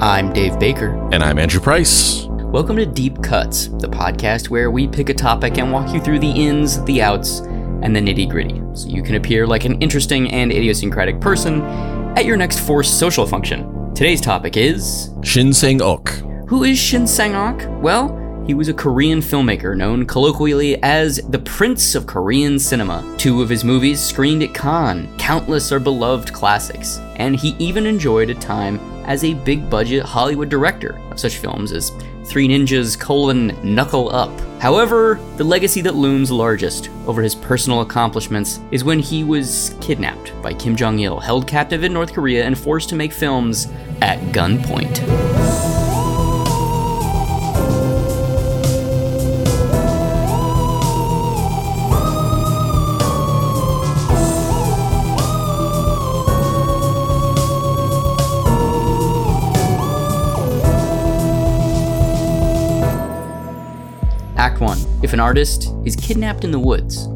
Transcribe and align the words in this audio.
I'm 0.00 0.32
Dave 0.32 0.60
Baker. 0.60 0.90
And 1.12 1.24
I'm 1.24 1.40
Andrew 1.40 1.60
Price. 1.60 2.24
Welcome 2.28 2.76
to 2.76 2.86
Deep 2.86 3.20
Cuts, 3.20 3.66
the 3.66 3.88
podcast 3.88 4.48
where 4.48 4.70
we 4.70 4.86
pick 4.86 5.08
a 5.08 5.14
topic 5.14 5.58
and 5.58 5.72
walk 5.72 5.92
you 5.92 6.00
through 6.00 6.20
the 6.20 6.30
ins, 6.30 6.80
the 6.84 7.02
outs, 7.02 7.40
and 7.40 7.96
the 7.96 8.00
nitty 8.00 8.30
gritty, 8.30 8.62
so 8.74 8.86
you 8.86 9.02
can 9.02 9.16
appear 9.16 9.44
like 9.44 9.64
an 9.64 9.82
interesting 9.82 10.30
and 10.30 10.52
idiosyncratic 10.52 11.20
person 11.20 11.62
at 12.16 12.24
your 12.24 12.36
next 12.36 12.60
forced 12.60 13.00
social 13.00 13.26
function. 13.26 13.92
Today's 13.92 14.20
topic 14.20 14.56
is 14.56 15.10
Shin 15.24 15.52
Sang 15.52 15.82
Ok. 15.82 16.22
Who 16.46 16.62
is 16.62 16.78
Shin 16.78 17.04
Sang 17.08 17.34
Ok? 17.34 17.66
Well, 17.80 18.10
he 18.48 18.54
was 18.54 18.68
a 18.68 18.74
Korean 18.74 19.20
filmmaker 19.20 19.76
known 19.76 20.06
colloquially 20.06 20.82
as 20.82 21.18
the 21.28 21.38
Prince 21.38 21.94
of 21.94 22.06
Korean 22.06 22.58
cinema. 22.58 23.04
Two 23.18 23.42
of 23.42 23.50
his 23.50 23.62
movies 23.62 24.00
screened 24.00 24.42
at 24.42 24.54
Cannes, 24.54 25.06
countless 25.18 25.70
are 25.70 25.78
beloved 25.78 26.32
classics, 26.32 26.98
and 27.16 27.36
he 27.36 27.54
even 27.58 27.84
enjoyed 27.84 28.30
a 28.30 28.34
time 28.34 28.80
as 29.04 29.22
a 29.22 29.34
big 29.34 29.68
budget 29.68 30.02
Hollywood 30.02 30.48
director 30.48 30.98
of 31.10 31.20
such 31.20 31.36
films 31.36 31.72
as 31.72 31.92
Three 32.24 32.48
Ninjas 32.48 32.98
colon 32.98 33.48
Knuckle 33.62 34.10
Up. 34.14 34.32
However, 34.62 35.20
the 35.36 35.44
legacy 35.44 35.82
that 35.82 35.94
looms 35.94 36.30
largest 36.30 36.88
over 37.06 37.20
his 37.20 37.34
personal 37.34 37.82
accomplishments 37.82 38.60
is 38.70 38.82
when 38.82 38.98
he 38.98 39.24
was 39.24 39.76
kidnapped 39.82 40.32
by 40.40 40.54
Kim 40.54 40.74
Jong 40.74 40.98
il, 41.00 41.20
held 41.20 41.46
captive 41.46 41.84
in 41.84 41.92
North 41.92 42.14
Korea, 42.14 42.46
and 42.46 42.58
forced 42.58 42.88
to 42.88 42.96
make 42.96 43.12
films 43.12 43.66
at 44.00 44.18
gunpoint. 44.32 45.77
An 65.18 65.24
artist 65.24 65.74
is 65.84 65.96
kidnapped 65.96 66.44
in 66.44 66.52
the 66.52 66.58
woods. 66.60 67.08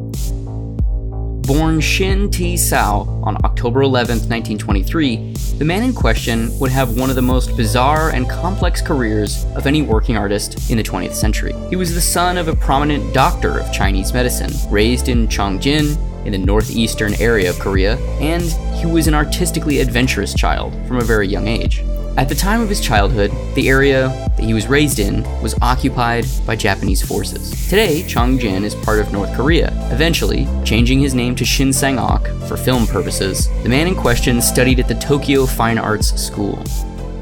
Born 1.47 1.79
Shin 1.79 2.29
T. 2.29 2.57
Sao 2.57 3.07
on 3.23 3.37
October 3.45 3.81
11, 3.81 4.17
1923, 4.27 5.31
the 5.57 5.63
man 5.63 5.83
in 5.83 5.93
question 5.93 6.51
would 6.59 6.69
have 6.69 6.97
one 6.97 7.09
of 7.09 7.15
the 7.15 7.21
most 7.21 7.55
bizarre 7.55 8.09
and 8.09 8.29
complex 8.29 8.81
careers 8.81 9.45
of 9.55 9.67
any 9.67 9.81
working 9.81 10.17
artist 10.17 10.69
in 10.69 10.75
the 10.75 10.83
20th 10.83 11.13
century. 11.13 11.53
He 11.69 11.77
was 11.77 11.95
the 11.95 12.01
son 12.01 12.37
of 12.37 12.49
a 12.49 12.55
prominent 12.57 13.13
doctor 13.13 13.61
of 13.61 13.71
Chinese 13.71 14.11
medicine, 14.11 14.51
raised 14.69 15.07
in 15.07 15.29
Chongjin 15.29 15.95
in 16.25 16.33
the 16.33 16.37
northeastern 16.37 17.13
area 17.21 17.49
of 17.49 17.57
Korea, 17.57 17.95
and 18.19 18.43
he 18.75 18.85
was 18.85 19.07
an 19.07 19.13
artistically 19.13 19.79
adventurous 19.79 20.33
child 20.33 20.73
from 20.89 20.97
a 20.97 21.05
very 21.05 21.29
young 21.29 21.47
age. 21.47 21.81
At 22.15 22.29
the 22.29 22.35
time 22.35 22.61
of 22.61 22.69
his 22.69 22.79
childhood, 22.79 23.31
the 23.55 23.67
area 23.67 24.07
that 24.37 24.39
he 24.39 24.53
was 24.53 24.67
raised 24.67 24.99
in 24.99 25.23
was 25.41 25.55
occupied 25.63 26.25
by 26.45 26.55
Japanese 26.55 27.01
forces. 27.01 27.67
Today, 27.67 28.03
Chongjin 28.03 28.63
is 28.63 28.75
part 28.75 28.99
of 28.99 29.11
North 29.11 29.35
Korea. 29.35 29.71
Eventually, 29.91 30.47
changing 30.63 30.99
his 30.99 31.15
name 31.15 31.35
to 31.35 31.43
Shin 31.43 31.73
Sang-ok 31.73 32.31
for 32.47 32.55
film 32.55 32.85
purposes, 32.85 33.49
the 33.63 33.69
man 33.69 33.87
in 33.87 33.95
question 33.95 34.43
studied 34.43 34.79
at 34.79 34.87
the 34.87 34.93
Tokyo 34.93 35.47
Fine 35.47 35.79
Arts 35.79 36.13
School. 36.21 36.63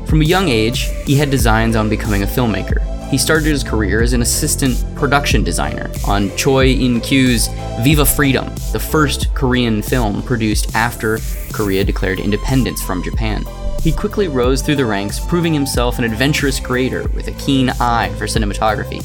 From 0.08 0.20
a 0.20 0.26
young 0.26 0.50
age, 0.50 0.90
he 1.06 1.16
had 1.16 1.32
designs 1.32 1.78
on 1.78 1.88
becoming 1.88 2.24
a 2.24 2.28
filmmaker. 2.28 2.82
He 3.10 3.18
started 3.18 3.48
his 3.48 3.64
career 3.64 4.02
as 4.02 4.12
an 4.12 4.22
assistant 4.22 4.84
production 4.96 5.42
designer 5.42 5.90
on 6.06 6.36
Choi 6.36 6.68
In-kyu's 6.68 7.48
Viva 7.82 8.06
Freedom, 8.06 8.54
the 8.74 8.80
first 8.80 9.34
Korean 9.36 9.82
film 9.82 10.22
produced 10.22 10.76
after 10.76 11.20
Korea 11.54 11.86
declared 11.86 12.20
independence 12.20 12.82
from 12.82 13.02
Japan. 13.02 13.46
He 13.82 13.92
quickly 13.92 14.28
rose 14.28 14.62
through 14.62 14.76
the 14.76 14.86
ranks, 14.86 15.20
proving 15.20 15.54
himself 15.54 15.98
an 15.98 16.04
adventurous 16.04 16.60
creator 16.60 17.08
with 17.16 17.28
a 17.28 17.32
keen 17.32 17.72
eye 17.80 18.14
for 18.18 18.26
cinematography. 18.26 19.02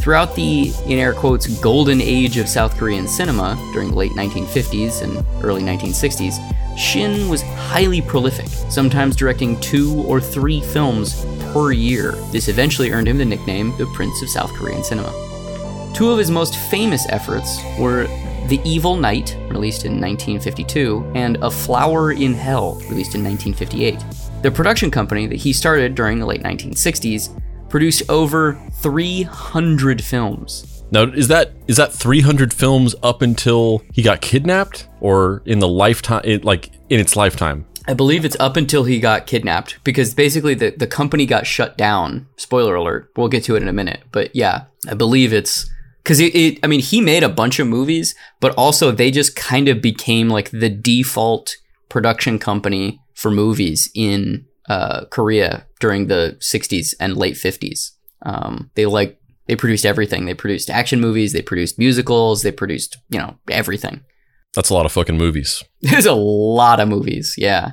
Throughout 0.00 0.36
the, 0.36 0.72
in 0.86 0.98
air 0.98 1.12
quotes, 1.12 1.48
golden 1.60 2.00
age 2.00 2.36
of 2.36 2.48
South 2.48 2.76
Korean 2.76 3.08
cinema 3.08 3.56
during 3.72 3.90
the 3.90 3.96
late 3.96 4.12
1950s 4.12 5.02
and 5.02 5.24
early 5.44 5.62
1960s, 5.62 6.78
Shin 6.78 7.28
was 7.28 7.42
highly 7.42 8.00
prolific, 8.00 8.46
sometimes 8.70 9.16
directing 9.16 9.58
two 9.60 10.04
or 10.06 10.20
three 10.20 10.60
films 10.60 11.24
per 11.52 11.72
year. 11.72 12.12
This 12.30 12.48
eventually 12.48 12.92
earned 12.92 13.08
him 13.08 13.18
the 13.18 13.24
nickname 13.24 13.76
the 13.78 13.86
Prince 13.94 14.22
of 14.22 14.28
South 14.28 14.52
Korean 14.54 14.84
Cinema. 14.84 15.12
Two 15.94 16.10
of 16.10 16.18
his 16.18 16.30
most 16.30 16.56
famous 16.56 17.04
efforts 17.08 17.60
were 17.78 18.06
the 18.48 18.60
Evil 18.64 18.96
Night, 18.96 19.36
released 19.48 19.86
in 19.86 19.92
1952, 19.92 21.12
and 21.14 21.38
A 21.40 21.50
Flower 21.50 22.12
in 22.12 22.34
Hell, 22.34 22.74
released 22.90 23.14
in 23.14 23.24
1958. 23.24 24.04
The 24.42 24.50
production 24.50 24.90
company 24.90 25.26
that 25.26 25.36
he 25.36 25.52
started 25.52 25.94
during 25.94 26.18
the 26.18 26.26
late 26.26 26.42
1960s 26.42 27.40
produced 27.70 28.02
over 28.10 28.60
300 28.82 30.04
films. 30.04 30.84
Now, 30.90 31.04
is 31.04 31.28
that 31.28 31.52
is 31.66 31.78
that 31.78 31.92
300 31.92 32.52
films 32.52 32.94
up 33.02 33.22
until 33.22 33.82
he 33.92 34.02
got 34.02 34.20
kidnapped, 34.20 34.88
or 35.00 35.42
in 35.46 35.58
the 35.58 35.68
lifetime, 35.68 36.40
like 36.42 36.70
in 36.90 37.00
its 37.00 37.16
lifetime? 37.16 37.66
I 37.86 37.94
believe 37.94 38.24
it's 38.24 38.36
up 38.40 38.56
until 38.56 38.84
he 38.84 39.00
got 39.00 39.26
kidnapped 39.26 39.82
because 39.84 40.14
basically 40.14 40.54
the, 40.54 40.70
the 40.70 40.86
company 40.86 41.26
got 41.26 41.46
shut 41.46 41.76
down. 41.76 42.26
Spoiler 42.36 42.74
alert. 42.74 43.10
We'll 43.16 43.28
get 43.28 43.44
to 43.44 43.56
it 43.56 43.62
in 43.62 43.68
a 43.68 43.72
minute. 43.72 44.02
But 44.12 44.34
yeah, 44.34 44.64
I 44.88 44.94
believe 44.94 45.32
it's 45.32 45.70
because 46.04 46.20
it, 46.20 46.34
it, 46.34 46.58
I 46.62 46.66
mean, 46.66 46.80
he 46.80 47.00
made 47.00 47.22
a 47.22 47.30
bunch 47.30 47.58
of 47.58 47.66
movies, 47.66 48.14
but 48.38 48.54
also 48.56 48.90
they 48.90 49.10
just 49.10 49.34
kind 49.34 49.68
of 49.68 49.80
became 49.80 50.28
like 50.28 50.50
the 50.50 50.68
default 50.68 51.56
production 51.88 52.38
company 52.38 53.00
for 53.14 53.30
movies 53.30 53.90
in 53.94 54.44
uh, 54.68 55.06
Korea 55.06 55.66
during 55.80 56.08
the 56.08 56.36
60s 56.40 56.94
and 57.00 57.16
late 57.16 57.36
50s. 57.36 57.92
Um, 58.22 58.70
they 58.74 58.86
like 58.86 59.18
they 59.46 59.56
produced 59.56 59.84
everything. 59.84 60.24
They 60.24 60.34
produced 60.34 60.70
action 60.70 61.00
movies, 61.00 61.32
they 61.32 61.42
produced 61.42 61.78
musicals, 61.78 62.42
they 62.42 62.52
produced 62.52 62.98
you 63.08 63.18
know 63.18 63.38
everything. 63.48 64.02
That's 64.54 64.70
a 64.70 64.74
lot 64.74 64.86
of 64.86 64.92
fucking 64.92 65.18
movies. 65.18 65.62
There's 65.80 66.06
a 66.06 66.14
lot 66.14 66.80
of 66.80 66.88
movies, 66.88 67.34
yeah. 67.38 67.72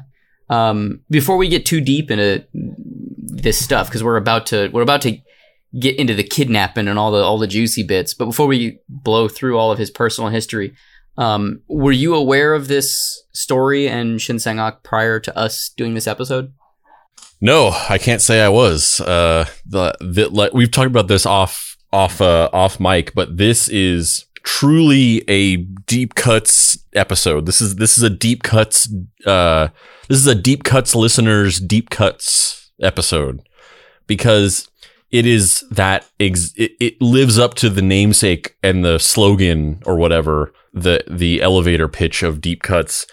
Um, 0.50 1.02
before 1.10 1.38
we 1.38 1.48
get 1.48 1.66
too 1.66 1.80
deep 1.80 2.12
into 2.12 2.46
this 2.54 3.64
stuff, 3.64 3.88
because 3.88 4.04
we're 4.04 4.18
about 4.18 4.46
to 4.48 4.70
we're 4.70 4.82
about 4.82 5.02
to 5.02 5.18
get 5.80 5.98
into 5.98 6.14
the 6.14 6.24
kidnapping 6.24 6.88
and 6.88 7.00
all 7.00 7.12
the 7.12 7.22
all 7.22 7.38
the 7.38 7.48
juicy 7.48 7.84
bits, 7.84 8.14
but 8.14 8.26
before 8.26 8.48
we 8.48 8.80
blow 8.90 9.28
through 9.28 9.58
all 9.58 9.72
of 9.72 9.78
his 9.80 9.90
personal 9.90 10.30
history, 10.30 10.74
um, 11.18 11.62
were 11.68 11.92
you 11.92 12.16
aware 12.16 12.54
of 12.54 12.68
this 12.68 13.24
story 13.34 13.88
and 13.88 14.22
Shin 14.22 14.40
Sang-ok 14.40 14.80
prior 14.84 15.20
to 15.20 15.38
us 15.38 15.70
doing 15.76 15.94
this 15.94 16.08
episode? 16.08 16.54
No, 17.40 17.76
I 17.90 17.98
can't 17.98 18.22
say 18.22 18.42
I 18.42 18.50
was. 18.50 19.00
Uh, 19.00 19.46
the, 19.66 19.96
the 20.00 20.30
like, 20.30 20.54
we've 20.54 20.70
talked 20.70 20.88
about 20.88 21.08
this 21.08 21.26
off 21.26 21.76
off 21.92 22.22
uh, 22.22 22.50
off 22.54 22.80
mic, 22.80 23.14
but 23.14 23.38
this 23.38 23.68
is 23.68 24.26
truly 24.44 25.24
a 25.28 25.58
deep 25.58 26.16
cuts 26.16 26.78
episode. 26.94 27.46
This 27.46 27.62
is 27.62 27.76
this 27.76 27.98
is 27.98 28.04
a 28.04 28.10
deep 28.10 28.44
cuts. 28.44 28.94
Uh, 29.26 29.70
this 30.08 30.18
is 30.18 30.28
a 30.28 30.36
deep 30.36 30.64
cuts 30.64 30.96
listeners 30.96 31.60
deep 31.60 31.90
cuts 31.90 32.72
episode 32.82 33.42
because 34.08 34.70
it 35.12 35.26
is 35.26 35.64
that 35.72 36.06
ex- 36.20 36.54
it, 36.56 36.72
it 36.80 37.02
lives 37.02 37.38
up 37.38 37.54
to 37.56 37.70
the 37.70 37.82
namesake 37.82 38.56
and 38.64 38.84
the 38.84 38.98
slogan 38.98 39.82
or 39.86 39.98
whatever 39.98 40.54
the 40.74 41.04
the 41.10 41.42
elevator 41.42 41.88
pitch 41.88 42.24
of 42.24 42.42
deep 42.42 42.64
cuts. 42.64 43.06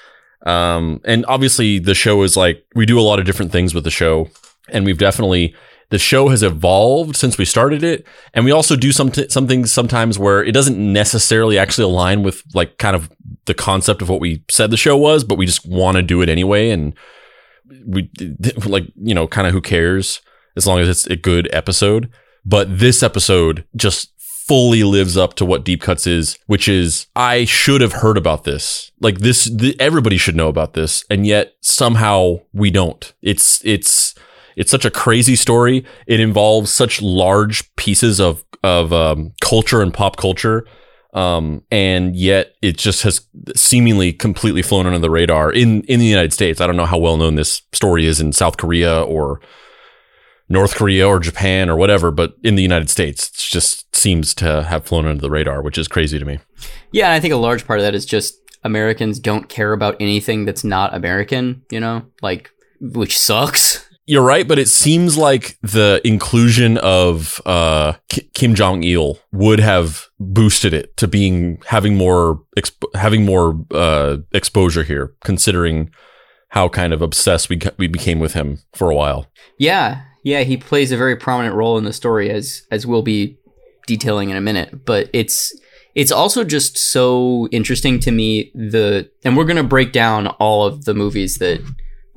Um, 0.47 1.01
and 1.05 1.27
obviously 1.27 1.79
the 1.79 1.95
show 1.95 2.23
is 2.23 2.37
like 2.37 2.65
we 2.75 2.87
do 2.87 2.99
a 2.99 3.03
lot 3.03 3.19
of 3.19 3.27
different 3.27 3.51
things 3.51 3.75
with 3.75 3.85
the 3.85 3.91
show, 3.91 4.31
and 4.69 4.85
we've 4.85 4.99
definitely 4.99 5.55
the 5.91 5.99
show 5.99 6.29
has 6.29 6.43
evolved 6.43 7.17
since 7.17 7.37
we 7.37 7.45
started 7.45 7.83
it, 7.83 8.07
and 8.33 8.45
we 8.45 8.53
also 8.53 8.77
do 8.77 8.93
some 8.93 9.11
t- 9.11 9.29
some 9.29 9.49
things 9.49 9.73
sometimes 9.73 10.19
where 10.19 10.45
it 10.45 10.53
doesn't 10.53 10.79
necessarily 10.79 11.59
actually 11.59 11.85
align 11.85 12.23
with 12.23 12.45
like 12.55 12.79
kind 12.79 12.95
of 12.95 13.11
the 13.47 13.55
concept 13.55 14.03
of 14.03 14.09
what 14.09 14.21
we 14.21 14.45
said 14.49 14.71
the 14.71 14.77
show 14.77 14.97
was, 14.97 15.25
but 15.25 15.39
we 15.39 15.47
just 15.47 15.67
want 15.67 15.97
to 15.97 16.03
do 16.03 16.23
it 16.23 16.29
anyway, 16.29 16.71
and 16.71 16.95
we 17.85 18.09
like 18.67 18.85
you 18.95 19.15
know 19.15 19.27
kind 19.27 19.49
of 19.49 19.53
who 19.53 19.61
cares 19.61 20.21
as 20.59 20.67
long 20.67 20.81
as 20.81 20.89
it's 20.89 21.07
a 21.07 21.17
good 21.17 21.49
episode. 21.53 22.11
But 22.45 22.79
this 22.79 23.03
episode 23.03 23.65
just 23.75 24.13
fully 24.19 24.83
lives 24.83 25.17
up 25.17 25.35
to 25.35 25.45
what 25.45 25.65
Deep 25.65 25.81
Cuts 25.81 26.07
is, 26.07 26.39
which 26.47 26.69
is 26.69 27.07
I 27.15 27.45
should 27.45 27.81
have 27.81 27.93
heard 27.93 28.19
about 28.19 28.45
this. 28.45 28.91
Like 29.01 29.19
this, 29.19 29.51
everybody 29.79 30.19
should 30.19 30.37
know 30.37 30.49
about 30.49 30.75
this, 30.75 31.05
and 31.09 31.27
yet 31.27 31.55
somehow 31.63 32.41
we 32.53 32.71
don't. 32.71 33.13
It's 33.23 33.65
it's 33.65 34.15
it's 34.57 34.71
such 34.71 34.85
a 34.85 34.91
crazy 34.91 35.37
story. 35.37 35.85
It 36.07 36.21
involves 36.21 36.73
such 36.73 37.01
large 37.01 37.75
pieces 37.77 38.21
of 38.21 38.45
of 38.65 38.93
um, 38.93 39.33
culture 39.41 39.81
and 39.81 39.95
pop 39.95 40.17
culture. 40.17 40.67
Um, 41.15 41.63
and 41.71 42.15
yet 42.15 42.55
it 42.61 42.77
just 42.77 43.03
has 43.03 43.27
seemingly 43.57 44.13
completely 44.13 44.63
flown 44.63 44.87
under 44.87 44.99
the 44.99 45.11
radar 45.11 45.51
in, 45.51 45.83
in 45.85 46.01
the 46.01 46.07
United 46.07 46.35
States. 46.35 46.61
I 46.61 46.67
don't 46.67 46.77
know 46.77 46.85
how 46.85 46.99
well 46.99 47.17
known 47.17 47.35
this 47.35 47.63
story 47.73 48.07
is 48.07 48.21
in 48.21 48.33
South 48.33 48.59
Korea 48.59 49.03
or 49.03 49.41
North 50.49 50.75
Korea 50.75 51.07
or 51.07 51.19
Japan 51.19 51.69
or 51.69 51.77
whatever, 51.77 52.11
but 52.11 52.35
in 52.43 52.55
the 52.55 52.63
United 52.63 52.89
States, 52.89 53.29
it 53.29 53.35
just 53.37 53.95
seems 53.95 54.35
to 54.35 54.63
have 54.65 54.87
flown 54.87 55.07
under 55.07 55.21
the 55.21 55.31
radar, 55.31 55.63
which 55.63 55.79
is 55.79 55.89
crazy 55.89 56.19
to 56.19 56.25
me. 56.25 56.39
Yeah, 56.93 57.07
and 57.07 57.15
I 57.15 57.21
think 57.21 57.35
a 57.35 57.39
large 57.39 57.67
part 57.67 57.79
of 57.79 57.85
that 57.85 57.95
is 57.95 58.07
just 58.07 58.35
Americans 58.65 59.19
don't 59.19 59.49
care 59.49 59.73
about 59.73 59.97
anything 60.01 60.45
that's 60.45 60.65
not 60.65 60.95
American, 60.95 61.63
you 61.71 61.81
know, 61.81 62.07
like 62.23 62.51
which 62.81 63.19
sucks. 63.19 63.87
You're 64.07 64.25
right, 64.25 64.49
but 64.49 64.59
it 64.59 64.69
seems 64.69 65.19
like 65.19 65.59
the 65.61 66.01
inclusion 66.03 66.79
of 66.79 67.43
uh, 67.45 67.93
Kim 68.33 68.55
Jong 68.55 68.83
Il 68.83 69.19
would 69.33 69.61
have 69.61 70.07
boosted 70.19 70.73
it 70.73 70.97
to 70.97 71.07
being 71.07 71.61
having 71.67 71.95
more 71.95 72.43
exp- 72.57 72.95
having 72.95 73.27
more 73.27 73.63
uh, 73.71 74.17
exposure 74.33 74.83
here, 74.83 75.15
considering 75.25 75.91
how 76.49 76.71
kind 76.71 76.95
of 76.95 77.03
obsessed 77.03 77.51
we 77.51 77.61
we 77.77 77.87
became 77.87 78.19
with 78.19 78.33
him 78.33 78.61
for 78.73 78.91
a 78.91 78.95
while. 78.95 79.27
Yeah, 79.59 80.03
yeah, 80.29 80.43
he 80.43 80.59
plays 80.59 80.93
a 80.93 80.97
very 80.99 81.17
prominent 81.17 81.55
role 81.55 81.79
in 81.79 81.85
the 81.85 81.93
story, 81.93 82.31
as 82.31 82.67
as 82.71 82.87
we'll 82.87 83.01
be 83.01 83.39
detailing 83.87 84.29
in 84.29 84.37
a 84.37 84.43
minute. 84.43 84.85
But 84.85 85.09
it's 85.15 85.59
it's 85.95 86.13
also 86.13 86.45
just 86.45 86.77
so 86.77 87.49
interesting 87.51 87.99
to 88.01 88.11
me 88.11 88.53
the 88.55 89.11
and 89.25 89.39
we're 89.39 89.47
gonna 89.47 89.65
break 89.65 89.91
down 89.91 90.27
all 90.27 90.67
of 90.67 90.85
the 90.85 90.93
movies 90.93 91.37
that 91.37 91.63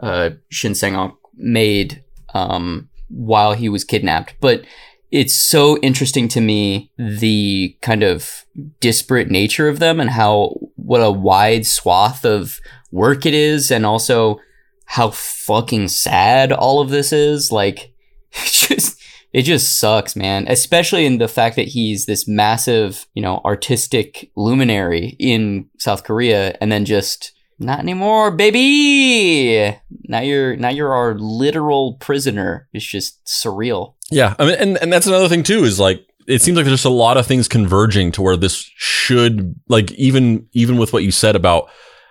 uh, 0.01 0.31
Shin 0.49 0.75
Sang-ok 0.75 1.15
made 1.37 2.03
um, 2.33 2.89
while 3.07 3.53
he 3.53 3.69
was 3.69 3.85
kidnapped. 3.85 4.35
But 4.41 4.65
it's 5.09 5.33
so 5.33 5.77
interesting 5.77 6.27
to 6.29 6.41
me 6.41 6.91
the 6.97 7.77
kind 7.81 8.03
of 8.03 8.45
disparate 8.81 9.29
nature 9.29 9.69
of 9.69 9.79
them 9.79 10.01
and 10.01 10.09
how 10.09 10.57
what 10.75 10.99
a 10.99 11.11
wide 11.11 11.65
swath 11.65 12.25
of 12.25 12.59
work 12.91 13.25
it 13.25 13.33
is 13.33 13.71
and 13.71 13.85
also 13.85 14.37
how 14.85 15.09
fucking 15.11 15.87
sad 15.87 16.51
all 16.51 16.81
of 16.81 16.89
this 16.89 17.13
is 17.13 17.49
like 17.49 17.90
it 18.33 18.51
just 18.51 18.99
it 19.33 19.43
just 19.43 19.79
sucks 19.79 20.15
man 20.15 20.45
especially 20.47 21.05
in 21.05 21.17
the 21.17 21.27
fact 21.27 21.55
that 21.55 21.67
he's 21.67 22.05
this 22.05 22.27
massive 22.27 23.07
you 23.13 23.21
know 23.21 23.41
artistic 23.45 24.31
luminary 24.35 25.15
in 25.19 25.69
South 25.77 26.03
Korea 26.03 26.57
and 26.61 26.71
then 26.71 26.85
just 26.85 27.33
not 27.61 27.79
anymore, 27.79 28.31
baby. 28.31 29.77
Now 30.07 30.21
you're 30.21 30.55
now 30.55 30.69
you're 30.69 30.93
our 30.93 31.13
literal 31.17 31.93
prisoner. 31.95 32.67
It's 32.73 32.85
just 32.85 33.23
surreal. 33.25 33.93
Yeah, 34.09 34.35
I 34.39 34.45
mean, 34.45 34.55
and 34.55 34.77
and 34.79 34.91
that's 34.91 35.07
another 35.07 35.29
thing 35.29 35.43
too 35.43 35.63
is 35.63 35.79
like 35.79 36.05
it 36.27 36.41
seems 36.41 36.55
like 36.55 36.65
there's 36.65 36.79
just 36.79 36.85
a 36.85 36.89
lot 36.89 37.17
of 37.17 37.25
things 37.25 37.47
converging 37.47 38.11
to 38.13 38.21
where 38.21 38.37
this 38.37 38.69
should 38.75 39.55
like 39.67 39.91
even 39.93 40.47
even 40.53 40.77
with 40.77 40.91
what 40.91 41.03
you 41.03 41.11
said 41.11 41.35
about 41.35 41.69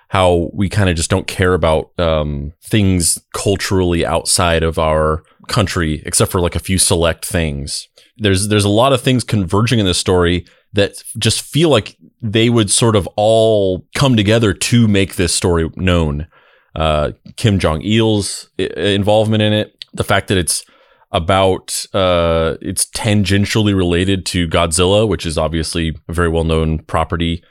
how 0.08 0.50
we 0.52 0.68
kind 0.68 0.90
of 0.90 0.96
just 0.96 1.10
don't 1.10 1.28
care 1.28 1.54
about 1.54 1.92
um, 1.98 2.52
things 2.64 3.18
culturally 3.32 4.04
outside 4.04 4.62
of 4.64 4.78
our 4.78 5.22
country 5.50 6.02
except 6.06 6.32
for 6.32 6.40
like 6.40 6.56
a 6.56 6.60
few 6.60 6.78
select 6.78 7.26
things. 7.26 7.88
There's 8.16 8.48
there's 8.48 8.64
a 8.64 8.70
lot 8.70 8.92
of 8.94 9.02
things 9.02 9.24
converging 9.24 9.78
in 9.78 9.84
this 9.84 9.98
story 9.98 10.46
that 10.72 11.02
just 11.18 11.42
feel 11.42 11.68
like 11.68 11.96
they 12.22 12.48
would 12.48 12.70
sort 12.70 12.96
of 12.96 13.08
all 13.16 13.86
come 13.94 14.16
together 14.16 14.54
to 14.54 14.88
make 14.88 15.16
this 15.16 15.34
story 15.34 15.68
known. 15.76 16.28
Uh, 16.74 17.12
Kim 17.36 17.58
Jong 17.58 17.82
Il's 17.82 18.48
involvement 18.58 19.42
in 19.42 19.52
it, 19.52 19.84
the 19.92 20.04
fact 20.04 20.28
that 20.28 20.38
it's 20.38 20.64
about 21.12 21.84
uh, 21.92 22.56
it's 22.62 22.86
tangentially 22.86 23.76
related 23.76 24.24
to 24.26 24.46
Godzilla, 24.46 25.08
which 25.08 25.26
is 25.26 25.36
obviously 25.36 25.96
a 26.08 26.12
very 26.12 26.28
well 26.28 26.44
known 26.44 26.78
property. 26.78 27.42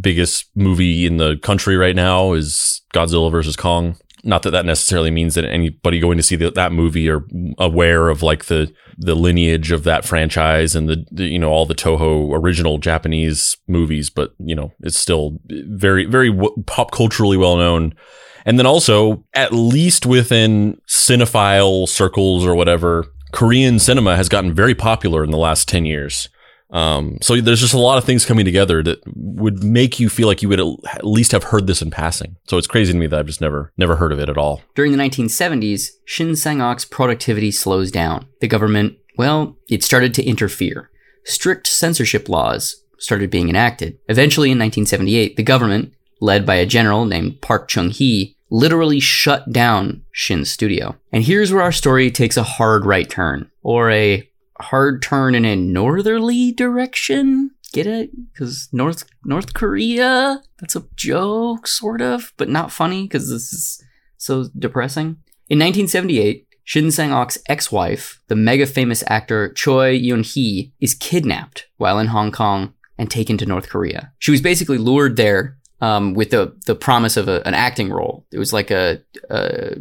Biggest 0.00 0.46
movie 0.54 1.04
in 1.04 1.16
the 1.16 1.36
country 1.38 1.76
right 1.76 1.96
now 1.96 2.32
is 2.34 2.82
Godzilla 2.94 3.32
versus 3.32 3.56
Kong 3.56 3.96
not 4.28 4.42
that 4.42 4.50
that 4.50 4.66
necessarily 4.66 5.10
means 5.10 5.34
that 5.34 5.44
anybody 5.46 5.98
going 5.98 6.18
to 6.18 6.22
see 6.22 6.36
the, 6.36 6.50
that 6.50 6.70
movie 6.70 7.08
are 7.08 7.24
aware 7.58 8.10
of 8.10 8.22
like 8.22 8.44
the 8.44 8.72
the 8.98 9.14
lineage 9.14 9.72
of 9.72 9.84
that 9.84 10.04
franchise 10.04 10.76
and 10.76 10.88
the, 10.88 11.06
the, 11.10 11.24
you 11.24 11.38
know 11.38 11.48
all 11.48 11.64
the 11.64 11.74
Toho 11.74 12.30
original 12.34 12.78
Japanese 12.78 13.56
movies, 13.66 14.10
but 14.10 14.34
you 14.38 14.54
know 14.54 14.72
it's 14.80 14.98
still 14.98 15.38
very 15.48 16.04
very 16.04 16.30
w- 16.30 16.62
pop 16.66 16.92
culturally 16.92 17.36
well 17.36 17.56
known. 17.56 17.94
And 18.44 18.58
then 18.58 18.66
also, 18.66 19.24
at 19.34 19.52
least 19.52 20.06
within 20.06 20.80
cinephile 20.86 21.88
circles 21.88 22.46
or 22.46 22.54
whatever, 22.54 23.06
Korean 23.32 23.78
cinema 23.78 24.16
has 24.16 24.28
gotten 24.28 24.54
very 24.54 24.74
popular 24.74 25.24
in 25.24 25.30
the 25.30 25.38
last 25.38 25.68
ten 25.68 25.84
years. 25.84 26.28
Um, 26.70 27.18
so 27.22 27.40
there's 27.40 27.60
just 27.60 27.74
a 27.74 27.78
lot 27.78 27.98
of 27.98 28.04
things 28.04 28.26
coming 28.26 28.44
together 28.44 28.82
that 28.82 29.00
would 29.14 29.64
make 29.64 29.98
you 29.98 30.08
feel 30.08 30.28
like 30.28 30.42
you 30.42 30.48
would 30.48 30.60
at 30.60 31.04
least 31.04 31.32
have 31.32 31.44
heard 31.44 31.66
this 31.66 31.82
in 31.82 31.90
passing. 31.90 32.36
So 32.46 32.58
it's 32.58 32.66
crazy 32.66 32.92
to 32.92 32.98
me 32.98 33.06
that 33.06 33.18
I've 33.18 33.26
just 33.26 33.40
never 33.40 33.72
never 33.76 33.96
heard 33.96 34.12
of 34.12 34.18
it 34.18 34.28
at 34.28 34.38
all. 34.38 34.62
During 34.74 34.92
the 34.92 34.98
1970s, 34.98 35.88
Shin 36.04 36.36
Sang-ok's 36.36 36.84
productivity 36.84 37.50
slows 37.50 37.90
down. 37.90 38.26
The 38.40 38.48
government, 38.48 38.98
well, 39.16 39.56
it 39.68 39.82
started 39.82 40.14
to 40.14 40.24
interfere. 40.24 40.90
Strict 41.24 41.66
censorship 41.66 42.28
laws 42.28 42.82
started 42.98 43.30
being 43.30 43.48
enacted. 43.48 43.98
Eventually, 44.08 44.50
in 44.50 44.58
1978, 44.58 45.36
the 45.36 45.42
government, 45.42 45.92
led 46.20 46.44
by 46.44 46.56
a 46.56 46.66
general 46.66 47.04
named 47.04 47.40
Park 47.40 47.68
Chung-hee, 47.68 48.36
literally 48.50 49.00
shut 49.00 49.52
down 49.52 50.02
Shin's 50.10 50.50
studio. 50.50 50.96
And 51.12 51.24
here's 51.24 51.52
where 51.52 51.62
our 51.62 51.72
story 51.72 52.10
takes 52.10 52.36
a 52.36 52.42
hard 52.42 52.84
right 52.84 53.08
turn, 53.08 53.50
or 53.62 53.90
a 53.90 54.27
hard 54.60 55.02
turn 55.02 55.34
in 55.34 55.44
a 55.44 55.56
northerly 55.56 56.52
direction. 56.52 57.50
Get 57.72 57.86
it? 57.86 58.10
Because 58.32 58.68
North 58.72 59.04
North 59.24 59.54
Korea. 59.54 60.42
That's 60.60 60.76
a 60.76 60.86
joke, 60.96 61.66
sort 61.66 62.00
of, 62.00 62.32
but 62.36 62.48
not 62.48 62.72
funny 62.72 63.04
because 63.04 63.28
this 63.28 63.52
is 63.52 63.84
so 64.16 64.48
depressing. 64.58 65.18
In 65.48 65.58
1978, 65.58 66.46
Shin 66.64 66.90
Sang-ok's 66.90 67.38
ex-wife, 67.48 68.20
the 68.28 68.36
mega 68.36 68.66
famous 68.66 69.02
actor 69.06 69.52
Choi 69.54 69.98
Eun-hee, 69.98 70.72
is 70.80 70.92
kidnapped 70.92 71.66
while 71.78 71.98
in 71.98 72.08
Hong 72.08 72.30
Kong 72.30 72.74
and 72.98 73.10
taken 73.10 73.38
to 73.38 73.46
North 73.46 73.70
Korea. 73.70 74.12
She 74.18 74.30
was 74.30 74.42
basically 74.42 74.76
lured 74.76 75.16
there 75.16 75.56
um, 75.80 76.14
with 76.14 76.30
the 76.30 76.56
the 76.66 76.74
promise 76.74 77.16
of 77.16 77.28
a, 77.28 77.46
an 77.46 77.54
acting 77.54 77.90
role. 77.90 78.26
It 78.32 78.38
was 78.38 78.52
like 78.52 78.70
a, 78.70 79.00
a 79.30 79.76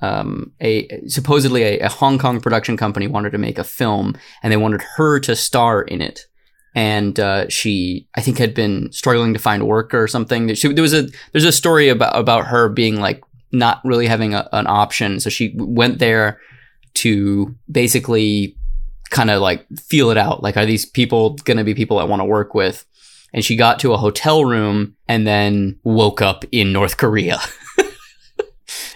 um, 0.00 0.52
a 0.60 0.88
supposedly 1.08 1.62
a, 1.62 1.78
a, 1.80 1.88
Hong 1.88 2.18
Kong 2.18 2.40
production 2.40 2.76
company 2.76 3.06
wanted 3.06 3.30
to 3.30 3.38
make 3.38 3.58
a 3.58 3.64
film, 3.64 4.16
and 4.42 4.52
they 4.52 4.56
wanted 4.56 4.82
her 4.96 5.18
to 5.20 5.34
star 5.34 5.82
in 5.82 6.00
it. 6.00 6.26
And 6.74 7.18
uh, 7.18 7.48
she, 7.48 8.06
I 8.14 8.20
think, 8.20 8.38
had 8.38 8.54
been 8.54 8.92
struggling 8.92 9.32
to 9.32 9.40
find 9.40 9.66
work 9.66 9.92
or 9.94 10.06
something. 10.06 10.54
She, 10.54 10.72
there 10.72 10.82
was 10.82 10.94
a 10.94 11.08
there's 11.32 11.44
a 11.44 11.52
story 11.52 11.88
about 11.88 12.16
about 12.16 12.46
her 12.46 12.68
being 12.68 13.00
like 13.00 13.22
not 13.50 13.80
really 13.84 14.06
having 14.06 14.34
a, 14.34 14.48
an 14.52 14.66
option, 14.66 15.18
so 15.18 15.30
she 15.30 15.52
went 15.56 15.98
there 15.98 16.40
to 16.94 17.54
basically 17.70 18.56
kind 19.10 19.30
of 19.30 19.40
like 19.40 19.66
feel 19.78 20.10
it 20.10 20.18
out. 20.18 20.42
Like, 20.42 20.56
are 20.56 20.66
these 20.66 20.84
people 20.84 21.34
going 21.44 21.56
to 21.56 21.64
be 21.64 21.74
people 21.74 21.98
I 21.98 22.04
want 22.04 22.20
to 22.20 22.26
work 22.26 22.54
with? 22.54 22.84
And 23.32 23.44
she 23.44 23.56
got 23.56 23.78
to 23.80 23.92
a 23.92 23.98
hotel 23.98 24.44
room 24.44 24.96
and 25.06 25.26
then 25.26 25.78
woke 25.82 26.22
up 26.22 26.44
in 26.52 26.72
North 26.72 26.96
Korea. 26.96 27.38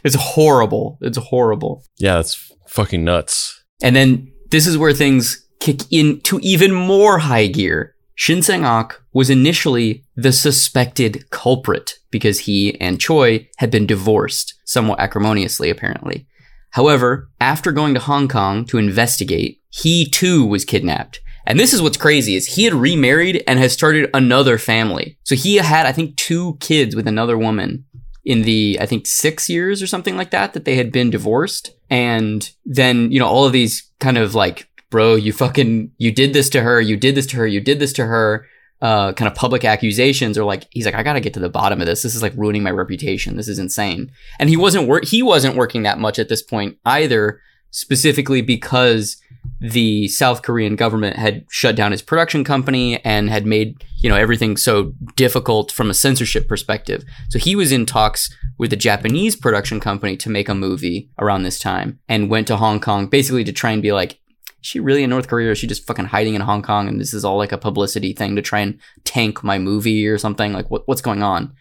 It's 0.05 0.17
horrible. 0.17 0.99
It's 1.01 1.19
horrible. 1.19 1.85
Yeah, 1.99 2.17
that's 2.17 2.53
fucking 2.69 3.05
nuts. 3.05 3.63
And 3.83 3.97
then 3.97 4.33
this 4.51 4.67
is 4.67 4.79
where 4.79 4.93
things 4.93 5.47
kick 5.61 5.81
into 5.91 6.39
even 6.43 6.73
more 6.73 7.19
high 7.19 7.47
gear. 7.47 7.95
Shin 8.15 8.43
Sang-ok 8.43 8.97
was 9.13 9.31
initially 9.31 10.05
the 10.17 10.33
suspected 10.33 11.31
culprit 11.31 11.95
because 12.11 12.41
he 12.41 12.79
and 12.81 13.01
Choi 13.01 13.49
had 13.57 13.71
been 13.71 13.87
divorced, 13.87 14.55
somewhat 14.65 15.01
acrimoniously 15.01 15.71
apparently. 15.71 16.27
However, 16.71 17.31
after 17.41 17.73
going 17.73 17.95
to 17.95 18.01
Hong 18.01 18.29
Kong 18.29 18.65
to 18.67 18.79
investigate, 18.79 19.61
he 19.71 20.05
too 20.07 20.45
was 20.47 20.65
kidnapped. 20.65 21.21
And 21.47 21.59
this 21.59 21.73
is 21.73 21.83
what's 21.83 21.97
crazy 21.97 22.37
is 22.37 22.47
he 22.47 22.65
had 22.65 22.75
remarried 22.75 23.43
and 23.47 23.59
has 23.59 23.73
started 23.73 24.09
another 24.15 24.59
family. 24.59 25.19
So 25.25 25.35
he 25.35 25.57
had, 25.57 25.87
I 25.87 25.93
think, 25.93 26.17
two 26.17 26.57
kids 26.61 26.95
with 26.95 27.07
another 27.07 27.37
woman 27.37 27.85
in 28.25 28.43
the 28.43 28.79
I 28.81 28.87
think 28.87 29.07
six 29.07 29.49
years 29.49 29.83
or 29.83 29.87
something 29.87 30.17
like 30.17 30.31
that 30.31 30.53
that 30.53 30.65
they 30.65 30.77
had 30.77 30.93
been 30.93 31.11
divorced, 31.11 31.75
and 31.91 32.51
then 32.65 33.11
you 33.11 33.19
know 33.19 33.27
all 33.27 33.45
of 33.45 33.53
these 33.53 33.91
kind 33.99 34.19
of 34.19 34.35
like, 34.35 34.69
bro, 34.91 35.15
you 35.15 35.33
fucking 35.33 35.93
you 35.99 36.13
did 36.13 36.33
this 36.33 36.49
to 36.51 36.63
her, 36.63 36.81
you 36.81 36.97
did 36.97 37.15
this 37.15 37.27
to 37.27 37.37
her, 37.37 37.47
you 37.47 37.61
did 37.61 37.79
this 37.79 37.93
to 37.95 38.07
her. 38.07 38.47
Uh, 38.81 39.13
kind 39.13 39.29
of 39.29 39.37
public 39.37 39.65
accusations 39.65 40.37
or 40.37 40.43
like 40.43 40.67
he's 40.71 40.85
like 40.85 40.97
I 40.97 41.05
gotta 41.05 41.21
get 41.21 41.35
to 41.35 41.41
the 41.41 41.49
bottom 41.49 41.81
of 41.81 41.87
this. 41.87 42.03
This 42.03 42.17
is 42.17 42.23
like 42.23 42.33
ruining 42.35 42.65
my 42.65 42.73
reputation. 42.73 43.37
This 43.37 43.47
is 43.47 43.61
insane. 43.61 44.11
And 44.41 44.49
he 44.49 44.57
wasn't 44.57 44.89
work 44.89 45.05
he 45.05 45.23
wasn't 45.23 45.55
working 45.55 45.85
that 45.85 46.01
much 46.01 46.19
at 46.19 46.29
this 46.29 46.43
point 46.43 46.79
either, 46.85 47.41
specifically 47.71 48.43
because 48.43 49.19
the 49.61 50.09
South 50.09 50.43
Korean 50.43 50.75
government 50.75 51.17
had 51.17 51.45
shut 51.49 51.77
down 51.77 51.93
his 51.93 52.03
production 52.03 52.43
company 52.43 53.03
and 53.05 53.31
had 53.31 53.47
made, 53.47 53.85
you 53.99 54.09
know, 54.09 54.17
everything 54.17 54.57
so 54.57 54.93
difficult 55.15 55.71
from 55.71 55.89
a 55.89 55.95
censorship 55.95 56.49
perspective. 56.49 57.05
So 57.31 57.39
he 57.39 57.55
was 57.55 57.71
in 57.71 57.87
talks 57.87 58.29
with 58.59 58.73
a 58.73 58.77
Japanese 58.77 59.37
production 59.37 59.79
company 59.79 60.17
to 60.17 60.31
make 60.31 60.49
a 60.49 60.55
movie 60.55 61.11
around 61.19 61.45
this 61.45 61.59
time 61.59 62.01
and 62.09 62.29
went 62.29 62.49
to 62.49 62.57
Hong 62.57 62.81
Kong 62.81 63.07
basically 63.07 63.45
to 63.45 63.53
try 63.53 63.71
and 63.71 63.83
be 63.83 63.93
like, 63.93 64.13
is 64.13 64.69
she 64.69 64.81
really 64.81 65.05
in 65.05 65.11
North 65.11 65.29
Korea 65.29 65.49
or 65.49 65.53
is 65.53 65.59
she 65.59 65.67
just 65.67 65.87
fucking 65.87 66.07
hiding 66.07 66.35
in 66.35 66.41
Hong 66.41 66.63
Kong 66.63 66.89
and 66.89 67.01
this 67.01 67.15
is 67.15 67.25
all 67.25 67.37
like 67.37 67.53
a 67.53 67.59
publicity 67.59 68.13
thing 68.13 68.37
to 68.37 68.43
try 68.43 68.61
and 68.61 68.81
tank 69.05 69.45
my 69.45 69.59
movie 69.59 70.07
or 70.07 70.19
something? 70.19 70.53
Like 70.53 70.71
what, 70.71 70.87
what's 70.87 71.03
going 71.03 71.23
on? 71.23 71.55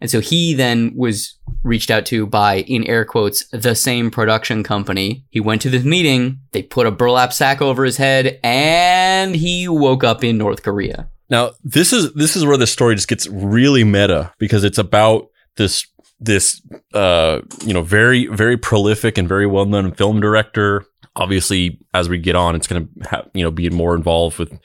And 0.00 0.10
so 0.10 0.20
he 0.20 0.54
then 0.54 0.92
was 0.94 1.34
reached 1.62 1.90
out 1.90 2.06
to 2.06 2.26
by, 2.26 2.60
in 2.62 2.84
air 2.84 3.04
quotes, 3.04 3.46
the 3.48 3.74
same 3.74 4.10
production 4.10 4.62
company. 4.62 5.24
He 5.30 5.40
went 5.40 5.62
to 5.62 5.70
this 5.70 5.84
meeting, 5.84 6.38
they 6.52 6.62
put 6.62 6.86
a 6.86 6.90
burlap 6.90 7.32
sack 7.32 7.60
over 7.60 7.84
his 7.84 7.96
head, 7.96 8.38
and 8.44 9.34
he 9.34 9.68
woke 9.68 10.04
up 10.04 10.22
in 10.22 10.38
North 10.38 10.62
Korea. 10.62 11.08
Now, 11.30 11.52
this 11.62 11.92
is 11.92 12.12
this 12.14 12.36
is 12.36 12.46
where 12.46 12.56
the 12.56 12.66
story 12.66 12.94
just 12.94 13.08
gets 13.08 13.26
really 13.26 13.84
meta 13.84 14.32
because 14.38 14.64
it's 14.64 14.78
about 14.78 15.28
this 15.56 15.86
this 16.20 16.60
uh 16.94 17.40
you 17.64 17.72
know 17.72 17.82
very 17.82 18.26
very 18.26 18.56
prolific 18.56 19.18
and 19.18 19.28
very 19.28 19.46
well 19.46 19.66
known 19.66 19.92
film 19.92 20.20
director. 20.20 20.84
Obviously, 21.16 21.80
as 21.92 22.08
we 22.08 22.18
get 22.18 22.36
on, 22.36 22.54
it's 22.54 22.66
going 22.66 22.86
to 22.86 23.08
ha- 23.08 23.24
you 23.34 23.42
know 23.42 23.50
be 23.50 23.68
more 23.68 23.94
involved 23.94 24.38
with 24.38 24.58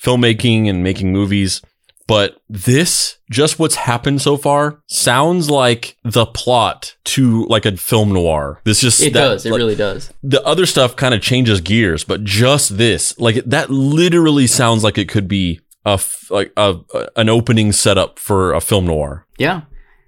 filmmaking 0.00 0.68
and 0.68 0.82
making 0.82 1.12
movies. 1.12 1.62
But 2.06 2.36
this, 2.48 3.18
just 3.30 3.58
what's 3.58 3.76
happened 3.76 4.20
so 4.20 4.36
far, 4.36 4.80
sounds 4.88 5.48
like 5.50 5.96
the 6.04 6.26
plot 6.26 6.96
to 7.04 7.44
like 7.46 7.64
a 7.64 7.76
film 7.76 8.12
noir. 8.12 8.60
This 8.64 8.80
just 8.80 9.00
It 9.02 9.12
that- 9.12 9.20
does. 9.20 9.46
It 9.46 9.50
like, 9.52 9.58
really 9.58 9.76
does. 9.76 10.12
the 10.22 10.42
other 10.44 10.66
stuff 10.66 10.96
kind 10.96 11.14
of 11.14 11.20
changes 11.22 11.60
gears, 11.60 12.04
but 12.04 12.24
just 12.24 12.76
this, 12.76 13.18
like 13.18 13.36
that, 13.46 13.70
literally 13.70 14.46
sounds 14.46 14.82
like 14.84 14.98
it 14.98 15.08
could 15.08 15.28
be 15.28 15.60
a 15.86 15.90
f- 15.92 16.26
like 16.30 16.52
a, 16.56 16.76
a- 16.94 17.08
an 17.16 17.28
opening 17.28 17.72
setup 17.72 18.18
for 18.18 18.52
a 18.52 18.60
film 18.60 18.86
noir. 18.86 19.26
Yeah. 19.38 19.62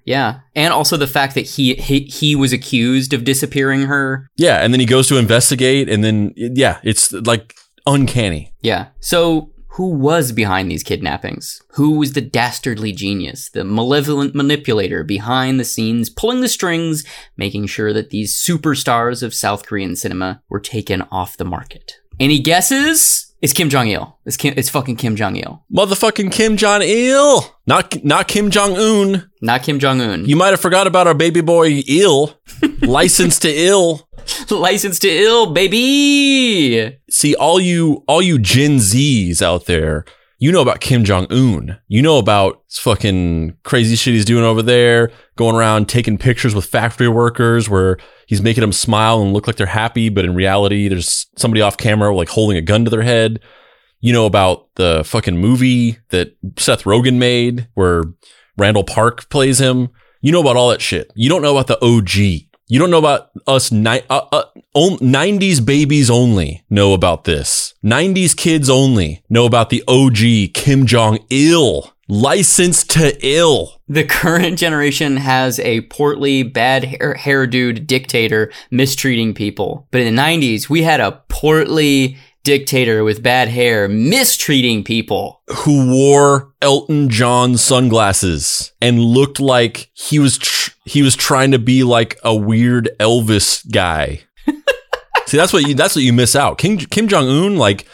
Yeah. 0.05 0.41
And 0.55 0.75
also 0.75 0.97
the 0.99 1.07
fact 1.07 1.35
that 1.35 1.47
he, 1.47 1.75
he 1.77 2.01
he 2.01 2.37
was 2.37 2.53
accused 2.53 3.15
of 3.15 3.25
disappearing 3.25 3.83
her. 3.83 4.29
Yeah, 4.37 4.59
and 4.63 4.75
then 4.75 4.81
he 4.81 4.85
goes 4.87 5.09
to 5.09 5.17
investigate, 5.17 5.89
and 5.89 6.05
then 6.05 6.35
yeah, 6.37 6.79
it's 6.85 7.11
like 7.13 7.55
uncanny. 7.87 8.53
Yeah. 8.61 8.89
So 9.01 9.51
who 9.75 9.89
was 9.89 10.31
behind 10.31 10.71
these 10.71 10.85
kidnappings? 10.85 11.61
Who 11.73 11.99
was 11.99 12.13
the 12.13 12.21
dastardly 12.21 12.93
genius, 12.93 13.51
the 13.51 13.65
malevolent 13.65 14.33
manipulator 14.33 15.03
behind 15.03 15.59
the 15.59 15.65
scenes, 15.65 16.09
pulling 16.09 16.41
the 16.41 16.49
strings, 16.49 17.05
making 17.37 17.67
sure 17.67 17.93
that 17.93 18.11
these 18.11 18.35
superstars 18.35 19.21
of 19.23 19.35
South 19.35 19.67
Korean 19.67 19.97
cinema 19.97 20.43
were 20.49 20.61
taken 20.61 21.03
off 21.11 21.37
the 21.37 21.45
market? 21.45 21.99
Any 22.21 22.39
guesses? 22.39 23.35
It's 23.43 23.53
Kim 23.53 23.69
Jong 23.69 23.89
Il. 23.89 24.17
It's 24.25 24.37
Kim, 24.37 24.55
it's 24.57 24.71
fucking 24.71 24.95
Kim 24.95 25.17
Jong 25.17 25.37
Il, 25.37 25.65
Motherfucking 25.75 26.31
Kim 26.31 26.57
Jong 26.57 26.81
Il, 26.83 27.45
not 27.67 28.03
not 28.05 28.29
Kim 28.29 28.51
Jong 28.51 28.77
Un. 28.77 29.29
not 29.43 29.65
Kim 29.65 29.81
Jong 29.81 30.01
Un. 30.01 30.25
You 30.25 30.37
might 30.37 30.51
have 30.51 30.61
forgot 30.61 30.87
about 30.87 31.09
our 31.09 31.15
baby 31.15 31.41
boy 31.41 31.83
Il, 31.89 32.39
licensed 32.81 33.43
to 33.43 33.51
ill. 33.53 34.09
License 34.51 34.99
to 35.01 35.09
ill, 35.09 35.53
baby. 35.53 36.99
See, 37.11 37.35
all 37.35 37.61
you 37.61 38.05
all 38.07 38.23
you 38.23 38.39
Gen 38.39 38.77
Zs 38.77 39.43
out 39.43 39.67
there, 39.67 40.05
you 40.39 40.53
know 40.53 40.63
about 40.63 40.81
Kim 40.81 41.05
Jong 41.05 41.27
Un. 41.31 41.79
You 41.89 42.03
know 42.03 42.19
about 42.19 42.63
fucking 42.71 43.57
crazy 43.63 43.97
shit 43.97 44.15
he's 44.15 44.25
doing 44.25 44.45
over 44.45 44.63
there, 44.63 45.11
going 45.37 45.57
around 45.57 45.89
taking 45.89 46.19
pictures 46.19 46.55
with 46.55 46.67
factory 46.67 47.09
workers 47.09 47.69
where 47.69 47.99
he's 48.27 48.43
making 48.43 48.63
them 48.63 48.73
smile 48.73 49.23
and 49.23 49.33
look 49.33 49.47
like 49.47 49.57
they're 49.57 49.67
happy, 49.67 50.09
but 50.09 50.25
in 50.25 50.35
reality, 50.35 50.89
there's 50.89 51.27
somebody 51.37 51.61
off 51.61 51.77
camera 51.77 52.15
like 52.15 52.29
holding 52.29 52.57
a 52.57 52.63
gun 52.63 52.85
to 52.85 52.91
their 52.91 53.03
head. 53.03 53.41
You 54.01 54.13
know 54.13 54.27
about 54.27 54.69
the 54.75 55.03
fucking 55.05 55.39
movie 55.39 55.99
that 56.11 56.37
Seth 56.59 56.85
Rogen 56.85 57.17
made 57.17 57.69
where 57.75 58.03
Randall 58.59 58.85
Park 58.85 59.29
plays 59.31 59.59
him. 59.61 59.89
You 60.21 60.33
know 60.33 60.41
about 60.41 60.57
all 60.57 60.69
that 60.71 60.83
shit. 60.83 61.11
You 61.15 61.29
don't 61.29 61.43
know 61.43 61.57
about 61.57 61.69
the 61.69 61.83
OG. 61.83 62.51
You 62.67 62.79
don't 62.79 62.91
know 62.91 62.99
about 62.99 63.31
us 63.47 63.71
ni- 63.71 64.01
uh, 64.09 64.23
uh, 64.33 64.45
on- 64.73 64.99
90s 64.99 65.61
babies 65.61 66.09
only 66.09 66.65
know 66.71 66.95
about 66.95 67.25
this. 67.25 67.75
90s 67.85 68.35
kids 68.35 68.71
only 68.71 69.23
know 69.29 69.45
about 69.45 69.69
the 69.69 69.85
OG 69.87 70.55
Kim 70.55 70.87
Jong 70.87 71.19
Il. 71.29 71.91
Licensed 72.09 72.91
to 72.91 73.17
ill. 73.27 73.81
The 73.89 74.05
current 74.05 74.59
generation 74.59 75.17
has 75.19 75.59
a 75.61 75.83
portly, 75.83 76.43
bad 76.43 76.85
hair, 76.85 77.15
hair 77.15 77.47
dude 77.47 77.87
dictator 77.87 78.51
mistreating 78.71 79.35
people. 79.35 79.87
But 79.91 80.03
in 80.03 80.15
the 80.15 80.23
90s, 80.23 80.69
we 80.69 80.83
had 80.83 81.01
a 81.01 81.23
portly 81.29 82.17
dictator 82.45 83.03
with 83.03 83.23
bad 83.23 83.49
hair 83.49 83.89
mistreating 83.89 84.85
people. 84.85 85.43
who 85.49 85.91
wore 85.91 86.53
Elton 86.63 87.09
John 87.09 87.57
sunglasses 87.57 88.73
and 88.81 89.01
looked 89.01 89.41
like 89.41 89.91
he 89.95 90.19
was 90.19 90.39
tr- 90.39 90.71
he 90.85 91.03
was 91.03 91.17
trying 91.17 91.51
to 91.51 91.59
be 91.59 91.83
like 91.83 92.19
a 92.23 92.35
weird 92.35 92.91
Elvis 93.01 93.69
guy. 93.73 94.21
See, 95.27 95.37
that's 95.39 95.53
what 95.53 95.67
you 95.67 95.75
that's 95.75 95.97
what 95.97 96.05
you 96.05 96.13
miss 96.13 96.37
out. 96.37 96.59
Kim 96.59 96.77
Kim 96.77 97.09
Jong 97.09 97.27
Un, 97.29 97.57
like 97.57 97.87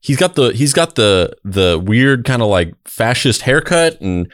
he's 0.00 0.16
got 0.16 0.34
the 0.34 0.48
he's 0.48 0.72
got 0.72 0.96
the 0.96 1.32
the 1.44 1.78
weird 1.78 2.24
kind 2.24 2.42
of 2.42 2.48
like 2.48 2.74
fascist 2.84 3.42
haircut, 3.42 4.00
and 4.00 4.30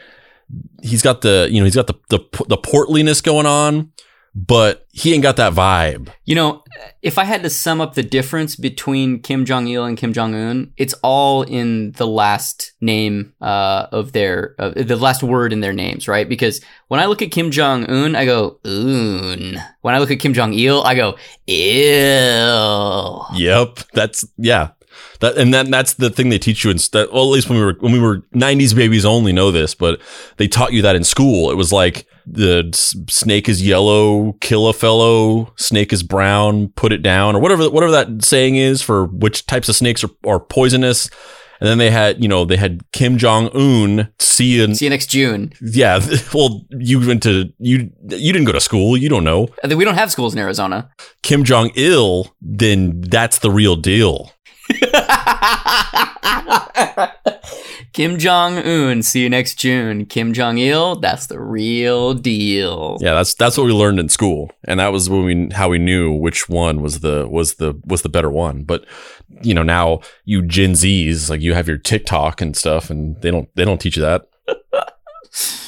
he's 0.81 1.01
got 1.03 1.21
the 1.21 1.47
you 1.51 1.59
know 1.59 1.65
he's 1.65 1.75
got 1.75 1.87
the 1.87 1.95
the 2.09 2.19
the 2.47 2.57
portliness 2.57 3.21
going 3.21 3.45
on, 3.45 3.91
but 4.35 4.87
he 4.91 5.13
ain't 5.13 5.23
got 5.23 5.37
that 5.37 5.53
vibe. 5.53 6.09
You 6.25 6.35
know, 6.35 6.63
if 7.01 7.17
I 7.17 7.23
had 7.23 7.43
to 7.43 7.49
sum 7.49 7.79
up 7.79 7.93
the 7.93 8.03
difference 8.03 8.55
between 8.55 9.21
Kim 9.21 9.45
Jong 9.45 9.67
Il 9.67 9.85
and 9.85 9.97
Kim 9.97 10.11
Jong 10.11 10.33
Un, 10.33 10.73
it's 10.77 10.93
all 11.03 11.43
in 11.43 11.91
the 11.93 12.07
last 12.07 12.73
name 12.81 13.33
uh, 13.41 13.87
of 13.91 14.13
their, 14.13 14.55
uh, 14.57 14.71
the 14.75 14.95
last 14.95 15.21
word 15.21 15.53
in 15.53 15.59
their 15.59 15.73
names, 15.73 16.07
right? 16.07 16.27
Because 16.27 16.61
when 16.87 16.99
I 16.99 17.05
look 17.05 17.21
at 17.21 17.31
Kim 17.31 17.51
Jong 17.51 17.85
Un, 17.85 18.15
I 18.15 18.25
go 18.25 18.59
un. 18.65 19.61
When 19.81 19.93
I 19.95 19.99
look 19.99 20.11
at 20.11 20.19
Kim 20.19 20.33
Jong 20.33 20.53
Il, 20.53 20.81
I 20.83 20.95
go 20.95 21.17
ill. 21.47 23.27
Yep, 23.35 23.79
that's 23.93 24.25
yeah. 24.37 24.69
That 25.19 25.37
and 25.37 25.53
that 25.53 25.69
that's 25.69 25.93
the 25.95 26.09
thing 26.09 26.29
they 26.29 26.39
teach 26.39 26.63
you 26.63 26.71
in 26.71 26.77
st- 26.79 27.11
well 27.13 27.23
at 27.23 27.29
least 27.31 27.49
when 27.49 27.57
we 27.59 27.65
were 27.65 27.75
when 27.79 27.91
we 27.93 27.99
were 27.99 28.19
90s 28.33 28.75
babies 28.75 29.05
only 29.05 29.31
know 29.31 29.51
this, 29.51 29.75
but 29.75 29.99
they 30.37 30.47
taught 30.47 30.73
you 30.73 30.81
that 30.81 30.95
in 30.95 31.03
school. 31.03 31.51
It 31.51 31.55
was 31.55 31.71
like 31.71 32.05
the 32.25 32.69
snake 33.09 33.49
is 33.49 33.61
yellow, 33.61 34.33
kill 34.39 34.67
a 34.67 34.73
fellow, 34.73 35.53
snake 35.57 35.91
is 35.91 36.03
brown, 36.03 36.69
put 36.69 36.93
it 36.93 37.01
down 37.01 37.35
or 37.35 37.39
whatever 37.41 37.69
whatever 37.69 37.91
that 37.91 38.23
saying 38.23 38.55
is 38.55 38.81
for 38.81 39.05
which 39.05 39.45
types 39.45 39.69
of 39.69 39.75
snakes 39.75 40.03
are, 40.03 40.11
are 40.25 40.39
poisonous. 40.39 41.09
And 41.59 41.69
then 41.69 41.77
they 41.77 41.91
had, 41.91 42.21
you 42.21 42.27
know, 42.27 42.43
they 42.43 42.57
had 42.57 42.81
Kim 42.91 43.17
Jong 43.17 43.47
Un 43.53 44.09
see 44.19 44.61
and 44.61 44.75
See 44.75 44.85
you 44.85 44.89
next 44.89 45.07
June. 45.07 45.53
yeah, 45.61 45.99
well, 46.33 46.65
you 46.71 46.99
went 47.05 47.23
to 47.23 47.53
you 47.57 47.89
you 48.09 48.33
didn't 48.33 48.45
go 48.45 48.51
to 48.51 48.59
school, 48.59 48.97
you 48.97 49.07
don't 49.07 49.23
know. 49.23 49.47
We 49.63 49.85
don't 49.85 49.95
have 49.95 50.11
schools 50.11 50.33
in 50.33 50.39
Arizona. 50.39 50.89
Kim 51.21 51.45
Jong 51.45 51.71
Il, 51.75 52.35
then 52.41 52.99
that's 53.01 53.39
the 53.39 53.49
real 53.51 53.77
deal. 53.77 54.31
Kim 57.93 58.17
Jong 58.17 58.57
Un, 58.57 59.03
see 59.03 59.21
you 59.21 59.29
next 59.29 59.55
June. 59.55 60.07
Kim 60.07 60.33
Jong 60.33 60.57
Il, 60.57 60.95
that's 60.95 61.27
the 61.27 61.39
real 61.39 62.15
deal. 62.15 62.97
Yeah, 62.99 63.13
that's 63.13 63.35
that's 63.35 63.57
what 63.57 63.65
we 63.65 63.71
learned 63.71 63.99
in 63.99 64.09
school, 64.09 64.51
and 64.63 64.79
that 64.79 64.91
was 64.91 65.09
when 65.09 65.25
we 65.25 65.49
how 65.53 65.69
we 65.69 65.77
knew 65.77 66.11
which 66.11 66.49
one 66.49 66.81
was 66.81 67.01
the 67.01 67.27
was 67.29 67.55
the 67.55 67.79
was 67.85 68.01
the 68.01 68.09
better 68.09 68.31
one. 68.31 68.63
But 68.63 68.85
you 69.43 69.53
know, 69.53 69.63
now 69.63 69.99
you 70.25 70.41
Gen 70.41 70.71
Zs 70.71 71.29
like 71.29 71.41
you 71.41 71.53
have 71.53 71.67
your 71.67 71.77
TikTok 71.77 72.41
and 72.41 72.57
stuff, 72.57 72.89
and 72.89 73.21
they 73.21 73.29
don't 73.29 73.47
they 73.55 73.63
don't 73.63 73.79
teach 73.79 73.95
you 73.95 74.01
that. 74.01 74.27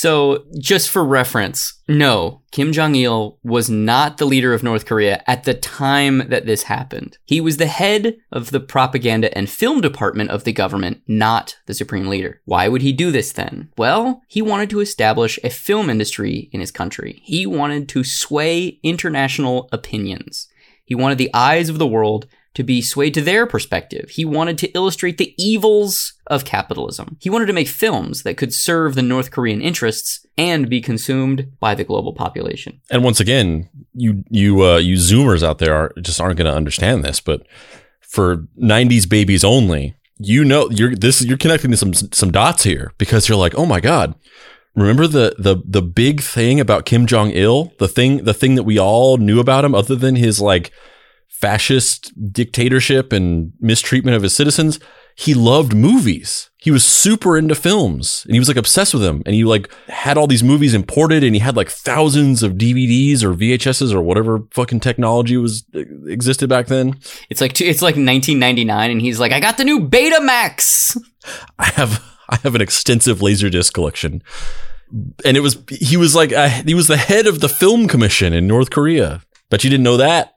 So, 0.00 0.46
just 0.58 0.88
for 0.88 1.04
reference, 1.04 1.74
no, 1.86 2.40
Kim 2.52 2.72
Jong 2.72 2.94
il 2.94 3.38
was 3.44 3.68
not 3.68 4.16
the 4.16 4.24
leader 4.24 4.54
of 4.54 4.62
North 4.62 4.86
Korea 4.86 5.22
at 5.26 5.44
the 5.44 5.52
time 5.52 6.30
that 6.30 6.46
this 6.46 6.62
happened. 6.62 7.18
He 7.26 7.38
was 7.38 7.58
the 7.58 7.66
head 7.66 8.16
of 8.32 8.50
the 8.50 8.60
propaganda 8.60 9.36
and 9.36 9.50
film 9.50 9.82
department 9.82 10.30
of 10.30 10.44
the 10.44 10.54
government, 10.54 11.02
not 11.06 11.58
the 11.66 11.74
supreme 11.74 12.06
leader. 12.06 12.40
Why 12.46 12.66
would 12.66 12.80
he 12.80 12.94
do 12.94 13.10
this 13.10 13.32
then? 13.32 13.68
Well, 13.76 14.22
he 14.26 14.40
wanted 14.40 14.70
to 14.70 14.80
establish 14.80 15.38
a 15.44 15.50
film 15.50 15.90
industry 15.90 16.48
in 16.50 16.60
his 16.60 16.70
country. 16.70 17.20
He 17.22 17.44
wanted 17.44 17.86
to 17.90 18.02
sway 18.02 18.80
international 18.82 19.68
opinions. 19.70 20.48
He 20.86 20.94
wanted 20.94 21.18
the 21.18 21.30
eyes 21.34 21.68
of 21.68 21.78
the 21.78 21.86
world 21.86 22.26
to 22.54 22.64
be 22.64 22.82
swayed 22.82 23.14
to 23.14 23.22
their 23.22 23.46
perspective. 23.46 24.10
He 24.10 24.24
wanted 24.24 24.58
to 24.58 24.70
illustrate 24.72 25.18
the 25.18 25.34
evils 25.38 26.14
of 26.26 26.44
capitalism. 26.44 27.16
He 27.20 27.30
wanted 27.30 27.46
to 27.46 27.52
make 27.52 27.68
films 27.68 28.22
that 28.24 28.36
could 28.36 28.52
serve 28.52 28.94
the 28.94 29.02
North 29.02 29.30
Korean 29.30 29.60
interests 29.60 30.26
and 30.36 30.68
be 30.68 30.80
consumed 30.80 31.52
by 31.60 31.74
the 31.74 31.84
global 31.84 32.12
population. 32.12 32.80
And 32.90 33.04
once 33.04 33.20
again, 33.20 33.68
you 33.94 34.24
you 34.30 34.64
uh, 34.64 34.78
you 34.78 34.96
Zoomers 34.96 35.42
out 35.42 35.58
there 35.58 35.74
are 35.74 35.92
just 36.00 36.20
aren't 36.20 36.38
going 36.38 36.50
to 36.50 36.56
understand 36.56 37.04
this, 37.04 37.20
but 37.20 37.46
for 38.00 38.48
'90s 38.60 39.08
babies 39.08 39.44
only, 39.44 39.94
you 40.18 40.44
know 40.44 40.68
you're 40.70 40.94
this 40.94 41.24
you're 41.24 41.38
connecting 41.38 41.74
some 41.76 41.94
some 41.94 42.32
dots 42.32 42.64
here 42.64 42.92
because 42.98 43.28
you're 43.28 43.38
like, 43.38 43.54
oh 43.56 43.66
my 43.66 43.80
god. 43.80 44.14
Remember 44.76 45.08
the 45.08 45.34
the 45.36 45.62
the 45.64 45.82
big 45.82 46.20
thing 46.20 46.60
about 46.60 46.86
Kim 46.86 47.04
Jong 47.04 47.30
Il, 47.32 47.72
the 47.78 47.88
thing 47.88 48.24
the 48.24 48.34
thing 48.34 48.54
that 48.54 48.62
we 48.62 48.78
all 48.78 49.16
knew 49.16 49.40
about 49.40 49.64
him, 49.64 49.74
other 49.74 49.96
than 49.96 50.14
his 50.14 50.40
like 50.40 50.70
fascist 51.40 52.12
dictatorship 52.32 53.12
and 53.12 53.52
mistreatment 53.60 54.16
of 54.16 54.22
his 54.22 54.34
citizens. 54.34 54.78
He 55.16 55.34
loved 55.34 55.74
movies. 55.74 56.50
He 56.58 56.70
was 56.70 56.84
super 56.84 57.36
into 57.36 57.54
films 57.54 58.22
and 58.26 58.34
he 58.34 58.38
was 58.38 58.48
like 58.48 58.56
obsessed 58.56 58.94
with 58.94 59.02
them. 59.02 59.22
And 59.26 59.34
he 59.34 59.44
like 59.44 59.72
had 59.88 60.16
all 60.16 60.26
these 60.26 60.44
movies 60.44 60.74
imported 60.74 61.24
and 61.24 61.34
he 61.34 61.40
had 61.40 61.56
like 61.56 61.70
thousands 61.70 62.42
of 62.42 62.52
DVDs 62.54 63.22
or 63.22 63.34
VHSs 63.34 63.92
or 63.92 64.02
whatever 64.02 64.40
fucking 64.50 64.80
technology 64.80 65.36
was 65.36 65.64
existed 65.74 66.48
back 66.48 66.66
then. 66.66 66.98
It's 67.28 67.40
like 67.40 67.58
it's 67.60 67.82
like 67.82 67.96
1999 67.96 68.90
and 68.90 69.00
he's 69.00 69.18
like, 69.18 69.32
"I 69.32 69.40
got 69.40 69.56
the 69.56 69.64
new 69.64 69.80
Betamax." 69.80 70.96
I 71.58 71.66
have 71.66 72.02
I 72.28 72.36
have 72.36 72.54
an 72.54 72.60
extensive 72.60 73.18
laserdisc 73.18 73.72
collection. 73.72 74.22
And 75.24 75.36
it 75.36 75.40
was 75.40 75.58
he 75.68 75.96
was 75.96 76.14
like 76.14 76.32
uh, 76.32 76.48
he 76.48 76.74
was 76.74 76.86
the 76.86 76.96
head 76.96 77.26
of 77.26 77.40
the 77.40 77.48
film 77.48 77.88
commission 77.88 78.32
in 78.32 78.46
North 78.46 78.70
Korea. 78.70 79.22
Bet 79.50 79.64
you 79.64 79.70
didn't 79.70 79.84
know 79.84 79.96
that. 79.96 80.34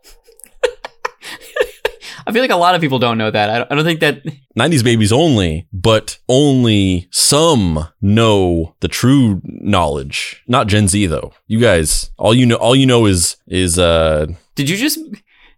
I 2.25 2.31
feel 2.31 2.41
like 2.41 2.51
a 2.51 2.55
lot 2.55 2.75
of 2.75 2.81
people 2.81 2.99
don't 2.99 3.17
know 3.17 3.31
that. 3.31 3.49
I 3.49 3.57
don't, 3.59 3.71
I 3.71 3.75
don't 3.75 3.83
think 3.83 3.99
that 3.99 4.23
90s 4.57 4.83
babies 4.83 5.11
only, 5.11 5.67
but 5.73 6.17
only 6.29 7.07
some 7.11 7.87
know 8.01 8.75
the 8.79 8.87
true 8.87 9.41
knowledge. 9.43 10.43
Not 10.47 10.67
Gen 10.67 10.87
Z 10.87 11.05
though. 11.07 11.33
You 11.47 11.59
guys, 11.59 12.11
all 12.17 12.33
you 12.33 12.45
know, 12.45 12.55
all 12.55 12.75
you 12.75 12.85
know 12.85 13.05
is 13.05 13.37
is 13.47 13.77
uh. 13.79 14.27
Did 14.55 14.69
you 14.69 14.77
just? 14.77 14.99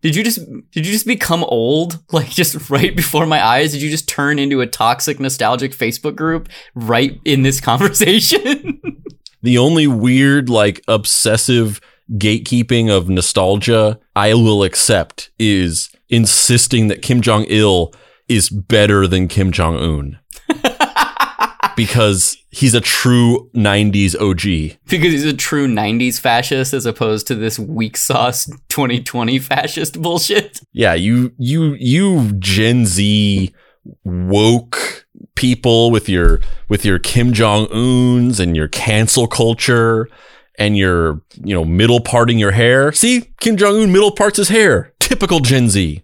Did 0.02 0.16
you 0.16 0.24
just 0.24 0.40
did 0.72 0.86
you 0.86 0.92
just 0.94 1.08
become 1.08 1.44
old 1.46 2.00
like 2.12 2.30
just 2.30 2.70
right 2.70 2.96
before 2.96 3.26
my 3.26 3.44
eyes? 3.44 3.72
Did 3.72 3.82
you 3.82 3.90
just 3.90 4.08
turn 4.08 4.38
into 4.38 4.62
a 4.62 4.68
toxic 4.68 5.20
nostalgic 5.20 5.72
Facebook 5.72 6.16
group 6.16 6.50
right 6.76 7.20
in 7.26 7.42
this 7.42 7.60
conversation? 7.60 8.82
the 9.42 9.58
only 9.58 9.88
weird 9.88 10.48
like 10.48 10.82
obsessive 10.88 11.82
gatekeeping 12.12 12.90
of 12.90 13.10
nostalgia 13.10 14.00
I 14.16 14.34
will 14.36 14.64
accept 14.64 15.32
is 15.40 15.90
insisting 16.10 16.88
that 16.88 17.02
Kim 17.02 17.22
Jong 17.22 17.46
Il 17.46 17.94
is 18.28 18.50
better 18.50 19.08
than 19.08 19.28
Kim 19.28 19.52
Jong 19.52 19.78
Un. 19.78 20.20
because 21.76 22.38
he's 22.50 22.74
a 22.74 22.82
true 22.82 23.50
90s 23.54 24.16
OG. 24.20 24.78
Because 24.88 25.12
he's 25.12 25.26
a 25.26 25.36
true 25.36 25.68
90s 25.68 26.20
fascist 26.20 26.74
as 26.74 26.86
opposed 26.86 27.28
to 27.28 27.36
this 27.36 27.60
weak 27.60 27.98
sauce 27.98 28.46
2020 28.70 29.40
fascist 29.40 30.02
bullshit. 30.02 30.62
Yeah, 30.72 30.94
you 30.94 31.34
you 31.38 31.76
you 31.80 32.34
Gen 32.40 32.86
Z 32.86 33.54
woke 34.04 35.06
people 35.36 35.92
with 35.92 36.10
your 36.10 36.40
with 36.70 36.86
your 36.86 37.00
Kim 37.00 37.34
Jong 37.34 37.68
Uns 37.72 38.40
and 38.40 38.56
your 38.56 38.68
cancel 38.68 39.28
culture 39.28 40.08
and 40.58 40.78
your 40.78 41.22
you 41.44 41.54
know 41.54 41.66
middle 41.66 42.00
parting 42.00 42.40
your 42.40 42.52
hair. 42.52 42.92
See, 42.92 43.32
Kim 43.40 43.58
Jong 43.58 43.82
Un 43.82 43.92
middle 43.92 44.12
parts 44.12 44.38
his 44.38 44.50
hair. 44.50 44.94
Typical 45.06 45.40
Gen 45.40 45.70
Z. 45.70 46.04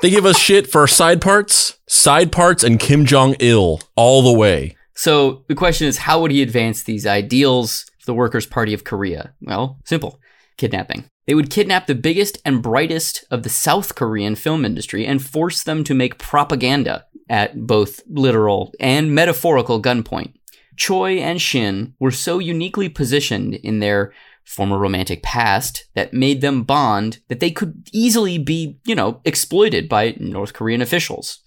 they 0.00 0.08
give 0.08 0.24
us 0.24 0.38
shit 0.38 0.66
for 0.66 0.86
side 0.86 1.20
parts, 1.20 1.78
side 1.86 2.32
parts, 2.32 2.64
and 2.64 2.80
Kim 2.80 3.04
Jong 3.04 3.34
Il 3.40 3.78
all 3.94 4.22
the 4.22 4.32
way. 4.32 4.74
So 4.94 5.44
the 5.48 5.54
question 5.54 5.86
is, 5.86 5.98
how 5.98 6.22
would 6.22 6.30
he 6.30 6.40
advance 6.40 6.82
these 6.82 7.06
ideals 7.06 7.84
for 7.98 8.06
the 8.06 8.14
Workers' 8.14 8.46
Party 8.46 8.72
of 8.72 8.84
Korea? 8.84 9.34
Well, 9.42 9.78
simple 9.84 10.18
kidnapping. 10.56 11.04
They 11.26 11.34
would 11.34 11.50
kidnap 11.50 11.86
the 11.86 11.94
biggest 11.94 12.40
and 12.42 12.62
brightest 12.62 13.26
of 13.30 13.42
the 13.42 13.50
South 13.50 13.94
Korean 13.94 14.34
film 14.34 14.64
industry 14.64 15.04
and 15.06 15.22
force 15.22 15.62
them 15.62 15.84
to 15.84 15.92
make 15.92 16.16
propaganda 16.16 17.04
at 17.28 17.66
both 17.66 18.00
literal 18.08 18.72
and 18.80 19.14
metaphorical 19.14 19.82
gunpoint. 19.82 20.32
Choi 20.74 21.18
and 21.18 21.38
Shin 21.38 21.94
were 22.00 22.10
so 22.10 22.38
uniquely 22.38 22.88
positioned 22.88 23.56
in 23.56 23.80
their 23.80 24.14
former 24.46 24.78
romantic 24.78 25.22
past 25.22 25.86
that 25.94 26.14
made 26.14 26.40
them 26.40 26.62
bond 26.62 27.18
that 27.28 27.40
they 27.40 27.50
could 27.50 27.88
easily 27.92 28.38
be, 28.38 28.78
you 28.86 28.94
know, 28.94 29.20
exploited 29.24 29.88
by 29.88 30.14
North 30.18 30.52
Korean 30.52 30.80
officials. 30.80 31.40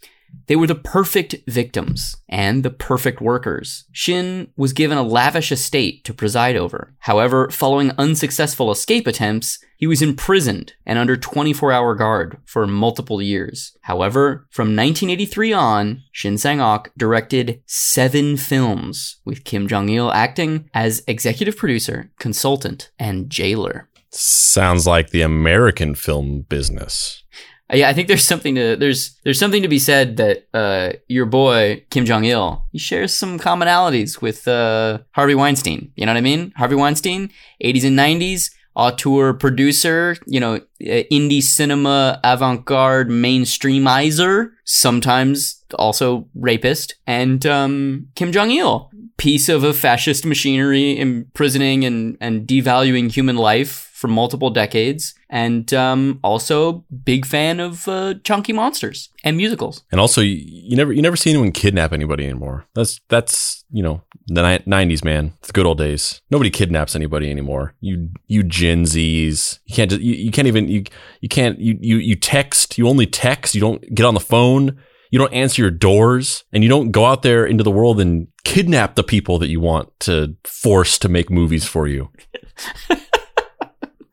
They 0.50 0.56
were 0.56 0.66
the 0.66 0.74
perfect 0.74 1.36
victims 1.48 2.16
and 2.28 2.64
the 2.64 2.72
perfect 2.72 3.22
workers. 3.22 3.86
Shin 3.92 4.52
was 4.58 4.74
given 4.74 4.98
a 4.98 5.04
lavish 5.04 5.52
estate 5.52 6.04
to 6.06 6.14
preside 6.14 6.56
over. 6.56 6.96
However, 7.02 7.52
following 7.52 7.92
unsuccessful 8.00 8.72
escape 8.72 9.06
attempts, 9.06 9.60
he 9.78 9.86
was 9.86 10.02
imprisoned 10.02 10.74
and 10.88 10.98
under 10.98 11.16
24 11.16 11.72
hour 11.72 11.94
guard 11.94 12.40
for 12.46 12.66
multiple 12.66 13.22
years. 13.22 13.78
However, 13.82 14.48
from 14.50 14.76
1983 14.76 15.54
on, 15.54 16.04
Shin 16.12 16.40
Sang 16.40 16.60
ok 16.60 16.90
directed 16.98 17.62
seven 17.68 18.36
films, 18.36 19.18
with 19.24 19.44
Kim 19.44 19.68
Jong 19.68 19.88
il 19.90 20.12
acting 20.12 20.68
as 20.74 21.04
executive 21.06 21.58
producer, 21.58 22.10
consultant, 22.18 22.90
and 22.98 23.30
jailer. 23.30 23.88
Sounds 24.10 24.88
like 24.88 25.12
the 25.12 25.22
American 25.22 25.94
film 25.94 26.42
business. 26.50 27.24
Yeah, 27.72 27.90
I 27.90 27.94
think 27.94 28.08
there's 28.08 28.24
something 28.24 28.56
to 28.56 28.76
there's 28.76 29.16
there's 29.24 29.38
something 29.38 29.62
to 29.62 29.68
be 29.68 29.80
said 29.80 30.18
that 30.18 30.48
uh, 30.54 30.94
your 31.08 31.26
boy 31.26 31.84
Kim 31.92 32.06
Jong 32.06 32.26
Il 32.26 32.66
he 32.72 32.80
shares 32.80 33.16
some 33.16 33.38
commonalities 33.38 34.22
with 34.22 34.48
uh, 34.48 35.00
Harvey 35.12 35.36
Weinstein. 35.36 35.92
You 35.96 36.06
know 36.06 36.14
what 36.14 36.18
I 36.18 36.22
mean? 36.22 36.52
Harvey 36.58 36.76
Weinstein, 36.76 37.30
80s 37.64 37.86
and 37.86 37.98
90s, 37.98 38.50
auteur 38.76 39.34
producer, 39.34 40.16
you 40.26 40.40
know, 40.40 40.56
uh, 40.56 41.04
indie 41.12 41.44
cinema 41.44 42.20
avant-garde 42.24 43.10
mainstreamizer, 43.10 44.50
sometimes 44.66 45.64
also 45.78 46.28
rapist, 46.34 46.96
and 47.06 47.46
um, 47.46 48.08
Kim 48.16 48.32
Jong 48.32 48.50
Il, 48.50 48.90
piece 49.18 49.48
of 49.48 49.64
a 49.64 49.74
fascist 49.74 50.26
machinery 50.26 50.98
imprisoning 50.98 51.86
and 51.86 52.18
and 52.20 52.48
devaluing 52.48 53.12
human 53.12 53.36
life 53.36 53.89
for 54.00 54.08
multiple 54.08 54.50
decades, 54.50 55.14
and 55.30 55.74
um, 55.74 56.22
also 56.24 56.86
big 57.04 57.26
fan 57.26 57.60
of 57.60 57.86
uh, 57.90 58.14
chunky 58.24 58.54
monsters 58.54 59.10
and 59.26 59.36
musicals. 59.36 59.84
And 59.92 60.00
also, 60.00 60.22
you, 60.22 60.38
you, 60.42 60.78
never 60.78 60.94
you 60.94 61.02
never 61.02 61.18
see 61.18 61.32
anyone 61.32 61.52
kidnap 61.52 61.92
anybody 61.92 62.24
anymore. 62.24 62.66
That's 62.76 63.02
that's 63.10 63.66
you 63.72 63.84
know 63.84 64.02
the 64.28 64.64
nineties, 64.66 65.04
man. 65.04 65.34
It's 65.40 65.48
the 65.48 65.54
good 65.54 65.66
old 65.66 65.80
days. 65.80 66.22
Nobody 66.32 66.50
kidnaps 66.50 66.96
anybody 66.96 67.30
anymore. 67.30 67.76
You 67.82 68.10
you 68.28 68.44
Gen 68.44 68.86
Zs, 68.86 69.60
you 69.66 69.76
can't 69.76 69.90
just 69.90 70.02
you, 70.02 70.14
you 70.14 70.32
can't 70.32 70.48
even 70.48 70.70
you 70.70 70.86
you 71.20 71.28
can't 71.28 71.60
you 71.60 71.78
you 71.82 71.98
you 71.98 72.16
text. 72.16 72.78
You 72.78 72.88
only 72.88 73.06
text. 73.06 73.54
You 73.54 73.62
don't 73.62 73.82
get 73.94 74.06
on 74.06 74.14
the 74.14 74.22
phone. 74.22 74.80
You 75.12 75.20
don't 75.20 75.34
answer 75.34 75.62
your 75.62 75.72
doors, 75.72 76.46
and 76.54 76.64
you 76.64 76.70
don't 76.70 76.92
go 76.92 77.06
out 77.06 77.24
there 77.24 77.46
into 77.46 77.64
the 77.64 77.72
world 77.72 78.00
and 78.00 78.28
kidnap 78.46 78.96
the 78.96 79.04
people 79.04 79.40
that 79.40 79.50
you 79.50 79.60
want 79.60 79.92
to 80.02 80.38
force 80.46 80.98
to 81.00 81.10
make 81.10 81.30
movies 81.30 81.66
for 81.66 81.88
you. 81.88 82.12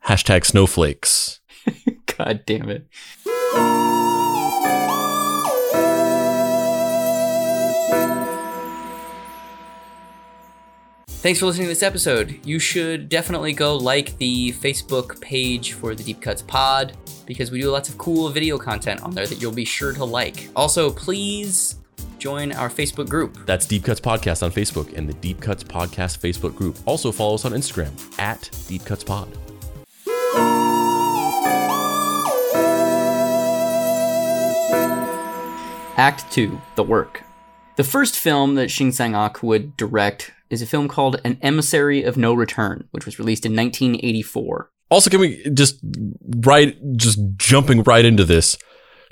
Hashtag 0.06 0.44
snowflakes. 0.44 1.40
God 2.16 2.44
damn 2.46 2.70
it. 2.70 2.86
Thanks 11.08 11.40
for 11.40 11.46
listening 11.46 11.64
to 11.64 11.70
this 11.70 11.82
episode. 11.82 12.38
You 12.46 12.60
should 12.60 13.08
definitely 13.08 13.52
go 13.52 13.76
like 13.76 14.16
the 14.18 14.52
Facebook 14.52 15.20
page 15.20 15.72
for 15.72 15.96
the 15.96 16.04
Deep 16.04 16.20
Cuts 16.22 16.40
Pod 16.40 16.96
because 17.26 17.50
we 17.50 17.60
do 17.60 17.72
lots 17.72 17.88
of 17.88 17.98
cool 17.98 18.28
video 18.28 18.58
content 18.58 19.02
on 19.02 19.10
there 19.10 19.26
that 19.26 19.42
you'll 19.42 19.50
be 19.50 19.64
sure 19.64 19.92
to 19.92 20.04
like. 20.04 20.48
Also, 20.54 20.88
please 20.88 21.80
join 22.18 22.52
our 22.52 22.70
Facebook 22.70 23.08
group. 23.08 23.44
That's 23.44 23.66
Deep 23.66 23.82
Cuts 23.82 24.00
Podcast 24.00 24.44
on 24.44 24.52
Facebook 24.52 24.96
and 24.96 25.08
the 25.08 25.14
Deep 25.14 25.40
Cuts 25.40 25.64
Podcast 25.64 26.18
Facebook 26.20 26.54
group. 26.54 26.78
Also, 26.86 27.10
follow 27.10 27.34
us 27.34 27.44
on 27.44 27.50
Instagram 27.50 27.90
at 28.20 28.48
Deep 28.68 28.84
Cuts 28.84 29.02
Pod. 29.02 29.28
Act 35.96 36.30
2 36.32 36.60
The 36.74 36.82
Work. 36.82 37.22
The 37.76 37.84
first 37.84 38.16
film 38.16 38.54
that 38.54 38.70
Shin 38.70 38.92
Sang 38.92 39.14
ok 39.14 39.46
would 39.46 39.76
direct 39.76 40.30
is 40.50 40.62
a 40.62 40.66
film 40.66 40.88
called 40.88 41.20
An 41.24 41.38
Emissary 41.42 42.02
of 42.02 42.16
No 42.16 42.32
Return, 42.32 42.86
which 42.90 43.06
was 43.06 43.18
released 43.18 43.44
in 43.44 43.56
1984. 43.56 44.70
Also, 44.90 45.10
can 45.10 45.20
we 45.20 45.42
just 45.52 45.80
right, 46.44 46.76
just 46.96 47.18
jumping 47.36 47.82
right 47.82 48.04
into 48.04 48.24
this? 48.24 48.56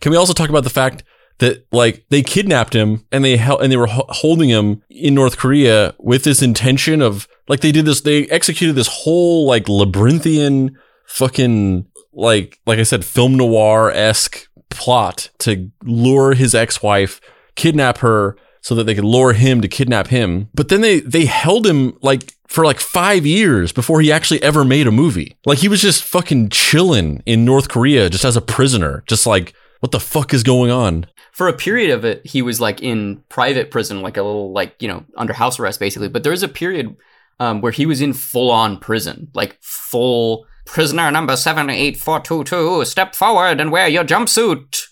Can 0.01 0.13
we 0.13 0.17
also 0.17 0.33
talk 0.33 0.51
about 0.51 0.65
the 0.65 0.71
fact 0.71 1.03
that 1.39 1.67
like 1.73 2.05
they 2.11 2.23
kidnapped 2.23 2.75
him 2.75 3.05
and 3.11 3.25
they 3.25 3.37
held 3.37 3.63
and 3.63 3.73
they 3.73 3.77
were 3.77 3.89
ho- 3.89 4.07
holding 4.11 4.49
him 4.49 4.83
in 4.89 5.15
North 5.15 5.37
Korea 5.37 5.95
with 5.99 6.23
this 6.23 6.43
intention 6.43 7.03
of 7.03 7.27
like 7.49 7.61
they 7.61 7.73
did 7.73 7.87
this, 7.87 8.03
they 8.03 8.27
executed 8.29 8.75
this 8.77 8.89
whole 8.89 9.47
like 9.47 9.69
labyrinthian 9.69 10.79
fucking 11.15 11.87
like 12.13 12.61
like 12.67 12.79
I 12.79 12.83
said, 12.83 13.05
film 13.05 13.37
noir 13.37 13.91
esque 13.91 14.49
plot 14.71 15.31
to 15.39 15.71
lure 15.85 16.35
his 16.35 16.55
ex 16.55 16.83
wife, 16.83 17.21
kidnap 17.55 17.99
her, 17.99 18.37
so 18.61 18.75
that 18.75 18.85
they 18.85 18.95
could 18.95 19.05
lure 19.05 19.33
him 19.33 19.61
to 19.61 19.69
kidnap 19.69 20.09
him. 20.09 20.49
But 20.55 20.69
then 20.69 20.81
they 20.81 21.01
they 21.01 21.27
held 21.27 21.67
him 21.67 21.97
like 22.03 22.35
for 22.49 22.65
like 22.65 22.81
five 22.81 23.25
years 23.25 23.73
before 23.73 24.01
he 24.01 24.13
actually 24.13 24.43
ever 24.43 24.65
made 24.65 24.87
a 24.87 24.93
movie. 24.93 25.37
Like 25.47 25.59
he 25.59 25.69
was 25.69 25.81
just 25.81 26.03
fucking 26.03 26.51
chilling 26.51 27.23
in 27.27 27.45
North 27.45 27.69
Korea 27.69 28.11
just 28.11 28.25
as 28.25 28.37
a 28.37 28.43
prisoner, 28.43 29.05
just 29.07 29.27
like 29.27 29.55
what 29.81 29.93
the 29.93 30.01
fuck 30.01 30.35
is 30.35 30.43
going 30.43 30.71
on? 30.71 31.07
For 31.33 31.49
a 31.49 31.53
period 31.53 31.91
of 31.91 32.05
it, 32.05 32.25
he 32.25 32.43
was 32.43 32.61
like 32.61 32.81
in 32.81 33.23
private 33.29 33.71
prison, 33.71 34.03
like 34.03 34.17
a 34.17 34.23
little 34.23 34.53
like 34.53 34.75
you 34.81 34.89
know 34.89 35.05
under 35.17 35.33
house 35.33 35.61
arrest 35.61 35.79
basically. 35.79 36.09
But 36.09 36.23
there 36.25 36.33
was 36.33 36.43
a 36.43 36.49
period 36.49 36.97
um, 37.39 37.61
where 37.61 37.73
he 37.73 37.87
was 37.87 38.01
in 38.01 38.13
full 38.13 38.51
on 38.51 38.79
prison, 38.79 39.29
like 39.35 39.59
full 39.61 40.47
prisoner 40.65 41.11
number 41.11 41.37
seven 41.37 41.71
eight 41.71 41.97
four 41.97 42.21
two 42.21 42.45
two. 42.45 42.85
Step 42.85 43.15
forward 43.15 43.61
and 43.61 43.71
wear 43.71 43.89
your 43.89 44.05
jumpsuit. 44.05 44.83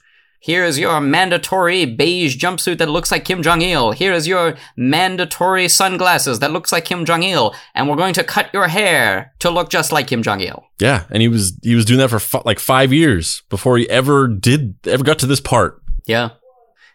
Here's 0.40 0.76
your 0.76 1.00
mandatory 1.00 1.84
beige 1.84 2.36
jumpsuit 2.36 2.78
that 2.78 2.88
looks 2.88 3.12
like 3.12 3.24
Kim 3.24 3.44
Jong 3.44 3.62
Il. 3.62 3.92
Here 3.92 4.12
is 4.12 4.26
your 4.26 4.56
mandatory 4.76 5.68
sunglasses 5.68 6.40
that 6.40 6.50
looks 6.50 6.72
like 6.72 6.84
Kim 6.84 7.04
Jong 7.04 7.22
Il, 7.22 7.54
and 7.76 7.88
we're 7.88 7.94
going 7.94 8.14
to 8.14 8.24
cut 8.24 8.52
your 8.52 8.66
hair 8.66 9.32
to 9.38 9.50
look 9.50 9.70
just 9.70 9.92
like 9.92 10.08
Kim 10.08 10.20
Jong 10.20 10.40
Il. 10.40 10.64
Yeah, 10.80 11.04
and 11.10 11.22
he 11.22 11.28
was 11.28 11.56
he 11.62 11.76
was 11.76 11.84
doing 11.84 12.00
that 12.00 12.08
for 12.10 12.16
f- 12.16 12.44
like 12.44 12.58
five 12.58 12.92
years 12.92 13.42
before 13.50 13.78
he 13.78 13.88
ever 13.88 14.26
did 14.26 14.74
ever 14.84 15.04
got 15.04 15.20
to 15.20 15.26
this 15.26 15.40
part. 15.40 15.80
Yeah, 16.06 16.30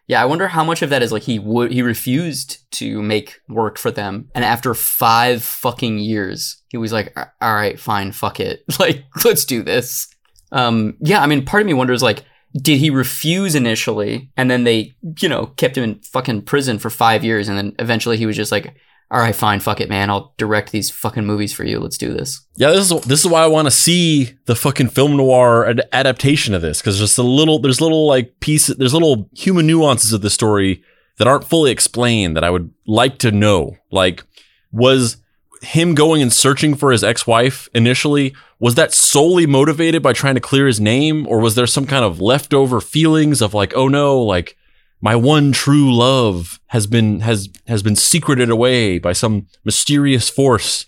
yeah. 0.07 0.21
I 0.21 0.25
wonder 0.25 0.47
how 0.47 0.63
much 0.63 0.81
of 0.81 0.89
that 0.89 1.03
is 1.03 1.11
like 1.11 1.23
he 1.23 1.39
would 1.39 1.71
he 1.71 1.81
refused 1.81 2.69
to 2.71 3.01
make 3.01 3.39
work 3.47 3.77
for 3.77 3.91
them, 3.91 4.29
and 4.33 4.43
after 4.43 4.73
five 4.73 5.43
fucking 5.43 5.99
years, 5.99 6.61
he 6.69 6.77
was 6.77 6.91
like, 6.91 7.17
"All 7.41 7.53
right, 7.53 7.79
fine, 7.79 8.11
fuck 8.11 8.39
it, 8.39 8.63
like 8.79 9.03
let's 9.23 9.45
do 9.45 9.63
this." 9.63 10.07
Um, 10.51 10.95
yeah, 11.01 11.21
I 11.21 11.27
mean, 11.27 11.45
part 11.45 11.61
of 11.61 11.67
me 11.67 11.73
wonders 11.73 12.01
like 12.01 12.23
did 12.61 12.79
he 12.79 12.89
refuse 12.89 13.55
initially 13.55 14.31
and 14.37 14.49
then 14.49 14.63
they, 14.63 14.95
you 15.21 15.29
know, 15.29 15.47
kept 15.57 15.77
him 15.77 15.83
in 15.83 15.99
fucking 16.01 16.41
prison 16.43 16.79
for 16.79 16.89
five 16.89 17.23
years 17.23 17.49
and 17.49 17.57
then 17.57 17.75
eventually 17.79 18.17
he 18.17 18.25
was 18.25 18.35
just 18.35 18.51
like, 18.51 18.75
all 19.09 19.19
right, 19.19 19.35
fine, 19.35 19.61
fuck 19.61 19.79
it, 19.79 19.89
man. 19.89 20.09
I'll 20.09 20.33
direct 20.37 20.71
these 20.71 20.91
fucking 20.91 21.25
movies 21.25 21.53
for 21.53 21.63
you. 21.63 21.79
Let's 21.79 21.97
do 21.97 22.13
this. 22.13 22.45
Yeah, 22.55 22.71
this 22.71 22.91
is 22.91 23.01
this 23.01 23.21
is 23.21 23.27
why 23.31 23.41
I 23.41 23.47
want 23.47 23.67
to 23.67 23.71
see 23.71 24.37
the 24.45 24.55
fucking 24.55 24.89
film 24.89 25.15
noir 25.15 25.65
ad- 25.65 25.87
adaptation 25.93 26.53
of 26.53 26.61
this 26.61 26.81
because 26.81 26.99
just 26.99 27.17
a 27.17 27.23
little 27.23 27.59
there's 27.59 27.79
little 27.79 28.05
like 28.05 28.39
pieces 28.41 28.75
there's 28.75 28.93
little 28.93 29.29
human 29.33 29.65
nuances 29.65 30.11
of 30.11 30.21
the 30.21 30.29
story 30.29 30.83
that 31.17 31.27
aren't 31.27 31.45
fully 31.45 31.71
explained 31.71 32.35
that 32.35 32.43
I 32.43 32.49
would 32.49 32.71
like 32.85 33.17
to 33.19 33.31
know. 33.31 33.77
Like, 33.91 34.23
was 34.71 35.17
him 35.61 35.95
going 35.95 36.21
and 36.21 36.31
searching 36.31 36.75
for 36.75 36.91
his 36.91 37.03
ex-wife 37.03 37.67
initially 37.73 38.35
was 38.59 38.75
that 38.75 38.93
solely 38.93 39.45
motivated 39.45 40.03
by 40.03 40.13
trying 40.13 40.35
to 40.35 40.41
clear 40.41 40.67
his 40.67 40.79
name 40.79 41.25
or 41.27 41.39
was 41.39 41.55
there 41.55 41.65
some 41.65 41.87
kind 41.87 42.05
of 42.05 42.21
leftover 42.21 42.79
feelings 42.79 43.41
of 43.41 43.55
like 43.55 43.73
oh 43.75 43.87
no 43.87 44.21
like 44.21 44.55
my 45.01 45.15
one 45.15 45.51
true 45.51 45.93
love 45.93 46.59
has 46.67 46.87
been 46.87 47.19
has 47.21 47.49
has 47.67 47.83
been 47.83 47.95
secreted 47.95 48.49
away 48.49 48.97
by 48.99 49.13
some 49.13 49.47
mysterious 49.63 50.29
force 50.29 50.87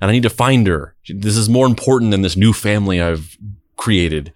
and 0.00 0.10
I 0.10 0.14
need 0.14 0.22
to 0.22 0.30
find 0.30 0.66
her. 0.66 0.94
This 1.08 1.36
is 1.36 1.48
more 1.48 1.66
important 1.66 2.10
than 2.10 2.22
this 2.22 2.36
new 2.36 2.52
family 2.52 3.00
I've 3.00 3.36
created. 3.76 4.32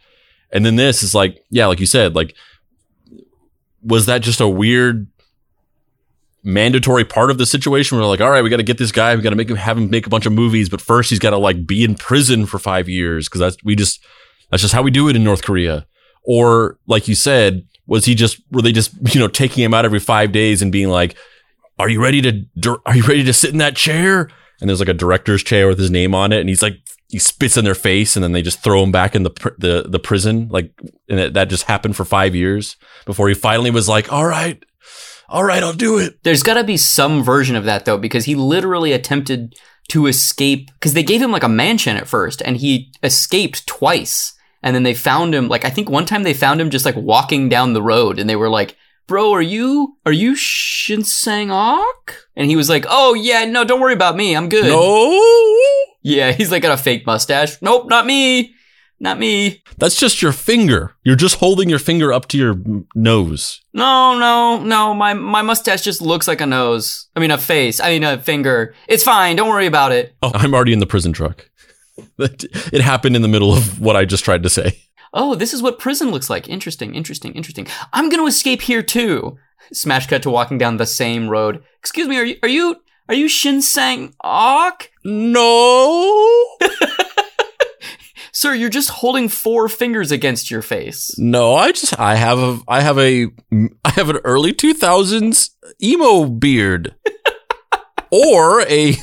And 0.52 0.64
then 0.64 0.76
this 0.76 1.02
is 1.02 1.14
like, 1.14 1.42
yeah, 1.50 1.66
like 1.66 1.80
you 1.80 1.86
said, 1.86 2.14
like 2.14 2.34
was 3.82 4.06
that 4.06 4.22
just 4.22 4.40
a 4.40 4.48
weird 4.48 5.06
mandatory 6.42 7.04
part 7.04 7.30
of 7.30 7.38
the 7.38 7.46
situation 7.46 7.96
where 7.96 8.06
like, 8.06 8.20
all 8.20 8.30
right, 8.30 8.42
we 8.42 8.50
got 8.50 8.58
to 8.58 8.62
get 8.62 8.78
this 8.78 8.92
guy, 8.92 9.14
we 9.14 9.22
got 9.22 9.30
to 9.30 9.36
make 9.36 9.48
him 9.48 9.56
have 9.56 9.78
him 9.78 9.90
make 9.90 10.06
a 10.06 10.10
bunch 10.10 10.26
of 10.26 10.32
movies, 10.32 10.68
but 10.68 10.80
first 10.80 11.10
he's 11.10 11.18
got 11.18 11.30
to 11.30 11.38
like 11.38 11.66
be 11.66 11.84
in 11.84 11.94
prison 11.94 12.46
for 12.46 12.58
5 12.58 12.88
years 12.88 13.28
because 13.28 13.40
that's 13.40 13.56
we 13.64 13.74
just 13.74 14.04
that's 14.50 14.62
just 14.62 14.74
how 14.74 14.82
we 14.82 14.90
do 14.90 15.08
it 15.08 15.16
in 15.16 15.24
North 15.24 15.42
Korea. 15.42 15.86
Or 16.22 16.78
like 16.86 17.08
you 17.08 17.14
said, 17.14 17.66
was 17.86 18.04
he 18.04 18.14
just 18.14 18.40
were 18.50 18.62
they 18.62 18.72
just 18.72 18.94
you 19.14 19.20
know 19.20 19.28
taking 19.28 19.62
him 19.64 19.74
out 19.74 19.84
every 19.84 20.00
five 20.00 20.32
days 20.32 20.62
and 20.62 20.72
being 20.72 20.88
like, 20.88 21.16
"Are 21.78 21.88
you 21.88 22.02
ready 22.02 22.22
to 22.22 22.80
are 22.86 22.96
you 22.96 23.02
ready 23.04 23.24
to 23.24 23.32
sit 23.32 23.50
in 23.50 23.58
that 23.58 23.76
chair?" 23.76 24.30
And 24.60 24.68
there's 24.68 24.80
like 24.80 24.88
a 24.88 24.94
director's 24.94 25.42
chair 25.42 25.68
with 25.68 25.78
his 25.78 25.90
name 25.90 26.14
on 26.14 26.32
it, 26.32 26.40
and 26.40 26.48
he's 26.48 26.62
like 26.62 26.78
he 27.08 27.18
spits 27.18 27.56
in 27.56 27.64
their 27.64 27.74
face, 27.74 28.16
and 28.16 28.24
then 28.24 28.32
they 28.32 28.42
just 28.42 28.62
throw 28.62 28.82
him 28.82 28.92
back 28.92 29.14
in 29.14 29.22
the 29.22 29.54
the 29.58 29.86
the 29.88 29.98
prison. 29.98 30.48
Like, 30.48 30.72
and 31.08 31.20
it, 31.20 31.34
that 31.34 31.48
just 31.48 31.64
happened 31.64 31.96
for 31.96 32.04
five 32.04 32.34
years 32.34 32.76
before 33.04 33.28
he 33.28 33.34
finally 33.34 33.70
was 33.70 33.88
like, 33.88 34.12
"All 34.12 34.26
right." 34.26 34.62
All 35.26 35.42
right, 35.42 35.62
I'll 35.62 35.72
do 35.72 35.98
it. 35.98 36.22
There's 36.22 36.42
got 36.42 36.54
to 36.54 36.64
be 36.64 36.76
some 36.76 37.24
version 37.24 37.56
of 37.56 37.64
that 37.64 37.86
though, 37.86 37.96
because 37.96 38.26
he 38.26 38.34
literally 38.34 38.92
attempted 38.92 39.54
to 39.88 40.06
escape 40.06 40.70
because 40.74 40.92
they 40.92 41.02
gave 41.02 41.20
him 41.20 41.32
like 41.32 41.42
a 41.42 41.48
mansion 41.48 41.96
at 41.96 42.06
first, 42.06 42.42
and 42.42 42.58
he 42.58 42.92
escaped 43.02 43.66
twice 43.66 44.34
and 44.64 44.74
then 44.74 44.82
they 44.82 44.94
found 44.94 45.34
him 45.34 45.46
like 45.46 45.64
I 45.64 45.70
think 45.70 45.90
one 45.90 46.06
time 46.06 46.22
they 46.24 46.34
found 46.34 46.60
him 46.60 46.70
just 46.70 46.86
like 46.86 46.96
walking 46.96 47.48
down 47.48 47.74
the 47.74 47.82
road 47.82 48.18
and 48.18 48.28
they 48.28 48.34
were 48.34 48.48
like, 48.48 48.76
"Bro, 49.06 49.32
are 49.32 49.42
you 49.42 49.98
are 50.06 50.12
you 50.12 50.34
Shin 50.34 51.04
Sang 51.04 51.50
And 51.50 52.48
he 52.48 52.56
was 52.56 52.70
like, 52.70 52.86
"Oh 52.88 53.12
yeah, 53.12 53.44
no, 53.44 53.62
don't 53.62 53.80
worry 53.80 53.92
about 53.92 54.16
me. 54.16 54.34
I'm 54.34 54.48
good." 54.48 54.64
No. 54.64 55.20
Yeah, 56.02 56.32
he's 56.32 56.50
like 56.50 56.62
got 56.62 56.78
a 56.78 56.82
fake 56.82 57.06
mustache. 57.06 57.60
Nope, 57.60 57.88
not 57.88 58.06
me. 58.06 58.54
Not 59.00 59.18
me. 59.18 59.62
That's 59.76 59.98
just 59.98 60.22
your 60.22 60.32
finger. 60.32 60.94
You're 61.02 61.16
just 61.16 61.36
holding 61.36 61.68
your 61.68 61.78
finger 61.78 62.12
up 62.12 62.26
to 62.28 62.38
your 62.38 62.54
nose. 62.94 63.60
No, 63.74 64.18
no, 64.18 64.62
no. 64.62 64.94
My 64.94 65.12
my 65.12 65.42
mustache 65.42 65.82
just 65.82 66.00
looks 66.00 66.26
like 66.26 66.40
a 66.40 66.46
nose. 66.46 67.08
I 67.14 67.20
mean, 67.20 67.30
a 67.30 67.36
face. 67.36 67.80
I 67.80 67.90
mean, 67.90 68.04
a 68.04 68.18
finger. 68.18 68.74
It's 68.88 69.02
fine. 69.02 69.36
Don't 69.36 69.48
worry 69.50 69.66
about 69.66 69.92
it. 69.92 70.14
Oh, 70.22 70.30
I'm 70.32 70.54
already 70.54 70.72
in 70.72 70.78
the 70.78 70.86
prison 70.86 71.12
truck. 71.12 71.50
it 72.18 72.80
happened 72.80 73.16
in 73.16 73.22
the 73.22 73.28
middle 73.28 73.52
of 73.52 73.80
what 73.80 73.96
I 73.96 74.04
just 74.04 74.24
tried 74.24 74.42
to 74.42 74.50
say. 74.50 74.78
Oh, 75.12 75.34
this 75.36 75.54
is 75.54 75.62
what 75.62 75.78
prison 75.78 76.10
looks 76.10 76.28
like. 76.28 76.48
Interesting, 76.48 76.94
interesting, 76.94 77.32
interesting. 77.34 77.68
I'm 77.92 78.08
going 78.08 78.20
to 78.20 78.26
escape 78.26 78.62
here 78.62 78.82
too. 78.82 79.38
Smash 79.72 80.08
cut 80.08 80.22
to 80.24 80.30
walking 80.30 80.58
down 80.58 80.76
the 80.76 80.86
same 80.86 81.28
road. 81.28 81.62
Excuse 81.78 82.08
me, 82.08 82.18
are 82.18 82.24
you 82.24 82.36
are 82.42 82.48
you 82.48 82.76
are 83.08 83.14
you 83.14 83.28
Shin 83.28 83.62
Sang 83.62 84.14
Ok? 84.22 84.88
No. 85.04 86.56
Sir, 88.32 88.54
you're 88.54 88.68
just 88.68 88.90
holding 88.90 89.28
four 89.28 89.68
fingers 89.68 90.10
against 90.10 90.50
your 90.50 90.62
face. 90.62 91.14
No, 91.16 91.54
I 91.54 91.70
just 91.70 91.98
I 91.98 92.16
have 92.16 92.38
a 92.40 92.60
I 92.66 92.80
have 92.80 92.98
a 92.98 93.28
I 93.84 93.90
have 93.90 94.10
an 94.10 94.18
early 94.24 94.52
2000s 94.52 95.50
emo 95.80 96.26
beard. 96.26 96.96
or 98.10 98.62
a 98.62 98.96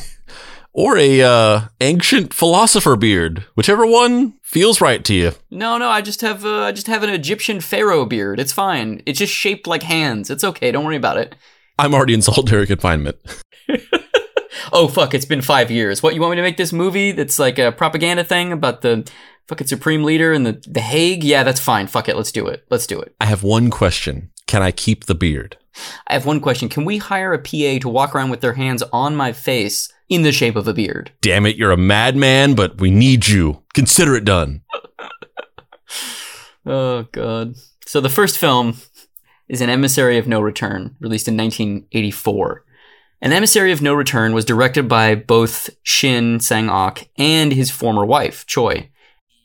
or 0.73 0.97
a 0.97 1.21
uh, 1.21 1.62
ancient 1.79 2.34
philosopher 2.34 2.95
beard, 2.95 3.45
whichever 3.55 3.86
one 3.86 4.34
feels 4.41 4.81
right 4.81 5.03
to 5.05 5.13
you. 5.13 5.31
No, 5.49 5.77
no, 5.77 5.89
I 5.89 6.01
just 6.01 6.21
have 6.21 6.45
uh, 6.45 6.63
I 6.63 6.71
just 6.71 6.88
have 6.88 7.03
an 7.03 7.10
Egyptian 7.10 7.60
pharaoh 7.60 8.05
beard. 8.05 8.39
It's 8.39 8.53
fine. 8.53 9.01
It's 9.05 9.19
just 9.19 9.34
shaped 9.34 9.67
like 9.67 9.84
hands. 9.84 10.29
It's 10.29 10.43
okay. 10.43 10.71
Don't 10.71 10.86
worry 10.86 10.95
about 10.95 11.17
it. 11.17 11.36
I'm 11.77 11.93
already 11.93 12.13
in 12.13 12.21
solitary 12.21 12.67
confinement. 12.67 13.17
oh 14.73 14.88
fuck! 14.88 15.13
It's 15.13 15.25
been 15.25 15.41
five 15.41 15.71
years. 15.71 16.01
What 16.01 16.15
you 16.15 16.21
want 16.21 16.31
me 16.31 16.38
to 16.38 16.43
make 16.43 16.57
this 16.57 16.73
movie? 16.73 17.12
That's 17.12 17.39
like 17.39 17.60
a 17.60 17.71
propaganda 17.71 18.23
thing 18.23 18.51
about 18.51 18.81
the 18.81 19.10
fucking 19.47 19.67
supreme 19.67 20.03
leader 20.03 20.31
and 20.31 20.45
the 20.45 20.63
the 20.67 20.81
Hague. 20.81 21.23
Yeah, 21.23 21.43
that's 21.43 21.60
fine. 21.60 21.88
Fuck 21.88 22.07
it. 22.07 22.15
Let's 22.15 22.31
do 22.31 22.47
it. 22.47 22.65
Let's 22.69 22.88
do 22.88 22.99
it. 22.99 23.15
I 23.19 23.25
have 23.25 23.43
one 23.43 23.69
question. 23.69 24.31
Can 24.47 24.62
I 24.62 24.71
keep 24.71 25.05
the 25.05 25.15
beard? 25.15 25.57
I 26.07 26.13
have 26.13 26.25
one 26.25 26.41
question. 26.41 26.67
Can 26.67 26.84
we 26.84 26.97
hire 26.97 27.34
a 27.34 27.39
PA 27.39 27.79
to 27.79 27.89
walk 27.89 28.13
around 28.13 28.29
with 28.29 28.41
their 28.41 28.53
hands 28.53 28.84
on 28.91 29.15
my 29.15 29.31
face 29.31 29.88
in 30.12 30.24
the 30.24 30.32
shape 30.34 30.58
of 30.58 30.67
a 30.67 30.74
beard? 30.74 31.13
Damn 31.21 31.45
it, 31.45 31.56
you're 31.56 31.71
a 31.71 31.78
madman, 31.78 32.54
but 32.54 32.82
we 32.82 32.91
need 32.91 33.30
you. 33.30 33.63
Consider 33.74 34.13
it 34.13 34.26
done. 34.26 34.62
oh, 36.65 37.04
God. 37.13 37.56
So 37.88 38.02
the 38.02 38.10
first 38.10 38.38
film 38.38 38.76
is 39.47 39.62
An 39.62 39.69
Emissary 39.69 40.17
of 40.17 40.28
No 40.28 40.41
Return, 40.41 40.97
released 41.00 41.30
in 41.30 41.38
1984. 41.38 42.65
An 43.21 43.32
Emissary 43.32 43.71
of 43.71 43.82
No 43.82 43.93
Return 43.93 44.34
was 44.34 44.43
directed 44.43 44.89
by 44.89 45.15
both 45.15 45.69
Shin 45.84 46.41
Sang 46.41 46.69
Ok 46.69 47.10
and 47.17 47.54
his 47.54 47.71
former 47.71 48.06
wife, 48.06 48.45
Choi. 48.45 48.89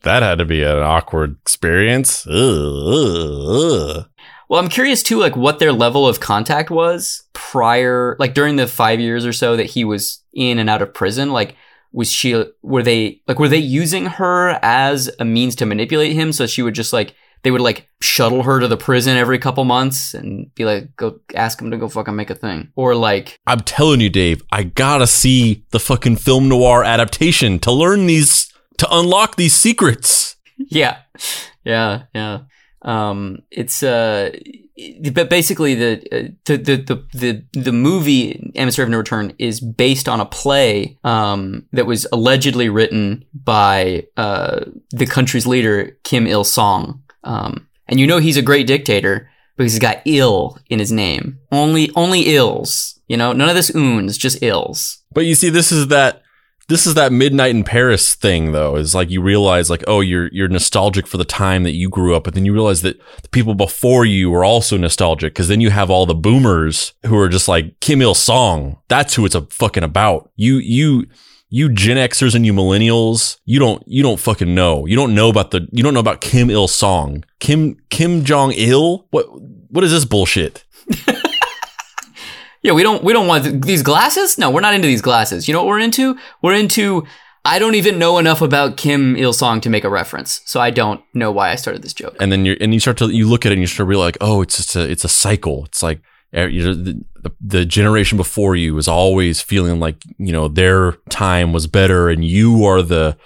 That 0.03 0.23
had 0.23 0.39
to 0.39 0.45
be 0.45 0.63
an 0.65 0.79
awkward 0.79 1.37
experience. 1.43 2.27
Ugh, 2.27 2.35
ugh, 2.35 3.97
ugh. 3.97 4.11
Well, 4.49 4.61
I'm 4.61 4.69
curious 4.69 5.03
too, 5.03 5.19
like 5.19 5.37
what 5.37 5.59
their 5.59 5.73
level 5.73 6.07
of 6.07 6.21
contact 6.21 6.71
was 6.71 7.25
prior, 7.33 8.17
like 8.19 8.35
during 8.35 8.57
the 8.57 8.67
five 8.67 9.01
years 9.01 9.27
or 9.27 9.33
so 9.33 9.57
that 9.57 9.67
he 9.67 9.85
was 9.85 10.23
in 10.33 10.59
and 10.59 10.71
out 10.71 10.83
of 10.83 10.95
prison. 10.95 11.31
Like, 11.33 11.57
was 11.93 12.13
she, 12.13 12.45
were 12.63 12.83
they, 12.83 13.23
like, 13.27 13.39
were 13.39 13.49
they 13.49 13.57
using 13.57 14.07
her 14.07 14.59
as 14.63 15.11
a 15.19 15.25
means 15.25 15.57
to 15.57 15.67
manipulate 15.67 16.13
him? 16.13 16.33
So 16.33 16.47
she 16.47 16.63
would 16.63 16.75
just 16.75 16.93
like, 16.93 17.15
they 17.43 17.51
would 17.51 17.61
like 17.61 17.89
shuttle 18.01 18.43
her 18.43 18.61
to 18.61 18.69
the 18.69 18.77
prison 18.77 19.17
every 19.17 19.39
couple 19.39 19.65
months 19.65 20.15
and 20.15 20.53
be 20.55 20.65
like, 20.65 20.95
go 20.97 21.21
ask 21.35 21.61
him 21.61 21.71
to 21.71 21.77
go 21.77 21.89
fucking 21.89 22.17
make 22.17 22.31
a 22.31 22.35
thing. 22.35 22.73
Or 22.75 22.95
like, 22.95 23.39
I'm 23.47 23.61
telling 23.61 24.01
you, 24.01 24.11
Dave, 24.11 24.43
I 24.51 24.65
gotta 24.65 25.07
see 25.07 25.65
the 25.71 25.79
fucking 25.81 26.17
film 26.17 26.49
noir 26.49 26.83
adaptation 26.83 27.59
to 27.61 27.73
learn 27.73 28.07
these, 28.07 28.53
to 28.79 28.89
unlock 28.91 29.37
these 29.37 29.55
secrets. 29.55 30.35
Yeah. 30.59 30.97
Yeah. 31.65 32.05
Yeah. 32.15 32.41
Um, 32.83 33.43
it's 33.51 33.83
uh, 33.83 34.31
but 35.13 35.31
basically 35.31 35.75
the, 35.75 35.93
uh, 36.13 36.29
the 36.45 36.57
the 36.57 37.05
the 37.13 37.45
the 37.53 37.73
movie 37.73 38.53
of 38.57 38.89
No 38.89 38.99
Return 38.99 39.33
is 39.39 39.61
based 39.61 40.09
on 40.09 40.21
a 40.21 40.27
play 40.27 40.99
um, 41.03 41.67
that 41.73 41.87
was 41.87 42.07
allegedly 42.13 42.69
written 42.69 43.25
by 43.35 44.07
uh, 44.17 44.65
the 44.91 45.07
country's 45.07 45.47
leader 45.47 45.97
Kim 46.05 46.27
Il 46.27 46.45
Sung. 46.45 47.03
Um, 47.25 47.69
and 47.89 47.99
you 47.99 48.07
know 48.07 48.19
he's 48.19 48.37
a 48.37 48.43
great 48.43 48.67
dictator 48.67 49.31
because 49.57 49.73
he's 49.73 49.81
got 49.81 50.03
ill 50.05 50.59
in 50.69 50.79
his 50.79 50.93
name. 50.93 51.39
Only 51.51 51.91
only 51.97 52.35
ills. 52.35 53.01
You 53.09 53.17
know, 53.17 53.33
none 53.33 53.49
of 53.49 53.55
this 53.55 53.75
oons, 53.75 54.19
just 54.19 54.43
ills. 54.43 55.03
But 55.13 55.27
you 55.27 55.35
see, 55.35 55.49
this 55.49 55.73
is 55.73 55.89
that 55.89 56.23
this 56.69 56.87
is 56.87 56.95
that 56.95 57.13
midnight 57.13 57.55
in 57.55 57.63
Paris 57.63 58.15
thing 58.15 58.53
though, 58.53 58.77
is 58.77 58.95
like 58.95 59.11
you 59.11 59.23
realize 59.23 59.71
like, 59.71 59.85
oh, 59.87 60.01
you're 60.01 60.29
you're 60.33 60.49
nostalgic 60.49 61.07
for 61.07 61.17
the 61.17 61.25
time 61.25 61.63
that 61.63 61.73
you 61.73 61.89
grew 61.89 62.15
up, 62.17 62.25
but 62.25 62.35
then 62.35 62.45
you 62.45 62.53
realize 62.53 62.83
that 62.83 62.99
the 63.23 63.29
people 63.29 63.55
before 63.55 64.05
you 64.05 64.31
were 64.31 64.45
also 64.45 64.77
nostalgic 64.77 65.33
because 65.33 65.49
then 65.49 65.61
you 65.61 65.71
have 65.71 65.91
all 65.91 66.07
the 66.07 66.15
boomers 66.15 66.95
who 67.07 67.17
are 67.17 67.29
just 67.29 67.47
like 67.49 67.79
Kim 67.81 68.03
Il 68.03 68.15
Sung. 68.15 68.79
That's 68.89 69.15
who 69.15 69.25
it's 69.25 69.35
a 69.35 69.43
fucking 69.43 69.85
about. 69.85 70.31
You 70.35 70.57
you 70.57 71.07
you 71.49 71.69
Gen 71.69 71.97
Xers 71.97 72.35
and 72.35 72.45
you 72.45 72.53
millennials, 72.53 73.39
you 73.45 73.61
don't 73.61 73.83
you 73.87 74.03
don't 74.03 74.19
fucking 74.19 74.55
know. 74.55 74.87
You 74.87 74.97
don't 74.97 75.15
know 75.15 75.29
about 75.29 75.53
the 75.53 75.69
you 75.71 75.85
don't 75.85 75.95
know 75.95 76.01
about 76.01 76.21
Kim 76.21 76.51
Il 76.51 76.67
Sung. 76.67 77.25
Kim 77.39 77.77
Kim 77.91 78.25
Jong 78.25 78.53
Il? 78.53 79.07
What 79.11 79.27
what 79.71 79.85
is 79.85 79.93
this 79.93 80.05
bullshit? 80.05 80.65
Yeah, 82.67 82.73
we 82.73 82.83
don't 82.83 83.05
we 83.05 83.13
don't 83.13 83.29
want 83.29 83.45
th- 83.45 83.63
these 83.63 83.85
glasses. 83.85 84.39
No, 84.39 84.51
we're 84.51 84.61
not 84.61 84.75
into 84.75 84.89
these 84.89 85.01
glasses. 85.01 85.47
You 85.47 85.55
know 85.55 85.61
what 85.61 85.69
we're 85.69 85.79
into? 85.79 86.19
We're 86.43 86.55
into. 86.55 87.07
I 87.45 87.61
don't 87.61 87.77
even 87.77 87.97
know 87.97 88.19
enough 88.19 88.43
about 88.43 88.77
Kim 88.77 89.15
Il 89.17 89.33
Sung 89.33 89.61
to 89.61 89.71
make 89.71 89.85
a 89.85 89.89
reference, 89.89 90.41
so 90.47 90.59
I 90.59 90.71
don't 90.71 91.01
know 91.15 91.31
why 91.31 91.53
I 91.53 91.55
started 91.55 91.85
this 91.85 91.95
joke. 91.95 92.17
And 92.19 92.33
then 92.33 92.45
you 92.45 92.57
and 92.61 92.75
you 92.75 92.81
start 92.81 92.97
to 92.97 93.09
you 93.11 93.29
look 93.29 93.47
at 93.47 93.53
it 93.53 93.55
and 93.55 93.61
you 93.63 93.69
start 93.69 93.77
to 93.77 93.85
realize 93.85 94.07
like, 94.07 94.19
oh, 94.21 94.43
it's 94.43 94.57
just 94.57 94.75
a 94.75 94.81
it's 94.81 95.05
a 95.05 95.09
cycle. 95.09 95.65
It's 95.67 95.81
like 95.81 96.01
eh, 96.33 96.47
you 96.47 96.65
know, 96.65 96.75
the, 96.75 97.33
the 97.41 97.65
generation 97.65 98.17
before 98.17 98.57
you 98.57 98.77
is 98.79 98.89
always 98.89 99.41
feeling 99.41 99.79
like 99.79 100.03
you 100.19 100.33
know 100.33 100.49
their 100.49 100.95
time 101.09 101.53
was 101.53 101.69
better, 101.69 102.09
and 102.09 102.25
you 102.25 102.65
are 102.65 102.83
the 102.83 103.17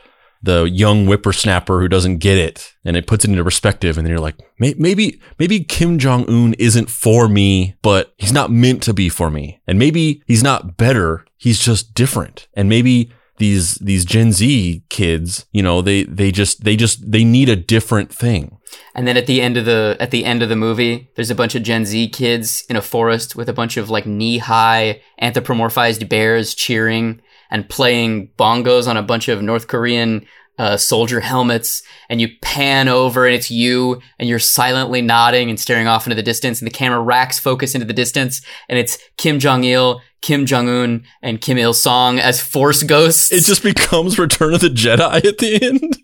the 0.43 0.65
young 0.65 1.07
whippersnapper 1.07 1.81
who 1.81 1.89
doesn't 1.89 2.19
get 2.19 2.39
it 2.39 2.75
and 2.85 2.97
it 2.97 3.07
puts 3.07 3.25
it 3.25 3.31
into 3.31 3.45
perspective 3.45 3.99
and 3.99 4.07
then 4.07 4.11
you're 4.11 4.21
like 4.21 4.37
maybe 4.59 5.21
maybe 5.39 5.63
Kim 5.63 5.99
Jong 5.99 6.29
Un 6.29 6.55
isn't 6.55 6.89
for 6.89 7.29
me 7.29 7.77
but 7.83 8.15
he's 8.17 8.33
not 8.33 8.51
meant 8.51 8.83
to 8.85 8.95
be 8.95 9.09
for 9.09 9.31
me. 9.31 9.61
And 9.67 9.79
maybe 9.79 10.23
he's 10.27 10.43
not 10.43 10.77
better 10.77 11.25
he's 11.37 11.61
just 11.61 11.95
different. 11.95 12.49
And 12.55 12.69
maybe 12.69 13.13
these 13.37 13.77
these 13.77 14.05
Gen 14.05 14.33
Z 14.33 14.85
kids 14.89 15.47
you 15.53 15.63
know 15.63 15.83
they 15.83 16.05
they 16.05 16.31
just 16.31 16.65
they 16.65 16.77
just 16.77 17.11
they 17.11 17.25
need 17.25 17.49
a 17.49 17.57
different 17.57 18.13
thing. 18.13 18.59
And 18.95 19.07
then 19.07 19.17
at 19.17 19.27
the 19.27 19.43
end 19.43 19.57
of 19.57 19.65
the 19.65 19.97
at 20.01 20.11
the 20.11 20.25
end 20.25 20.43
of 20.43 20.49
the 20.49 20.57
movie, 20.57 21.11
there's 21.17 21.31
a 21.31 21.35
bunch 21.35 21.55
of 21.55 21.63
Gen 21.63 21.85
Z 21.85 22.09
kids 22.09 22.65
in 22.69 22.77
a 22.77 22.83
forest 22.83 23.37
with 23.37 23.49
a 23.49 23.53
bunch 23.53 23.77
of 23.77 23.91
like 23.91 24.07
knee-high 24.07 25.01
anthropomorphized 25.21 26.09
bears 26.09 26.55
cheering 26.55 27.21
and 27.51 27.69
playing 27.69 28.31
bongos 28.39 28.87
on 28.87 28.97
a 28.97 29.03
bunch 29.03 29.29
of 29.29 29.43
North 29.43 29.67
Korean 29.69 30.27
uh, 30.59 30.77
soldier 30.77 31.21
helmets. 31.21 31.83
And 32.11 32.21
you 32.21 32.29
pan 32.43 32.87
over 32.89 33.27
and 33.27 33.35
it's 33.35 33.51
you, 33.51 34.01
and 34.19 34.29
you're 34.29 34.39
silently 34.39 35.01
nodding 35.01 35.49
and 35.49 35.59
staring 35.59 35.87
off 35.87 36.07
into 36.07 36.17
the 36.17 36.23
distance. 36.23 36.61
And 36.61 36.67
the 36.67 36.75
camera 36.75 37.01
racks 37.01 37.39
focus 37.39 37.75
into 37.75 37.87
the 37.87 37.95
distance, 37.95 38.43
and 38.69 38.79
it's 38.79 38.99
Kim 39.17 39.39
Jong 39.39 39.65
Il, 39.65 40.03
Kim 40.21 40.45
Jong 40.45 40.69
Un, 40.69 41.05
and 41.23 41.41
Kim 41.41 41.57
Il 41.57 41.73
Sung 41.73 42.19
as 42.19 42.43
Force 42.43 42.83
ghosts. 42.83 43.33
it 43.33 43.45
just 43.45 43.63
becomes 43.63 44.19
Return 44.19 44.53
of 44.53 44.61
the 44.61 44.69
Jedi 44.69 45.25
at 45.25 45.39
the 45.39 45.63
end 45.63 45.97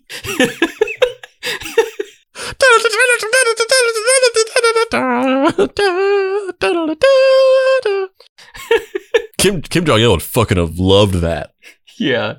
Kim 9.37 9.61
Kim 9.61 9.85
Jong 9.85 9.99
Il 9.99 10.11
would 10.11 10.23
fucking 10.23 10.57
have 10.57 10.79
loved 10.79 11.15
that. 11.15 11.53
Yeah. 11.99 12.35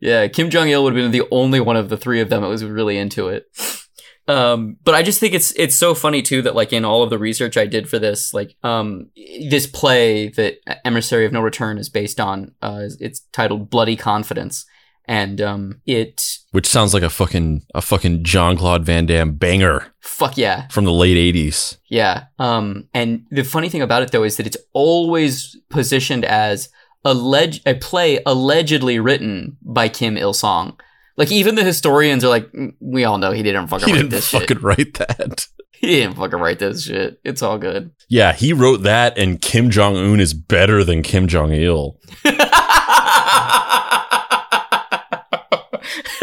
Yeah. 0.00 0.28
Kim 0.28 0.50
Jong 0.50 0.68
il 0.68 0.82
would 0.82 0.94
have 0.94 1.02
been 1.02 1.12
the 1.12 1.28
only 1.30 1.60
one 1.60 1.76
of 1.76 1.88
the 1.88 1.96
three 1.96 2.20
of 2.20 2.28
them 2.28 2.42
that 2.42 2.48
was 2.48 2.64
really 2.64 2.98
into 2.98 3.28
it. 3.28 3.46
Um, 4.28 4.76
but 4.84 4.94
I 4.94 5.02
just 5.02 5.18
think 5.18 5.34
it's 5.34 5.52
it's 5.56 5.74
so 5.74 5.94
funny 5.94 6.22
too 6.22 6.42
that 6.42 6.54
like 6.54 6.72
in 6.72 6.84
all 6.84 7.02
of 7.02 7.10
the 7.10 7.18
research 7.18 7.56
I 7.56 7.66
did 7.66 7.88
for 7.88 7.98
this, 7.98 8.32
like 8.32 8.54
um, 8.62 9.10
this 9.48 9.66
play 9.66 10.28
that 10.30 10.58
Emissary 10.86 11.26
of 11.26 11.32
No 11.32 11.40
Return 11.40 11.78
is 11.78 11.88
based 11.88 12.20
on, 12.20 12.54
uh, 12.62 12.84
it's 13.00 13.20
titled 13.32 13.70
Bloody 13.70 13.96
Confidence, 13.96 14.66
and 15.10 15.40
um, 15.40 15.80
it 15.86 16.22
Which 16.52 16.66
sounds 16.68 16.94
like 16.94 17.02
a 17.02 17.10
fucking 17.10 17.66
a 17.74 17.82
fucking 17.82 18.22
Jean-Claude 18.24 18.84
Van 18.84 19.06
Damme 19.06 19.32
banger 19.34 19.92
fuck 20.00 20.38
yeah, 20.38 20.68
from 20.68 20.84
the 20.84 20.92
late 20.92 21.16
eighties. 21.16 21.78
Yeah. 21.88 22.24
Um, 22.38 22.88
and 22.94 23.26
the 23.30 23.42
funny 23.42 23.68
thing 23.68 23.82
about 23.82 24.02
it 24.04 24.12
though 24.12 24.22
is 24.22 24.36
that 24.36 24.46
it's 24.46 24.56
always 24.72 25.56
positioned 25.68 26.24
as 26.24 26.68
alleged 27.04 27.66
a 27.66 27.74
play 27.74 28.20
allegedly 28.24 29.00
written 29.00 29.56
by 29.62 29.88
Kim 29.88 30.16
Il 30.16 30.32
Sung. 30.32 30.78
Like 31.16 31.32
even 31.32 31.56
the 31.56 31.64
historians 31.64 32.22
are 32.24 32.28
like, 32.28 32.50
"Mm, 32.52 32.74
we 32.80 33.04
all 33.04 33.18
know 33.18 33.32
he 33.32 33.42
didn't 33.42 33.66
fucking 33.66 33.88
He 33.88 33.92
write 33.92 33.98
didn't 34.02 34.10
this 34.12 34.30
fucking 34.30 34.56
shit. 34.58 34.62
write 34.62 34.94
that. 34.94 35.46
He 35.80 35.86
didn't 35.86 36.16
fucking 36.16 36.38
write 36.38 36.58
this 36.58 36.84
shit. 36.84 37.18
It's 37.24 37.40
all 37.40 37.56
good. 37.56 37.90
Yeah, 38.10 38.34
he 38.34 38.52
wrote 38.52 38.82
that, 38.82 39.16
and 39.16 39.40
Kim 39.40 39.70
Jong 39.70 39.96
Un 39.96 40.20
is 40.20 40.34
better 40.34 40.84
than 40.84 41.02
Kim 41.02 41.26
Jong 41.26 41.52
Il. 41.54 41.98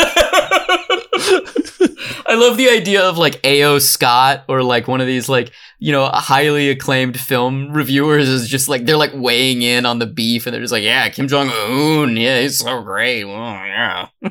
I 2.29 2.35
love 2.35 2.57
the 2.57 2.69
idea 2.69 3.03
of 3.03 3.17
like 3.17 3.39
A.O. 3.43 3.79
Scott 3.79 4.43
or 4.47 4.63
like 4.63 4.87
one 4.87 5.01
of 5.01 5.07
these 5.07 5.29
like, 5.29 5.51
you 5.79 5.91
know, 5.91 6.05
highly 6.07 6.69
acclaimed 6.69 7.19
film 7.19 7.71
reviewers 7.71 8.27
is 8.27 8.47
just 8.47 8.67
like, 8.69 8.85
they're 8.85 8.97
like 8.97 9.13
weighing 9.13 9.61
in 9.61 9.85
on 9.85 9.99
the 9.99 10.05
beef 10.05 10.45
and 10.45 10.53
they're 10.53 10.61
just 10.61 10.73
like, 10.73 10.83
yeah, 10.83 11.09
Kim 11.09 11.27
Jong 11.27 11.49
Un, 11.49 12.17
yeah, 12.17 12.41
he's 12.41 12.59
so 12.59 12.81
great. 12.83 13.25
Yeah. 13.25 14.07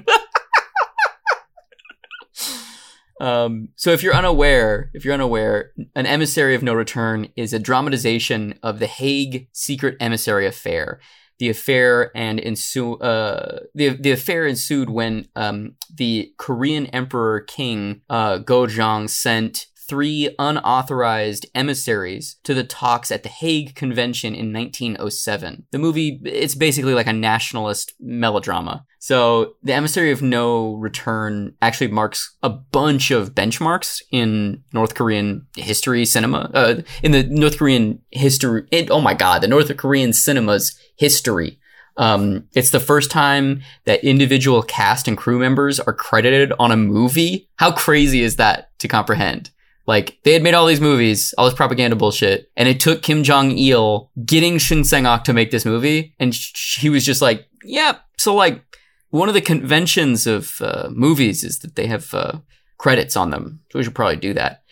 Um, 3.20 3.68
so 3.76 3.92
if 3.92 4.02
you're 4.02 4.14
unaware, 4.14 4.90
if 4.92 5.04
you're 5.04 5.14
unaware, 5.14 5.72
an 5.94 6.06
emissary 6.06 6.54
of 6.54 6.62
no 6.62 6.74
return 6.74 7.28
is 7.36 7.52
a 7.52 7.58
dramatization 7.58 8.58
of 8.62 8.78
the 8.78 8.86
Hague 8.86 9.48
secret 9.52 9.96
emissary 10.00 10.46
affair. 10.46 11.00
The 11.38 11.50
affair 11.50 12.10
and 12.16 12.40
ensue, 12.40 12.94
uh, 12.94 13.60
the 13.74 13.90
the 13.90 14.12
affair 14.12 14.46
ensued 14.46 14.88
when 14.88 15.28
um, 15.36 15.76
the 15.94 16.32
Korean 16.38 16.86
Emperor 16.86 17.40
King 17.40 18.00
uh, 18.08 18.38
Gojong 18.38 19.10
sent 19.10 19.66
three 19.88 20.34
unauthorized 20.38 21.46
emissaries 21.54 22.36
to 22.44 22.54
the 22.54 22.64
talks 22.64 23.10
at 23.10 23.22
the 23.22 23.28
Hague 23.28 23.74
Convention 23.74 24.34
in 24.34 24.52
1907. 24.52 25.66
The 25.70 25.78
movie 25.78 26.20
it's 26.24 26.54
basically 26.54 26.94
like 26.94 27.06
a 27.06 27.12
nationalist 27.12 27.94
melodrama. 28.00 28.84
So 28.98 29.54
the 29.62 29.72
emissary 29.72 30.10
of 30.10 30.22
no 30.22 30.74
return 30.74 31.54
actually 31.62 31.88
marks 31.88 32.36
a 32.42 32.50
bunch 32.50 33.10
of 33.10 33.34
benchmarks 33.34 34.02
in 34.10 34.64
North 34.72 34.94
Korean 34.94 35.46
history 35.56 36.04
cinema. 36.04 36.50
Uh, 36.52 36.82
in 37.02 37.12
the 37.12 37.22
North 37.22 37.58
Korean 37.58 38.00
history, 38.10 38.66
it, 38.72 38.90
oh 38.90 39.00
my 39.00 39.14
god, 39.14 39.42
the 39.42 39.48
North 39.48 39.74
Korean 39.76 40.12
cinema's 40.12 40.76
history. 40.96 41.60
Um, 41.98 42.48
it's 42.54 42.70
the 42.70 42.80
first 42.80 43.10
time 43.10 43.62
that 43.84 44.04
individual 44.04 44.62
cast 44.62 45.08
and 45.08 45.16
crew 45.16 45.38
members 45.38 45.80
are 45.80 45.94
credited 45.94 46.52
on 46.58 46.70
a 46.70 46.76
movie. 46.76 47.48
How 47.56 47.72
crazy 47.72 48.22
is 48.22 48.36
that 48.36 48.76
to 48.80 48.88
comprehend? 48.88 49.50
Like 49.86 50.18
they 50.24 50.32
had 50.32 50.42
made 50.42 50.54
all 50.54 50.66
these 50.66 50.80
movies, 50.80 51.32
all 51.38 51.44
this 51.44 51.54
propaganda 51.54 51.96
bullshit, 51.96 52.50
and 52.56 52.68
it 52.68 52.80
took 52.80 53.02
Kim 53.02 53.22
Jong 53.22 53.52
Il 53.52 54.10
getting 54.24 54.58
Shin 54.58 54.82
Sang-ok 54.82 55.22
to 55.24 55.32
make 55.32 55.50
this 55.50 55.64
movie, 55.64 56.14
and 56.18 56.34
he 56.78 56.90
was 56.90 57.04
just 57.04 57.22
like, 57.22 57.48
"Yeah." 57.64 57.98
So 58.18 58.34
like, 58.34 58.64
one 59.10 59.28
of 59.28 59.34
the 59.34 59.40
conventions 59.40 60.26
of 60.26 60.60
uh, 60.60 60.88
movies 60.90 61.44
is 61.44 61.60
that 61.60 61.76
they 61.76 61.86
have 61.86 62.12
uh, 62.12 62.40
credits 62.78 63.16
on 63.16 63.30
them, 63.30 63.60
so 63.70 63.78
we 63.78 63.84
should 63.84 63.94
probably 63.94 64.16
do 64.16 64.34
that. 64.34 64.62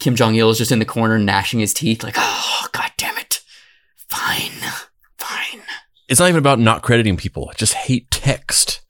Kim 0.00 0.16
Jong 0.16 0.34
Il 0.34 0.50
is 0.50 0.58
just 0.58 0.72
in 0.72 0.80
the 0.80 0.84
corner 0.84 1.18
gnashing 1.18 1.60
his 1.60 1.72
teeth, 1.72 2.02
like, 2.02 2.16
"Oh 2.18 2.66
god 2.72 2.90
damn 2.96 3.16
it, 3.18 3.42
fine, 4.08 4.50
fine." 5.16 5.62
It's 6.08 6.18
not 6.18 6.28
even 6.28 6.38
about 6.38 6.58
not 6.58 6.82
crediting 6.82 7.16
people. 7.16 7.48
I 7.50 7.54
just 7.54 7.74
hate 7.74 8.10
text. 8.10 8.80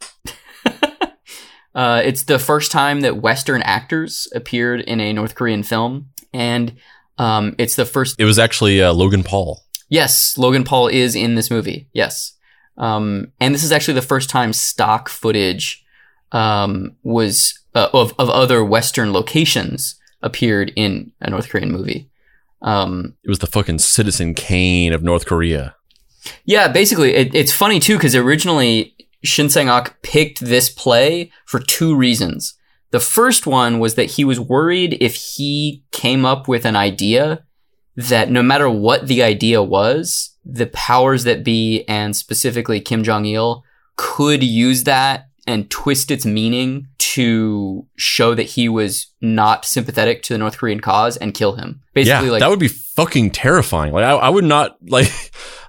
Uh, 1.76 2.00
it's 2.02 2.22
the 2.24 2.38
first 2.38 2.72
time 2.72 3.02
that 3.02 3.18
Western 3.18 3.60
actors 3.60 4.26
appeared 4.34 4.80
in 4.80 4.98
a 4.98 5.12
North 5.12 5.34
Korean 5.34 5.62
film, 5.62 6.08
and 6.32 6.74
um, 7.18 7.54
it's 7.58 7.76
the 7.76 7.84
first. 7.84 8.18
It 8.18 8.24
was 8.24 8.38
actually 8.38 8.82
uh, 8.82 8.94
Logan 8.94 9.22
Paul. 9.22 9.62
Yes, 9.90 10.38
Logan 10.38 10.64
Paul 10.64 10.88
is 10.88 11.14
in 11.14 11.34
this 11.34 11.50
movie. 11.50 11.88
Yes, 11.92 12.32
um, 12.78 13.30
and 13.40 13.54
this 13.54 13.62
is 13.62 13.72
actually 13.72 13.92
the 13.92 14.02
first 14.02 14.30
time 14.30 14.54
stock 14.54 15.10
footage 15.10 15.84
um, 16.32 16.96
was 17.02 17.52
uh, 17.74 17.90
of 17.92 18.14
of 18.18 18.30
other 18.30 18.64
Western 18.64 19.12
locations 19.12 20.00
appeared 20.22 20.72
in 20.76 21.12
a 21.20 21.28
North 21.28 21.50
Korean 21.50 21.70
movie. 21.70 22.08
Um, 22.62 23.16
It 23.22 23.28
was 23.28 23.40
the 23.40 23.46
fucking 23.46 23.80
Citizen 23.80 24.32
Kane 24.32 24.94
of 24.94 25.02
North 25.02 25.26
Korea. 25.26 25.76
Yeah, 26.46 26.68
basically, 26.68 27.14
it, 27.14 27.34
it's 27.34 27.52
funny 27.52 27.80
too 27.80 27.96
because 27.98 28.14
originally 28.14 28.94
Shin 29.26 29.50
Sang-ok 29.50 29.92
picked 30.02 30.40
this 30.40 30.68
play 30.68 31.30
for 31.44 31.60
two 31.60 31.94
reasons. 31.96 32.54
The 32.90 33.00
first 33.00 33.46
one 33.46 33.78
was 33.78 33.94
that 33.96 34.12
he 34.12 34.24
was 34.24 34.40
worried 34.40 34.96
if 35.00 35.14
he 35.16 35.84
came 35.90 36.24
up 36.24 36.48
with 36.48 36.64
an 36.64 36.76
idea 36.76 37.44
that 37.96 38.30
no 38.30 38.42
matter 38.42 38.70
what 38.70 39.08
the 39.08 39.22
idea 39.22 39.62
was, 39.62 40.36
the 40.44 40.66
powers 40.66 41.24
that 41.24 41.44
be 41.44 41.84
and 41.88 42.14
specifically 42.14 42.80
Kim 42.80 43.02
Jong 43.02 43.24
Il 43.26 43.64
could 43.96 44.42
use 44.42 44.84
that 44.84 45.28
and 45.46 45.70
twist 45.70 46.10
its 46.10 46.26
meaning 46.26 46.88
to 46.98 47.86
show 47.96 48.34
that 48.34 48.42
he 48.42 48.68
was 48.68 49.08
not 49.20 49.64
sympathetic 49.64 50.22
to 50.22 50.34
the 50.34 50.38
North 50.38 50.58
Korean 50.58 50.80
cause 50.80 51.16
and 51.16 51.32
kill 51.32 51.54
him. 51.54 51.80
Basically, 51.94 52.26
yeah, 52.26 52.32
like 52.32 52.40
that 52.40 52.50
would 52.50 52.58
be 52.58 52.68
fucking 52.96 53.30
terrifying. 53.30 53.92
Like 53.92 54.04
I, 54.04 54.12
I 54.12 54.28
would 54.28 54.44
not 54.44 54.76
like. 54.88 55.08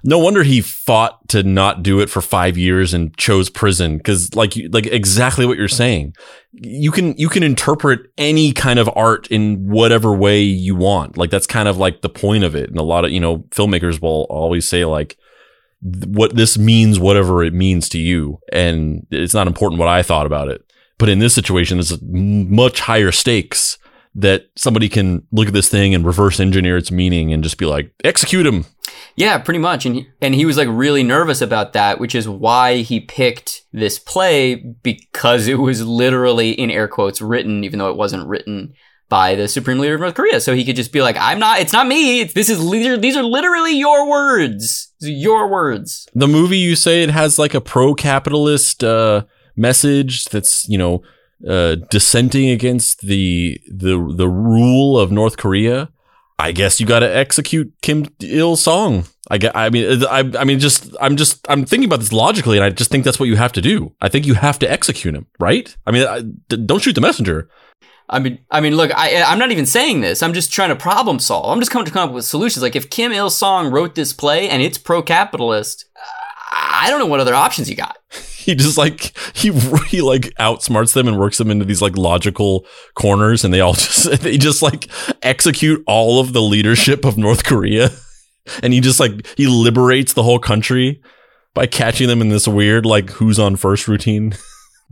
No 0.04 0.20
wonder 0.20 0.44
he 0.44 0.60
fought 0.60 1.28
to 1.30 1.42
not 1.42 1.82
do 1.82 1.98
it 1.98 2.08
for 2.08 2.20
five 2.22 2.56
years 2.56 2.94
and 2.94 3.14
chose 3.16 3.50
prison 3.50 3.96
because, 3.96 4.32
like, 4.36 4.54
like 4.70 4.86
exactly 4.86 5.44
what 5.44 5.58
you're 5.58 5.66
saying. 5.66 6.14
You 6.52 6.92
can 6.92 7.16
you 7.16 7.28
can 7.28 7.42
interpret 7.42 8.02
any 8.16 8.52
kind 8.52 8.78
of 8.78 8.88
art 8.94 9.26
in 9.26 9.66
whatever 9.68 10.14
way 10.14 10.40
you 10.40 10.76
want. 10.76 11.18
Like 11.18 11.30
that's 11.30 11.48
kind 11.48 11.68
of 11.68 11.78
like 11.78 12.00
the 12.02 12.08
point 12.08 12.44
of 12.44 12.54
it. 12.54 12.70
And 12.70 12.78
a 12.78 12.84
lot 12.84 13.04
of 13.04 13.10
you 13.10 13.18
know 13.18 13.40
filmmakers 13.50 14.00
will 14.00 14.26
always 14.30 14.68
say 14.68 14.84
like, 14.84 15.18
what 15.80 16.34
this 16.34 16.56
means, 16.56 16.98
whatever 17.00 17.42
it 17.42 17.52
means 17.52 17.88
to 17.90 17.98
you, 17.98 18.38
and 18.52 19.06
it's 19.10 19.34
not 19.34 19.46
important 19.48 19.78
what 19.78 19.88
I 19.88 20.02
thought 20.02 20.26
about 20.26 20.48
it. 20.48 20.64
But 20.96 21.08
in 21.08 21.18
this 21.18 21.34
situation, 21.34 21.78
there's 21.78 22.00
much 22.02 22.80
higher 22.80 23.12
stakes 23.12 23.78
that 24.18 24.50
somebody 24.56 24.88
can 24.88 25.24
look 25.30 25.46
at 25.46 25.54
this 25.54 25.68
thing 25.68 25.94
and 25.94 26.04
reverse 26.04 26.40
engineer 26.40 26.76
its 26.76 26.90
meaning 26.90 27.32
and 27.32 27.44
just 27.44 27.56
be 27.56 27.66
like, 27.66 27.92
execute 28.02 28.44
him. 28.44 28.66
Yeah, 29.14 29.38
pretty 29.38 29.60
much. 29.60 29.86
And 29.86 29.94
he, 29.94 30.08
and 30.20 30.34
he 30.34 30.44
was 30.44 30.56
like 30.56 30.68
really 30.68 31.04
nervous 31.04 31.40
about 31.40 31.72
that, 31.74 32.00
which 32.00 32.16
is 32.16 32.28
why 32.28 32.78
he 32.78 32.98
picked 32.98 33.62
this 33.72 33.98
play 33.98 34.56
because 34.56 35.46
it 35.46 35.60
was 35.60 35.86
literally 35.86 36.50
in 36.50 36.70
air 36.70 36.88
quotes 36.88 37.20
written, 37.20 37.62
even 37.62 37.78
though 37.78 37.90
it 37.90 37.96
wasn't 37.96 38.26
written 38.26 38.74
by 39.08 39.36
the 39.36 39.48
supreme 39.48 39.78
leader 39.78 39.94
of 39.94 40.00
North 40.00 40.14
Korea. 40.14 40.40
So 40.40 40.54
he 40.54 40.64
could 40.64 40.76
just 40.76 40.92
be 40.92 41.00
like, 41.00 41.16
"I'm 41.16 41.38
not. 41.38 41.60
It's 41.60 41.72
not 41.72 41.86
me. 41.86 42.20
It's, 42.20 42.34
this 42.34 42.50
is 42.50 42.58
these 42.70 42.86
are, 42.86 42.96
these 42.96 43.16
are 43.16 43.22
literally 43.22 43.78
your 43.78 44.08
words. 44.08 44.92
Your 45.00 45.48
words." 45.48 46.06
The 46.14 46.28
movie 46.28 46.58
you 46.58 46.76
say 46.76 47.02
it 47.02 47.10
has 47.10 47.38
like 47.38 47.54
a 47.54 47.60
pro 47.60 47.94
capitalist 47.94 48.84
uh, 48.84 49.24
message 49.56 50.26
that's 50.26 50.68
you 50.68 50.76
know 50.76 51.02
uh, 51.46 51.76
dissenting 51.90 52.50
against 52.50 53.00
the 53.02 53.60
the 53.68 54.12
the 54.16 54.28
rule 54.28 54.98
of 54.98 55.12
North 55.12 55.36
Korea, 55.36 55.90
I 56.38 56.52
guess 56.52 56.80
you 56.80 56.86
got 56.86 57.00
to 57.00 57.16
execute 57.16 57.72
Kim 57.82 58.06
Il 58.22 58.56
Sung. 58.56 59.04
I. 59.30 59.38
I 59.54 59.70
mean, 59.70 60.04
I, 60.04 60.30
I 60.38 60.44
mean, 60.44 60.58
just 60.58 60.94
I'm 61.00 61.16
just 61.16 61.46
I'm 61.48 61.64
thinking 61.64 61.88
about 61.88 62.00
this 62.00 62.12
logically, 62.12 62.56
and 62.56 62.64
I 62.64 62.70
just 62.70 62.90
think 62.90 63.04
that's 63.04 63.20
what 63.20 63.28
you 63.28 63.36
have 63.36 63.52
to 63.52 63.60
do. 63.60 63.94
I 64.00 64.08
think 64.08 64.26
you 64.26 64.34
have 64.34 64.58
to 64.60 64.70
execute 64.70 65.14
him, 65.14 65.26
right? 65.38 65.76
I 65.86 65.90
mean, 65.90 66.06
I, 66.06 66.22
don't 66.56 66.80
shoot 66.80 66.94
the 66.94 67.00
messenger. 67.00 67.48
I 68.10 68.20
mean, 68.20 68.38
I 68.50 68.60
mean, 68.60 68.74
look, 68.74 68.90
I, 68.94 69.22
I'm 69.22 69.38
not 69.38 69.52
even 69.52 69.66
saying 69.66 70.00
this. 70.00 70.22
I'm 70.22 70.32
just 70.32 70.50
trying 70.50 70.70
to 70.70 70.76
problem 70.76 71.18
solve. 71.18 71.50
I'm 71.50 71.60
just 71.60 71.70
coming 71.70 71.84
to 71.84 71.92
come 71.92 72.08
up 72.08 72.14
with 72.14 72.24
solutions. 72.24 72.62
Like, 72.62 72.74
if 72.74 72.88
Kim 72.88 73.12
Il 73.12 73.28
Sung 73.28 73.70
wrote 73.70 73.94
this 73.94 74.14
play 74.14 74.48
and 74.48 74.62
it's 74.62 74.78
pro-capitalist, 74.78 75.84
I 76.78 76.90
don't 76.90 76.98
know 77.00 77.06
what 77.06 77.20
other 77.20 77.34
options 77.34 77.68
you 77.68 77.76
got. 77.76 77.98
he 78.36 78.54
just 78.54 78.78
like 78.78 79.16
he 79.34 79.52
he 79.88 80.00
like 80.00 80.34
outsmarts 80.38 80.94
them 80.94 81.08
and 81.08 81.18
works 81.18 81.38
them 81.38 81.50
into 81.50 81.64
these 81.64 81.82
like 81.82 81.96
logical 81.96 82.66
corners, 82.94 83.44
and 83.44 83.52
they 83.52 83.60
all 83.60 83.72
just 83.74 84.22
they 84.22 84.38
just 84.38 84.62
like 84.62 84.88
execute 85.22 85.82
all 85.86 86.20
of 86.20 86.32
the 86.32 86.42
leadership 86.42 87.04
of 87.04 87.18
North 87.18 87.44
Korea, 87.44 87.90
and 88.62 88.72
he 88.72 88.80
just 88.80 89.00
like 89.00 89.26
he 89.36 89.46
liberates 89.46 90.12
the 90.12 90.22
whole 90.22 90.38
country 90.38 91.02
by 91.54 91.66
catching 91.66 92.06
them 92.08 92.20
in 92.20 92.28
this 92.28 92.46
weird 92.46 92.86
like 92.86 93.10
who's 93.10 93.38
on 93.38 93.56
first 93.56 93.88
routine. 93.88 94.34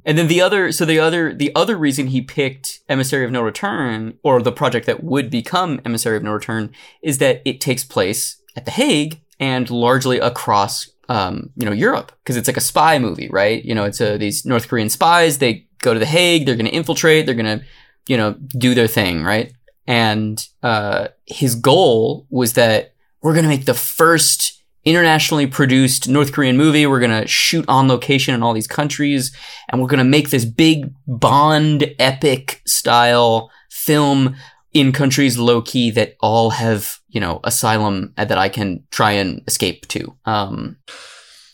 And 0.05 0.17
then 0.17 0.29
the 0.29 0.41
other, 0.41 0.71
so 0.71 0.85
the 0.85 1.01
other, 1.01 1.35
the 1.35 1.53
other 1.57 1.77
reason 1.77 2.07
he 2.07 2.23
picked 2.23 2.79
Emissary 2.89 3.25
of 3.25 3.33
No 3.33 3.43
Return, 3.43 4.17
or 4.23 4.41
the 4.41 4.53
project 4.53 4.87
that 4.87 5.03
would 5.03 5.31
become 5.31 5.81
Emissary 5.85 6.17
of 6.17 6.23
No 6.23 6.31
Return, 6.31 6.71
is 7.03 7.19
that 7.19 7.43
it 7.45 7.61
takes 7.61 7.83
place 7.83 8.41
at 8.55 8.67
The 8.67 8.71
Hague 8.71 9.21
and 9.41 9.69
largely 9.69 10.21
across, 10.21 10.89
um, 11.09 11.51
you 11.57 11.65
know, 11.65 11.73
Europe, 11.73 12.13
because 12.23 12.37
it's 12.37 12.49
like 12.49 12.57
a 12.57 12.63
spy 12.63 12.99
movie, 12.99 13.29
right? 13.31 13.65
You 13.65 13.75
know, 13.75 13.85
it's 13.85 14.01
a, 14.01 14.19
these 14.19 14.45
North 14.45 14.69
Korean 14.69 14.91
spies. 14.91 15.39
They 15.39 15.67
go 15.81 15.93
to 15.93 16.01
The 16.01 16.07
Hague. 16.07 16.47
They're 16.47 16.57
going 16.57 16.67
to 16.67 16.73
infiltrate. 16.73 17.27
They're 17.27 17.35
going 17.35 17.61
to, 17.61 17.65
you 18.09 18.17
know, 18.17 18.33
do 18.33 18.75
their 18.75 18.89
thing, 18.89 19.23
right? 19.23 19.53
And 19.87 20.45
uh, 20.63 21.09
his 21.27 21.55
goal 21.55 22.27
was 22.31 22.55
that 22.55 22.95
we're 23.23 23.35
going 23.35 23.45
to 23.45 23.49
make 23.49 23.67
the 23.67 23.75
first 23.75 24.63
internationally 24.85 25.47
produced 25.47 26.09
North 26.09 26.33
Korean 26.33 26.57
movie. 26.57 26.87
We're 26.87 27.01
going 27.01 27.23
to 27.23 27.27
shoot 27.27 27.65
on 27.69 27.89
location 27.89 28.35
in 28.35 28.43
all 28.43 28.53
these 28.53 28.69
countries 28.69 29.37
and 29.69 29.81
we're 29.81 29.89
going 29.89 29.99
to 29.99 30.05
make 30.05 30.31
this 30.31 30.45
big 30.45 30.95
Bond 31.07 31.93
epic 31.99 32.63
style 32.67 33.51
film 33.69 34.37
in 34.73 34.93
countries 34.93 35.39
low 35.39 35.61
key 35.61 35.91
that 35.91 36.17
all 36.21 36.51
have, 36.51 37.01
you 37.17 37.21
know, 37.21 37.41
asylum 37.45 38.13
that 38.19 38.37
I 38.37 38.51
can 38.51 38.85
try 38.91 39.13
and 39.13 39.43
escape 39.49 39.89
to. 39.89 40.15
Um, 40.27 40.77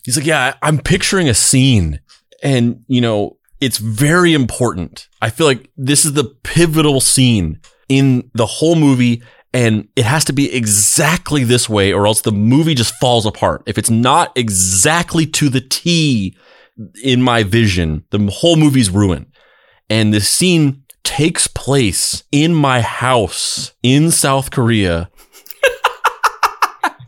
He's 0.05 0.17
like, 0.17 0.27
yeah, 0.27 0.55
I'm 0.61 0.79
picturing 0.79 1.29
a 1.29 1.35
scene 1.35 2.01
and, 2.43 2.83
you 2.89 3.01
know, 3.01 3.37
it's 3.61 3.79
very 3.79 4.35
important. 4.35 5.07
I 5.21 5.31
feel 5.31 5.47
like 5.47 5.71
this 5.77 6.05
is 6.05 6.15
the 6.15 6.35
pivotal 6.43 7.01
scene 7.01 7.61
in 7.89 8.29
the 8.35 8.47
whole 8.47 8.75
movie 8.75 9.23
and 9.55 9.87
it 9.95 10.05
has 10.05 10.25
to 10.25 10.33
be 10.33 10.53
exactly 10.53 11.45
this 11.45 11.69
way 11.69 11.93
or 11.93 12.09
else 12.09 12.23
the 12.23 12.33
movie 12.33 12.75
just 12.75 12.95
falls 12.95 13.25
apart. 13.25 13.63
If 13.67 13.79
it's 13.79 13.91
not 13.91 14.33
exactly 14.35 15.27
to 15.27 15.49
the 15.49 15.61
T 15.61 16.37
in 17.05 17.23
my 17.23 17.45
vision, 17.45 18.05
the 18.11 18.19
whole 18.33 18.57
movie's 18.57 18.91
ruined. 18.91 19.27
And 19.89 20.13
this 20.13 20.29
scene 20.29 20.83
takes 21.05 21.47
place 21.47 22.25
in 22.33 22.53
my 22.53 22.81
house 22.81 23.75
in 23.85 24.11
South 24.11 24.51
Korea. 24.51 25.09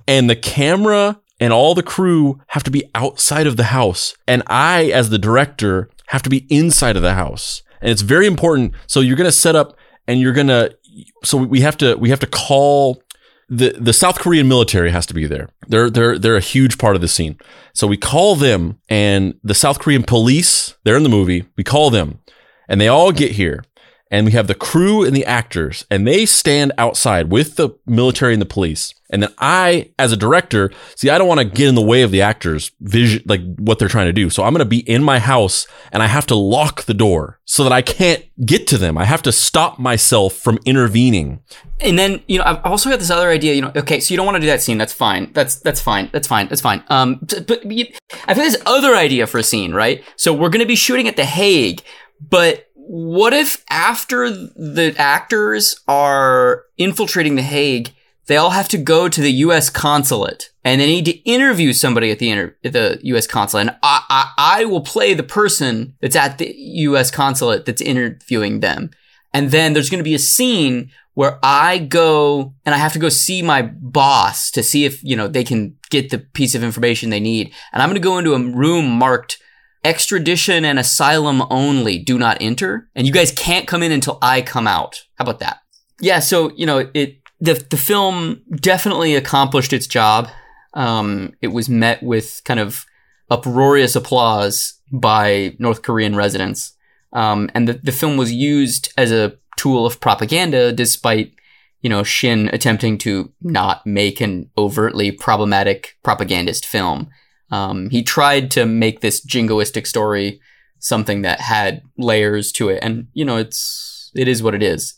And 0.07 0.29
the 0.29 0.37
camera 0.37 1.21
and 1.41 1.53
all 1.53 1.75
the 1.75 1.83
crew 1.83 2.41
have 2.49 2.63
to 2.65 2.71
be 2.71 2.85
outside 2.95 3.47
of 3.47 3.57
the 3.57 3.65
house. 3.65 4.15
And 4.27 4.43
I, 4.47 4.85
as 4.87 5.11
the 5.11 5.19
director, 5.19 5.91
have 6.07 6.23
to 6.23 6.31
be 6.31 6.47
inside 6.49 6.97
of 6.97 7.03
the 7.03 7.15
house. 7.15 7.63
And 7.81 7.91
it's 7.91 8.03
very 8.03 8.27
important. 8.27 8.75
So 8.87 9.01
you're 9.01 9.17
going 9.17 9.29
to 9.29 9.33
set 9.33 9.57
up 9.57 9.77
and 10.07 10.21
you're 10.21 10.33
going 10.33 10.49
to 10.49 10.77
so 11.25 11.39
we 11.39 11.61
have 11.61 11.77
to 11.79 11.97
we 11.97 12.11
have 12.11 12.21
to 12.21 12.27
call 12.27 13.03
the 13.49 13.77
the 13.79 13.93
South 13.93 14.21
Korean 14.21 14.49
military 14.49 14.91
has 14.91 15.07
to 15.07 15.15
be 15.15 15.27
there. 15.27 15.49
They're 15.67 15.91
they're 15.91 16.19
they're 16.19 16.37
a 16.37 16.41
huge 16.41 16.79
part 16.79 16.95
of 16.95 17.03
the 17.03 17.09
scene. 17.09 17.39
So 17.73 17.87
we 17.87 17.97
call 17.97 18.37
them 18.37 18.79
and 18.89 19.35
the 19.43 19.55
South 19.55 19.81
Korean 19.81 20.03
police, 20.03 20.77
they're 20.85 20.97
in 20.97 21.03
the 21.03 21.09
movie. 21.09 21.47
We 21.57 21.65
call 21.65 21.91
them 21.91 22.21
and 22.69 22.81
they 22.81 22.89
all 22.89 23.13
get 23.13 23.33
here 23.33 23.65
and 24.11 24.27
we 24.27 24.33
have 24.33 24.47
the 24.47 24.55
crew 24.55 25.05
and 25.05 25.17
the 25.17 25.25
actors 25.25 25.85
and 25.91 26.07
they 26.07 26.27
stand 26.27 26.73
outside 26.79 27.31
with 27.31 27.57
the 27.57 27.71
military 27.87 28.33
and 28.33 28.43
the 28.43 28.47
police. 28.47 28.95
And 29.11 29.23
then 29.23 29.33
i 29.39 29.91
as 29.99 30.13
a 30.13 30.17
director 30.17 30.73
see 30.97 31.09
i 31.09 31.19
don't 31.19 31.29
want 31.29 31.39
to 31.39 31.45
get 31.45 31.69
in 31.69 31.77
the 31.77 31.83
way 31.83 32.03
of 32.03 32.11
the 32.11 32.23
actors 32.23 32.73
vision 32.81 33.23
like 33.27 33.43
what 33.59 33.79
they're 33.79 33.89
trying 33.89 34.07
to 34.07 34.13
do. 34.13 34.31
So 34.31 34.43
i'm 34.43 34.53
going 34.53 34.61
to 34.61 34.65
be 34.65 34.89
in 34.89 35.05
my 35.05 35.19
house 35.19 35.67
and 35.93 36.03
i 36.03 36.07
have 36.07 36.27
to 36.27 36.35
lock 36.35 36.85
the 36.85 36.95
door 36.95 37.39
so 37.45 37.63
that 37.65 37.73
i 37.73 37.83
can't 37.83 38.25
get 38.45 38.67
to 38.69 38.79
them. 38.79 38.99
I 38.99 39.05
have 39.05 39.23
to 39.23 39.33
stop 39.33 39.79
myself 39.79 40.35
from 40.35 40.59
intervening. 40.65 41.41
And 41.81 41.99
then 41.99 42.23
you 42.27 42.39
know 42.39 42.45
i've 42.45 42.65
also 42.65 42.91
got 42.91 42.99
this 42.99 43.11
other 43.11 43.29
idea 43.29 43.55
you 43.55 43.63
know 43.63 43.73
okay 43.77 44.01
so 44.01 44.13
you 44.13 44.17
don't 44.17 44.27
want 44.27 44.37
to 44.37 44.41
do 44.41 44.47
that 44.47 44.63
scene. 44.63 44.79
That's 44.79 44.93
fine. 44.93 45.33
That's 45.33 45.57
that's 45.57 45.81
fine. 45.81 46.11
That's 46.13 46.27
fine. 46.27 46.49
That's 46.49 46.63
fine. 46.63 46.83
Um 46.89 47.21
but 47.21 47.65
i've 47.67 48.37
got 48.37 48.45
this 48.45 48.61
other 48.67 48.97
idea 48.97 49.27
for 49.27 49.39
a 49.39 49.45
scene 49.45 49.73
right? 49.73 50.03
So 50.17 50.33
we're 50.33 50.51
going 50.51 50.61
to 50.61 50.67
be 50.67 50.77
shooting 50.77 51.09
at 51.09 51.17
the 51.17 51.25
hague 51.25 51.83
but 52.21 52.71
what 52.87 53.33
if 53.33 53.65
after 53.71 54.31
the 54.31 54.95
actors 54.99 55.81
are 55.89 56.65
infiltrating 56.77 57.37
The 57.37 57.43
Hague, 57.43 57.93
they 58.27 58.37
all 58.37 58.51
have 58.51 58.69
to 58.69 58.79
go 58.79 59.09
to 59.09 59.21
the 59.21 59.33
U.S. 59.33 59.71
consulate 59.71 60.51
and 60.65 60.81
they 60.81 60.87
need 60.87 61.05
to 61.05 61.31
interview 61.31 61.73
somebody 61.73 62.11
at 62.11 62.19
the 62.19 62.31
inter- 62.31 62.57
the 62.63 62.99
U.S. 63.03 63.27
consulate, 63.27 63.69
and 63.69 63.77
I, 63.83 64.03
I 64.09 64.33
I 64.39 64.65
will 64.65 64.81
play 64.81 65.15
the 65.15 65.23
person 65.23 65.95
that's 66.01 66.17
at 66.17 66.39
the 66.39 66.53
U.S. 66.57 67.11
consulate 67.11 67.67
that's 67.67 67.83
interviewing 67.83 68.61
them, 68.61 68.91
and 69.33 69.51
then 69.51 69.73
there's 69.73 69.91
going 69.91 69.99
to 69.99 70.05
be 70.05 70.15
a 70.15 70.19
scene 70.19 70.91
where 71.13 71.39
I 71.43 71.79
go 71.79 72.55
and 72.65 72.75
I 72.75 72.79
have 72.79 72.95
to 72.95 72.99
go 72.99 73.09
see 73.09 73.41
my 73.43 73.63
boss 73.63 74.51
to 74.53 74.63
see 74.63 74.85
if 74.85 75.05
you 75.05 75.17
know 75.17 75.29
they 75.29 75.45
can 75.45 75.77
get 75.91 76.11
the 76.11 76.19
piece 76.19 76.55
of 76.55 76.65
information 76.65 77.11
they 77.11 77.21
need, 77.21 77.53
and 77.73 77.83
I'm 77.83 77.91
going 77.91 78.01
to 78.01 78.09
go 78.09 78.19
into 78.19 78.35
a 78.35 78.39
room 78.39 78.89
marked 78.89 79.39
extradition 79.85 80.65
and 80.65 80.79
asylum 80.79 81.43
only 81.51 81.99
do 81.99 82.19
not 82.19 82.39
enter 82.41 82.89
and 82.95 83.07
you 83.07 83.13
guys 83.13 83.31
can't 83.33 83.69
come 83.69 83.83
in 83.83 83.93
until 83.93 84.19
I 84.23 84.43
come 84.43 84.67
out. 84.67 85.05
How 85.17 85.25
about 85.25 85.41
that? 85.41 85.59
Yeah, 86.01 86.21
so, 86.21 86.51
you 86.57 86.67
know, 86.67 86.91
it 86.95 87.19
the 87.41 87.55
the 87.71 87.77
film 87.77 88.43
definitely 88.57 89.15
accomplished 89.15 89.73
its 89.73 89.87
job. 89.87 90.29
Um, 90.75 91.35
it 91.41 91.49
was 91.49 91.69
met 91.69 92.03
with 92.03 92.41
kind 92.45 92.59
of 92.59 92.85
uproarious 93.31 93.95
applause 93.95 94.81
by 94.93 95.57
North 95.59 95.83
Korean 95.83 96.17
residents. 96.17 96.77
Um, 97.13 97.49
and 97.55 97.69
the, 97.69 97.75
the 97.75 97.93
film 97.93 98.17
was 98.17 98.33
used 98.33 98.93
as 98.97 99.13
a 99.13 99.37
tool 99.57 99.87
of 99.87 100.01
propaganda 100.01 100.73
despite, 100.73 101.33
you 101.81 101.89
know, 101.89 102.03
Shin 102.03 102.51
attempting 102.53 102.99
to 102.99 103.33
not 103.41 103.87
make 103.87 104.21
an 104.21 104.51
overtly 104.59 105.13
problematic 105.13 105.97
propagandist 106.03 106.67
film. 106.67 107.09
Um, 107.51 107.91
he 107.91 108.03
tried 108.03 108.51
to 108.53 108.67
make 108.67 109.01
this 109.01 109.25
jingoistic 109.25 109.87
story 109.87 110.41
something 110.79 111.23
that 111.23 111.41
had 111.41 111.83
layers 111.97 112.53
to 112.53 112.69
it, 112.69 112.81
and 112.83 113.09
you 113.13 113.25
know, 113.25 113.37
it's 113.37 114.11
it 114.15 114.29
is 114.29 114.43
what 114.43 114.55
it 114.55 114.63
is. 114.63 114.95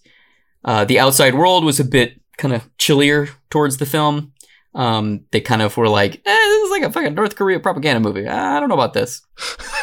Uh, 0.65 0.85
the 0.85 0.99
outside 0.99 1.35
world 1.35 1.65
was 1.65 1.79
a 1.81 1.85
bit 1.85 2.21
kind 2.39 2.55
of 2.55 2.69
chillier 2.79 3.29
towards 3.51 3.77
the 3.79 3.87
film. 3.87 4.33
Um, 4.75 5.25
they 5.31 5.41
kind 5.41 5.63
of 5.63 5.77
were 5.77 5.89
like, 5.89 6.17
eh, 6.17 6.21
"This 6.25 6.65
is 6.65 6.71
like 6.71 6.83
a 6.83 6.93
fucking 6.93 7.15
North 7.15 7.37
Korea 7.37 7.61
propaganda 7.61 8.01
movie." 8.01 8.27
I 8.27 8.61
don't 8.61 8.69
know 8.69 8.75
about 8.75 8.93
this. 8.93 9.23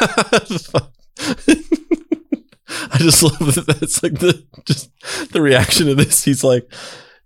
I 2.92 2.98
just 2.98 3.22
love 3.22 3.38
that. 3.38 3.78
It's 3.82 4.02
like 4.02 4.18
the 4.18 4.44
just 4.64 4.90
the 5.32 5.42
reaction 5.42 5.86
to 5.86 5.94
this. 5.94 6.24
He's 6.24 6.44
like, 6.44 6.72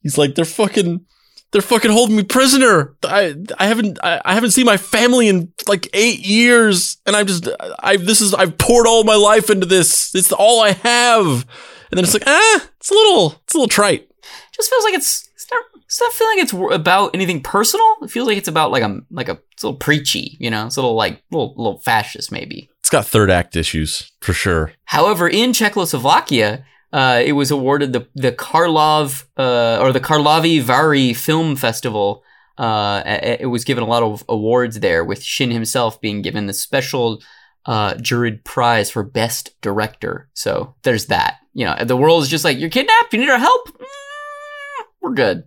he's 0.02 0.18
like, 0.18 0.34
they're 0.34 0.44
fucking 0.44 1.04
they're 1.50 1.62
fucking 1.62 1.90
holding 1.90 2.16
me 2.16 2.22
prisoner. 2.22 2.94
I 3.04 3.34
I 3.58 3.66
haven't 3.66 3.98
I, 4.02 4.20
I, 4.24 4.34
haven't 4.34 4.50
seen 4.50 4.66
my 4.66 4.76
family 4.76 5.28
in 5.28 5.52
like 5.66 5.88
eight 5.94 6.20
years, 6.20 6.98
and 7.06 7.16
I'm 7.16 7.26
just 7.26 7.48
I 7.78 7.96
this 7.96 8.20
is 8.20 8.34
I've 8.34 8.58
poured 8.58 8.86
all 8.86 9.04
my 9.04 9.14
life 9.14 9.50
into 9.50 9.66
this. 9.66 10.14
It's 10.14 10.32
all 10.32 10.62
I 10.62 10.72
have, 10.72 11.26
and 11.26 11.96
then 11.96 12.04
it's 12.04 12.14
like 12.14 12.26
ah, 12.26 12.68
it's 12.76 12.90
a 12.90 12.94
little 12.94 13.40
it's 13.44 13.54
a 13.54 13.58
little 13.58 13.68
trite. 13.68 14.10
Just 14.52 14.70
feels 14.70 14.84
like 14.84 14.94
it's 14.94 15.28
it's 15.34 15.46
not, 15.50 15.64
it's 15.84 16.00
not 16.00 16.12
feeling 16.12 16.38
like 16.38 16.44
it's 16.44 16.74
about 16.74 17.14
anything 17.14 17.42
personal. 17.42 17.86
It 18.02 18.10
feels 18.10 18.28
like 18.28 18.36
it's 18.36 18.48
about 18.48 18.70
like 18.70 18.82
a 18.82 19.00
like 19.10 19.28
a 19.28 19.38
it's 19.52 19.62
a 19.62 19.68
little 19.68 19.78
preachy, 19.78 20.36
you 20.38 20.50
know, 20.50 20.66
it's 20.66 20.76
a 20.76 20.82
little 20.82 20.96
like 20.96 21.22
little 21.30 21.54
little 21.56 21.78
fascist 21.78 22.30
maybe. 22.30 22.68
It's 22.80 22.90
got 22.90 23.06
third 23.06 23.30
act 23.30 23.56
issues 23.56 24.12
for 24.20 24.32
sure. 24.32 24.72
However, 24.84 25.28
in 25.28 25.52
Czechoslovakia, 25.52 26.64
uh, 26.92 27.22
it 27.24 27.32
was 27.32 27.50
awarded 27.50 27.92
the 27.92 28.06
the 28.14 28.32
Karlov 28.32 29.24
uh, 29.36 29.78
or 29.80 29.92
the 29.92 30.00
Karlovy 30.00 30.60
Vary 30.60 31.12
Film 31.12 31.56
Festival. 31.56 32.22
Uh, 32.56 33.02
it 33.06 33.46
was 33.46 33.62
given 33.64 33.84
a 33.84 33.86
lot 33.86 34.02
of 34.02 34.24
awards 34.28 34.80
there, 34.80 35.04
with 35.04 35.22
Shin 35.22 35.52
himself 35.52 36.00
being 36.00 36.22
given 36.22 36.46
the 36.46 36.52
special 36.52 37.22
uh, 37.66 37.94
juried 37.94 38.42
prize 38.42 38.90
for 38.90 39.04
best 39.04 39.54
director. 39.60 40.28
So 40.32 40.74
there's 40.82 41.06
that. 41.06 41.36
You 41.54 41.66
know, 41.66 41.76
the 41.84 41.96
world 41.96 42.22
is 42.22 42.28
just 42.28 42.44
like 42.44 42.58
you're 42.58 42.70
kidnapped. 42.70 43.12
You 43.12 43.20
need 43.20 43.28
our 43.28 43.38
help. 43.38 43.68
Mm, 43.68 44.84
we're 45.00 45.12
good. 45.12 45.44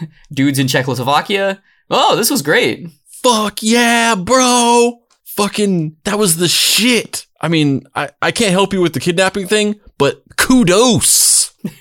Dudes 0.32 0.58
in 0.58 0.68
Czechoslovakia. 0.68 1.62
Oh, 1.90 2.16
this 2.16 2.30
was 2.30 2.42
great. 2.42 2.88
Fuck 3.22 3.62
yeah, 3.62 4.14
bro! 4.14 5.00
Fucking, 5.24 5.96
that 6.04 6.18
was 6.18 6.36
the 6.36 6.48
shit. 6.48 7.26
I 7.40 7.48
mean, 7.48 7.86
I, 7.94 8.10
I 8.22 8.30
can't 8.30 8.52
help 8.52 8.72
you 8.72 8.80
with 8.80 8.94
the 8.94 9.00
kidnapping 9.00 9.46
thing, 9.46 9.80
but 9.98 10.22
kudos. 10.46 11.52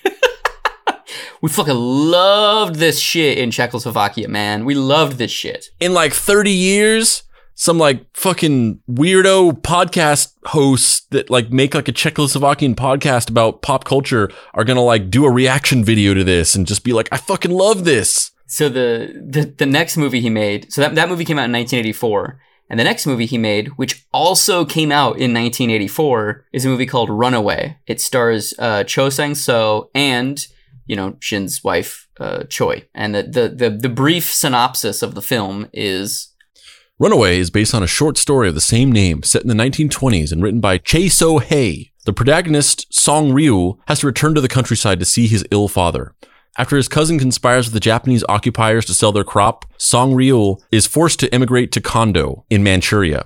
We 1.42 1.50
fucking 1.50 1.76
loved 1.76 2.76
this 2.76 3.00
shit 3.00 3.38
in 3.38 3.52
Czechoslovakia, 3.52 4.28
man. 4.28 4.66
We 4.66 4.74
loved 4.74 5.20
this 5.20 5.30
shit. 5.30 5.68
In 5.80 5.94
like 5.94 6.12
30 6.12 6.50
years, 6.50 7.22
some 7.54 7.78
like 7.78 8.04
fucking 8.16 8.80
weirdo 8.90 9.62
podcast 9.62 10.34
hosts 10.46 11.06
that 11.12 11.30
like 11.30 11.52
make 11.52 11.76
like 11.76 11.88
a 11.88 11.94
Czechoslovakian 11.94 12.74
podcast 12.74 13.30
about 13.30 13.62
pop 13.62 13.84
culture 13.84 14.32
are 14.56 14.64
gonna 14.64 14.82
like 14.82 15.12
do 15.12 15.24
a 15.26 15.32
reaction 15.32 15.84
video 15.84 16.16
to 16.16 16.24
this 16.24 16.56
and 16.56 16.66
just 16.66 16.84
be 16.84 16.94
like, 16.94 17.10
I 17.12 17.18
fucking 17.18 17.52
love 17.52 17.86
this. 17.86 18.32
So 18.48 18.68
the 18.68 19.14
the, 19.24 19.46
the 19.46 19.68
next 19.68 19.98
movie 19.98 20.22
he 20.22 20.32
made, 20.32 20.74
so 20.74 20.82
that, 20.82 20.96
that 20.96 21.10
movie 21.10 21.26
came 21.26 21.38
out 21.38 21.46
in 21.46 21.52
1984. 21.52 22.40
And 22.70 22.80
the 22.80 22.84
next 22.84 23.06
movie 23.06 23.26
he 23.26 23.38
made, 23.38 23.68
which 23.78 24.06
also 24.12 24.66
came 24.66 24.92
out 24.92 25.18
in 25.18 25.34
1984, 25.34 26.46
is 26.52 26.66
a 26.66 26.70
movie 26.70 26.86
called 26.86 27.10
Runaway. 27.10 27.78
It 27.86 28.02
stars 28.02 28.54
uh, 28.58 28.84
Cho 28.84 29.10
Sang 29.10 29.36
So 29.36 29.90
and 29.94 30.46
you 30.86 30.96
know 30.96 31.18
Shin's 31.20 31.64
wife 31.64 32.08
uh, 32.20 32.44
Choi. 32.44 32.88
And 32.94 33.14
the, 33.14 33.24
the 33.24 33.50
the 33.50 33.70
the 33.70 33.90
brief 33.90 34.34
synopsis 34.34 35.02
of 35.02 35.16
the 35.16 35.22
film 35.22 35.70
is 35.74 36.34
Runaway 36.98 37.40
is 37.40 37.50
based 37.50 37.76
on 37.76 37.84
a 37.84 37.88
short 37.88 38.18
story 38.18 38.48
of 38.48 38.56
the 38.56 38.62
same 38.62 38.92
name 38.92 39.22
set 39.22 39.42
in 39.42 39.50
the 39.50 39.54
1920s 39.54 40.32
and 40.32 40.42
written 40.42 40.62
by 40.62 40.78
Chae 40.78 41.12
So 41.12 41.40
Hei. 41.40 41.92
The 42.06 42.14
protagonist, 42.14 42.94
Song 42.94 43.34
Ryu, 43.34 43.78
has 43.88 44.00
to 44.00 44.08
return 44.08 44.36
to 44.36 44.42
the 44.42 44.48
countryside 44.48 45.00
to 45.00 45.06
see 45.06 45.28
his 45.28 45.44
ill 45.50 45.68
father. 45.68 46.14
After 46.58 46.78
his 46.78 46.88
cousin 46.88 47.20
conspires 47.20 47.68
with 47.68 47.74
the 47.74 47.82
Japanese 47.82 48.24
occupiers 48.30 48.86
to 48.86 48.94
sell 48.94 49.12
their 49.12 49.26
crop, 49.26 49.66
Song 49.78 50.14
Ryu 50.14 50.56
is 50.72 50.88
forced 50.88 51.20
to 51.20 51.34
immigrate 51.34 51.74
to 51.74 51.82
Kondo 51.82 52.46
in 52.50 52.64
Manchuria. 52.64 53.26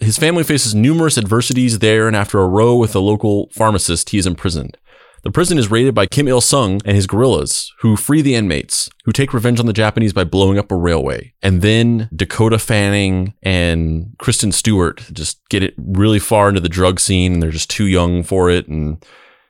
His 0.00 0.16
family 0.16 0.44
faces 0.44 0.76
numerous 0.76 1.18
adversities 1.18 1.80
there, 1.80 2.06
and 2.06 2.14
after 2.14 2.38
a 2.38 2.46
row 2.46 2.76
with 2.76 2.94
a 2.94 3.00
local 3.00 3.50
pharmacist, 3.52 4.10
he 4.10 4.18
is 4.18 4.28
imprisoned. 4.28 4.78
The 5.24 5.32
prison 5.32 5.58
is 5.58 5.72
raided 5.72 5.92
by 5.96 6.06
Kim 6.06 6.28
Il 6.28 6.40
sung 6.40 6.80
and 6.84 6.94
his 6.94 7.08
guerrillas, 7.08 7.72
who 7.80 7.96
free 7.96 8.22
the 8.22 8.36
inmates, 8.36 8.88
who 9.04 9.10
take 9.10 9.34
revenge 9.34 9.58
on 9.58 9.66
the 9.66 9.72
Japanese 9.72 10.12
by 10.12 10.22
blowing 10.22 10.56
up 10.56 10.70
a 10.70 10.76
railway. 10.76 11.34
And 11.42 11.62
then 11.62 12.08
Dakota 12.14 12.60
Fanning 12.60 13.34
and 13.42 14.14
Kristen 14.18 14.52
Stewart 14.52 15.04
just 15.12 15.40
get 15.48 15.64
it 15.64 15.74
really 15.76 16.20
far 16.20 16.48
into 16.48 16.60
the 16.60 16.68
drug 16.68 17.00
scene, 17.00 17.32
and 17.32 17.42
they're 17.42 17.50
just 17.50 17.70
too 17.70 17.86
young 17.86 18.22
for 18.22 18.48
it. 18.48 18.68
And 18.68 19.04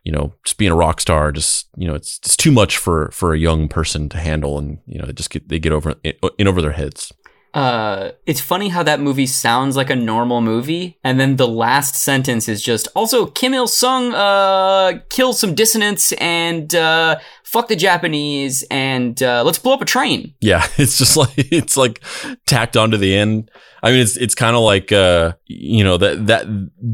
you 0.05 0.12
know, 0.12 0.34
just 0.44 0.59
being 0.59 0.72
a 0.72 0.76
rock 0.76 1.01
star, 1.01 1.32
just 1.32 1.68
you 1.76 1.86
know, 1.86 1.94
it's 1.94 2.18
it's 2.24 2.36
too 2.36 2.53
much 2.53 2.76
for 2.78 3.11
for 3.12 3.34
a 3.34 3.38
young 3.38 3.68
person 3.68 4.09
to 4.11 4.18
handle, 4.18 4.59
and 4.59 4.78
you 4.86 4.99
know, 4.99 5.07
they 5.07 5.12
just 5.12 5.30
get 5.30 5.49
they 5.49 5.59
get 5.59 5.72
over 5.72 5.94
in 6.03 6.49
over 6.49 6.62
their 6.62 6.72
heads. 6.72 7.12
uh, 7.55 8.12
it's 8.26 8.40
funny 8.40 8.68
how 8.68 8.82
that 8.82 9.01
movie 9.01 9.26
sounds 9.26 9.74
like 9.76 9.90
a 9.90 9.96
normal 9.96 10.40
movie, 10.40 10.99
and 11.03 11.18
then 11.18 11.36
the 11.36 11.49
last 11.49 11.94
sentence 11.94 12.49
is 12.49 12.62
just 12.62 12.88
also 12.94 13.26
Kim 13.26 13.55
Il 13.55 13.66
Sung 13.66 14.14
uh, 14.14 15.01
kills 15.09 15.40
some 15.40 15.55
dissonance 15.55 16.12
and 16.12 16.74
uh, 16.74 17.18
fuck 17.49 17.68
the 17.68 17.76
Japanese 17.76 18.62
and 18.70 19.22
uh, 19.22 19.42
let's 19.42 19.59
blow 19.59 19.72
up 19.72 19.80
a 19.80 19.86
train. 19.86 20.34
Yeah, 20.40 20.66
it's 20.76 20.99
just 20.99 21.16
like 21.16 21.32
it's 21.36 21.76
like 21.76 22.03
tacked 22.46 22.76
onto 22.76 22.96
the 22.96 23.16
end. 23.16 23.51
I 23.82 23.90
mean, 23.90 24.01
it's 24.01 24.16
it's 24.16 24.34
kind 24.34 24.55
of 24.55 24.62
like 24.62 24.92
uh, 24.92 25.32
you 25.46 25.82
know 25.82 25.96
that 25.96 26.26
that 26.26 26.46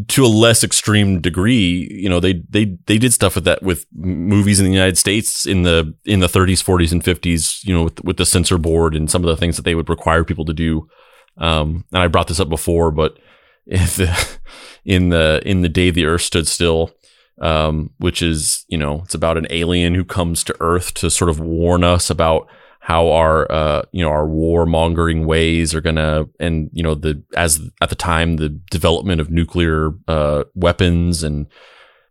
to 0.08 0.24
a 0.24 0.28
less 0.28 0.62
extreme 0.62 1.20
degree. 1.20 1.88
You 1.90 2.08
know, 2.08 2.20
they 2.20 2.44
they 2.48 2.76
they 2.86 2.98
did 2.98 3.12
stuff 3.12 3.34
with 3.34 3.44
that 3.44 3.62
with 3.62 3.86
movies 3.92 4.60
in 4.60 4.66
the 4.66 4.72
United 4.72 4.96
States 4.96 5.44
in 5.46 5.62
the 5.62 5.94
in 6.04 6.20
the 6.20 6.28
30s, 6.28 6.62
40s, 6.62 6.92
and 6.92 7.02
50s. 7.02 7.64
You 7.64 7.74
know, 7.74 7.84
with 7.84 8.04
with 8.04 8.16
the 8.16 8.26
censor 8.26 8.58
board 8.58 8.94
and 8.94 9.10
some 9.10 9.24
of 9.24 9.28
the 9.28 9.36
things 9.36 9.56
that 9.56 9.62
they 9.62 9.74
would 9.74 9.88
require 9.88 10.24
people 10.24 10.44
to 10.44 10.54
do. 10.54 10.88
Um, 11.36 11.84
and 11.92 12.00
I 12.00 12.06
brought 12.06 12.28
this 12.28 12.38
up 12.38 12.48
before, 12.48 12.92
but 12.92 13.18
if 13.66 13.96
the, 13.96 14.38
in 14.84 15.08
the 15.08 15.42
in 15.44 15.62
the 15.62 15.68
day 15.68 15.90
the 15.90 16.04
Earth 16.04 16.22
stood 16.22 16.46
still, 16.46 16.92
um, 17.40 17.90
which 17.98 18.22
is 18.22 18.64
you 18.68 18.78
know 18.78 19.02
it's 19.04 19.14
about 19.14 19.36
an 19.36 19.46
alien 19.50 19.94
who 19.94 20.04
comes 20.04 20.44
to 20.44 20.56
Earth 20.60 20.94
to 20.94 21.10
sort 21.10 21.30
of 21.30 21.40
warn 21.40 21.84
us 21.84 22.10
about 22.10 22.48
how 22.80 23.08
our 23.08 23.50
uh, 23.50 23.82
you 23.92 24.04
know 24.04 24.10
our 24.10 24.26
warmongering 24.26 25.24
ways 25.24 25.74
are 25.74 25.80
gonna 25.80 26.26
and 26.38 26.68
you 26.72 26.82
know 26.82 26.94
the 26.94 27.22
as 27.36 27.60
at 27.80 27.88
the 27.88 27.94
time 27.94 28.36
the 28.36 28.48
development 28.48 29.20
of 29.20 29.30
nuclear 29.30 29.90
uh, 30.06 30.44
weapons 30.54 31.22
and 31.22 31.46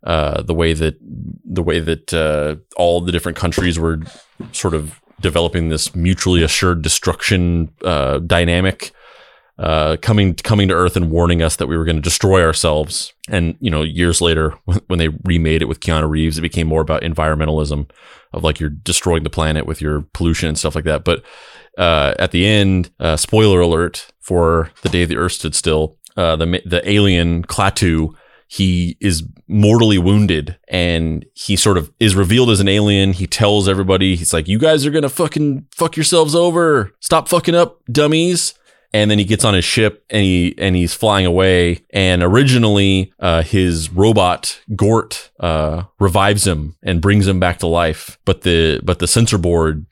uh, 0.04 0.42
the 0.42 0.54
way 0.54 0.74
that 0.74 0.98
the 1.46 1.64
way 1.64 1.80
that 1.80 2.14
uh, 2.14 2.56
all 2.76 3.02
the 3.02 3.12
different 3.12 3.38
countries 3.38 3.78
were 3.78 4.00
sort 4.52 4.74
of 4.74 5.00
developing 5.22 5.70
this 5.70 5.96
mutually 5.96 6.44
assured 6.44 6.82
destruction 6.82 7.72
uh, 7.86 8.18
dynamic 8.20 8.92
uh, 9.60 9.98
coming 10.02 10.34
coming 10.36 10.68
to 10.68 10.74
Earth 10.74 10.96
and 10.96 11.12
warning 11.12 11.42
us 11.42 11.58
that 11.58 11.68
we 11.68 11.78
were 11.78 11.86
going 11.86 11.96
to 11.96 12.02
destroy 12.02 12.44
ourselves. 12.44 13.14
And 13.30 13.56
you 13.60 13.70
know, 13.70 13.84
years 13.84 14.22
later, 14.22 14.52
when 14.88 15.00
they 15.00 15.10
remade 15.24 15.62
it 15.62 15.68
with 15.68 15.80
Keanu 15.80 16.10
Reeves, 16.10 16.38
it 16.38 16.42
became 16.42 16.68
more 16.68 16.82
about 16.82 17.04
environmentalism 17.04 17.90
of 18.32 18.44
like 18.44 18.60
you're 18.60 18.70
destroying 18.70 19.24
the 19.24 19.30
planet 19.30 19.68
with 19.68 19.80
your 19.80 20.02
pollution 20.14 20.50
and 20.50 20.58
stuff 20.58 20.76
like 20.76 20.86
that. 20.86 21.04
But 21.04 21.24
uh, 21.78 22.16
at 22.18 22.32
the 22.32 22.48
end, 22.48 22.90
uh, 23.00 23.16
spoiler 23.16 23.62
alert 23.62 24.12
for 24.20 24.72
the 24.82 24.90
day 24.90 25.06
the 25.06 25.18
Earth 25.18 25.34
stood 25.34 25.56
still, 25.56 25.98
uh, 26.18 26.36
the 26.36 26.62
the 26.66 26.90
alien 26.90 27.44
Klaatu. 27.44 28.14
He 28.48 28.98
is 29.00 29.24
mortally 29.48 29.98
wounded 29.98 30.58
and 30.68 31.26
he 31.34 31.56
sort 31.56 31.76
of 31.76 31.92
is 32.00 32.14
revealed 32.14 32.52
as 32.52 32.60
an 32.60 32.68
alien. 32.68 33.14
He 33.14 33.26
tells 33.26 33.68
everybody, 33.68 34.16
he's 34.16 34.32
like, 34.32 34.48
You 34.48 34.60
guys 34.60 34.86
are 34.86 34.92
gonna 34.92 35.10
fucking 35.10 35.68
fuck 35.72 35.96
yourselves 35.96 36.36
over. 36.36 36.92
Stop 37.00 37.28
fucking 37.28 37.56
up, 37.56 37.80
dummies 37.92 38.54
and 38.94 39.10
then 39.10 39.18
he 39.18 39.26
gets 39.26 39.44
on 39.44 39.56
his 39.56 39.66
ship 39.66 40.06
and 40.10 40.22
he 40.22 40.54
and 40.58 40.76
he's 40.76 40.94
flying 40.94 41.26
away. 41.26 41.84
And 41.90 42.22
originally, 42.22 43.12
uh, 43.20 43.42
his 43.42 43.92
robot 43.92 44.62
Gort 44.76 45.32
uh, 45.40 45.84
revives 46.00 46.46
him 46.46 46.76
and 46.84 47.02
brings 47.02 47.28
him 47.28 47.40
back 47.40 47.60
to 47.60 47.68
life. 47.68 48.20
But 48.24 48.42
the 48.42 48.80
but 48.84 49.00
the 49.00 49.08
censor 49.08 49.40
board 49.40 49.86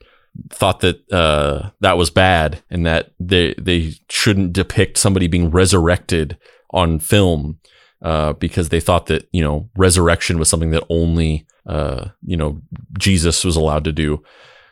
thought 0.49 0.82
that 0.82 1.12
uh, 1.12 1.72
that 1.82 1.97
was 1.97 2.12
bad 2.12 2.64
and 2.70 2.86
that 2.86 3.12
they 3.20 3.56
they 3.58 3.95
shouldn't 4.10 4.54
depict 4.54 4.97
somebody 4.97 5.28
being 5.28 5.49
resurrected 5.49 6.38
on 6.70 6.99
film 6.99 7.60
uh, 8.02 8.34
because 8.34 8.70
they 8.70 8.80
thought 8.80 9.08
that 9.08 9.28
you 9.32 9.43
know 9.43 9.70
resurrection 9.76 10.38
was 10.38 10.47
something 10.47 10.72
that 10.72 10.86
only 10.89 11.47
uh, 11.66 12.10
you 12.24 12.38
know 12.38 12.62
Jesus 12.99 13.43
was 13.43 13.56
allowed 13.56 13.84
to 13.86 13.91
do. 13.91 14.24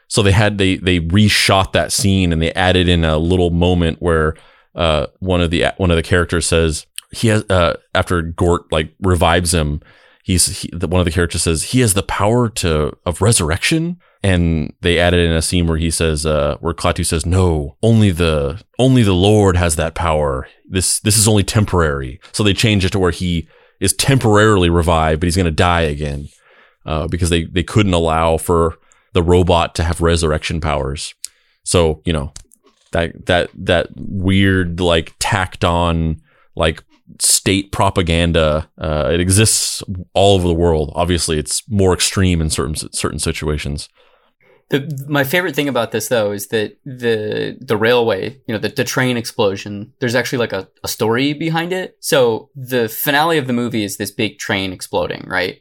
So 0.10 0.24
they 0.24 0.32
had 0.32 0.58
they 0.58 0.76
they 0.76 1.00
reshot 1.00 1.72
that 1.72 1.92
scene 1.92 2.34
and 2.34 2.42
they 2.42 2.52
added 2.54 2.90
in 2.90 3.06
a 3.06 3.18
little 3.18 3.52
moment 3.52 4.02
where 4.02 4.36
uh, 4.76 5.06
one 5.20 5.40
of 5.40 5.52
the 5.52 5.68
one 5.78 5.92
of 5.92 5.98
the 5.98 6.04
characters 6.04 6.48
says 6.48 6.88
he 7.12 7.28
has 7.30 7.44
uh, 7.50 7.76
after 7.96 8.22
Gort 8.22 8.72
like 8.72 8.94
revives 9.00 9.54
him. 9.54 9.82
He's 10.24 10.62
he, 10.62 10.70
one 10.76 11.00
of 11.00 11.06
the 11.06 11.12
characters 11.12 11.44
says 11.44 11.64
he 11.64 11.80
has 11.80 11.94
the 11.94 12.04
power 12.04 12.50
to 12.50 12.98
of 13.06 13.22
resurrection, 13.22 14.00
and 14.24 14.74
they 14.82 15.00
added 15.00 15.20
in 15.20 15.32
a 15.32 15.42
scene 15.44 15.68
where 15.68 15.78
he 15.78 15.92
says 15.92 16.26
uh, 16.26 16.58
where 16.60 16.74
Klaatu 16.74 17.06
says 17.06 17.26
no, 17.26 17.78
only 17.82 18.10
the 18.10 18.62
only 18.78 19.04
the 19.04 19.14
Lord 19.14 19.58
has 19.58 19.76
that 19.76 19.96
power. 19.96 20.48
This 20.68 21.00
this 21.00 21.18
is 21.18 21.28
only 21.28 21.44
temporary. 21.44 22.20
So 22.32 22.44
they 22.44 22.54
change 22.54 22.84
it 22.84 22.92
to 22.92 23.00
where 23.00 23.12
he 23.12 23.48
is 23.80 23.94
temporarily 23.94 24.70
revived, 24.70 25.20
but 25.22 25.28
he's 25.28 25.36
going 25.36 25.46
to 25.46 25.52
die 25.52 25.82
again 25.82 26.30
uh, 26.86 27.08
because 27.08 27.30
they 27.30 27.46
they 27.46 27.64
couldn't 27.64 27.94
allow 27.94 28.38
for 28.38 28.78
the 29.14 29.24
robot 29.24 29.76
to 29.76 29.84
have 29.84 30.02
resurrection 30.02 30.62
powers. 30.62 31.14
So, 31.64 32.02
you 32.06 32.14
know, 32.14 32.34
that 32.92 33.26
that 33.28 33.50
that 33.56 33.90
weird 33.96 34.80
like 34.80 35.14
tacked 35.20 35.64
on 35.64 36.22
like 36.56 36.84
state 37.20 37.72
propaganda 37.72 38.70
uh, 38.80 39.10
it 39.12 39.20
exists 39.20 39.82
all 40.14 40.36
over 40.36 40.48
the 40.48 40.54
world 40.54 40.92
obviously 40.94 41.40
it's 41.40 41.68
more 41.68 41.92
extreme 41.94 42.40
in 42.40 42.52
certain 42.52 42.76
certain 42.76 43.18
situations 43.18 43.90
the, 44.70 45.06
my 45.08 45.24
favorite 45.24 45.56
thing 45.56 45.68
about 45.68 45.92
this 45.92 46.10
though 46.10 46.32
is 46.32 46.48
that 46.48 46.78
the 46.86 47.58
the 47.60 47.76
railway, 47.76 48.40
you 48.46 48.54
know, 48.54 48.60
the, 48.60 48.70
the 48.70 48.84
train 48.84 49.18
explosion, 49.18 49.94
there's 50.00 50.14
actually 50.14 50.38
like 50.38 50.54
a, 50.54 50.68
a 50.84 50.88
story 50.88 51.34
behind 51.34 51.74
it. 51.74 51.98
So 52.02 52.52
the 52.56 52.88
finale 52.88 53.40
of 53.40 53.48
the 53.48 53.54
movie 53.54 53.84
is 53.84 53.98
this 53.98 54.12
big 54.12 54.38
train 54.38 54.72
exploding, 54.72 55.26
right? 55.28 55.60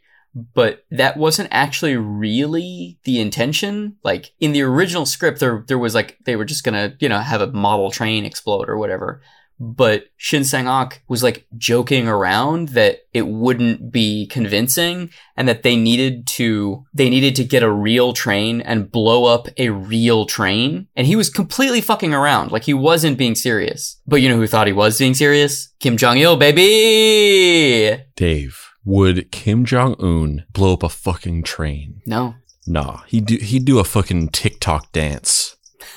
But 0.54 0.84
that 0.90 1.16
wasn't 1.16 1.48
actually 1.50 1.96
really 1.96 2.98
the 3.04 3.20
intention. 3.20 3.96
Like 4.02 4.32
in 4.40 4.52
the 4.52 4.62
original 4.62 5.06
script, 5.06 5.40
there 5.40 5.64
there 5.66 5.78
was 5.78 5.94
like 5.94 6.18
they 6.24 6.36
were 6.36 6.44
just 6.44 6.64
gonna 6.64 6.94
you 7.00 7.08
know 7.08 7.18
have 7.18 7.40
a 7.40 7.52
model 7.52 7.90
train 7.90 8.24
explode 8.24 8.68
or 8.68 8.78
whatever. 8.78 9.20
But 9.60 10.04
Shin 10.16 10.44
Sang 10.44 10.68
Ok 10.68 10.98
was 11.08 11.24
like 11.24 11.46
joking 11.56 12.06
around 12.06 12.70
that 12.70 13.00
it 13.12 13.26
wouldn't 13.26 13.90
be 13.90 14.28
convincing 14.28 15.10
and 15.36 15.48
that 15.48 15.64
they 15.64 15.74
needed 15.74 16.28
to 16.28 16.84
they 16.94 17.10
needed 17.10 17.34
to 17.36 17.44
get 17.44 17.64
a 17.64 17.70
real 17.70 18.12
train 18.12 18.60
and 18.60 18.90
blow 18.90 19.24
up 19.24 19.48
a 19.56 19.70
real 19.70 20.26
train. 20.26 20.86
And 20.94 21.08
he 21.08 21.16
was 21.16 21.28
completely 21.28 21.80
fucking 21.80 22.14
around. 22.14 22.52
Like 22.52 22.64
he 22.64 22.74
wasn't 22.74 23.18
being 23.18 23.34
serious. 23.34 24.00
But 24.06 24.22
you 24.22 24.28
know 24.28 24.36
who 24.36 24.46
thought 24.46 24.68
he 24.68 24.72
was 24.72 24.98
being 24.98 25.14
serious? 25.14 25.74
Kim 25.80 25.96
Jong 25.96 26.18
Il, 26.18 26.36
baby. 26.36 28.04
Dave 28.14 28.67
would 28.84 29.30
Kim 29.30 29.64
Jong 29.64 29.94
Un 30.00 30.44
blow 30.52 30.74
up 30.74 30.82
a 30.82 30.88
fucking 30.88 31.42
train? 31.42 32.02
No. 32.06 32.34
Nah, 32.66 33.02
he'd 33.06 33.26
do 33.26 33.36
he'd 33.36 33.64
do 33.64 33.78
a 33.78 33.84
fucking 33.84 34.28
TikTok 34.28 34.92
dance, 34.92 35.56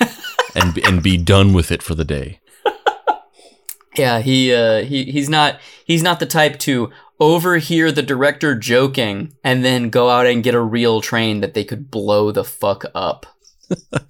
and 0.56 0.78
and 0.86 1.04
be 1.04 1.18
done 1.18 1.54
with 1.54 1.72
it 1.72 1.84
for 1.84 1.96
the 1.96 2.06
day. 2.06 2.40
Yeah, 3.98 4.20
he 4.20 4.54
uh, 4.54 4.84
he 4.84 5.06
he's 5.06 5.30
not 5.30 5.60
he's 5.86 6.04
not 6.04 6.20
the 6.20 6.26
type 6.26 6.60
to 6.60 6.92
overhear 7.20 7.92
the 7.92 8.02
director 8.02 8.56
joking 8.56 9.34
and 9.44 9.64
then 9.64 9.90
go 9.90 10.10
out 10.10 10.26
and 10.26 10.44
get 10.44 10.56
a 10.56 10.62
real 10.62 11.02
train 11.02 11.42
that 11.42 11.54
they 11.54 11.64
could 11.64 11.92
blow 11.92 12.32
the 12.32 12.44
fuck 12.44 12.86
up. 12.96 13.26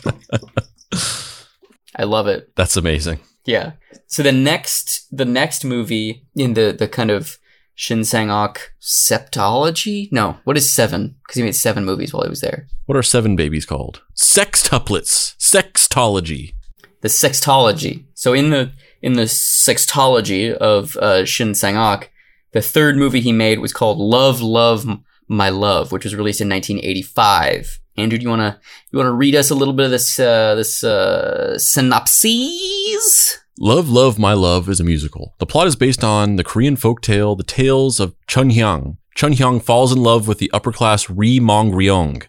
I 1.95 2.03
love 2.03 2.27
it. 2.27 2.55
That's 2.55 2.77
amazing. 2.77 3.19
Yeah. 3.43 3.73
So 4.07 4.23
the 4.23 4.31
next 4.31 5.07
the 5.15 5.25
next 5.25 5.65
movie 5.65 6.25
in 6.35 6.53
the 6.53 6.75
the 6.77 6.87
kind 6.87 7.09
of 7.09 7.37
Shin 7.81 8.03
Sang-ok 8.03 8.61
septology? 8.79 10.07
No, 10.11 10.37
what 10.43 10.55
is 10.55 10.71
seven? 10.71 11.15
Because 11.23 11.37
he 11.37 11.41
made 11.41 11.55
seven 11.55 11.83
movies 11.83 12.13
while 12.13 12.21
he 12.21 12.29
was 12.29 12.41
there. 12.41 12.67
What 12.85 12.95
are 12.95 13.01
seven 13.01 13.35
babies 13.35 13.65
called? 13.65 14.03
Sextuplets. 14.15 15.35
Sextology. 15.39 16.53
The 17.01 17.07
sextology. 17.07 18.05
So 18.13 18.33
in 18.33 18.51
the 18.51 18.71
in 19.01 19.13
the 19.13 19.23
sextology 19.23 20.53
of 20.53 20.95
uh, 20.97 21.25
Shin 21.25 21.55
Sang-ok, 21.55 22.07
the 22.51 22.61
third 22.61 22.97
movie 22.97 23.19
he 23.19 23.31
made 23.31 23.57
was 23.57 23.73
called 23.73 23.97
Love, 23.97 24.41
Love, 24.41 24.85
My 25.27 25.49
Love, 25.49 25.91
which 25.91 26.03
was 26.03 26.13
released 26.15 26.39
in 26.39 26.49
1985. 26.49 27.79
Andrew, 27.97 28.19
do 28.19 28.23
you 28.23 28.29
wanna 28.29 28.59
you 28.91 28.99
wanna 28.99 29.11
read 29.11 29.33
us 29.33 29.49
a 29.49 29.55
little 29.55 29.73
bit 29.73 29.85
of 29.85 29.91
this 29.91 30.19
uh, 30.19 30.53
this 30.53 30.83
uh, 30.83 31.57
synopsis? 31.57 33.39
Love, 33.63 33.87
Love, 33.89 34.17
My 34.17 34.33
Love 34.33 34.67
is 34.69 34.79
a 34.79 34.83
musical. 34.83 35.35
The 35.37 35.45
plot 35.45 35.67
is 35.67 35.75
based 35.75 36.03
on 36.03 36.35
the 36.35 36.43
Korean 36.43 36.75
folk 36.75 36.99
tale, 36.99 37.35
The 37.35 37.43
Tales 37.43 37.99
of 37.99 38.15
Chun 38.25 38.49
Hyang. 38.49 38.97
Chun 39.13 39.33
Hyang 39.33 39.61
falls 39.61 39.91
in 39.91 40.01
love 40.01 40.27
with 40.27 40.39
the 40.39 40.49
upper 40.51 40.71
class 40.71 41.11
Ri 41.11 41.39
Mong 41.39 41.71
Ryong, 41.71 42.25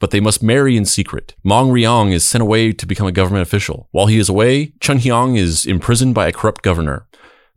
but 0.00 0.10
they 0.10 0.18
must 0.18 0.42
marry 0.42 0.76
in 0.76 0.84
secret. 0.84 1.36
Mong 1.44 1.70
Ryong 1.70 2.12
is 2.12 2.24
sent 2.24 2.42
away 2.42 2.72
to 2.72 2.84
become 2.84 3.06
a 3.06 3.12
government 3.12 3.46
official. 3.46 3.86
While 3.92 4.06
he 4.06 4.18
is 4.18 4.28
away, 4.28 4.72
Chun 4.80 4.98
Hyang 4.98 5.38
is 5.38 5.66
imprisoned 5.66 6.16
by 6.16 6.26
a 6.26 6.32
corrupt 6.32 6.62
governor. 6.62 7.06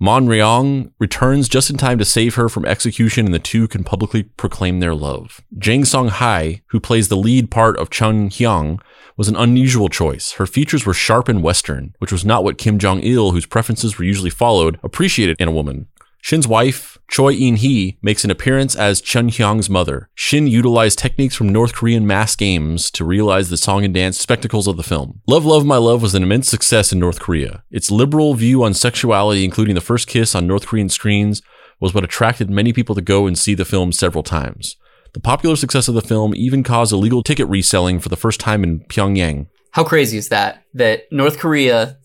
Mong 0.01 0.27
Ryong 0.27 0.91
returns 0.99 1.47
just 1.47 1.69
in 1.69 1.77
time 1.77 1.97
to 1.99 2.05
save 2.05 2.35
her 2.35 2.49
from 2.49 2.65
execution, 2.65 3.25
and 3.25 3.33
the 3.33 3.39
two 3.39 3.65
can 3.65 3.85
publicly 3.85 4.23
proclaim 4.23 4.81
their 4.81 4.93
love. 4.93 5.39
Jang 5.57 5.85
Song 5.85 6.09
Hai, 6.09 6.63
who 6.67 6.81
plays 6.81 7.07
the 7.07 7.15
lead 7.15 7.49
part 7.49 7.77
of 7.77 7.89
Chung 7.89 8.29
Hyang, 8.29 8.79
was 9.15 9.29
an 9.29 9.37
unusual 9.37 9.87
choice. 9.87 10.33
Her 10.33 10.45
features 10.45 10.85
were 10.85 10.93
sharp 10.93 11.29
and 11.29 11.41
Western, 11.41 11.95
which 11.99 12.11
was 12.11 12.25
not 12.25 12.43
what 12.43 12.57
Kim 12.57 12.77
Jong 12.77 13.01
il, 13.03 13.31
whose 13.31 13.45
preferences 13.45 13.97
were 13.97 14.03
usually 14.03 14.29
followed, 14.29 14.77
appreciated 14.83 15.37
in 15.39 15.47
a 15.47 15.53
woman. 15.53 15.87
Shin's 16.25 16.47
wife, 16.47 16.97
Choi 17.07 17.35
Eun-hee, 17.35 17.99
makes 18.01 18.23
an 18.23 18.31
appearance 18.31 18.75
as 18.75 18.99
Chun 18.99 19.29
Hyang's 19.29 19.69
mother. 19.69 20.09
Shin 20.15 20.47
utilized 20.47 20.97
techniques 20.97 21.35
from 21.35 21.49
North 21.49 21.75
Korean 21.75 22.07
mass 22.07 22.35
games 22.35 22.89
to 22.93 23.05
realize 23.05 23.51
the 23.51 23.57
song 23.57 23.85
and 23.85 23.93
dance 23.93 24.17
spectacles 24.17 24.65
of 24.65 24.75
the 24.75 24.81
film. 24.81 25.21
Love, 25.27 25.45
Love, 25.45 25.67
My 25.67 25.77
Love 25.77 26.01
was 26.01 26.15
an 26.15 26.23
immense 26.23 26.49
success 26.49 26.91
in 26.91 26.97
North 26.97 27.19
Korea. 27.19 27.63
Its 27.69 27.91
liberal 27.91 28.33
view 28.33 28.63
on 28.63 28.73
sexuality, 28.73 29.45
including 29.45 29.75
the 29.75 29.81
first 29.81 30.07
kiss 30.07 30.33
on 30.33 30.47
North 30.47 30.65
Korean 30.65 30.89
screens, 30.89 31.43
was 31.79 31.93
what 31.93 32.03
attracted 32.03 32.49
many 32.49 32.73
people 32.73 32.95
to 32.95 33.03
go 33.03 33.27
and 33.27 33.37
see 33.37 33.53
the 33.53 33.63
film 33.63 33.91
several 33.91 34.23
times. 34.23 34.77
The 35.13 35.19
popular 35.19 35.55
success 35.55 35.87
of 35.87 35.93
the 35.93 36.01
film 36.01 36.33
even 36.35 36.63
caused 36.63 36.91
illegal 36.91 37.21
ticket 37.21 37.47
reselling 37.49 37.99
for 37.99 38.09
the 38.09 38.17
first 38.17 38.39
time 38.39 38.63
in 38.63 38.79
Pyongyang. 38.85 39.45
How 39.73 39.83
crazy 39.83 40.17
is 40.17 40.29
that? 40.29 40.63
That 40.73 41.03
North 41.11 41.37
Korea, 41.37 41.99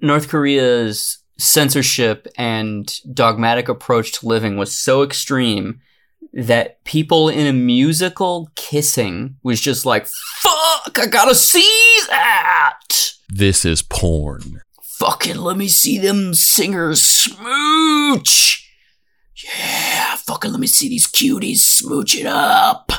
North 0.00 0.28
Korea's 0.28 1.24
censorship 1.38 2.26
and 2.36 2.98
dogmatic 3.12 3.68
approach 3.68 4.12
to 4.12 4.26
living 4.26 4.56
was 4.56 4.76
so 4.76 5.02
extreme 5.02 5.80
that 6.32 6.82
people 6.84 7.28
in 7.28 7.46
a 7.46 7.52
musical 7.52 8.50
kissing 8.56 9.36
was 9.42 9.60
just 9.60 9.86
like, 9.86 10.06
fuck, 10.06 10.98
I 10.98 11.06
gotta 11.06 11.34
see 11.34 11.98
that. 12.08 12.88
This 13.28 13.64
is 13.64 13.82
porn. 13.82 14.60
Fucking 14.98 15.36
let 15.36 15.56
me 15.56 15.68
see 15.68 15.98
them 15.98 16.34
singers 16.34 17.02
smooch. 17.02 18.62
Yeah, 19.44 20.16
fucking 20.16 20.50
let 20.50 20.60
me 20.60 20.66
see 20.66 20.88
these 20.88 21.06
cuties 21.06 21.58
smooch 21.58 22.14
it 22.14 22.26
up. 22.26 22.92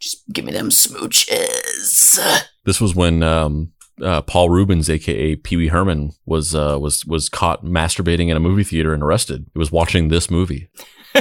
Just 0.00 0.24
give 0.32 0.44
me 0.44 0.52
them 0.52 0.70
smooches. 0.70 2.18
This 2.64 2.80
was 2.80 2.94
when 2.94 3.22
um, 3.22 3.72
uh, 4.02 4.22
Paul 4.22 4.50
Reubens, 4.50 4.88
aka 4.90 5.36
Pee 5.36 5.56
Wee 5.56 5.68
Herman, 5.68 6.12
was 6.26 6.54
uh, 6.54 6.78
was 6.80 7.04
was 7.04 7.28
caught 7.28 7.64
masturbating 7.64 8.28
in 8.28 8.36
a 8.36 8.40
movie 8.40 8.64
theater 8.64 8.94
and 8.94 9.02
arrested. 9.02 9.46
He 9.52 9.58
was 9.58 9.72
watching 9.72 10.08
this 10.08 10.30
movie. 10.30 10.70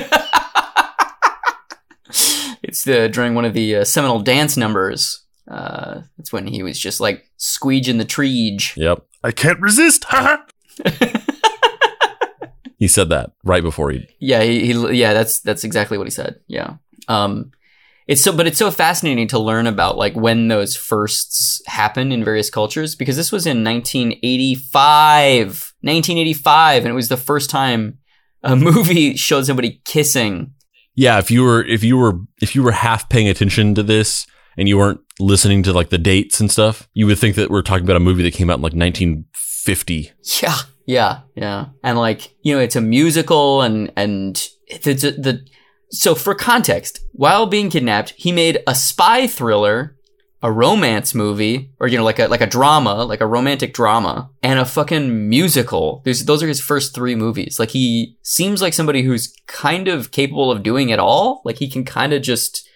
it's 2.64 2.84
the 2.84 3.10
during 3.10 3.36
one 3.36 3.46
of 3.46 3.54
the 3.54 3.78
uh, 3.78 3.84
seminal 3.84 4.20
dance 4.20 4.58
numbers. 4.58 5.26
Uh, 5.50 6.02
that's 6.18 6.32
when 6.32 6.46
he 6.46 6.62
was 6.62 6.80
just 6.80 7.00
like 7.00 7.26
squeeging 7.40 7.98
the 7.98 8.06
treege. 8.06 8.76
Yep. 8.76 9.04
I 9.24 9.32
can't 9.32 9.60
resist. 9.60 10.06
he 12.78 12.88
said 12.88 13.10
that 13.10 13.32
right 13.44 13.64
before 13.64 13.90
he. 13.92 14.08
Yeah, 14.20 14.44
he, 14.44 14.72
he 14.72 14.94
yeah, 14.94 15.14
that's 15.14 15.40
that's 15.42 15.64
exactly 15.64 15.98
what 15.98 16.08
he 16.08 16.12
said. 16.12 16.40
Yeah. 16.48 16.76
Um, 17.08 17.52
it's 18.10 18.24
so 18.24 18.36
but 18.36 18.48
it's 18.48 18.58
so 18.58 18.72
fascinating 18.72 19.28
to 19.28 19.40
learn 19.40 19.68
about 19.68 19.96
like 19.96 20.16
when 20.16 20.48
those 20.48 20.76
firsts 20.76 21.62
happen 21.68 22.12
in 22.12 22.24
various 22.24 22.50
cultures 22.50 22.96
because 22.96 23.16
this 23.16 23.32
was 23.32 23.46
in 23.46 23.64
1985 23.64 25.74
1985 25.82 26.84
and 26.84 26.92
it 26.92 26.96
was 26.96 27.08
the 27.08 27.16
first 27.16 27.50
time 27.50 28.00
a 28.44 28.56
movie 28.56 29.16
showed 29.28 29.46
somebody 29.46 29.82
kissing 29.86 30.54
Yeah, 30.96 31.20
if 31.20 31.32
you 31.32 31.44
were 31.44 31.64
if 31.64 31.84
you 31.84 31.98
were 31.98 32.20
if 32.42 32.56
you 32.56 32.64
were 32.64 32.72
half 32.74 33.08
paying 33.10 33.30
attention 33.30 33.76
to 33.76 33.84
this 33.84 34.26
and 34.58 34.68
you 34.68 34.78
weren't 34.78 35.00
listening 35.20 35.64
to 35.64 35.72
like 35.72 35.90
the 35.90 35.98
dates 35.98 36.42
and 36.42 36.52
stuff, 36.52 36.90
you 36.94 37.06
would 37.06 37.20
think 37.20 37.36
that 37.36 37.50
we're 37.50 37.62
talking 37.62 37.86
about 37.86 37.96
a 37.96 38.02
movie 38.02 38.24
that 38.24 38.34
came 38.34 38.50
out 38.50 38.58
in 38.58 38.64
like 38.64 38.74
1950. 38.74 40.12
yeah 40.42 40.56
yeah 40.86 41.20
yeah 41.36 41.68
and 41.84 42.00
like 42.00 42.34
you 42.42 42.56
know 42.56 42.60
it's 42.60 42.76
a 42.76 42.82
musical 42.82 43.62
and 43.62 43.92
and 43.96 44.48
the 44.84 44.94
the 44.94 45.46
so 45.92 46.16
for 46.16 46.36
context 46.36 47.00
while 47.14 47.46
being 47.46 47.70
kidnapped 47.70 48.14
he 48.18 48.32
made 48.32 48.62
a 48.68 48.76
spy 48.76 49.28
thriller 49.28 49.96
a 50.42 50.52
romance 50.52 51.14
movie 51.14 51.72
or 51.80 51.88
you 51.88 51.98
know 51.98 52.04
like 52.04 52.20
a 52.20 52.28
like 52.28 52.42
a 52.42 52.48
drama 52.48 53.04
like 53.04 53.20
a 53.20 53.28
romantic 53.28 53.74
drama 53.74 54.30
and 54.42 54.60
a 54.60 54.66
fucking 54.66 55.30
musical. 55.30 56.02
Those 56.06 56.26
those 56.26 56.42
are 56.42 56.48
his 56.48 56.62
first 56.62 56.96
three 56.96 57.16
movies. 57.16 57.60
Like 57.60 57.72
he 57.72 58.18
seems 58.22 58.62
like 58.62 58.74
somebody 58.74 59.02
who's 59.02 59.34
kind 59.48 59.88
of 59.88 60.12
capable 60.12 60.52
of 60.52 60.64
doing 60.64 60.90
it 60.90 61.00
all. 61.00 61.42
Like 61.44 61.58
he 61.58 61.70
can 61.70 61.84
kind 61.84 62.14
of 62.14 62.22
just 62.22 62.68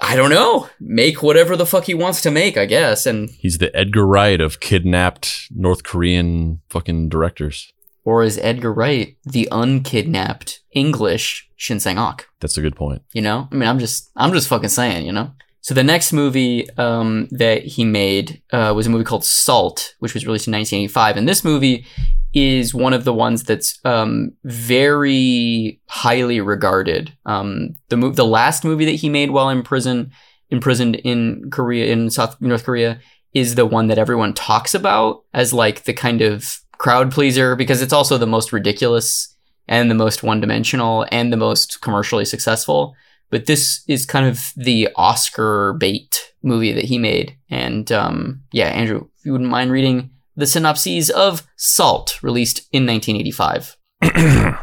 I 0.00 0.14
don't 0.14 0.30
know 0.30 0.68
make 0.80 1.22
whatever 1.22 1.56
the 1.56 1.66
fuck 1.66 1.84
he 1.84 1.94
wants 1.94 2.20
to 2.22 2.30
make 2.30 2.56
I 2.56 2.66
guess 2.66 3.04
and 3.04 3.30
He's 3.30 3.58
the 3.58 3.74
Edgar 3.76 4.06
Wright 4.06 4.40
of 4.40 4.60
kidnapped 4.60 5.48
North 5.50 5.82
Korean 5.82 6.60
fucking 6.68 7.08
directors. 7.08 7.72
Or 8.04 8.22
is 8.22 8.38
Edgar 8.38 8.72
Wright 8.72 9.16
the 9.24 9.48
unkidnapped 9.52 10.60
English 10.72 11.48
Shin 11.56 11.80
Sang-ok 11.80 12.24
That's 12.40 12.58
a 12.58 12.60
good 12.62 12.76
point. 12.76 13.02
you 13.12 13.22
know? 13.22 13.48
I 13.50 13.54
mean 13.54 13.68
i'm 13.68 13.78
just 13.78 14.10
i'm 14.16 14.32
just 14.32 14.48
fucking 14.48 14.68
saying 14.70 15.06
you 15.06 15.12
know? 15.12 15.32
So 15.60 15.72
the 15.72 15.82
next 15.82 16.12
movie 16.12 16.68
um, 16.76 17.26
that 17.30 17.62
he 17.64 17.86
made 17.86 18.42
uh, 18.52 18.74
was 18.76 18.86
a 18.86 18.90
movie 18.90 19.04
called 19.04 19.24
salt 19.24 19.94
which 19.98 20.12
was 20.12 20.26
released 20.26 20.46
in 20.46 20.52
1985 20.52 21.16
and 21.16 21.28
this 21.28 21.42
movie 21.44 21.86
is 22.34 22.74
one 22.74 22.92
of 22.92 23.04
the 23.04 23.14
ones 23.14 23.44
that's 23.44 23.78
um, 23.84 24.32
very 24.42 25.80
highly 25.86 26.40
regarded. 26.40 27.16
Um, 27.26 27.76
the 27.90 27.96
mo- 27.96 28.10
the 28.10 28.24
last 28.26 28.64
movie 28.64 28.84
that 28.86 28.96
he 28.96 29.08
made 29.08 29.30
while 29.30 29.48
in 29.50 29.62
prison 29.62 30.10
imprisoned 30.50 30.96
in 30.96 31.48
korea 31.50 31.86
in 31.92 32.10
south 32.10 32.40
north 32.40 32.64
korea 32.64 33.00
is 33.32 33.54
the 33.54 33.64
one 33.66 33.86
that 33.86 33.98
everyone 33.98 34.34
talks 34.34 34.74
about 34.74 35.22
as 35.32 35.52
like 35.52 35.84
the 35.84 35.92
kind 35.92 36.20
of 36.20 36.58
crowd 36.84 37.10
pleaser 37.10 37.56
because 37.56 37.80
it's 37.80 37.94
also 37.94 38.18
the 38.18 38.26
most 38.26 38.52
ridiculous 38.52 39.34
and 39.66 39.90
the 39.90 39.94
most 39.94 40.22
one 40.22 40.38
dimensional 40.38 41.06
and 41.10 41.32
the 41.32 41.36
most 41.38 41.80
commercially 41.80 42.26
successful. 42.26 42.94
But 43.30 43.46
this 43.46 43.82
is 43.88 44.04
kind 44.04 44.26
of 44.26 44.52
the 44.54 44.90
Oscar 44.94 45.72
bait 45.72 46.34
movie 46.42 46.72
that 46.72 46.84
he 46.84 46.98
made. 46.98 47.38
And 47.48 47.90
um, 47.90 48.42
yeah, 48.52 48.66
Andrew, 48.66 49.08
if 49.16 49.24
you 49.24 49.32
wouldn't 49.32 49.48
mind 49.48 49.72
reading 49.72 50.10
the 50.36 50.46
synopses 50.46 51.08
of 51.08 51.46
Salt, 51.56 52.22
released 52.22 52.68
in 52.70 52.84
1985. 52.84 53.78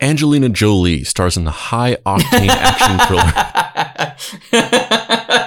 Angelina 0.00 0.48
Jolie 0.50 1.02
stars 1.02 1.36
in 1.36 1.42
the 1.42 1.50
high 1.50 1.96
octane 2.06 2.46
action 2.48 3.00
thriller. 3.08 3.32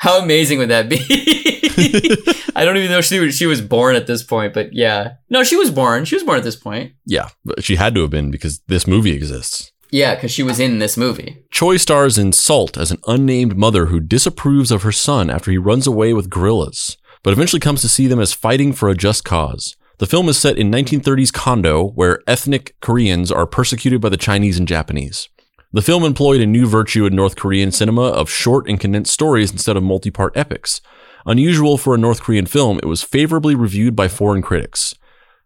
How 0.00 0.18
amazing 0.18 0.58
would 0.58 0.70
that 0.70 0.88
be? 0.88 0.96
I 2.56 2.64
don't 2.64 2.78
even 2.78 2.90
know 2.90 3.02
she 3.02 3.18
was, 3.18 3.36
she 3.36 3.44
was 3.44 3.60
born 3.60 3.96
at 3.96 4.06
this 4.06 4.22
point, 4.22 4.54
but 4.54 4.72
yeah. 4.72 5.16
No, 5.28 5.44
she 5.44 5.56
was 5.56 5.70
born. 5.70 6.06
She 6.06 6.14
was 6.14 6.24
born 6.24 6.38
at 6.38 6.42
this 6.42 6.56
point. 6.56 6.94
Yeah, 7.04 7.28
but 7.44 7.62
she 7.62 7.76
had 7.76 7.94
to 7.94 8.00
have 8.00 8.10
been 8.10 8.30
because 8.30 8.60
this 8.60 8.86
movie 8.86 9.12
exists. 9.12 9.72
Yeah, 9.90 10.14
because 10.14 10.30
she 10.30 10.42
was 10.42 10.58
in 10.58 10.78
this 10.78 10.96
movie. 10.96 11.44
Choi 11.50 11.76
stars 11.76 12.16
in 12.16 12.32
Salt 12.32 12.78
as 12.78 12.90
an 12.90 12.96
unnamed 13.06 13.58
mother 13.58 13.86
who 13.86 14.00
disapproves 14.00 14.70
of 14.70 14.84
her 14.84 14.92
son 14.92 15.28
after 15.28 15.50
he 15.50 15.58
runs 15.58 15.86
away 15.86 16.14
with 16.14 16.30
guerrillas, 16.30 16.96
but 17.22 17.34
eventually 17.34 17.60
comes 17.60 17.82
to 17.82 17.88
see 17.88 18.06
them 18.06 18.20
as 18.20 18.32
fighting 18.32 18.72
for 18.72 18.88
a 18.88 18.94
just 18.94 19.22
cause. 19.22 19.76
The 19.98 20.06
film 20.06 20.30
is 20.30 20.38
set 20.38 20.56
in 20.56 20.70
1930s 20.70 21.30
Kondo, 21.30 21.90
where 21.90 22.22
ethnic 22.26 22.74
Koreans 22.80 23.30
are 23.30 23.44
persecuted 23.44 24.00
by 24.00 24.08
the 24.08 24.16
Chinese 24.16 24.58
and 24.58 24.66
Japanese. 24.66 25.28
The 25.72 25.82
film 25.82 26.02
employed 26.04 26.40
a 26.40 26.46
new 26.46 26.66
virtue 26.66 27.06
in 27.06 27.14
North 27.14 27.36
Korean 27.36 27.70
cinema 27.70 28.02
of 28.02 28.28
short 28.28 28.68
and 28.68 28.80
condensed 28.80 29.12
stories 29.12 29.52
instead 29.52 29.76
of 29.76 29.82
multi 29.82 30.10
part 30.10 30.36
epics. 30.36 30.80
Unusual 31.26 31.78
for 31.78 31.94
a 31.94 31.98
North 31.98 32.22
Korean 32.22 32.46
film, 32.46 32.78
it 32.78 32.86
was 32.86 33.02
favorably 33.02 33.54
reviewed 33.54 33.94
by 33.94 34.08
foreign 34.08 34.42
critics. 34.42 34.94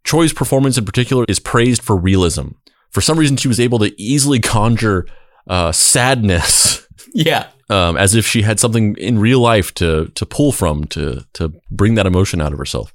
Choi's 0.05 0.33
performance 0.33 0.79
in 0.79 0.85
particular 0.85 1.25
is 1.29 1.39
praised 1.41 1.83
for 1.83 1.97
realism. 1.97 2.49
For 2.91 3.01
some 3.01 3.19
reason, 3.19 3.37
she 3.37 3.49
was 3.49 3.59
able 3.61 3.79
to 3.81 4.01
easily 4.01 4.39
conjure 4.39 5.07
uh, 5.47 5.73
sadness 5.73 6.87
Yeah. 7.15 7.49
um, 7.69 7.97
as 7.97 8.15
if 8.15 8.27
she 8.27 8.43
had 8.43 8.61
something 8.61 8.97
in 8.97 9.19
real 9.19 9.41
life 9.41 9.75
to 9.75 10.07
to 10.15 10.25
pull 10.25 10.53
from 10.53 10.85
to 10.89 11.25
to 11.35 11.53
bring 11.71 11.97
that 11.97 12.07
emotion 12.07 12.41
out 12.41 12.53
of 12.53 12.59
herself. 12.59 12.95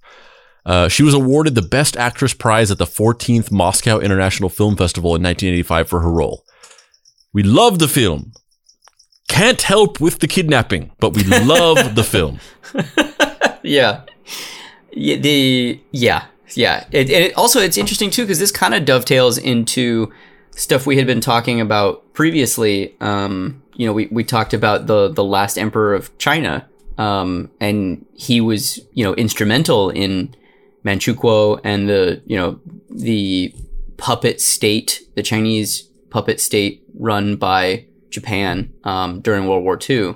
Uh, 0.66 0.88
she 0.88 1.04
was 1.04 1.14
awarded 1.14 1.56
the 1.56 1.62
Best 1.62 1.96
Actress 1.98 2.34
prize 2.34 2.70
at 2.72 2.78
the 2.78 2.86
14th 2.86 3.52
Moscow 3.52 4.00
International 4.00 4.50
Film 4.50 4.76
Festival 4.76 5.16
in 5.16 5.24
1985 5.24 5.90
for 5.90 6.00
her 6.02 6.12
role. 6.12 6.44
We 7.34 7.44
love 7.44 7.80
the 7.80 7.88
film. 7.88 8.34
Can't 9.28 9.62
help 9.62 10.00
with 10.00 10.20
the 10.20 10.28
kidnapping, 10.28 10.92
but 11.00 11.14
we 11.14 11.24
love 11.24 11.96
the 11.96 12.04
film. 12.04 12.40
Yeah. 13.64 14.02
Yeah, 14.92 15.18
the 15.18 15.80
yeah 15.92 16.26
yeah 16.56 16.86
it, 16.92 17.10
it 17.10 17.38
also 17.38 17.60
it's 17.60 17.78
interesting 17.78 18.10
too 18.10 18.24
because 18.24 18.40
this 18.40 18.52
kind 18.52 18.74
of 18.74 18.86
dovetails 18.86 19.38
into 19.38 20.12
stuff 20.52 20.88
we 20.88 20.98
had 20.98 21.06
been 21.06 21.22
talking 21.22 21.62
about 21.62 22.12
previously 22.14 22.96
um 23.02 23.62
you 23.76 23.86
know 23.86 23.94
we, 23.94 24.08
we 24.08 24.24
talked 24.24 24.54
about 24.54 24.88
the 24.88 25.10
the 25.10 25.24
last 25.24 25.58
emperor 25.58 25.94
of 25.94 26.16
china 26.18 26.68
um 26.98 27.52
and 27.60 28.04
he 28.16 28.42
was 28.42 28.80
you 28.94 29.04
know 29.04 29.14
instrumental 29.14 29.92
in 29.92 30.34
manchukuo 30.84 31.62
and 31.64 31.88
the 31.88 32.22
you 32.26 32.36
know 32.36 32.60
the 32.90 33.54
puppet 33.98 34.42
state 34.42 35.02
the 35.16 35.22
chinese 35.22 35.88
puppet 36.10 36.40
state 36.40 36.84
run 36.98 37.36
by 37.36 37.86
japan 38.10 38.72
um 38.84 39.22
during 39.22 39.48
world 39.48 39.64
war 39.64 39.80
ii 39.90 40.14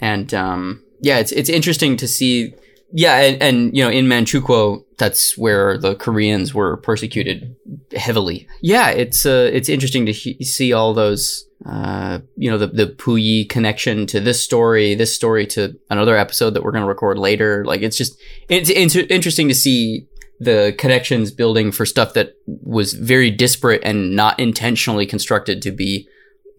and 0.00 0.32
um 0.34 0.82
yeah 1.00 1.18
it's 1.18 1.32
it's 1.32 1.48
interesting 1.48 1.96
to 1.96 2.06
see 2.06 2.54
yeah, 2.92 3.20
and, 3.20 3.42
and 3.42 3.76
you 3.76 3.82
know, 3.82 3.90
in 3.90 4.06
Manchukuo, 4.06 4.84
that's 4.98 5.36
where 5.38 5.78
the 5.78 5.94
Koreans 5.94 6.52
were 6.52 6.76
persecuted 6.76 7.56
heavily. 7.96 8.46
Yeah, 8.60 8.90
it's 8.90 9.24
uh, 9.24 9.50
it's 9.52 9.68
interesting 9.70 10.06
to 10.06 10.12
he- 10.12 10.44
see 10.44 10.74
all 10.74 10.92
those, 10.92 11.46
uh, 11.64 12.18
you 12.36 12.50
know, 12.50 12.58
the 12.58 12.66
the 12.66 12.86
Puyi 12.86 13.48
connection 13.48 14.06
to 14.08 14.20
this 14.20 14.42
story, 14.42 14.94
this 14.94 15.14
story 15.14 15.46
to 15.48 15.74
another 15.88 16.16
episode 16.18 16.50
that 16.50 16.62
we're 16.62 16.72
going 16.72 16.84
to 16.84 16.88
record 16.88 17.18
later. 17.18 17.64
Like, 17.64 17.80
it's 17.80 17.96
just 17.96 18.20
it's, 18.50 18.68
it's 18.68 18.94
interesting 18.94 19.48
to 19.48 19.54
see 19.54 20.06
the 20.42 20.74
connections 20.76 21.30
building 21.30 21.70
for 21.72 21.86
stuff 21.86 22.14
that 22.14 22.34
was 22.46 22.94
very 22.94 23.30
disparate 23.30 23.82
and 23.84 24.16
not 24.16 24.38
intentionally 24.40 25.06
constructed 25.06 25.62
to 25.62 25.70
be 25.70 26.08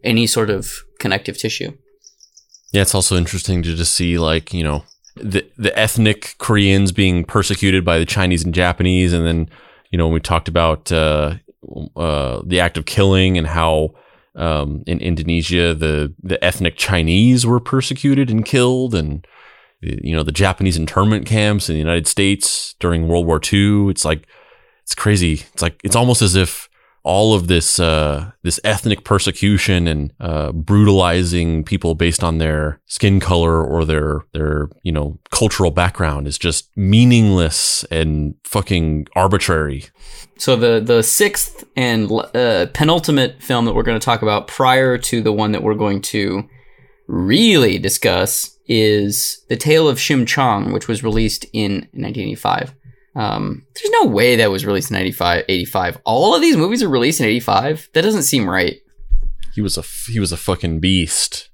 any 0.04 0.28
sort 0.28 0.50
of 0.50 0.72
connective 1.00 1.38
tissue. 1.38 1.74
Yeah, 2.72 2.82
it's 2.82 2.96
also 2.96 3.18
interesting 3.18 3.62
to 3.64 3.76
just 3.76 3.94
see 3.94 4.18
like 4.18 4.54
you 4.54 4.64
know 4.64 4.84
the 5.16 5.46
the 5.58 5.78
ethnic 5.78 6.36
Koreans 6.38 6.92
being 6.92 7.24
persecuted 7.24 7.84
by 7.84 8.00
the 8.00 8.06
Chinese 8.06 8.44
and 8.44 8.54
Japanese, 8.54 9.14
and 9.14 9.26
then 9.26 9.50
you 9.92 9.98
know 9.98 10.08
when 10.08 10.14
we 10.14 10.20
talked 10.20 10.48
about 10.48 10.92
uh, 10.92 11.36
uh, 11.96 12.42
the 12.46 12.60
act 12.60 12.78
of 12.78 12.86
killing 12.86 13.38
and 13.38 13.48
how 13.48 13.94
um, 14.36 14.84
in 14.88 15.00
Indonesia 15.00 15.74
the 15.74 16.14
the 16.24 16.44
ethnic 16.44 16.78
Chinese 16.78 17.46
were 17.46 17.60
persecuted 17.60 18.32
and 18.32 18.46
killed, 18.46 18.96
and 18.96 19.28
you 19.84 20.16
know 20.16 20.24
the 20.24 20.32
Japanese 20.32 20.78
internment 20.78 21.26
camps 21.26 21.70
in 21.70 21.74
the 21.76 21.80
United 21.80 22.08
States 22.08 22.76
during 22.80 23.08
World 23.08 23.26
War 23.26 23.40
II. 23.42 23.90
It's 23.90 24.06
like 24.06 24.28
it's 24.84 24.96
crazy. 24.96 25.44
It's 25.54 25.62
like 25.62 25.80
it's 25.84 25.96
almost 25.96 26.22
as 26.22 26.36
if 26.36 26.70
all 27.04 27.34
of 27.34 27.48
this 27.48 27.80
uh, 27.80 28.32
this 28.44 28.60
ethnic 28.64 29.04
persecution 29.04 29.88
and 29.88 30.14
uh, 30.20 30.52
brutalizing 30.54 31.64
people 31.64 31.96
based 31.96 32.24
on 32.24 32.38
their 32.38 32.80
skin 32.86 33.20
color 33.20 33.62
or 33.64 33.84
their 33.86 34.22
their 34.32 34.70
you 34.84 34.92
know 34.92 35.20
cultural 35.30 35.72
background 35.72 36.28
is 36.28 36.38
just 36.38 36.70
meaningless 36.78 37.84
and 37.86 38.36
fucking 38.46 39.08
arbitrary. 39.16 39.86
So 40.38 40.56
the 40.56 40.80
the 40.80 41.04
sixth 41.04 41.66
and 41.76 42.10
uh, 42.12 42.68
penultimate 42.74 43.42
film 43.44 43.66
that 43.66 43.74
we're 43.74 43.84
going 43.84 44.00
to 44.00 44.06
talk 44.06 44.22
about 44.22 44.48
prior 44.48 44.98
to 44.98 45.22
the 45.22 45.34
one 45.34 45.52
that 45.52 45.64
we're 45.64 45.76
going 45.76 46.02
to 46.04 46.48
really 47.14 47.78
discuss 47.78 48.58
is 48.68 49.44
The 49.50 49.56
Tale 49.56 49.88
of 49.88 49.98
Shim 49.98 50.28
Chong, 50.28 50.74
which 50.74 50.88
was 50.88 51.04
released 51.04 51.46
in 51.54 51.74
1985. 51.94 52.74
Um, 53.16 53.66
there's 53.76 53.92
no 53.92 54.06
way 54.06 54.36
that 54.38 54.50
was 54.50 54.66
released 54.66 54.90
in 54.90 54.98
85, 54.98 55.46
85. 55.48 56.02
All 56.04 56.34
of 56.34 56.42
these 56.42 56.58
movies 56.58 56.82
are 56.82 56.90
released 56.90 57.20
in 57.20 57.28
85. 57.28 57.90
That 57.94 58.02
doesn't 58.02 58.24
seem 58.24 58.50
right. 58.50 58.78
He 59.54 59.62
was 59.62 59.78
a 59.78 59.84
he 60.12 60.20
was 60.20 60.32
a 60.32 60.38
fucking 60.38 60.80
beast. 60.80 61.50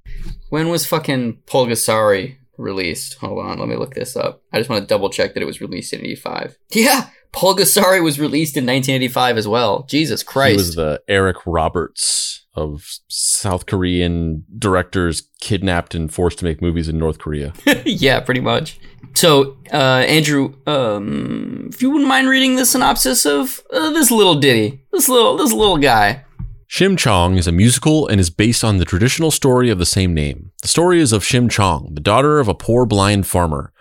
When 0.48 0.70
was 0.70 0.86
fucking 0.86 1.42
Polgasari 1.46 2.38
released? 2.56 3.18
Hold 3.18 3.44
on, 3.44 3.58
let 3.58 3.68
me 3.68 3.76
look 3.76 3.92
this 3.92 4.16
up. 4.16 4.42
I 4.52 4.58
just 4.58 4.70
want 4.70 4.82
to 4.82 4.86
double 4.86 5.10
check 5.10 5.34
that 5.34 5.42
it 5.42 5.46
was 5.46 5.60
released 5.60 5.92
in 5.92 6.00
85. 6.00 6.56
Yeah, 6.70 7.10
Polgasari 7.32 8.02
was 8.02 8.18
released 8.18 8.56
in 8.56 8.64
1985 8.64 9.38
as 9.38 9.48
well. 9.48 9.84
Jesus 9.84 10.22
Christ. 10.22 10.50
He 10.50 10.56
was 10.56 10.74
the 10.74 11.02
Eric 11.08 11.36
Roberts 11.46 12.46
of 12.54 12.98
South 13.08 13.66
Korean 13.66 14.44
directors 14.58 15.28
kidnapped 15.40 15.94
and 15.94 16.12
forced 16.12 16.38
to 16.40 16.44
make 16.44 16.60
movies 16.60 16.88
in 16.88 16.98
North 16.98 17.18
Korea. 17.18 17.52
yeah, 17.84 18.20
pretty 18.20 18.40
much. 18.40 18.80
So, 19.14 19.56
uh, 19.72 20.04
Andrew, 20.06 20.54
um, 20.66 21.68
if 21.72 21.82
you 21.82 21.90
wouldn't 21.90 22.08
mind 22.08 22.28
reading 22.28 22.56
the 22.56 22.66
synopsis 22.66 23.24
of 23.24 23.62
uh, 23.72 23.90
this 23.90 24.10
little 24.10 24.34
ditty, 24.34 24.84
this 24.92 25.08
little 25.08 25.36
this 25.36 25.52
little 25.52 25.78
guy. 25.78 26.24
Shim 26.68 26.96
Chong 26.96 27.36
is 27.36 27.48
a 27.48 27.52
musical 27.52 28.06
and 28.06 28.20
is 28.20 28.30
based 28.30 28.62
on 28.62 28.76
the 28.76 28.84
traditional 28.84 29.32
story 29.32 29.70
of 29.70 29.78
the 29.78 29.86
same 29.86 30.14
name. 30.14 30.52
The 30.62 30.68
story 30.68 31.00
is 31.00 31.12
of 31.12 31.24
Shim 31.24 31.50
Chong, 31.50 31.90
the 31.94 32.00
daughter 32.00 32.38
of 32.38 32.46
a 32.46 32.54
poor 32.54 32.86
blind 32.86 33.26
farmer. 33.26 33.72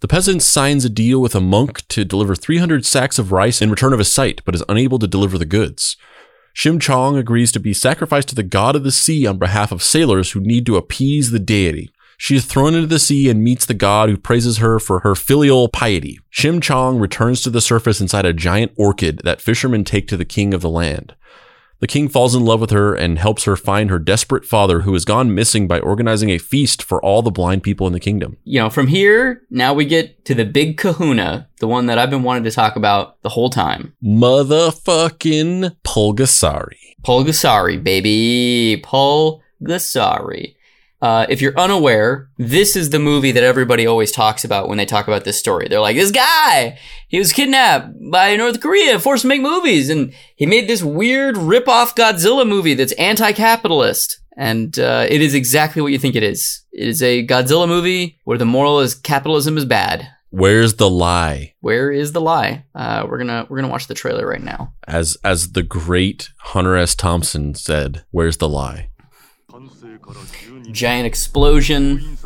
The 0.00 0.08
peasant 0.08 0.42
signs 0.42 0.86
a 0.86 0.88
deal 0.88 1.20
with 1.20 1.34
a 1.34 1.42
monk 1.42 1.86
to 1.88 2.06
deliver 2.06 2.34
300 2.34 2.86
sacks 2.86 3.18
of 3.18 3.32
rice 3.32 3.60
in 3.60 3.70
return 3.70 3.92
of 3.92 3.98
his 3.98 4.10
sight, 4.10 4.40
but 4.46 4.54
is 4.54 4.64
unable 4.66 4.98
to 4.98 5.06
deliver 5.06 5.36
the 5.36 5.44
goods. 5.44 5.98
Shim 6.54 6.80
Chong 6.80 7.18
agrees 7.18 7.52
to 7.52 7.60
be 7.60 7.74
sacrificed 7.74 8.28
to 8.30 8.34
the 8.34 8.42
god 8.42 8.74
of 8.76 8.82
the 8.82 8.92
sea 8.92 9.26
on 9.26 9.36
behalf 9.36 9.70
of 9.70 9.82
sailors 9.82 10.32
who 10.32 10.40
need 10.40 10.64
to 10.66 10.76
appease 10.76 11.30
the 11.30 11.38
deity. 11.38 11.90
She 12.16 12.34
is 12.34 12.46
thrown 12.46 12.74
into 12.74 12.86
the 12.86 12.98
sea 12.98 13.28
and 13.28 13.44
meets 13.44 13.66
the 13.66 13.74
god 13.74 14.08
who 14.08 14.16
praises 14.16 14.56
her 14.56 14.78
for 14.78 15.00
her 15.00 15.14
filial 15.14 15.68
piety. 15.68 16.18
Shim 16.32 16.62
Chong 16.62 16.98
returns 16.98 17.42
to 17.42 17.50
the 17.50 17.60
surface 17.60 18.00
inside 18.00 18.24
a 18.24 18.32
giant 18.32 18.72
orchid 18.76 19.20
that 19.24 19.42
fishermen 19.42 19.84
take 19.84 20.08
to 20.08 20.16
the 20.16 20.24
king 20.24 20.54
of 20.54 20.62
the 20.62 20.70
land. 20.70 21.14
The 21.80 21.86
king 21.86 22.08
falls 22.10 22.34
in 22.34 22.44
love 22.44 22.60
with 22.60 22.70
her 22.70 22.94
and 22.94 23.18
helps 23.18 23.44
her 23.44 23.56
find 23.56 23.88
her 23.88 23.98
desperate 23.98 24.44
father 24.44 24.82
who 24.82 24.92
has 24.92 25.06
gone 25.06 25.34
missing 25.34 25.66
by 25.66 25.80
organizing 25.80 26.28
a 26.28 26.36
feast 26.36 26.82
for 26.82 27.02
all 27.02 27.22
the 27.22 27.30
blind 27.30 27.62
people 27.62 27.86
in 27.86 27.94
the 27.94 28.00
kingdom. 28.00 28.36
You 28.44 28.60
know, 28.60 28.70
from 28.70 28.86
here, 28.86 29.42
now 29.48 29.72
we 29.72 29.86
get 29.86 30.26
to 30.26 30.34
the 30.34 30.44
big 30.44 30.76
kahuna, 30.76 31.48
the 31.58 31.66
one 31.66 31.86
that 31.86 31.98
I've 31.98 32.10
been 32.10 32.22
wanting 32.22 32.44
to 32.44 32.50
talk 32.50 32.76
about 32.76 33.22
the 33.22 33.30
whole 33.30 33.48
time. 33.48 33.94
Motherfucking 34.04 35.74
Pulgasari. 35.82 36.76
Polgasari, 37.02 37.82
baby. 37.82 38.82
Polgasari. 38.84 40.56
Uh, 41.02 41.26
if 41.28 41.40
you're 41.40 41.58
unaware, 41.58 42.28
this 42.36 42.76
is 42.76 42.90
the 42.90 42.98
movie 42.98 43.32
that 43.32 43.42
everybody 43.42 43.86
always 43.86 44.12
talks 44.12 44.44
about 44.44 44.68
when 44.68 44.76
they 44.76 44.84
talk 44.84 45.08
about 45.08 45.24
this 45.24 45.38
story. 45.38 45.66
They're 45.68 45.80
like, 45.80 45.96
this 45.96 46.10
guy, 46.10 46.78
he 47.08 47.18
was 47.18 47.32
kidnapped 47.32 47.94
by 48.10 48.36
North 48.36 48.60
Korea, 48.60 48.98
forced 48.98 49.22
to 49.22 49.28
make 49.28 49.40
movies, 49.40 49.88
and 49.88 50.12
he 50.36 50.44
made 50.44 50.68
this 50.68 50.82
weird 50.82 51.38
rip-off 51.38 51.94
Godzilla 51.94 52.46
movie 52.46 52.74
that's 52.74 52.92
anti-capitalist. 52.92 54.20
And 54.36 54.78
uh, 54.78 55.06
it 55.08 55.20
is 55.20 55.34
exactly 55.34 55.82
what 55.82 55.92
you 55.92 55.98
think 55.98 56.16
it 56.16 56.22
is. 56.22 56.64
It 56.72 56.88
is 56.88 57.02
a 57.02 57.26
Godzilla 57.26 57.66
movie 57.66 58.18
where 58.24 58.38
the 58.38 58.44
moral 58.44 58.80
is 58.80 58.94
capitalism 58.94 59.58
is 59.58 59.64
bad. 59.64 60.06
Where's 60.30 60.74
the 60.74 60.88
lie? 60.88 61.54
Where 61.60 61.90
is 61.90 62.12
the 62.12 62.20
lie? 62.20 62.64
Uh, 62.72 63.04
we're 63.08 63.18
gonna 63.18 63.46
we're 63.48 63.56
gonna 63.56 63.72
watch 63.72 63.88
the 63.88 63.94
trailer 63.94 64.26
right 64.26 64.42
now. 64.42 64.72
As 64.86 65.16
as 65.24 65.52
the 65.52 65.64
great 65.64 66.30
Hunter 66.38 66.76
S. 66.76 66.94
Thompson 66.94 67.54
said, 67.54 68.04
where's 68.12 68.36
the 68.36 68.48
lie? 68.48 68.89
Giant 70.70 71.06
explosion. 71.06 72.18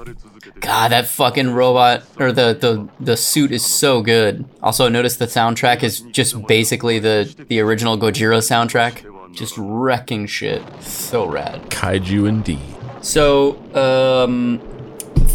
God, 0.60 0.92
that 0.92 1.06
fucking 1.06 1.50
robot 1.50 2.04
or 2.18 2.32
the 2.32 2.54
the 2.54 2.88
the 3.00 3.16
suit 3.16 3.52
is 3.52 3.64
so 3.64 4.02
good. 4.02 4.44
Also, 4.62 4.88
notice 4.88 5.16
the 5.16 5.26
soundtrack 5.26 5.82
is 5.82 6.00
just 6.00 6.46
basically 6.46 6.98
the 6.98 7.34
the 7.48 7.60
original 7.60 7.98
Gojira 7.98 8.38
soundtrack, 8.38 9.04
just 9.34 9.54
wrecking 9.56 10.26
shit. 10.26 10.62
So 10.82 11.26
rad. 11.26 11.70
Kaiju 11.70 12.28
indeed. 12.28 12.60
So, 13.00 13.56
um, 13.74 14.60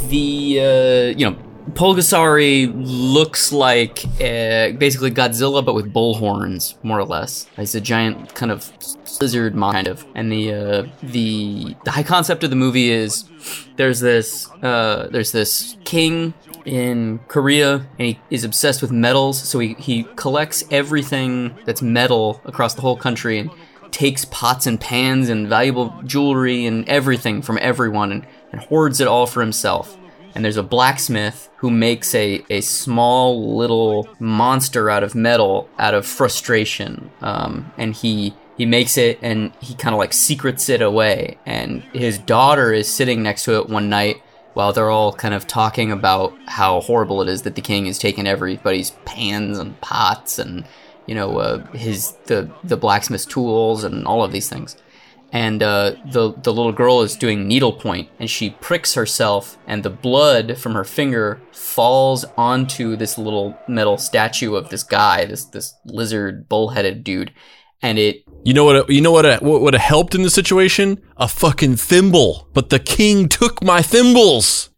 the 0.10 0.60
uh, 0.60 1.18
you 1.18 1.30
know, 1.30 1.38
Polgasari 1.74 2.72
looks 2.76 3.52
like 3.52 4.06
uh, 4.16 4.72
basically 4.78 5.12
Godzilla, 5.12 5.64
but 5.64 5.76
with 5.76 5.92
bull 5.92 6.16
horns, 6.16 6.76
more 6.84 7.00
or 7.00 7.06
less. 7.06 7.48
He's 7.56 7.76
a 7.76 7.82
giant 7.82 8.34
kind 8.36 8.52
of 8.52 8.72
lizard 9.22 9.54
kind 9.56 9.88
of. 9.88 10.06
And 10.16 10.32
the 10.32 10.54
uh, 10.54 10.88
the 11.04 11.76
the 11.84 11.92
high 11.92 12.04
concept 12.04 12.44
of 12.44 12.50
the 12.50 12.56
movie 12.56 12.92
is 12.92 13.26
there's 13.76 14.00
this 14.00 14.50
uh, 14.62 15.08
there's 15.12 15.32
this 15.32 15.78
king 15.84 16.34
in 16.66 17.20
Korea, 17.28 17.88
and 17.98 18.08
he 18.08 18.20
is 18.30 18.44
obsessed 18.44 18.82
with 18.82 18.92
metals. 18.92 19.42
So 19.42 19.60
he 19.60 19.76
he 19.76 20.04
collects 20.16 20.64
everything 20.72 21.56
that's 21.66 21.82
metal 21.82 22.42
across 22.46 22.74
the 22.74 22.82
whole 22.82 22.98
country 22.98 23.40
and 23.40 23.52
takes 23.92 24.26
pots 24.26 24.68
and 24.68 24.80
pans 24.80 25.30
and 25.30 25.48
valuable 25.48 25.94
jewelry 26.06 26.66
and 26.66 26.88
everything 26.88 27.42
from 27.42 27.58
everyone 27.62 28.12
and, 28.12 28.26
and 28.52 28.62
hoards 28.62 29.00
it 29.02 29.08
all 29.08 29.26
for 29.26 29.42
himself. 29.42 29.98
And 30.36 30.44
there's 30.44 30.58
a 30.58 30.64
blacksmith 30.64 31.50
who 31.58 31.70
makes 31.70 32.14
a, 32.16 32.44
a 32.50 32.62
small 32.62 33.58
little 33.58 34.08
monster 34.20 34.90
out 34.90 35.04
of 35.04 35.16
metal 35.16 35.70
out 35.78 35.94
of 35.94 36.06
frustration. 36.06 37.12
Um, 37.22 37.72
and 37.78 37.94
he 37.94 38.34
he 38.58 38.66
makes 38.66 38.98
it 38.98 39.20
and 39.22 39.54
he 39.62 39.74
kind 39.76 39.94
of 39.94 40.00
like 40.00 40.14
secrets 40.14 40.70
it 40.70 40.82
away. 40.82 41.38
And 41.46 41.82
his 41.94 42.18
daughter 42.18 42.74
is 42.74 42.94
sitting 42.94 43.24
next 43.24 43.44
to 43.46 43.58
it 43.58 43.70
one 43.70 43.90
night 43.90 44.22
while 44.54 44.74
they're 44.74 44.90
all 44.90 45.14
kind 45.14 45.34
of 45.34 45.48
talking 45.48 45.92
about 45.92 46.34
how 46.48 46.82
horrible 46.82 47.22
it 47.22 47.30
is 47.30 47.44
that 47.44 47.56
the 47.56 47.62
king 47.62 47.86
has 47.86 47.98
taken 47.98 48.28
everybody's 48.28 48.92
pans 49.06 49.58
and 49.58 49.80
pots 49.80 50.40
and 50.40 50.66
you 51.06 51.16
know 51.16 51.38
uh, 51.38 51.66
his 51.68 52.14
the 52.26 52.50
the 52.64 52.76
blacksmith's 52.76 53.26
tools 53.26 53.84
and 53.84 54.06
all 54.06 54.24
of 54.24 54.32
these 54.32 54.50
things 54.50 54.76
and 55.32 55.62
uh, 55.62 55.96
the 56.06 56.34
the 56.34 56.54
little 56.54 56.72
girl 56.72 57.02
is 57.02 57.16
doing 57.16 57.48
needlepoint, 57.48 58.10
and 58.20 58.30
she 58.30 58.52
pricks 58.52 58.96
herself, 58.96 59.58
and 59.68 59.84
the 59.84 59.90
blood 59.90 60.58
from 60.58 60.74
her 60.74 60.84
finger 60.84 61.42
falls 61.52 62.26
onto 62.38 62.96
this 62.96 63.18
little 63.18 63.58
metal 63.68 63.98
statue 63.98 64.56
of 64.56 64.70
this 64.70 64.84
guy, 64.84 65.26
this 65.26 65.46
this 65.46 65.76
lizard 65.86 66.50
bullheaded 66.50 67.04
dude, 67.04 67.32
and 67.82 68.00
it. 68.00 68.24
You 68.44 68.54
know 68.54 68.66
what? 68.66 68.90
You 68.90 69.02
know 69.02 69.12
what? 69.12 69.42
What 69.44 69.62
would 69.62 69.74
have 69.74 69.84
helped 69.84 70.16
in 70.16 70.24
the 70.24 70.30
situation? 70.30 71.02
A 71.18 71.28
fucking 71.28 71.76
thimble. 71.76 72.48
But 72.54 72.70
the 72.70 72.80
king 72.80 73.28
took 73.28 73.64
my 73.64 73.82
thimbles. 73.82 74.70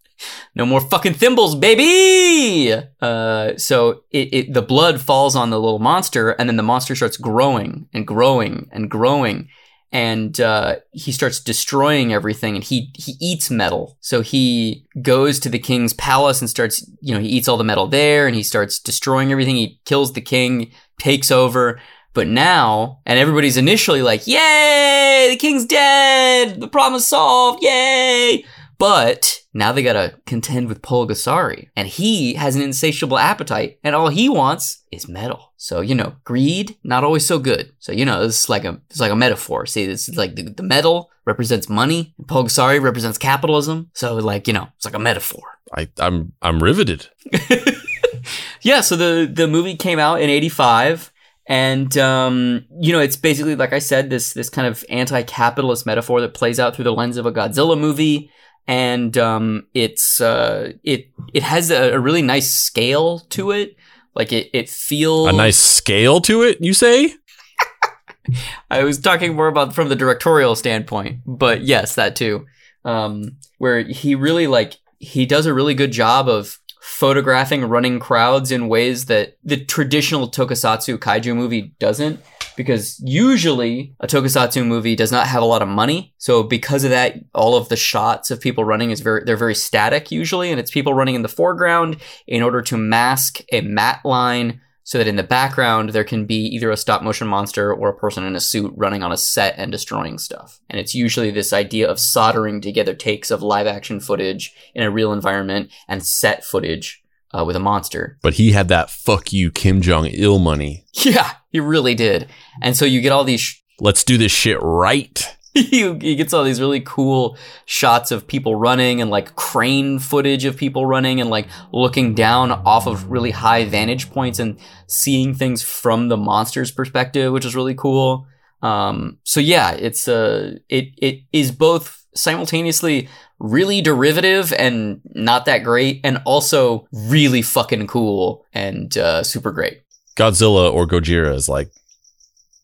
No 0.54 0.66
more 0.66 0.82
fucking 0.82 1.14
thimbles, 1.14 1.56
baby! 1.56 2.74
Uh, 3.02 3.58
so 3.58 4.04
it, 4.12 4.34
it 4.34 4.54
the 4.54 4.62
blood 4.62 5.02
falls 5.02 5.36
on 5.36 5.50
the 5.50 5.60
little 5.60 5.80
monster, 5.80 6.32
and 6.32 6.50
then 6.50 6.58
the 6.58 6.64
monster 6.64 6.96
starts 6.96 7.18
growing 7.18 7.88
and 7.94 8.06
growing 8.06 8.70
and 8.72 8.92
growing 8.92 9.48
and 9.92 10.40
uh, 10.40 10.78
he 10.92 11.12
starts 11.12 11.40
destroying 11.42 12.14
everything 12.14 12.56
and 12.56 12.64
he 12.64 12.92
he 12.96 13.16
eats 13.20 13.52
metal. 13.52 13.98
So 14.00 14.22
he 14.22 14.86
goes 15.02 15.40
to 15.40 15.50
the 15.50 15.60
king's 15.60 15.94
palace 15.94 16.40
and 16.40 16.50
starts 16.50 16.90
you 17.02 17.14
know 17.14 17.20
he 17.20 17.28
eats 17.28 17.48
all 17.48 17.58
the 17.58 17.64
metal 17.64 17.88
there 17.88 18.26
and 18.26 18.36
he 18.36 18.44
starts 18.44 18.80
destroying 18.80 19.32
everything. 19.32 19.56
He 19.56 19.80
kills 19.86 20.14
the 20.14 20.22
king 20.22 20.72
takes 21.00 21.32
over. 21.32 21.80
But 22.14 22.28
now 22.28 23.00
and 23.06 23.18
everybody's 23.18 23.58
initially 23.58 24.02
like 24.02 24.28
yay! 24.28 25.28
The 25.30 25.38
king's 25.38 25.66
dead! 25.66 26.60
The 26.60 26.68
problem 26.68 26.98
is 26.98 27.08
solved! 27.08 27.64
Yay! 27.64 28.44
But 28.78 29.41
now 29.54 29.72
they 29.72 29.84
gotta 29.84 30.16
contend 30.26 30.68
with 30.68 30.82
Pulgasari. 30.82 31.70
And 31.76 31.88
he 31.88 32.36
has 32.36 32.56
an 32.56 32.62
insatiable 32.62 33.18
appetite, 33.18 33.80
and 33.84 33.96
all 33.96 34.10
he 34.10 34.30
wants 34.30 34.84
is 34.92 35.08
metal. 35.08 35.54
So, 35.58 35.82
you 35.82 35.96
know, 35.96 36.16
greed, 36.24 36.78
not 36.84 37.04
always 37.04 37.26
so 37.26 37.40
good. 37.40 37.74
So, 37.80 37.92
you 37.92 38.06
know, 38.06 38.24
it's 38.24 38.50
like 38.50 38.66
a 38.66 38.82
it's 38.90 39.00
like 39.00 39.12
a 39.12 39.16
metaphor. 39.16 39.66
See, 39.66 39.86
this 39.86 40.08
is 40.08 40.16
like 40.16 40.36
the, 40.36 40.44
the 40.44 40.64
metal 40.64 41.10
represents 41.26 41.70
money, 41.70 42.14
and 42.18 42.28
Pulgasari 42.28 42.82
represents 42.82 43.18
capitalism. 43.18 43.90
So 43.94 44.16
like, 44.16 44.48
you 44.48 44.54
know, 44.54 44.70
it's 44.76 44.86
like 44.86 44.96
a 44.96 45.00
metaphor. 45.00 45.44
I, 45.74 45.90
I'm 46.00 46.34
I'm 46.42 46.62
riveted. 46.62 47.08
yeah, 48.62 48.82
so 48.82 48.96
the 48.96 49.30
the 49.32 49.48
movie 49.48 49.76
came 49.76 50.00
out 50.00 50.22
in 50.22 50.30
eighty 50.30 50.50
five 50.50 51.12
and 51.48 51.98
um, 51.98 52.66
you 52.80 52.94
know 52.94 53.00
it's 53.00 53.16
basically 53.16 53.56
like 53.56 53.74
i 53.74 53.80
said 53.80 54.10
this 54.10 54.34
this 54.34 54.50
kind 54.50 54.68
of 54.68 54.86
anti-capitalist 54.90 55.86
metaphor 55.86 56.22
that 56.22 56.34
plays 56.34 56.60
out 56.60 56.76
through 56.76 56.84
the 56.84 56.94
lens 56.94 57.18
of 57.18 57.26
a 57.26 57.32
godzilla 57.32 57.78
movie 57.78 58.32
and 58.68 59.18
um, 59.18 59.68
it's 59.74 60.22
uh, 60.22 60.74
it 60.84 61.10
it 61.34 61.44
has 61.44 61.72
a, 61.72 61.94
a, 61.94 62.00
really 62.00 62.22
nice 62.22 62.52
scale 62.52 63.20
to 63.30 63.52
it. 63.52 63.76
Like 64.16 64.32
it 64.32 64.50
it 64.54 64.70
feels 64.70 65.30
a 65.30 65.34
nice 65.34 65.58
scale 65.58 66.22
to 66.22 66.44
it. 66.44 66.58
You 66.62 66.74
say? 66.74 67.14
I 68.72 68.84
was 68.84 69.00
talking 69.00 69.36
more 69.36 69.48
about 69.48 69.74
from 69.74 69.90
the 69.90 69.96
directorial 69.96 70.56
standpoint, 70.56 71.22
but 71.26 71.62
yes, 71.62 71.96
that 71.96 72.16
too. 72.16 72.46
Um, 72.86 73.38
where 73.58 73.84
he 73.84 74.16
really 74.16 74.48
like 74.48 74.78
he 75.00 75.26
does 75.26 75.46
a 75.46 75.54
really 75.54 75.74
good 75.74 75.92
job 75.92 76.30
of 76.30 76.60
photographing 76.82 77.66
running 77.66 78.00
crowds 78.00 78.52
in 78.52 78.68
ways 78.68 79.06
that 79.06 79.38
the 79.44 79.64
traditional 79.64 80.30
tokusatsu 80.30 80.98
kaiju 80.98 81.36
movie 81.36 81.74
doesn't 81.80 82.20
because 82.56 83.00
usually 83.04 83.96
a 84.00 84.08
tokusatsu 84.08 84.66
movie 84.66 84.96
does 84.96 85.12
not 85.12 85.28
have 85.28 85.42
a 85.42 85.46
lot 85.46 85.62
of 85.62 85.68
money. 85.68 86.14
So 86.18 86.44
because 86.44 86.84
of 86.84 86.90
that, 86.90 87.16
all 87.34 87.56
of 87.56 87.70
the 87.70 87.76
shots 87.76 88.32
of 88.32 88.42
people 88.42 88.64
running 88.64 88.92
is 88.92 89.02
very 89.02 89.24
they're 89.26 89.38
very 89.38 89.56
static 89.56 90.12
usually, 90.12 90.52
and 90.52 90.60
it's 90.60 90.72
people 90.72 90.94
running 90.94 91.16
in 91.16 91.22
the 91.22 91.28
foreground 91.28 91.98
in 92.28 92.42
order 92.42 92.62
to 92.64 92.78
mask 92.78 93.42
a 93.52 93.62
matte 93.62 94.06
line 94.06 94.62
so 94.84 94.98
that 94.98 95.08
in 95.08 95.16
the 95.16 95.24
background 95.24 95.90
there 95.92 96.04
can 96.04 96.26
be 96.26 96.46
either 96.48 96.72
a 96.72 96.78
stop 96.78 97.02
motion 97.04 97.28
monster 97.28 97.74
or 97.74 97.90
a 97.90 97.98
person 97.98 98.24
in 98.26 98.36
a 98.36 98.40
suit 98.40 98.74
running 98.76 99.04
on 99.04 99.12
a 99.12 99.18
set 99.18 99.56
and 99.58 99.72
destroying 99.72 100.18
stuff. 100.18 100.60
And 100.70 100.80
it's 100.80 100.96
usually 100.96 101.32
this 101.32 101.54
idea 101.54 101.90
of 101.90 102.00
soldering 102.00 102.62
together 102.62 102.94
takes 102.94 103.32
of 103.32 103.42
live 103.44 103.68
action 103.68 104.00
footage 104.00 104.54
in 104.74 104.84
a 104.84 104.92
real 104.92 105.14
environment 105.14 105.72
and 105.88 106.06
set 106.06 106.44
footage 106.44 107.04
uh, 107.34 107.46
with 107.46 107.56
a 107.56 107.60
monster. 107.60 108.18
But 108.22 108.34
he 108.34 108.52
had 108.52 108.68
that 108.68 108.90
fuck 108.90 109.32
you 109.32 109.52
Kim 109.52 109.82
Jong 109.82 110.08
Il 110.08 110.40
money. 110.40 110.86
Yeah, 110.94 111.32
he 111.52 111.60
really 111.60 111.96
did. 111.96 112.30
And 112.62 112.76
so 112.76 112.86
you 112.86 113.02
get 113.02 113.12
all 113.12 113.24
these. 113.24 113.42
Sh- 113.42 113.62
Let's 113.80 114.04
do 114.04 114.18
this 114.18 114.32
shit 114.32 114.58
right. 114.62 115.26
he, 115.54 115.94
he 116.00 116.16
gets 116.16 116.34
all 116.34 116.46
these 116.46 116.62
really 116.62 116.80
cool 116.80 117.38
shots 117.66 118.12
of 118.12 118.26
people 118.26 118.56
running 118.56 119.02
and 119.02 119.10
like 119.10 119.36
crane 119.36 120.00
footage 120.00 120.46
of 120.46 120.56
people 120.56 120.86
running 120.86 121.20
and 121.20 121.30
like 121.30 121.48
looking 121.74 122.14
down 122.14 122.52
off 122.52 122.88
of 122.88 123.12
really 123.12 123.32
high 123.32 123.66
vantage 123.66 124.10
points 124.12 124.40
and 124.40 124.58
seeing 124.88 125.34
things 125.34 125.62
from 125.62 126.08
the 126.08 126.16
monster's 126.16 126.72
perspective, 126.72 127.34
which 127.34 127.46
is 127.46 127.56
really 127.56 127.76
cool. 127.76 128.26
Um, 128.62 129.18
so 129.24 129.40
yeah, 129.40 129.72
it's 129.72 130.08
uh, 130.08 130.58
it 130.70 130.94
it 130.98 131.24
is 131.34 131.52
both 131.52 132.06
simultaneously 132.16 133.10
really 133.40 133.82
derivative 133.82 134.54
and 134.54 135.02
not 135.16 135.46
that 135.46 135.64
great, 135.64 136.00
and 136.04 136.22
also 136.26 136.88
really 136.92 137.42
fucking 137.42 137.88
cool 137.88 138.46
and 138.54 138.98
uh, 138.98 139.24
super 139.24 139.52
great. 139.52 139.82
Godzilla 140.16 140.72
or 140.72 140.86
Gojira 140.86 141.34
is 141.34 141.48
like, 141.48 141.72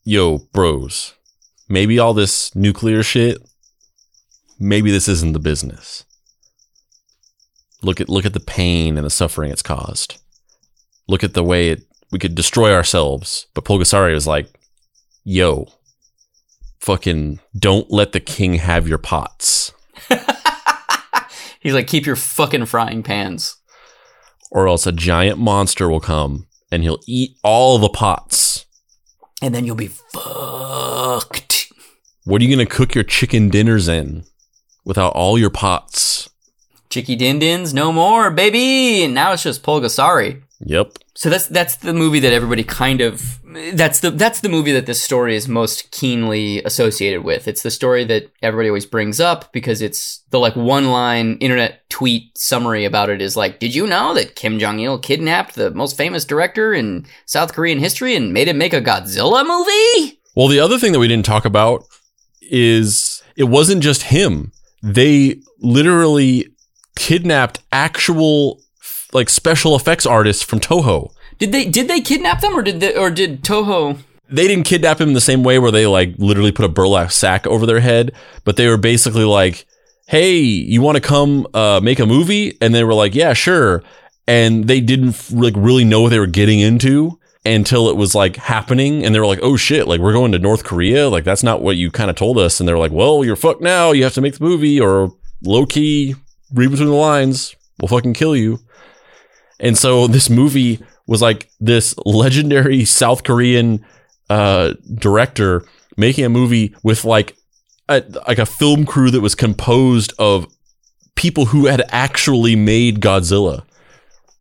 yo, 0.04 0.40
bros, 0.54 1.14
maybe 1.70 2.00
all 2.00 2.14
this 2.14 2.54
nuclear 2.56 3.04
shit, 3.04 3.38
maybe 4.60 4.92
this 4.92 5.08
isn't 5.08 5.34
the 5.34 5.40
business. 5.40 6.04
Look 7.82 8.02
at 8.02 8.10
look 8.10 8.26
at 8.26 8.34
the 8.34 8.40
pain 8.40 8.98
and 8.98 9.06
the 9.06 9.12
suffering 9.12 9.52
it's 9.52 9.62
caused. 9.62 10.20
Look 11.08 11.24
at 11.24 11.36
the 11.36 11.44
way 11.44 11.70
it 11.70 11.84
we 12.12 12.20
could 12.20 12.36
destroy 12.36 12.74
ourselves. 12.74 13.48
But 13.54 13.66
Pulgasari 13.66 14.14
was 14.14 14.28
like, 14.28 14.60
yo, 15.24 15.68
fucking 16.80 17.40
don't 17.58 17.92
let 17.92 18.14
the 18.14 18.20
king 18.20 18.56
have 18.56 18.88
your 18.88 18.98
pots. 18.98 19.74
He's 21.60 21.74
like, 21.74 21.88
keep 21.88 22.06
your 22.06 22.16
fucking 22.16 22.66
frying 22.66 23.04
pans. 23.04 23.58
Or 24.50 24.68
else 24.68 24.88
a 24.88 24.92
giant 24.92 25.38
monster 25.38 25.90
will 25.90 26.00
come 26.00 26.47
and 26.72 26.84
he'll 26.84 27.00
eat 27.08 27.38
all 27.44 27.78
the 27.78 27.90
pots. 27.90 28.66
And 29.42 29.54
then 29.54 29.66
you'll 29.66 29.76
be 29.76 29.88
fucked. 29.88 31.72
What 32.24 32.42
are 32.42 32.46
you 32.46 32.56
going 32.56 32.68
to 32.68 32.74
cook 32.74 32.96
your 32.96 33.04
chicken 33.04 33.50
dinners 33.50 33.88
in 33.88 34.26
without 34.84 35.14
all 35.14 35.38
your 35.38 35.50
pots? 35.50 36.30
Chicky 36.90 37.16
din 37.16 37.40
dins, 37.40 37.74
no 37.74 37.92
more, 37.92 38.32
baby. 38.32 39.04
And 39.04 39.14
now 39.14 39.34
it's 39.34 39.44
just 39.44 39.64
Pulgasari. 39.64 40.42
Yep. 40.60 40.94
So 41.14 41.30
that's 41.30 41.48
that's 41.48 41.76
the 41.78 41.94
movie 41.94 42.20
that 42.20 42.34
everybody 42.34 42.64
kind 42.64 43.02
of 43.02 43.40
that's 43.74 44.00
the 44.00 44.10
that's 44.10 44.42
the 44.42 44.50
movie 44.50 44.72
that 44.72 44.88
this 44.88 45.02
story 45.02 45.36
is 45.36 45.48
most 45.48 45.92
keenly 45.92 46.64
associated 46.64 47.24
with. 47.24 47.48
It's 47.48 47.62
the 47.62 47.70
story 47.70 48.04
that 48.06 48.32
everybody 48.42 48.70
always 48.70 48.86
brings 48.86 49.20
up 49.20 49.52
because 49.54 49.82
it's 49.82 50.24
the 50.32 50.40
like 50.40 50.56
one 50.56 50.90
line 50.92 51.38
internet 51.38 51.88
tweet 51.90 52.36
summary 52.38 52.86
about 52.86 53.10
it 53.10 53.22
is 53.22 53.38
like, 53.38 53.60
"Did 53.60 53.76
you 53.76 53.86
know 53.86 54.16
that 54.16 54.36
Kim 54.36 54.58
Jong 54.58 54.80
Il 54.80 54.98
kidnapped 54.98 55.54
the 55.56 55.72
most 55.72 55.96
famous 55.96 56.26
director 56.26 56.74
in 56.74 57.06
South 57.26 57.54
Korean 57.54 57.80
history 57.80 58.16
and 58.16 58.34
made 58.34 58.48
him 58.48 58.58
make 58.58 58.74
a 58.74 58.82
Godzilla 58.82 59.46
movie?" 59.46 60.20
Well, 60.36 60.48
the 60.48 60.60
other 60.60 60.80
thing 60.80 60.92
that 60.92 61.00
we 61.00 61.08
didn't 61.08 61.26
talk 61.26 61.46
about 61.46 61.84
is 62.42 63.22
it 63.36 63.46
wasn't 63.46 63.84
just 63.84 64.04
him. 64.04 64.52
They 64.82 65.42
literally 65.60 66.48
kidnapped 66.96 67.60
actual 67.72 68.62
like 69.14 69.30
special 69.30 69.76
effects 69.76 70.06
artists 70.06 70.44
from 70.44 70.60
Toho. 70.60 71.12
Did 71.38 71.52
they 71.52 71.66
did 71.66 71.88
they 71.88 72.02
kidnap 72.02 72.42
them 72.42 72.58
or 72.58 72.62
did 72.62 72.80
they, 72.80 72.96
or 72.96 73.10
did 73.10 73.44
Toho? 73.44 74.00
They 74.30 74.48
didn't 74.48 74.66
kidnap 74.66 75.00
him 75.00 75.14
the 75.14 75.22
same 75.22 75.44
way 75.44 75.58
where 75.60 75.72
they 75.72 75.88
like 75.88 76.16
literally 76.18 76.52
put 76.52 76.66
a 76.66 76.70
burlap 76.70 77.12
sack 77.12 77.48
over 77.48 77.66
their 77.66 77.80
head, 77.80 78.12
but 78.44 78.58
they 78.58 78.68
were 78.68 78.78
basically 78.78 79.24
like, 79.24 79.66
"Hey, 80.08 80.40
you 80.40 80.82
want 80.82 80.96
to 80.96 81.02
come 81.02 81.48
uh, 81.54 81.80
make 81.82 82.00
a 82.00 82.06
movie?" 82.06 82.58
And 82.60 82.74
they 82.76 82.84
were 82.84 82.94
like, 82.94 83.16
"Yeah, 83.16 83.34
sure." 83.34 83.84
And 84.28 84.68
they 84.68 84.82
didn't 84.82 85.32
like 85.32 85.54
really 85.56 85.86
know 85.86 86.02
what 86.02 86.10
they 86.10 86.20
were 86.20 86.28
getting 86.28 86.60
into 86.60 87.18
until 87.46 87.88
it 87.88 87.96
was 87.96 88.14
like 88.14 88.36
happening, 88.36 89.06
and 89.06 89.16
they 89.16 89.20
were 89.20 89.28
like, 89.28 89.40
"Oh 89.42 89.56
shit! 89.56 89.88
Like 89.88 90.02
we're 90.02 90.12
going 90.12 90.34
to 90.34 90.40
North 90.40 90.66
Korea? 90.66 91.08
Like 91.08 91.24
that's 91.24 91.44
not 91.44 91.62
what 91.62 91.78
you 91.78 91.92
kind 91.92 92.10
of 92.10 92.18
told 92.18 92.38
us." 92.38 92.60
And 92.60 92.68
they 92.68 92.74
were 92.74 92.80
like, 92.80 92.92
"Well, 92.92 93.24
you're 93.24 93.38
fucked 93.38 93.62
now. 93.62 93.92
You 93.92 94.04
have 94.04 94.14
to 94.16 94.22
make 94.22 94.38
the 94.38 94.44
movie, 94.44 94.82
or 94.82 95.14
low 95.44 95.66
key 95.66 96.16
read 96.54 96.72
between 96.72 96.90
the 96.90 96.96
lines. 96.96 97.56
We'll 97.80 97.88
fucking 97.88 98.16
kill 98.16 98.36
you." 98.36 98.60
And 99.60 99.78
so 99.78 100.08
this 100.08 100.30
movie 100.30 100.80
was 101.06 101.22
like 101.22 101.50
this 101.60 101.96
legendary 102.06 102.86
South 102.86 103.24
Korean 103.24 103.86
uh, 104.30 104.74
director 104.94 105.64
making 105.96 106.26
a 106.26 106.30
movie 106.30 106.76
with 106.84 107.06
like 107.06 107.36
a, 107.90 108.04
like 108.28 108.38
a 108.38 108.46
film 108.46 108.86
crew 108.86 109.10
that 109.12 109.22
was 109.22 109.36
composed 109.36 110.14
of 110.20 110.48
people 111.16 111.46
who 111.46 111.66
had 111.66 111.84
actually 111.90 112.56
made 112.56 113.02
Godzilla. 113.02 113.64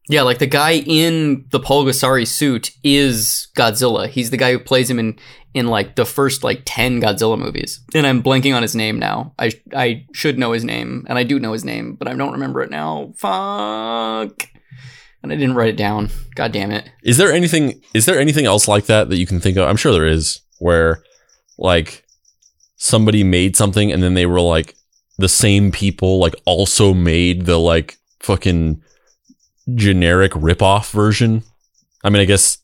Yeah, 0.09 0.23
like 0.23 0.39
the 0.39 0.47
guy 0.47 0.75
in 0.87 1.47
the 1.51 1.59
Pulgasari 1.59 2.27
suit 2.27 2.71
is 2.85 3.49
Godzilla. 3.57 4.09
He's 4.09 4.31
the 4.31 4.37
guy 4.37 4.53
who 4.53 4.59
plays 4.59 4.89
him 4.89 4.99
in 4.99 5.19
in 5.53 5.69
like 5.69 5.97
the 5.97 6.05
first 6.05 6.45
like 6.45 6.63
10 6.67 7.01
Godzilla 7.01 7.39
movies. 7.39 7.81
And 7.95 8.07
I'm 8.07 8.23
blanking 8.23 8.55
on 8.55 8.63
his 8.63 8.77
name 8.77 8.99
now. 8.99 9.35
I 9.39 9.53
I 9.75 10.07
should 10.13 10.39
know 10.39 10.53
his 10.53 10.65
name 10.65 11.07
and 11.09 11.19
I 11.19 11.25
do 11.25 11.41
know 11.41 11.53
his 11.53 11.65
name, 11.65 11.95
but 11.95 12.07
I 12.07 12.15
don't 12.15 12.33
remember 12.33 12.63
it 12.63 12.71
now. 12.71 13.15
Fuck. 13.17 14.49
And 15.23 15.33
I 15.33 15.37
didn't 15.37 15.55
write 15.55 15.71
it 15.71 15.77
down. 15.77 16.11
God 16.35 16.53
damn 16.53 16.71
it. 16.71 16.89
Is 17.03 17.17
there 17.17 17.33
anything 17.33 17.83
is 17.95 18.07
there 18.07 18.19
anything 18.19 18.47
else 18.47 18.69
like 18.69 18.87
that 18.87 19.09
that 19.09 19.17
you 19.17 19.27
can 19.27 19.41
think 19.41 19.57
of? 19.57 19.69
I'm 19.69 19.77
sure 19.77 19.93
there 19.93 20.07
is 20.07 20.41
where 20.59 21.03
like 21.59 22.05
somebody 22.77 23.25
made 23.25 23.57
something 23.57 23.91
and 23.91 24.03
then 24.03 24.15
they 24.15 24.27
were 24.27 24.41
like 24.41 24.75
the 25.19 25.29
same 25.29 25.73
people 25.73 26.19
like 26.19 26.35
also 26.45 26.95
made 26.95 27.47
the 27.47 27.59
like 27.59 27.97
fucking 28.21 28.83
generic 29.75 30.33
ripoff 30.33 30.91
version. 30.93 31.43
I 32.05 32.11
mean, 32.11 32.23
I 32.23 32.27
guess 32.27 32.59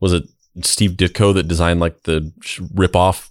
was 0.00 0.12
it 0.12 0.24
Steve 0.62 0.92
Ditko 0.92 1.34
that 1.34 1.48
designed 1.48 1.80
like 1.80 2.04
the 2.04 2.32
ripoff 2.74 3.28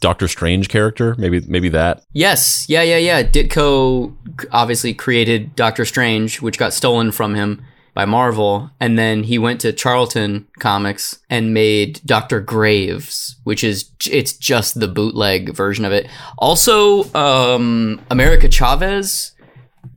Doctor 0.00 0.28
Strange 0.28 0.68
character? 0.68 1.14
Maybe 1.18 1.40
maybe 1.40 1.68
that. 1.70 2.04
Yes. 2.12 2.68
Yeah, 2.68 2.82
yeah, 2.82 2.98
yeah. 2.98 3.22
Ditko 3.22 4.14
obviously 4.52 4.94
created 4.94 5.56
Doctor 5.56 5.84
Strange, 5.84 6.40
which 6.40 6.58
got 6.58 6.72
stolen 6.72 7.10
from 7.12 7.34
him 7.34 7.64
by 7.94 8.04
Marvel, 8.06 8.70
and 8.80 8.98
then 8.98 9.24
he 9.24 9.38
went 9.38 9.60
to 9.60 9.72
Charlton 9.72 10.48
Comics 10.58 11.18
and 11.28 11.52
made 11.52 12.00
Doctor 12.06 12.40
Graves, 12.40 13.36
which 13.44 13.62
is 13.62 13.90
it's 14.10 14.32
just 14.32 14.80
the 14.80 14.88
bootleg 14.88 15.54
version 15.54 15.84
of 15.84 15.92
it. 15.92 16.08
Also, 16.38 17.12
um, 17.14 18.00
America 18.10 18.48
Chavez, 18.50 19.32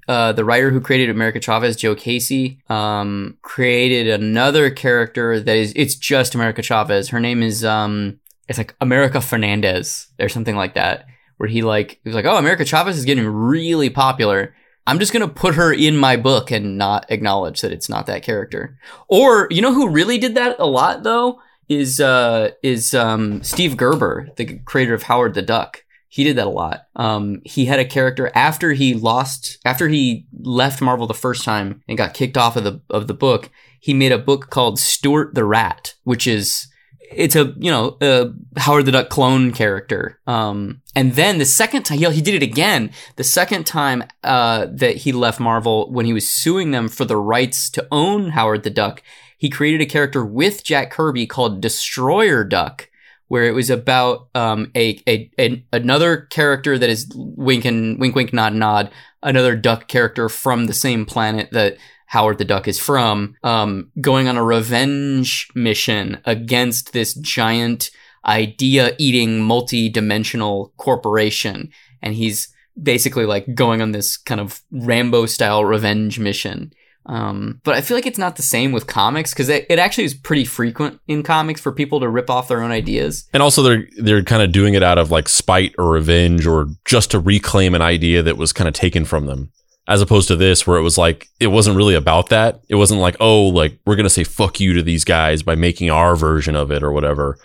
uh, 0.07 0.33
the 0.33 0.43
writer 0.43 0.71
who 0.71 0.81
created 0.81 1.09
America 1.09 1.39
Chavez, 1.39 1.77
Joe 1.77 1.95
Casey, 1.95 2.61
um, 2.69 3.37
created 3.41 4.07
another 4.07 4.69
character 4.69 5.39
that 5.39 5.55
is 5.55 5.71
it's 5.75 5.95
just 5.95 6.35
America 6.35 6.61
Chavez. 6.61 7.09
Her 7.09 7.19
name 7.21 7.41
is 7.41 7.63
um, 7.63 8.19
it's 8.49 8.57
like 8.57 8.75
America 8.81 9.21
Fernandez 9.21 10.07
or 10.19 10.27
something 10.27 10.55
like 10.55 10.75
that. 10.75 11.05
Where 11.37 11.49
he 11.49 11.61
like 11.61 11.99
he 12.03 12.09
was 12.09 12.15
like, 12.15 12.25
oh, 12.25 12.37
America 12.37 12.65
Chavez 12.65 12.97
is 12.97 13.05
getting 13.05 13.25
really 13.25 13.89
popular. 13.89 14.53
I'm 14.87 14.99
just 14.99 15.13
gonna 15.13 15.27
put 15.27 15.55
her 15.55 15.73
in 15.73 15.97
my 15.97 16.15
book 16.15 16.51
and 16.51 16.77
not 16.77 17.05
acknowledge 17.09 17.61
that 17.61 17.71
it's 17.71 17.89
not 17.89 18.05
that 18.05 18.23
character. 18.23 18.77
Or 19.07 19.47
you 19.49 19.61
know 19.61 19.73
who 19.73 19.89
really 19.89 20.17
did 20.17 20.35
that 20.35 20.57
a 20.59 20.67
lot 20.67 21.03
though 21.03 21.39
is 21.67 21.99
uh 21.99 22.51
is 22.61 22.93
um 22.93 23.43
Steve 23.43 23.77
Gerber, 23.77 24.29
the 24.37 24.59
creator 24.59 24.93
of 24.93 25.03
Howard 25.03 25.33
the 25.33 25.41
Duck. 25.41 25.83
He 26.07 26.23
did 26.23 26.37
that 26.37 26.47
a 26.47 26.49
lot. 26.49 26.83
Um, 26.95 27.41
he 27.43 27.65
had 27.65 27.79
a 27.79 27.83
character 27.83 28.31
after 28.33 28.71
he 28.71 28.93
lost, 28.93 29.57
after 29.65 29.89
he 29.89 30.27
left 30.31 30.79
Marvel 30.81 31.07
the 31.07 31.13
first 31.13 31.43
time 31.43 31.83
and 31.89 31.97
got 31.97 32.13
kicked 32.13 32.37
off 32.37 32.55
of 32.55 32.63
the 32.63 32.79
of 32.89 33.07
the 33.07 33.13
book. 33.13 33.49
He 33.81 33.93
made 33.93 34.13
a 34.13 34.17
book 34.17 34.49
called 34.49 34.79
Stewart 34.79 35.35
the 35.35 35.43
Rat, 35.43 35.95
which 36.05 36.25
is 36.25 36.67
it's 37.15 37.35
a 37.35 37.53
you 37.57 37.71
know 37.71 37.97
a 38.01 38.31
Howard 38.57 38.85
the 38.85 38.91
Duck 38.91 39.09
clone 39.09 39.51
character. 39.51 40.19
Um, 40.27 40.81
and 40.95 41.13
then 41.13 41.37
the 41.37 41.45
second 41.45 41.83
time 41.83 41.97
he, 41.97 42.09
he 42.11 42.21
did 42.21 42.35
it 42.35 42.43
again. 42.43 42.91
The 43.15 43.23
second 43.23 43.65
time 43.65 44.03
uh, 44.23 44.67
that 44.71 44.97
he 44.97 45.11
left 45.11 45.39
Marvel 45.39 45.91
when 45.91 46.05
he 46.05 46.13
was 46.13 46.27
suing 46.27 46.71
them 46.71 46.87
for 46.87 47.05
the 47.05 47.17
rights 47.17 47.69
to 47.71 47.87
own 47.91 48.29
Howard 48.29 48.63
the 48.63 48.69
Duck, 48.69 49.01
he 49.37 49.49
created 49.49 49.81
a 49.81 49.85
character 49.85 50.25
with 50.25 50.63
Jack 50.63 50.91
Kirby 50.91 51.27
called 51.27 51.61
Destroyer 51.61 52.43
Duck, 52.43 52.89
where 53.27 53.45
it 53.45 53.53
was 53.53 53.69
about 53.69 54.27
um, 54.35 54.71
a, 54.75 55.01
a, 55.07 55.31
a 55.39 55.65
another 55.73 56.17
character 56.17 56.77
that 56.77 56.89
is 56.89 57.11
wink 57.15 57.65
and 57.65 57.99
wink 57.99 58.15
wink 58.15 58.33
nod 58.33 58.53
nod 58.53 58.91
another 59.25 59.55
duck 59.55 59.87
character 59.87 60.29
from 60.29 60.65
the 60.65 60.73
same 60.73 61.05
planet 61.05 61.49
that 61.51 61.77
Howard 62.05 62.37
the 62.37 62.45
Duck 62.45 62.67
is 62.67 62.79
from, 62.79 63.35
um, 63.43 63.91
going 63.99 64.27
on 64.27 64.37
a 64.37 64.43
revenge 64.43 65.49
mission 65.55 66.19
against 66.25 66.93
this 66.93 67.13
giant 67.15 67.91
idea 68.25 68.95
eating 68.97 69.41
multi 69.41 69.89
dimensional 69.89 70.73
corporation. 70.77 71.71
And 72.01 72.13
he's 72.13 72.49
basically 72.81 73.25
like 73.25 73.53
going 73.55 73.81
on 73.81 73.91
this 73.91 74.17
kind 74.17 74.41
of 74.41 74.61
Rambo 74.71 75.25
style 75.25 75.65
revenge 75.65 76.19
mission. 76.19 76.73
Um, 77.07 77.61
but 77.63 77.75
I 77.75 77.81
feel 77.81 77.95
like 77.95 78.07
it's 78.07 78.17
not 78.17 78.35
the 78.35 78.41
same 78.41 78.71
with 78.71 78.87
comics 78.87 79.31
because 79.31 79.47
it, 79.47 79.67
it 79.69 79.77
actually 79.77 80.05
is 80.05 80.15
pretty 80.15 80.43
frequent 80.43 80.99
in 81.07 81.21
comics 81.21 81.61
for 81.61 81.71
people 81.71 81.99
to 81.99 82.09
rip 82.09 82.31
off 82.31 82.47
their 82.47 82.63
own 82.63 82.71
ideas. 82.71 83.29
And 83.31 83.43
also 83.43 83.61
they're 83.61 83.87
they're 83.97 84.23
kind 84.23 84.41
of 84.41 84.51
doing 84.51 84.73
it 84.73 84.81
out 84.81 84.97
of 84.97 85.11
like 85.11 85.29
spite 85.29 85.75
or 85.77 85.91
revenge 85.91 86.47
or 86.47 86.67
just 86.83 87.11
to 87.11 87.19
reclaim 87.19 87.75
an 87.75 87.81
idea 87.81 88.23
that 88.23 88.37
was 88.37 88.51
kind 88.51 88.67
of 88.67 88.73
taken 88.73 89.05
from 89.05 89.27
them. 89.27 89.51
As 89.87 90.01
opposed 90.01 90.27
to 90.29 90.35
this 90.35 90.65
where 90.65 90.77
it 90.77 90.81
was 90.81 90.97
like 90.97 91.27
it 91.39 91.47
wasn't 91.47 91.77
really 91.77 91.95
about 91.95 92.29
that. 92.29 92.61
It 92.69 92.75
wasn't 92.75 93.01
like, 93.01 93.15
"Oh, 93.19 93.43
like 93.47 93.77
we're 93.85 93.95
going 93.95 94.05
to 94.05 94.09
say 94.09 94.23
fuck 94.23 94.59
you 94.59 94.73
to 94.73 94.81
these 94.81 95.03
guys 95.03 95.43
by 95.43 95.55
making 95.55 95.91
our 95.91 96.15
version 96.15 96.55
of 96.55 96.71
it 96.71 96.83
or 96.83 96.91
whatever." 96.91 97.37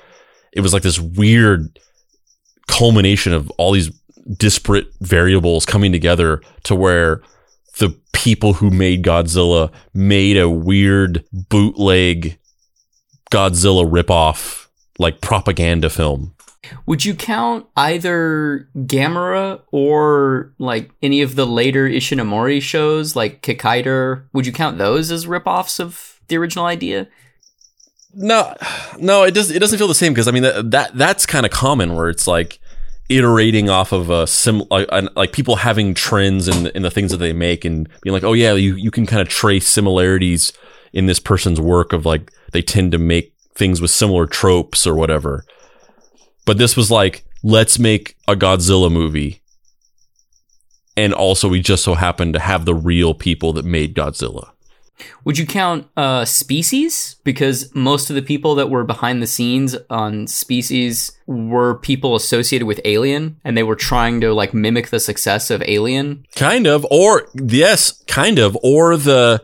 It 0.53 0.63
was 0.63 0.73
like 0.73 0.83
this 0.83 0.99
weird 0.99 1.79
culmination 2.67 3.33
of 3.33 3.51
all 3.59 3.73
these 3.73 3.91
disparate 4.37 4.89
variables 5.01 5.67
coming 5.67 5.93
together 5.93 6.41
to 6.65 6.75
where 6.75 7.23
the 7.79 7.97
people 8.13 8.55
who 8.55 8.71
made 8.71 9.05
Godzilla 9.05 9.71
made 9.95 10.37
a 10.37 10.49
weird 10.49 11.25
bootleg 11.33 12.39
Godzilla 13.31 13.89
ripoff, 13.89 14.67
like 14.99 15.21
propaganda 15.21 15.89
film. 15.89 16.35
Would 16.87 17.05
you 17.05 17.15
count 17.15 17.67
either 17.77 18.69
Gamera 18.77 19.63
or 19.73 20.53
like 20.59 20.91
any 21.03 21.23
of 21.23 21.35
the 21.35 21.47
later 21.47 21.89
Ishinomori 21.89 22.61
shows, 22.61 23.17
like 23.17 23.43
Kikaider? 23.43 24.25
Would 24.33 24.47
you 24.47 24.53
count 24.53 24.79
those 24.79 25.11
as 25.11 25.27
ripoffs 25.27 25.81
of 25.81 26.21
the 26.29 26.37
original 26.37 26.67
idea? 26.67 27.09
No, 28.13 28.55
no, 28.99 29.23
it 29.23 29.35
does. 29.35 29.51
It 29.51 29.61
doesn't 29.61 29.79
feel 29.79 29.89
the 29.89 29.95
same 29.95 30.13
because 30.13 30.29
I 30.29 30.33
mean 30.33 30.43
that, 30.43 30.71
that 30.73 30.97
that's 30.97 31.27
kind 31.27 31.47
of 31.47 31.53
common 31.53 31.95
where 31.95 32.09
it's 32.09 32.27
like 32.27 32.59
iterating 33.09 33.69
off 33.69 33.93
of 33.93 34.11
a 34.11 34.27
sim 34.27 34.63
like, 34.71 34.89
like 35.17 35.33
people 35.33 35.57
having 35.57 35.95
trends 35.95 36.49
in 36.49 36.65
the, 36.65 36.77
in 36.77 36.83
the 36.83 36.91
things 36.91 37.11
that 37.11 37.19
they 37.19 37.33
make 37.33 37.65
and 37.65 37.89
being 38.03 38.13
like, 38.13 38.25
oh 38.25 38.33
yeah, 38.33 38.53
you 38.53 38.75
you 38.75 38.91
can 38.91 39.07
kind 39.07 39.23
of 39.23 39.29
trace 39.29 39.67
similarities 39.67 40.53
in 40.93 41.07
this 41.07 41.21
person's 41.21 41.61
work 41.61 41.93
of 41.93 42.05
like 42.05 42.33
they 42.53 42.63
tend 42.63 42.93
to 42.93 42.99
make 42.99 43.33
things 43.55 43.81
with 43.81 43.91
similar 43.91 44.27
tropes 44.27 44.87
or 44.87 44.95
whatever. 44.95 45.45
But 46.45 46.59
this 46.59 46.77
was 46.77 46.91
like, 46.91 47.25
let's 47.43 47.79
make 47.79 48.17
a 48.27 48.35
Godzilla 48.35 48.91
movie. 48.91 49.43
And 50.97 51.15
also, 51.15 51.49
we 51.49 51.61
just 51.61 51.85
so 51.85 51.95
happen 51.95 52.33
to 52.33 52.39
have 52.39 52.65
the 52.65 52.75
real 52.75 53.15
people 53.15 53.53
that 53.55 53.65
made 53.65 53.95
Godzilla. 53.95 54.51
Would 55.25 55.39
you 55.39 55.47
count 55.47 55.87
uh, 55.97 56.25
Species? 56.25 57.17
Because 57.25 57.75
most 57.75 58.11
of 58.11 58.17
the 58.17 58.23
people 58.23 58.55
that 58.57 58.69
were 58.69 58.85
behind 58.85 59.23
the 59.23 59.27
scenes 59.27 59.77
on 59.89 60.27
Species 60.27 61.13
were 61.27 61.77
people 61.77 62.15
associated 62.17 62.67
with 62.67 62.81
Alien, 62.85 63.41
and 63.45 63.57
they 63.57 63.63
were 63.63 63.77
trying 63.77 64.21
to 64.21 64.35
like 64.35 64.53
mimic 64.53 64.89
the 64.89 65.01
success 65.01 65.51
of 65.51 65.63
Alien. 65.63 66.27
Kind 66.37 66.67
of, 66.67 66.87
or 66.91 67.29
yes, 67.35 68.03
kind 68.07 68.39
of, 68.39 68.59
or 68.63 68.97
the, 68.97 69.43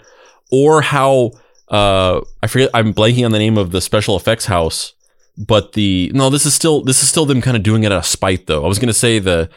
or 0.50 0.82
how 0.82 1.32
uh, 1.68 2.20
I 2.42 2.46
forget. 2.46 2.70
I'm 2.74 2.92
blanking 2.92 3.24
on 3.24 3.32
the 3.32 3.38
name 3.38 3.58
of 3.58 3.70
the 3.70 3.80
special 3.80 4.16
effects 4.16 4.46
house, 4.46 4.92
but 5.38 5.72
the 5.72 6.10
no, 6.14 6.30
this 6.30 6.46
is 6.46 6.54
still 6.54 6.82
this 6.82 7.02
is 7.02 7.08
still 7.08 7.26
them 7.26 7.40
kind 7.40 7.56
of 7.56 7.62
doing 7.62 7.84
it 7.84 7.92
out 7.92 7.98
of 7.98 8.06
spite, 8.06 8.46
though. 8.46 8.64
I 8.64 8.68
was 8.68 8.78
gonna 8.78 8.92
say 8.92 9.18
the 9.18 9.48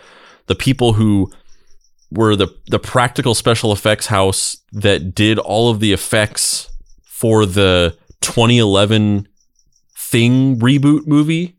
the 0.48 0.56
people 0.56 0.94
who 0.94 1.32
were 2.12 2.36
the 2.36 2.48
the 2.68 2.80
practical 2.80 3.36
special 3.36 3.72
effects 3.72 4.08
house 4.08 4.58
that 4.72 5.16
did 5.16 5.40
all 5.40 5.70
of 5.70 5.80
the 5.80 5.94
effects 5.94 6.70
for 7.04 7.46
the 7.46 7.98
2011 8.22 9.28
Thing 9.96 10.58
reboot 10.58 11.06
movie 11.06 11.56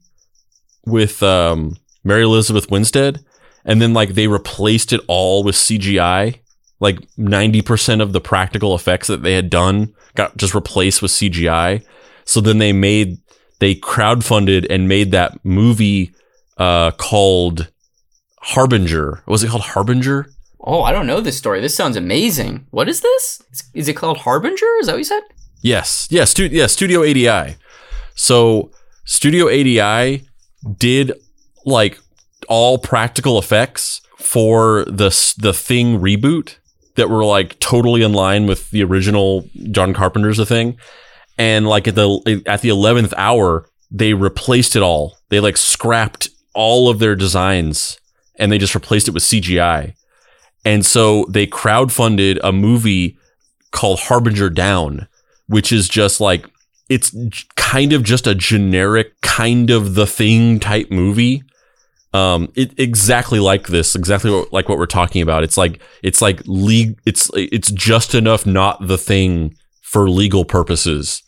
with 0.84 1.22
um, 1.22 1.76
Mary 2.02 2.24
Elizabeth 2.24 2.68
Winstead, 2.68 3.24
and 3.64 3.80
then 3.80 3.94
like 3.94 4.14
they 4.14 4.26
replaced 4.26 4.92
it 4.92 5.00
all 5.06 5.44
with 5.44 5.54
CGI. 5.54 6.40
Like 6.80 6.98
90% 7.16 8.00
of 8.00 8.12
the 8.12 8.20
practical 8.20 8.74
effects 8.74 9.06
that 9.06 9.22
they 9.22 9.34
had 9.34 9.50
done 9.50 9.94
got 10.16 10.36
just 10.36 10.54
replaced 10.54 11.00
with 11.00 11.12
CGI. 11.12 11.84
So 12.24 12.40
then 12.40 12.58
they 12.58 12.72
made 12.72 13.18
they 13.60 13.74
crowdfunded 13.74 14.66
and 14.68 14.88
made 14.88 15.12
that 15.12 15.42
movie 15.44 16.12
uh, 16.58 16.90
called 16.92 17.70
Harbinger. 18.42 19.22
Was 19.26 19.42
it 19.44 19.50
called 19.50 19.62
Harbinger? 19.62 20.30
Oh, 20.60 20.82
I 20.82 20.92
don't 20.92 21.06
know 21.06 21.20
this 21.20 21.38
story. 21.38 21.60
This 21.60 21.74
sounds 21.74 21.96
amazing. 21.96 22.66
What 22.70 22.88
is 22.88 23.00
this? 23.00 23.42
Is 23.72 23.88
it 23.88 23.96
called 23.96 24.18
Harbinger? 24.18 24.66
Is 24.80 24.86
that 24.86 24.92
what 24.92 24.98
you 24.98 25.04
said? 25.04 25.22
Yes. 25.62 26.08
Yes. 26.10 26.30
Stu- 26.30 26.48
yeah, 26.48 26.66
Studio 26.66 27.02
ADI. 27.02 27.56
So 28.14 28.70
Studio 29.04 29.48
ADI 29.48 30.26
did 30.76 31.12
like 31.64 31.98
all 32.48 32.78
practical 32.78 33.38
effects 33.38 34.00
for 34.16 34.84
the 34.86 35.10
the 35.38 35.52
Thing 35.52 35.98
reboot 35.98 36.56
that 36.96 37.08
were 37.08 37.24
like 37.24 37.58
totally 37.60 38.02
in 38.02 38.12
line 38.12 38.46
with 38.46 38.70
the 38.70 38.82
original 38.84 39.48
John 39.70 39.94
Carpenter's 39.94 40.36
The 40.36 40.46
Thing, 40.46 40.78
and 41.40 41.66
like 41.66 41.88
at 41.88 41.94
the 41.94 42.42
at 42.46 42.60
the 42.60 42.68
eleventh 42.68 43.14
hour 43.16 43.66
they 43.90 44.14
replaced 44.14 44.76
it 44.76 44.82
all. 44.82 45.16
They 45.30 45.40
like 45.40 45.56
scrapped 45.56 46.28
all 46.54 46.88
of 46.88 46.98
their 46.98 47.16
designs 47.16 47.98
and 48.36 48.52
they 48.52 48.58
just 48.58 48.74
replaced 48.74 49.08
it 49.08 49.14
with 49.14 49.22
CGI 49.22 49.94
And 50.64 50.84
so 50.84 51.24
they 51.28 51.46
crowdfunded 51.46 52.38
a 52.44 52.52
movie 52.52 53.18
called 53.72 54.00
Harbinger 54.00 54.50
Down, 54.50 55.08
which 55.46 55.72
is 55.72 55.88
just 55.88 56.20
like 56.20 56.46
it's 56.88 57.14
kind 57.56 57.92
of 57.92 58.02
just 58.02 58.26
a 58.26 58.34
generic 58.34 59.20
kind 59.22 59.70
of 59.70 59.94
the 59.94 60.06
thing 60.06 60.60
type 60.60 60.90
movie. 60.90 61.42
Um, 62.12 62.52
it 62.56 62.78
exactly 62.78 63.38
like 63.38 63.68
this, 63.68 63.94
exactly 63.94 64.30
what, 64.30 64.52
like 64.52 64.68
what 64.68 64.76
we're 64.78 64.86
talking 64.86 65.22
about. 65.22 65.44
It's 65.44 65.56
like 65.56 65.80
it's 66.02 66.20
like 66.20 66.42
league. 66.46 66.98
It's 67.06 67.30
it's 67.34 67.70
just 67.70 68.14
enough 68.14 68.44
not 68.44 68.86
the 68.86 68.98
thing 68.98 69.56
for 69.80 70.08
legal 70.10 70.44
purposes, 70.44 71.22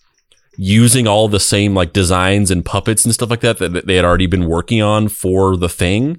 using 0.56 1.06
all 1.06 1.28
the 1.28 1.40
same 1.40 1.74
like 1.74 1.92
designs 1.92 2.50
and 2.50 2.64
puppets 2.64 3.04
and 3.04 3.14
stuff 3.14 3.30
like 3.30 3.40
that 3.40 3.58
that 3.58 3.86
they 3.86 3.96
had 3.96 4.04
already 4.04 4.26
been 4.26 4.46
working 4.46 4.82
on 4.82 5.08
for 5.08 5.56
the 5.56 5.68
thing, 5.68 6.18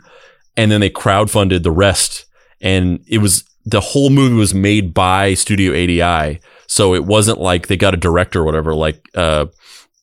and 0.57 0.71
then 0.71 0.81
they 0.81 0.89
crowdfunded 0.89 1.63
the 1.63 1.71
rest, 1.71 2.25
and 2.61 3.03
it 3.07 3.19
was 3.19 3.43
the 3.65 3.79
whole 3.79 4.09
movie 4.09 4.35
was 4.35 4.53
made 4.53 4.93
by 4.93 5.33
Studio 5.33 5.71
ADI, 5.71 6.39
so 6.67 6.93
it 6.93 7.05
wasn't 7.05 7.39
like 7.39 7.67
they 7.67 7.77
got 7.77 7.93
a 7.93 7.97
director 7.97 8.41
or 8.41 8.43
whatever. 8.43 8.73
Like 8.73 9.07
uh, 9.15 9.45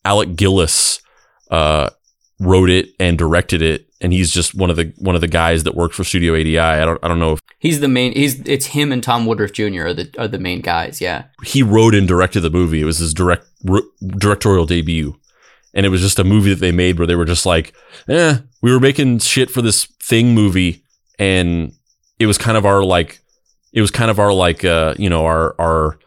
Alec 0.05 0.37
Gillis 0.37 1.03
uh, 1.51 1.91
wrote 2.39 2.71
it 2.71 2.91
and 2.99 3.19
directed 3.19 3.63
it, 3.63 3.90
and 4.01 4.13
he's 4.13 4.33
just 4.33 4.55
one 4.55 4.71
of 4.71 4.77
the 4.77 4.93
one 4.99 5.15
of 5.15 5.21
the 5.21 5.29
guys 5.29 5.65
that 5.65 5.75
worked 5.75 5.95
for 5.95 6.05
Studio 6.05 6.35
ADI. 6.35 6.59
I 6.59 6.85
don't 6.85 6.99
I 7.03 7.09
don't 7.09 7.19
know 7.21 7.33
if 7.35 7.41
He's 7.59 7.81
the 7.81 7.89
main. 7.89 8.13
He's 8.13 8.41
it's 8.47 8.67
him 8.67 8.91
and 8.91 9.03
Tom 9.03 9.27
Woodruff 9.27 9.53
Jr. 9.53 9.87
are 9.87 9.95
the 9.95 10.11
are 10.19 10.29
the 10.29 10.39
main 10.39 10.61
guys. 10.63 11.01
Yeah. 11.01 11.25
he 11.45 11.63
wrote 11.63 11.95
and 11.95 12.09
directed 12.09 12.41
the 12.41 12.51
movie. 12.51 12.81
It 12.81 12.87
was 12.87 12.99
his 12.99 13.13
direct 13.13 13.47
r- 13.69 13.83
directorial 14.17 14.65
debut, 14.65 15.17
and 15.75 15.85
it 15.85 15.91
was 15.91 16.01
just 16.01 16.19
a 16.19 16.25
movie 16.25 16.51
that 16.51 16.61
they 16.61 16.73
made 16.73 16.99
where 16.99 17.07
they 17.07 17.17
were 17.17 17.27
just 17.27 17.45
like, 17.45 17.75
"Eh, 18.09 18.39
we 18.63 18.73
were 18.73 18.81
making 18.81 19.19
shit 19.19 19.51
for 19.51 19.61
this 19.61 19.85
thing 19.85 20.35
movie," 20.35 20.83
and 21.19 21.73
it 22.19 22.27
was 22.27 22.39
kind 22.39 22.57
of 22.57 22.65
our 22.65 22.83
like, 22.83 23.21
it 23.75 23.83
was 23.83 23.91
kind 23.91 24.11
of 24.11 24.19
our 24.19 24.33
like, 24.33 24.65
uh, 24.65 24.95
you 24.99 25.11
know, 25.11 25.27
our 25.27 25.55
our 25.59 25.99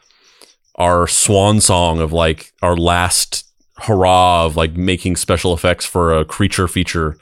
our 0.75 1.07
swan 1.07 1.61
song 1.61 1.99
of 1.99 2.11
like 2.11 2.51
our 2.63 2.75
last 2.75 3.45
hurrah 3.77 4.45
of 4.45 4.55
like 4.55 4.75
making 4.75 5.15
special 5.15 5.53
effects 5.53 5.85
for 5.85 6.17
a 6.17 6.25
creature 6.25 6.67
feature, 6.67 7.15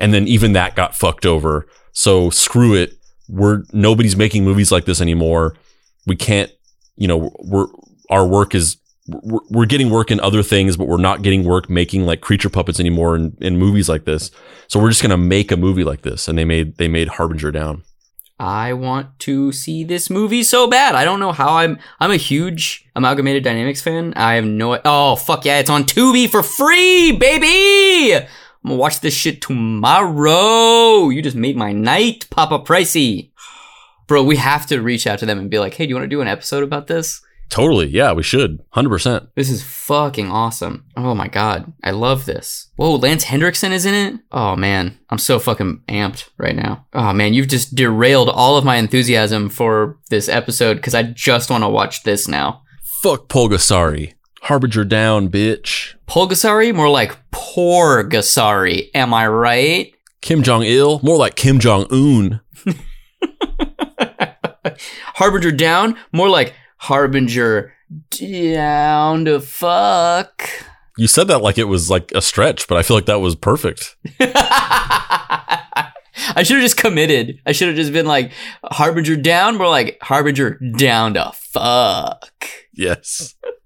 and 0.00 0.12
then 0.12 0.26
even 0.26 0.52
that 0.54 0.74
got 0.74 0.96
fucked 0.96 1.26
over. 1.26 1.66
So 1.92 2.30
screw 2.30 2.74
it. 2.74 2.94
We're 3.28 3.62
nobody's 3.72 4.16
making 4.16 4.44
movies 4.44 4.72
like 4.72 4.86
this 4.86 5.00
anymore. 5.00 5.54
We 6.06 6.16
can't 6.16 6.50
you 7.00 7.08
know 7.08 7.32
we're 7.40 7.66
our 8.10 8.26
work 8.26 8.54
is 8.54 8.76
we're, 9.08 9.40
we're 9.50 9.66
getting 9.66 9.90
work 9.90 10.12
in 10.12 10.20
other 10.20 10.44
things 10.44 10.76
but 10.76 10.86
we're 10.86 10.98
not 10.98 11.22
getting 11.22 11.42
work 11.42 11.68
making 11.68 12.06
like 12.06 12.20
creature 12.20 12.50
puppets 12.50 12.78
anymore 12.78 13.16
in, 13.16 13.36
in 13.40 13.56
movies 13.58 13.88
like 13.88 14.04
this 14.04 14.30
so 14.68 14.78
we're 14.78 14.90
just 14.90 15.02
gonna 15.02 15.16
make 15.16 15.50
a 15.50 15.56
movie 15.56 15.82
like 15.82 16.02
this 16.02 16.28
and 16.28 16.38
they 16.38 16.44
made 16.44 16.76
they 16.76 16.86
made 16.86 17.08
harbinger 17.08 17.50
down 17.50 17.82
I 18.38 18.72
want 18.72 19.18
to 19.18 19.52
see 19.52 19.84
this 19.84 20.08
movie 20.08 20.42
so 20.42 20.66
bad. 20.66 20.94
I 20.94 21.04
don't 21.04 21.20
know 21.20 21.30
how 21.30 21.56
I'm. 21.56 21.78
I'm 22.00 22.10
a 22.10 22.16
huge 22.16 22.88
Amalgamated 22.96 23.44
Dynamics 23.44 23.82
fan. 23.82 24.14
I 24.16 24.36
have 24.36 24.46
no. 24.46 24.80
Oh 24.82 25.16
fuck 25.16 25.44
yeah! 25.44 25.58
It's 25.58 25.68
on 25.68 25.84
Tubi 25.84 26.26
for 26.26 26.42
free, 26.42 27.12
baby. 27.12 28.26
I'm 28.64 28.70
gonna 28.70 28.80
watch 28.80 29.00
this 29.00 29.14
shit 29.14 29.40
tomorrow. 29.42 31.08
You 31.08 31.22
just 31.22 31.36
made 31.36 31.56
my 31.56 31.72
night, 31.72 32.28
Papa 32.30 32.60
Pricey. 32.60 33.30
Bro, 34.06 34.24
we 34.24 34.36
have 34.36 34.66
to 34.66 34.80
reach 34.80 35.06
out 35.06 35.18
to 35.20 35.26
them 35.26 35.38
and 35.38 35.50
be 35.50 35.58
like, 35.58 35.74
hey, 35.74 35.86
do 35.86 35.90
you 35.90 35.94
want 35.94 36.04
to 36.04 36.08
do 36.08 36.20
an 36.20 36.28
episode 36.28 36.62
about 36.62 36.86
this? 36.86 37.20
totally 37.50 37.88
yeah 37.88 38.12
we 38.12 38.22
should 38.22 38.62
100% 38.74 39.28
This 39.34 39.50
is 39.50 39.62
fucking 39.62 40.30
awesome. 40.30 40.84
Oh 40.96 41.14
my 41.16 41.26
god. 41.26 41.72
I 41.82 41.90
love 41.90 42.24
this. 42.24 42.68
Whoa, 42.76 42.94
Lance 42.94 43.24
Henriksen 43.24 43.72
is 43.72 43.84
in 43.84 43.94
it? 43.94 44.20
Oh 44.30 44.54
man. 44.54 44.98
I'm 45.10 45.18
so 45.18 45.40
fucking 45.40 45.82
amped 45.88 46.28
right 46.38 46.54
now. 46.54 46.86
Oh 46.94 47.12
man, 47.12 47.34
you've 47.34 47.48
just 47.48 47.74
derailed 47.74 48.28
all 48.28 48.56
of 48.56 48.64
my 48.64 48.76
enthusiasm 48.76 49.48
for 49.48 49.98
this 50.10 50.28
episode 50.28 50.74
because 50.74 50.94
I 50.94 51.02
just 51.02 51.50
want 51.50 51.64
to 51.64 51.68
watch 51.68 52.04
this 52.04 52.28
now. 52.28 52.62
fuck 53.02 53.28
Pulgasari 53.28 54.14
harbinger 54.42 54.84
down 54.84 55.28
bitch 55.28 55.94
Pulgasari? 56.08 56.74
More 56.74 56.88
like 56.90 57.16
poor 57.30 58.04
Porgasari. 58.04 58.90
Am 58.94 59.12
I 59.14 59.26
right? 59.26 59.92
kim 60.22 60.42
jong-il 60.42 61.00
more 61.02 61.16
like 61.16 61.34
kim 61.36 61.58
jong-un 61.58 62.40
Harbinger 65.14 65.52
down? 65.52 65.96
More 66.12 66.28
like 66.28 66.54
Harbinger 66.76 67.72
down 68.10 69.24
to 69.24 69.40
fuck. 69.40 70.42
you 70.96 71.06
said 71.06 71.28
that 71.28 71.38
like 71.42 71.58
it 71.58 71.64
was 71.64 71.90
like 71.90 72.12
a 72.12 72.20
stretch 72.22 72.68
but 72.68 72.76
i 72.78 72.82
feel 72.82 72.96
like 72.96 73.06
that 73.06 73.20
was 73.20 73.34
perfect 73.34 73.96
I 76.36 76.42
should 76.44 76.56
have 76.56 76.62
just 76.64 76.76
committed. 76.76 77.40
I 77.46 77.52
should 77.52 77.68
have 77.68 77.76
just 77.76 77.92
been 77.92 78.04
like 78.06 78.32
Harbinger 78.62 79.16
down, 79.16 79.56
more 79.56 79.68
like 79.68 79.98
Harbinger 80.02 80.60
down 80.76 81.14
to 81.14 81.32
fuck. 81.34 82.44
yes 82.74 83.34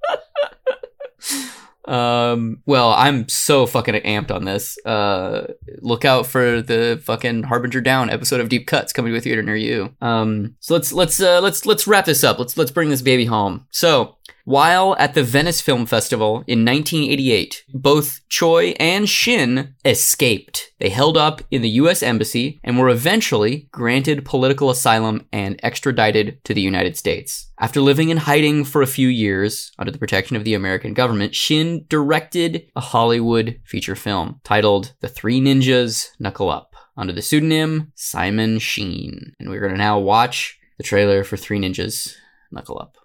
Um, 1.87 2.63
well, 2.67 2.91
I'm 2.93 3.29
so 3.29 3.67
fucking 3.67 3.95
amped 3.95 4.31
on 4.31 4.45
this. 4.45 4.79
Uh, 4.85 5.49
look 5.81 6.05
out 6.05 6.27
for 6.27 6.63
the 6.63 7.01
fucking 7.05 7.45
Harbinger 7.45 7.81
Down 7.81 8.11
episode 8.11 8.41
of 8.41 8.49
Deep 8.49 8.67
Cuts 8.67 8.93
coming 8.93 9.13
to 9.13 9.19
a 9.19 9.21
theater 9.21 9.43
near 9.43 9.57
you. 9.57 9.95
Um, 10.01 10.57
so 10.61 10.75
let's 10.75 10.93
let's 10.93 11.21
uh, 11.21 11.41
let's 11.41 11.67
let's 11.67 11.87
wrap 11.87 12.07
this 12.07 12.25
up. 12.25 12.39
Let's 12.39 12.57
let's 12.57 12.71
bring 12.71 12.89
this 12.89 13.03
baby 13.03 13.25
home. 13.27 13.67
So. 13.71 14.17
While 14.47 14.95
at 14.99 15.15
the 15.15 15.23
Venice 15.23 15.63
Film 15.63 15.87
Festival 15.87 16.45
in 16.47 16.67
1988, 16.67 17.65
both 17.73 18.21
Choi 18.29 18.75
and 18.79 19.09
Shin 19.09 19.75
escaped. 19.87 20.71
They 20.79 20.91
held 20.91 21.17
up 21.17 21.41
in 21.51 21.63
the 21.63 21.71
US 21.71 22.03
Embassy 22.03 22.61
and 22.63 22.79
were 22.79 22.91
eventually 22.91 23.69
granted 23.73 24.27
political 24.27 24.69
asylum 24.69 25.27
and 25.33 25.59
extradited 25.63 26.45
to 26.45 26.53
the 26.53 26.61
United 26.61 26.99
States. 26.99 27.51
After 27.59 27.81
living 27.81 28.11
in 28.11 28.19
hiding 28.19 28.65
for 28.65 28.83
a 28.83 28.87
few 28.87 29.09
years 29.09 29.73
under 29.79 29.91
the 29.91 29.99
protection 29.99 30.37
of 30.37 30.45
the 30.45 30.53
American 30.53 30.93
government, 30.93 31.35
Shin 31.35 31.87
directed 31.89 32.67
a 32.77 32.81
Hollywood 32.81 33.59
feature 33.65 33.97
film 33.97 34.43
titled 34.45 34.93
The 35.01 35.09
Three 35.09 35.41
Ninjas 35.41 36.09
Knuckle 36.19 36.51
Up 36.51 36.77
under 36.99 37.15
the 37.15 37.23
pseudonym 37.23 37.93
Simon 37.95 38.59
Sheen. 38.59 39.33
And 39.41 39.49
we're 39.49 39.61
going 39.61 39.73
to 39.73 39.79
now 39.79 39.99
watch 39.99 40.59
the 40.77 40.85
trailer 40.85 41.25
for 41.25 41.39
Three 41.39 41.59
Ninjas 41.59 42.15
Knuckle 42.53 42.79
Up. 42.79 42.99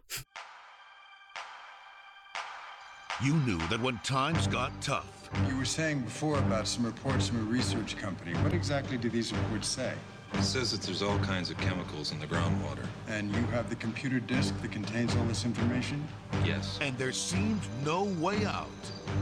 You 3.24 3.34
knew 3.34 3.58
that 3.68 3.82
when 3.82 3.98
times 4.00 4.48
got 4.48 4.72
tough, 4.82 5.30
You 5.48 5.58
were 5.58 5.66
saying 5.66 6.02
before 6.02 6.38
about 6.40 6.68
some 6.68 6.86
reports 6.86 7.28
from 7.28 7.40
a 7.40 7.44
research 7.44 7.98
company. 7.98 8.32
What 8.38 8.54
exactly 8.54 8.98
do 8.98 9.10
these 9.10 9.32
reports 9.34 9.68
say? 9.68 9.94
It 10.34 10.42
says 10.44 10.72
that 10.72 10.82
there's 10.82 11.02
all 11.04 11.20
kinds 11.20 11.50
of 11.52 11.58
chemicals 11.58 12.12
in 12.14 12.20
the 12.20 12.26
groundwater. 12.28 12.86
And 13.10 13.36
you 13.36 13.42
have 13.48 13.70
the 13.70 13.76
computer 13.76 14.20
disk 14.20 14.60
that 14.62 14.72
contains 14.72 15.16
all 15.18 15.26
this 15.26 15.44
information? 15.46 16.08
Yes. 16.46 16.80
and 16.82 16.98
there 16.98 17.12
seemed 17.12 17.62
no 17.84 18.04
way 18.04 18.46
out, 18.46 18.70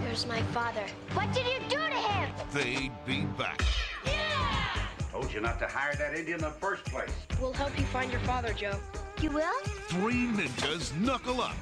There's 0.02 0.26
my 0.28 0.42
father. 0.54 0.86
What 1.14 1.34
did 1.34 1.46
you 1.48 1.60
do 1.68 1.78
to 1.78 1.82
him? 1.82 2.30
they'd 2.54 2.92
be 3.06 3.22
back. 3.38 3.62
Yeah! 4.06 4.86
Told 5.12 5.34
you 5.34 5.42
not 5.42 5.58
to 5.60 5.68
hire 5.68 5.96
that 5.96 6.14
Indian 6.14 6.38
in 6.38 6.44
the 6.46 6.52
first 6.52 6.86
place. 6.86 7.10
We'll 7.42 7.54
help 7.54 7.78
you 7.80 7.86
find 7.86 8.12
your 8.12 8.22
father, 8.22 8.54
Joe. 8.54 8.80
You 9.20 9.32
will? 9.32 9.52
Three 9.88 10.28
ninjas 10.28 10.96
knuckle 11.00 11.42
up. 11.42 11.56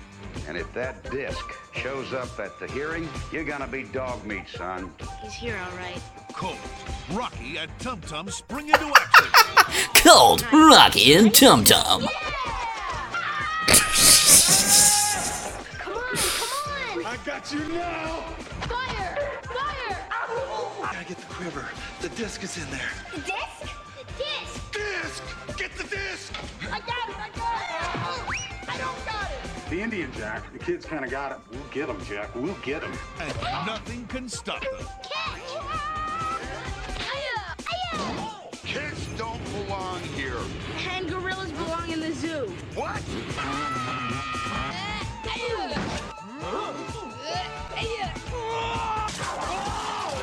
And 0.46 0.58
if 0.58 0.72
that 0.74 1.10
disc 1.10 1.40
shows 1.74 2.14
up 2.14 2.38
at 2.38 2.60
the 2.60 2.68
hearing, 2.68 3.08
you're 3.32 3.46
gonna 3.46 3.68
be 3.68 3.84
dog 3.84 4.26
meat, 4.26 4.44
son. 4.50 4.92
He's 5.22 5.34
here, 5.34 5.58
all 5.66 5.78
right. 5.78 6.02
Colt, 6.34 6.58
Rocky, 7.14 7.58
and 7.58 7.72
Tum 7.80 8.02
Tum 8.02 8.30
spring 8.30 8.68
into 8.68 8.92
action. 8.94 9.28
Colt, 9.96 10.52
Rocky, 10.52 11.14
and 11.14 11.34
Tum 11.34 11.64
Tum. 11.64 12.02
Come 15.78 15.96
on, 15.96 16.16
come 16.18 17.00
on! 17.00 17.06
I 17.06 17.18
got 17.26 17.52
you 17.54 17.60
now! 17.70 18.22
Fire! 18.68 19.18
Fire! 19.44 19.98
I 20.12 20.90
gotta 20.92 21.06
get 21.08 21.18
the 21.18 21.34
quiver. 21.34 21.66
The 22.02 22.10
disc 22.10 22.44
is 22.44 22.58
in 22.58 22.70
there. 22.70 22.92
The 23.14 23.22
disc? 23.22 23.55
The 29.70 29.82
Indian, 29.82 30.12
Jack. 30.14 30.54
The 30.54 30.60
kid's 30.60 30.86
kinda 30.86 31.08
got 31.08 31.32
it. 31.32 31.38
We'll 31.50 31.60
get 31.72 31.88
them, 31.88 31.98
Jack. 32.06 32.36
We'll 32.36 32.54
get 32.64 32.82
them. 32.82 32.94
And 33.20 33.34
nothing 33.66 34.06
can 34.06 34.30
stop 34.30 34.62
them. 34.62 34.88
Catch! 35.02 35.42
Aya! 37.00 37.56
Aya! 37.74 38.48
Kids 38.64 39.08
don't 39.18 39.44
belong 39.52 40.02
here. 40.16 40.38
And 40.92 41.10
gorillas 41.10 41.52
belong 41.52 41.90
in 41.90 42.00
the 42.00 42.12
zoo. 42.14 42.54
What? 42.76 43.02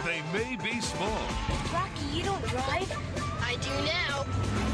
They 0.05 0.22
may 0.32 0.57
be 0.57 0.80
small, 0.80 1.09
Rocky, 1.72 2.05
you 2.12 2.22
don't 2.22 2.43
drive? 2.47 2.90
I 3.40 3.57
do 3.61 3.70
now. 3.84 4.71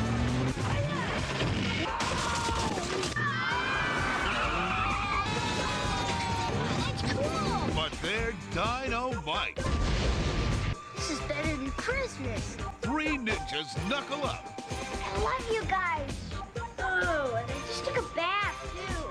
their 8.09 8.33
Dino 8.55 9.13
Bike. 9.21 9.61
This 10.97 11.11
is 11.11 11.21
better 11.29 11.55
than 11.55 11.71
Christmas. 11.73 12.57
Three 12.81 13.19
ninjas 13.19 13.77
knuckle 13.87 14.25
up. 14.25 14.63
I 15.05 15.19
love 15.21 15.47
you 15.53 15.63
guys. 15.65 16.11
Oh, 16.79 17.35
and 17.37 17.51
I 17.51 17.55
just 17.67 17.85
took 17.85 17.99
a 17.99 18.03
bath, 18.17 18.57
too. 18.87 19.11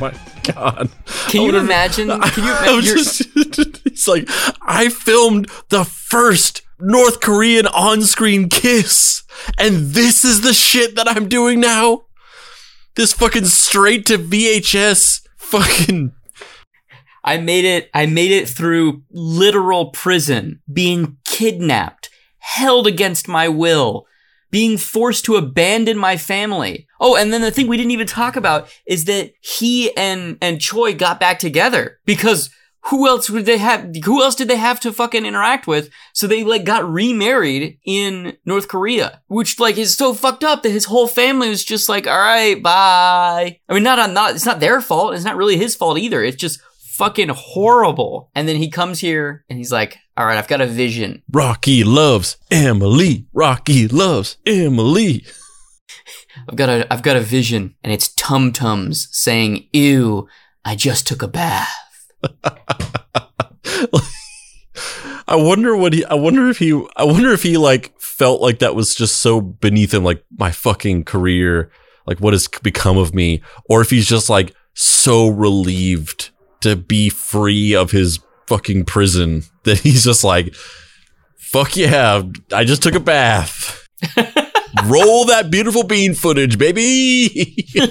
My 0.00 0.12
God. 0.52 0.90
Can 1.28 1.42
you 1.42 1.56
imagine? 1.56 2.08
Can 2.20 2.44
you 2.44 2.50
imagine? 2.50 2.98
it's 3.84 4.08
like, 4.08 4.28
I 4.60 4.88
filmed 4.88 5.48
the 5.68 5.84
first 5.84 6.62
North 6.80 7.20
Korean 7.20 7.68
on 7.68 8.02
screen 8.02 8.48
kiss, 8.48 9.22
and 9.56 9.92
this 9.92 10.24
is 10.24 10.40
the 10.40 10.52
shit 10.52 10.96
that 10.96 11.06
I'm 11.06 11.28
doing 11.28 11.60
now? 11.60 12.06
This 12.96 13.12
fucking 13.12 13.44
straight 13.44 14.04
to 14.06 14.18
VHS 14.18 15.27
fucking 15.50 16.12
I 17.28 17.36
made 17.36 17.66
it. 17.66 17.90
I 17.92 18.06
made 18.06 18.30
it 18.30 18.48
through 18.48 19.02
literal 19.10 19.90
prison, 19.90 20.62
being 20.72 21.18
kidnapped, 21.26 22.08
held 22.38 22.86
against 22.86 23.28
my 23.28 23.48
will, 23.48 24.06
being 24.50 24.78
forced 24.78 25.26
to 25.26 25.36
abandon 25.36 25.98
my 25.98 26.16
family. 26.16 26.86
Oh, 27.00 27.16
and 27.16 27.30
then 27.30 27.42
the 27.42 27.50
thing 27.50 27.66
we 27.66 27.76
didn't 27.76 27.92
even 27.92 28.06
talk 28.06 28.36
about 28.36 28.74
is 28.86 29.04
that 29.04 29.32
he 29.40 29.94
and 29.94 30.38
and 30.40 30.58
Choi 30.58 30.94
got 30.94 31.20
back 31.20 31.38
together 31.38 31.98
because 32.06 32.48
who 32.86 33.06
else 33.06 33.28
would 33.28 33.44
they 33.44 33.58
have? 33.58 33.90
Who 34.04 34.22
else 34.22 34.34
did 34.34 34.48
they 34.48 34.56
have 34.56 34.80
to 34.80 34.92
fucking 34.92 35.26
interact 35.26 35.66
with? 35.66 35.90
So 36.14 36.26
they 36.26 36.44
like 36.44 36.64
got 36.64 36.88
remarried 36.88 37.78
in 37.84 38.36
North 38.44 38.68
Korea, 38.68 39.20
which 39.26 39.60
like 39.60 39.76
is 39.76 39.96
so 39.96 40.14
fucked 40.14 40.44
up 40.44 40.62
that 40.62 40.70
his 40.70 40.86
whole 40.86 41.08
family 41.08 41.48
was 41.48 41.64
just 41.64 41.88
like, 41.88 42.06
all 42.06 42.18
right, 42.18 42.62
bye. 42.62 43.58
I 43.68 43.74
mean, 43.74 43.82
not 43.82 43.98
on 43.98 44.14
not 44.14 44.34
it's 44.34 44.46
not 44.46 44.60
their 44.60 44.80
fault. 44.80 45.14
It's 45.14 45.24
not 45.24 45.36
really 45.36 45.56
his 45.56 45.74
fault 45.74 45.98
either. 45.98 46.22
It's 46.22 46.36
just 46.36 46.60
fucking 46.92 47.30
horrible. 47.30 48.30
And 48.34 48.48
then 48.48 48.56
he 48.56 48.70
comes 48.70 49.00
here 49.00 49.44
and 49.48 49.58
he's 49.58 49.72
like, 49.72 49.98
all 50.16 50.26
right, 50.26 50.38
I've 50.38 50.48
got 50.48 50.60
a 50.60 50.66
vision. 50.66 51.22
Rocky 51.30 51.84
loves 51.84 52.36
Emily. 52.50 53.26
Rocky 53.32 53.86
loves 53.86 54.38
Emily. 54.46 55.24
I've 56.48 56.56
got 56.56 56.68
a 56.68 56.92
I've 56.92 57.02
got 57.02 57.16
a 57.16 57.20
vision, 57.20 57.74
and 57.82 57.92
it's 57.92 58.08
tum 58.14 58.52
tums 58.52 59.08
saying, 59.10 59.68
"Ew, 59.72 60.28
I 60.64 60.76
just 60.76 61.06
took 61.06 61.22
a 61.22 61.28
bath." 61.28 61.68
I 65.28 65.36
wonder 65.36 65.76
what 65.76 65.92
he. 65.92 66.04
I 66.06 66.14
wonder 66.14 66.48
if 66.48 66.58
he. 66.58 66.72
I 66.96 67.04
wonder 67.04 67.32
if 67.32 67.42
he 67.42 67.56
like 67.58 67.98
felt 68.00 68.40
like 68.40 68.60
that 68.60 68.74
was 68.74 68.94
just 68.94 69.18
so 69.18 69.40
beneath 69.40 69.92
him, 69.92 70.02
like 70.04 70.24
my 70.38 70.50
fucking 70.50 71.04
career, 71.04 71.70
like 72.06 72.18
what 72.18 72.32
has 72.32 72.48
become 72.62 72.96
of 72.96 73.14
me, 73.14 73.42
or 73.68 73.80
if 73.82 73.90
he's 73.90 74.06
just 74.08 74.30
like 74.30 74.54
so 74.74 75.28
relieved 75.28 76.30
to 76.60 76.76
be 76.76 77.08
free 77.10 77.74
of 77.74 77.90
his 77.90 78.20
fucking 78.46 78.84
prison 78.84 79.42
that 79.64 79.78
he's 79.78 80.04
just 80.04 80.24
like, 80.24 80.54
fuck 81.36 81.76
yeah, 81.76 82.22
I 82.52 82.64
just 82.64 82.82
took 82.82 82.94
a 82.94 83.00
bath. 83.00 83.86
Roll 84.84 85.24
that 85.26 85.50
beautiful 85.50 85.84
bean 85.84 86.14
footage, 86.14 86.58
baby. 86.58 87.64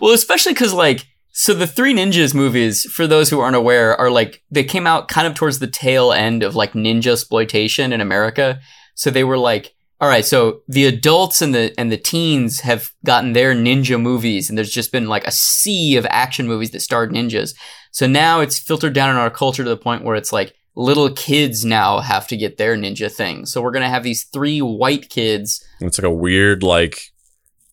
Well, 0.00 0.12
especially 0.12 0.52
because 0.52 0.72
like, 0.72 1.06
so 1.36 1.52
the 1.52 1.66
Three 1.66 1.92
Ninjas 1.92 2.32
movies, 2.32 2.84
for 2.84 3.08
those 3.08 3.28
who 3.28 3.40
aren't 3.40 3.56
aware, 3.56 4.00
are 4.00 4.08
like 4.08 4.44
they 4.52 4.62
came 4.62 4.86
out 4.86 5.08
kind 5.08 5.26
of 5.26 5.34
towards 5.34 5.58
the 5.58 5.66
tail 5.66 6.12
end 6.12 6.44
of 6.44 6.54
like 6.54 6.74
ninja 6.74 7.12
exploitation 7.12 7.92
in 7.92 8.00
America. 8.00 8.60
So 8.94 9.10
they 9.10 9.24
were 9.24 9.36
like, 9.36 9.74
all 10.00 10.08
right, 10.08 10.24
so 10.24 10.60
the 10.68 10.86
adults 10.86 11.42
and 11.42 11.52
the 11.52 11.74
and 11.76 11.90
the 11.90 11.96
teens 11.96 12.60
have 12.60 12.92
gotten 13.04 13.32
their 13.32 13.52
ninja 13.52 14.00
movies, 14.00 14.48
and 14.48 14.56
there's 14.56 14.70
just 14.70 14.92
been 14.92 15.08
like 15.08 15.26
a 15.26 15.32
sea 15.32 15.96
of 15.96 16.06
action 16.08 16.46
movies 16.46 16.70
that 16.70 16.80
starred 16.80 17.10
ninjas. 17.10 17.52
So 17.90 18.06
now 18.06 18.38
it's 18.38 18.56
filtered 18.56 18.92
down 18.92 19.10
in 19.10 19.16
our 19.16 19.30
culture 19.30 19.64
to 19.64 19.68
the 19.68 19.76
point 19.76 20.04
where 20.04 20.14
it's 20.14 20.32
like 20.32 20.54
little 20.76 21.10
kids 21.10 21.64
now 21.64 21.98
have 21.98 22.28
to 22.28 22.36
get 22.36 22.58
their 22.58 22.76
ninja 22.76 23.10
thing. 23.10 23.44
So 23.44 23.60
we're 23.60 23.72
gonna 23.72 23.88
have 23.88 24.04
these 24.04 24.22
three 24.22 24.62
white 24.62 25.10
kids 25.10 25.66
It's 25.80 25.98
like 25.98 26.06
a 26.06 26.14
weird 26.14 26.62
like 26.62 27.10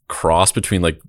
cross 0.07 0.51
between 0.51 0.81
like 0.81 0.99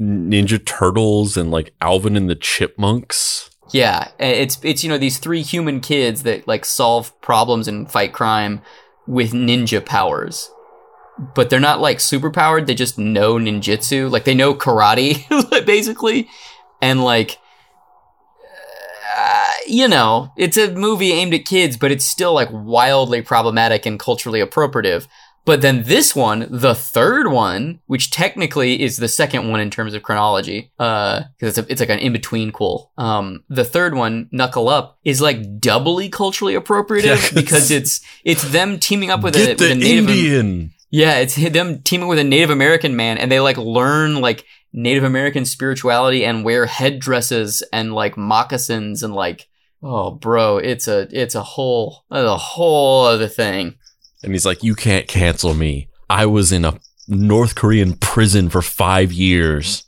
Ninja 0.00 0.64
Turtles 0.64 1.36
and 1.36 1.50
like 1.50 1.74
Alvin 1.80 2.16
and 2.16 2.28
the 2.28 2.34
Chipmunks. 2.34 3.50
Yeah, 3.72 4.08
it's 4.18 4.58
it's 4.62 4.82
you 4.82 4.90
know 4.90 4.98
these 4.98 5.18
three 5.18 5.42
human 5.42 5.80
kids 5.80 6.24
that 6.24 6.48
like 6.48 6.64
solve 6.64 7.18
problems 7.20 7.68
and 7.68 7.90
fight 7.90 8.12
crime 8.12 8.62
with 9.06 9.32
ninja 9.32 9.84
powers. 9.84 10.50
But 11.34 11.50
they're 11.50 11.60
not 11.60 11.80
like 11.80 12.00
super 12.00 12.30
powered, 12.30 12.66
they 12.66 12.74
just 12.74 12.98
know 12.98 13.34
ninjutsu. 13.34 14.10
Like 14.10 14.24
they 14.24 14.34
know 14.34 14.54
karate 14.54 15.26
basically. 15.66 16.28
And 16.80 17.04
like 17.04 17.38
uh, 19.16 19.46
you 19.66 19.86
know, 19.86 20.32
it's 20.36 20.56
a 20.56 20.72
movie 20.72 21.12
aimed 21.12 21.34
at 21.34 21.44
kids, 21.44 21.76
but 21.76 21.90
it's 21.92 22.06
still 22.06 22.32
like 22.32 22.48
wildly 22.50 23.22
problematic 23.22 23.84
and 23.84 23.98
culturally 24.00 24.40
appropriative. 24.40 25.06
But 25.44 25.62
then 25.62 25.84
this 25.84 26.14
one, 26.14 26.46
the 26.50 26.74
third 26.74 27.28
one, 27.28 27.80
which 27.86 28.10
technically 28.10 28.82
is 28.82 28.98
the 28.98 29.08
second 29.08 29.48
one 29.48 29.60
in 29.60 29.70
terms 29.70 29.94
of 29.94 30.02
chronology, 30.02 30.70
uh, 30.78 31.22
because 31.38 31.56
it's, 31.56 31.66
a, 31.66 31.72
it's 31.72 31.80
like 31.80 31.88
an 31.88 31.98
in 31.98 32.12
between 32.12 32.52
cool. 32.52 32.92
Um, 32.98 33.44
the 33.48 33.64
third 33.64 33.94
one, 33.94 34.28
Knuckle 34.32 34.68
Up, 34.68 34.98
is 35.04 35.20
like 35.20 35.58
doubly 35.58 36.08
culturally 36.08 36.54
appropriative 36.54 37.34
because 37.34 37.70
it's 37.70 38.00
it's 38.24 38.42
them 38.50 38.78
teaming 38.78 39.10
up 39.10 39.22
with 39.22 39.36
a, 39.36 39.48
with 39.48 39.58
the 39.58 39.72
a 39.72 39.74
native 39.74 40.10
Indian. 40.10 40.72
yeah, 40.90 41.16
it's 41.16 41.36
them 41.36 41.80
teaming 41.82 42.08
with 42.08 42.18
a 42.18 42.24
Native 42.24 42.50
American 42.50 42.94
man, 42.94 43.16
and 43.16 43.32
they 43.32 43.40
like 43.40 43.56
learn 43.56 44.20
like 44.20 44.44
Native 44.72 45.04
American 45.04 45.44
spirituality 45.46 46.24
and 46.24 46.44
wear 46.44 46.66
headdresses 46.66 47.62
and 47.72 47.94
like 47.94 48.16
moccasins 48.16 49.02
and 49.02 49.14
like 49.14 49.48
oh, 49.82 50.10
bro, 50.10 50.58
it's 50.58 50.88
a 50.88 51.08
it's 51.10 51.34
a 51.34 51.42
whole 51.42 52.04
a 52.10 52.36
whole 52.36 53.06
other 53.06 53.28
thing. 53.28 53.76
And 54.22 54.32
he's 54.32 54.46
like, 54.46 54.62
You 54.62 54.74
can't 54.74 55.08
cancel 55.08 55.54
me. 55.54 55.88
I 56.08 56.26
was 56.26 56.52
in 56.52 56.64
a 56.64 56.78
North 57.08 57.54
Korean 57.54 57.94
prison 57.94 58.48
for 58.48 58.62
five 58.62 59.12
years. 59.12 59.84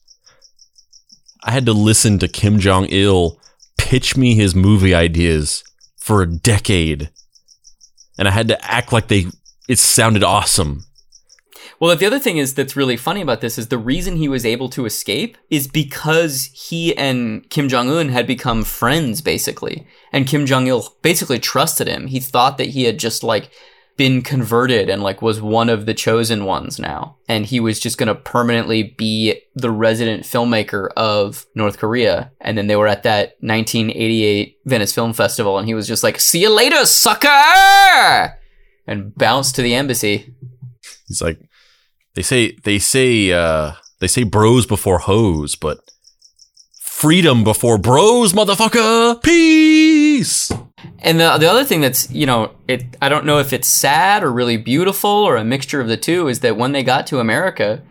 I 1.44 1.50
had 1.50 1.66
to 1.66 1.72
listen 1.72 2.18
to 2.18 2.28
Kim 2.28 2.58
Jong 2.58 2.86
il 2.86 3.40
pitch 3.76 4.16
me 4.16 4.34
his 4.34 4.54
movie 4.54 4.94
ideas 4.94 5.64
for 5.96 6.22
a 6.22 6.26
decade. 6.26 7.10
And 8.18 8.28
I 8.28 8.30
had 8.30 8.48
to 8.48 8.64
act 8.64 8.92
like 8.92 9.08
they 9.08 9.26
it 9.68 9.78
sounded 9.78 10.22
awesome. 10.22 10.84
Well, 11.80 11.96
the 11.96 12.06
other 12.06 12.20
thing 12.20 12.38
is 12.38 12.54
that's 12.54 12.76
really 12.76 12.96
funny 12.96 13.22
about 13.22 13.40
this 13.40 13.58
is 13.58 13.68
the 13.68 13.78
reason 13.78 14.14
he 14.14 14.28
was 14.28 14.46
able 14.46 14.68
to 14.68 14.86
escape 14.86 15.36
is 15.50 15.66
because 15.66 16.44
he 16.54 16.96
and 16.96 17.48
Kim 17.50 17.68
Jong 17.68 17.90
Un 17.90 18.08
had 18.10 18.24
become 18.24 18.62
friends, 18.62 19.20
basically, 19.20 19.86
and 20.12 20.26
Kim 20.26 20.46
Jong 20.46 20.68
Il 20.68 20.94
basically 21.02 21.40
trusted 21.40 21.88
him. 21.88 22.06
He 22.06 22.20
thought 22.20 22.56
that 22.58 22.68
he 22.68 22.84
had 22.84 22.98
just 22.98 23.24
like 23.24 23.50
been 23.96 24.22
converted 24.22 24.88
and 24.88 25.02
like 25.02 25.22
was 25.22 25.40
one 25.40 25.68
of 25.68 25.86
the 25.86 25.94
chosen 25.94 26.44
ones 26.44 26.78
now, 26.78 27.16
and 27.28 27.46
he 27.46 27.60
was 27.60 27.78
just 27.78 27.98
gonna 27.98 28.14
permanently 28.14 28.82
be 28.82 29.40
the 29.54 29.70
resident 29.70 30.24
filmmaker 30.24 30.88
of 30.96 31.46
North 31.54 31.78
Korea. 31.78 32.32
And 32.40 32.56
then 32.56 32.66
they 32.66 32.76
were 32.76 32.88
at 32.88 33.02
that 33.02 33.36
1988 33.40 34.58
Venice 34.64 34.94
Film 34.94 35.12
Festival, 35.12 35.58
and 35.58 35.68
he 35.68 35.74
was 35.74 35.86
just 35.86 36.02
like, 36.02 36.18
"See 36.20 36.40
you 36.40 36.50
later, 36.50 36.84
sucker," 36.84 38.38
and 38.86 39.14
bounced 39.14 39.54
to 39.56 39.62
the 39.62 39.74
embassy. 39.74 40.34
He's 41.06 41.20
like, 41.20 41.38
they 42.14 42.22
say, 42.22 42.56
they 42.64 42.78
say, 42.78 43.32
uh, 43.32 43.72
they 44.00 44.06
say 44.06 44.24
bros 44.24 44.66
before 44.66 44.98
hoes, 44.98 45.56
but 45.56 45.78
freedom 46.80 47.42
before 47.44 47.78
bros, 47.78 48.32
motherfucker. 48.32 49.22
Peace. 49.22 50.52
And 51.00 51.20
the 51.20 51.36
the 51.38 51.50
other 51.50 51.64
thing 51.64 51.80
that's 51.80 52.10
you 52.10 52.26
know 52.26 52.52
it 52.68 52.82
I 53.00 53.08
don't 53.08 53.26
know 53.26 53.38
if 53.38 53.52
it's 53.52 53.68
sad 53.68 54.22
or 54.22 54.32
really 54.32 54.56
beautiful 54.56 55.10
or 55.10 55.36
a 55.36 55.44
mixture 55.44 55.80
of 55.80 55.88
the 55.88 55.96
two 55.96 56.28
is 56.28 56.40
that 56.40 56.56
when 56.56 56.72
they 56.72 56.82
got 56.82 57.06
to 57.08 57.20
America, 57.20 57.82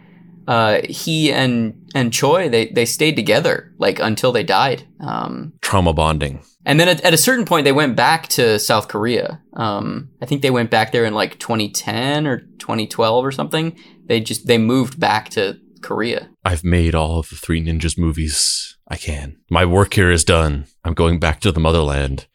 uh, 0.48 0.82
he 0.88 1.32
and 1.32 1.90
and 1.94 2.12
Choi 2.14 2.50
they 2.50 2.68
they 2.68 2.86
stayed 2.86 3.16
together 3.16 3.74
like 3.78 4.00
until 4.00 4.32
they 4.32 4.44
died. 4.44 4.84
Um, 5.00 5.54
Trauma 5.62 5.94
bonding. 5.94 6.42
and 6.66 6.80
then 6.80 6.88
at, 6.90 7.02
at 7.02 7.14
a 7.14 7.18
certain 7.18 7.46
point 7.46 7.66
they 7.66 7.72
went 7.72 7.96
back 7.96 8.28
to 8.30 8.60
South 8.60 8.88
Korea. 8.88 9.42
Um, 9.54 10.10
I 10.22 10.26
think 10.26 10.42
they 10.42 10.52
went 10.52 10.70
back 10.70 10.92
there 10.92 11.06
in 11.06 11.14
like 11.14 11.40
2010 11.40 12.28
or 12.28 12.40
2012 12.60 13.26
or 13.26 13.32
something. 13.32 13.78
They 14.06 14.20
just 14.20 14.48
they 14.48 14.58
moved 14.58 15.00
back 15.00 15.30
to 15.30 15.58
Korea. 15.82 16.30
I've 16.46 16.64
made 16.64 16.96
all 16.96 17.20
of 17.20 17.30
the 17.30 17.36
three 17.36 17.64
ninjas 17.64 17.98
movies 17.98 18.78
I 18.92 18.98
can. 18.98 19.38
My 19.50 19.66
work 19.66 19.94
here 19.94 20.12
is 20.12 20.26
done. 20.26 20.66
I'm 20.84 20.94
going 20.94 21.18
back 21.18 21.40
to 21.42 21.52
the 21.54 21.62
motherland. 21.62 22.28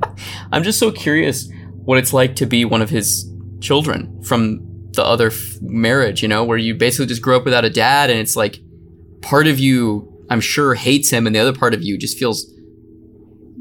I'm 0.52 0.62
just 0.62 0.78
so 0.78 0.92
curious 0.92 1.50
what 1.84 1.98
it's 1.98 2.12
like 2.12 2.36
to 2.36 2.46
be 2.46 2.64
one 2.64 2.82
of 2.82 2.88
his 2.88 3.28
children 3.60 4.22
from 4.22 4.60
the 4.92 5.04
other 5.04 5.26
f- 5.26 5.60
marriage, 5.60 6.22
you 6.22 6.28
know, 6.28 6.44
where 6.44 6.56
you 6.56 6.72
basically 6.72 7.06
just 7.06 7.20
grow 7.20 7.38
up 7.38 7.44
without 7.44 7.64
a 7.64 7.70
dad 7.70 8.10
and 8.10 8.20
it's 8.20 8.36
like 8.36 8.60
part 9.22 9.48
of 9.48 9.58
you, 9.58 10.24
I'm 10.30 10.40
sure, 10.40 10.74
hates 10.74 11.10
him 11.10 11.26
and 11.26 11.34
the 11.34 11.40
other 11.40 11.52
part 11.52 11.74
of 11.74 11.82
you 11.82 11.98
just 11.98 12.16
feels 12.16 12.48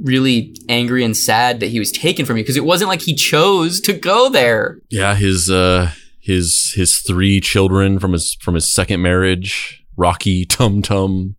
really 0.04 0.56
angry 0.70 1.04
and 1.04 1.18
sad 1.18 1.60
that 1.60 1.72
he 1.72 1.80
was 1.80 1.92
taken 1.92 2.24
from 2.24 2.38
you 2.38 2.44
because 2.44 2.58
it 2.58 2.66
wasn't 2.66 2.88
like 2.88 3.02
he 3.02 3.16
chose 3.16 3.82
to 3.82 3.94
go 3.94 4.30
there. 4.30 4.78
Yeah, 4.92 5.16
his 5.16 5.50
uh 5.50 5.90
his 6.20 6.74
his 6.76 7.00
three 7.00 7.42
children 7.42 7.98
from 7.98 8.14
his 8.14 8.36
from 8.36 8.54
his 8.54 8.72
second 8.72 9.02
marriage, 9.02 9.84
Rocky, 9.98 10.46
Tum 10.46 10.84
Tum 10.84 11.36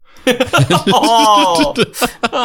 oh. 0.86 1.74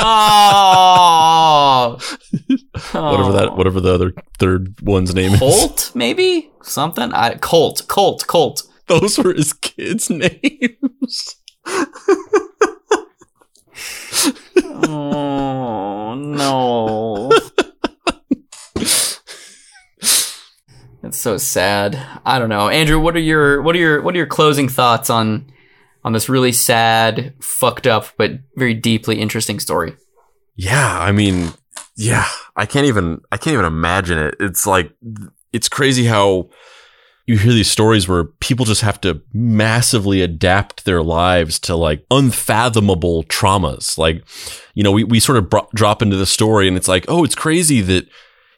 Oh. 2.94 3.12
whatever 3.12 3.32
that, 3.34 3.50
oh. 3.50 3.56
whatever 3.56 3.82
the 3.82 3.94
other 3.94 4.14
third 4.38 4.76
one's 4.82 5.14
name 5.14 5.32
Holt, 5.32 5.54
is. 5.54 5.60
Colt, 5.60 5.92
maybe 5.96 6.50
something. 6.62 7.12
I 7.14 7.36
Colt, 7.36 7.86
Colt, 7.88 8.26
Colt. 8.28 8.64
Those 8.88 9.18
were 9.18 9.34
his 9.34 9.54
kids' 9.54 10.10
names. 10.12 11.36
oh 14.86 16.16
no. 16.16 17.30
It's 21.02 21.18
so 21.18 21.38
sad. 21.38 22.00
I 22.26 22.40
don't 22.40 22.50
know. 22.50 22.70
Andrew, 22.70 23.00
what 23.00 23.16
are 23.16 23.20
your 23.20 23.62
what 23.62 23.76
are 23.76 23.80
your 23.80 24.02
what 24.02 24.14
are 24.14 24.18
your 24.18 24.28
closing 24.28 24.70
thoughts 24.70 25.10
on 25.10 25.46
on 26.04 26.14
this 26.14 26.30
really 26.30 26.52
sad, 26.52 27.34
fucked 27.42 27.88
up, 27.88 28.08
but 28.18 28.32
very 28.56 28.74
deeply 28.74 29.20
interesting 29.20 29.60
story? 29.60 29.96
Yeah, 30.56 31.00
I 31.00 31.12
mean, 31.12 31.54
yeah, 31.96 32.28
I 32.56 32.66
can't 32.66 32.86
even 32.86 33.22
I 33.32 33.38
can't 33.38 33.54
even 33.54 33.66
imagine 33.66 34.18
it. 34.18 34.36
It's 34.40 34.66
like 34.66 34.92
it's 35.52 35.70
crazy 35.70 36.06
how 36.06 36.50
you 37.30 37.38
hear 37.38 37.54
these 37.54 37.70
stories 37.70 38.08
where 38.08 38.24
people 38.24 38.66
just 38.66 38.82
have 38.82 39.00
to 39.00 39.22
massively 39.34 40.22
adapt 40.22 40.84
their 40.84 41.04
lives 41.04 41.60
to 41.60 41.76
like 41.76 42.04
unfathomable 42.10 43.24
traumas. 43.26 44.00
Like, 44.00 44.24
you 44.74 44.84
know, 44.84 44.92
we, 44.92 45.04
we 45.04 45.20
sort 45.20 45.38
of 45.38 45.48
bro- 45.48 45.70
drop 45.76 46.02
into 46.02 46.18
the 46.18 46.26
story 46.26 46.68
and 46.68 46.76
it's 46.76 46.88
like, 46.88 47.06
oh, 47.08 47.24
it's 47.24 47.36
crazy 47.36 47.82
that 47.82 48.08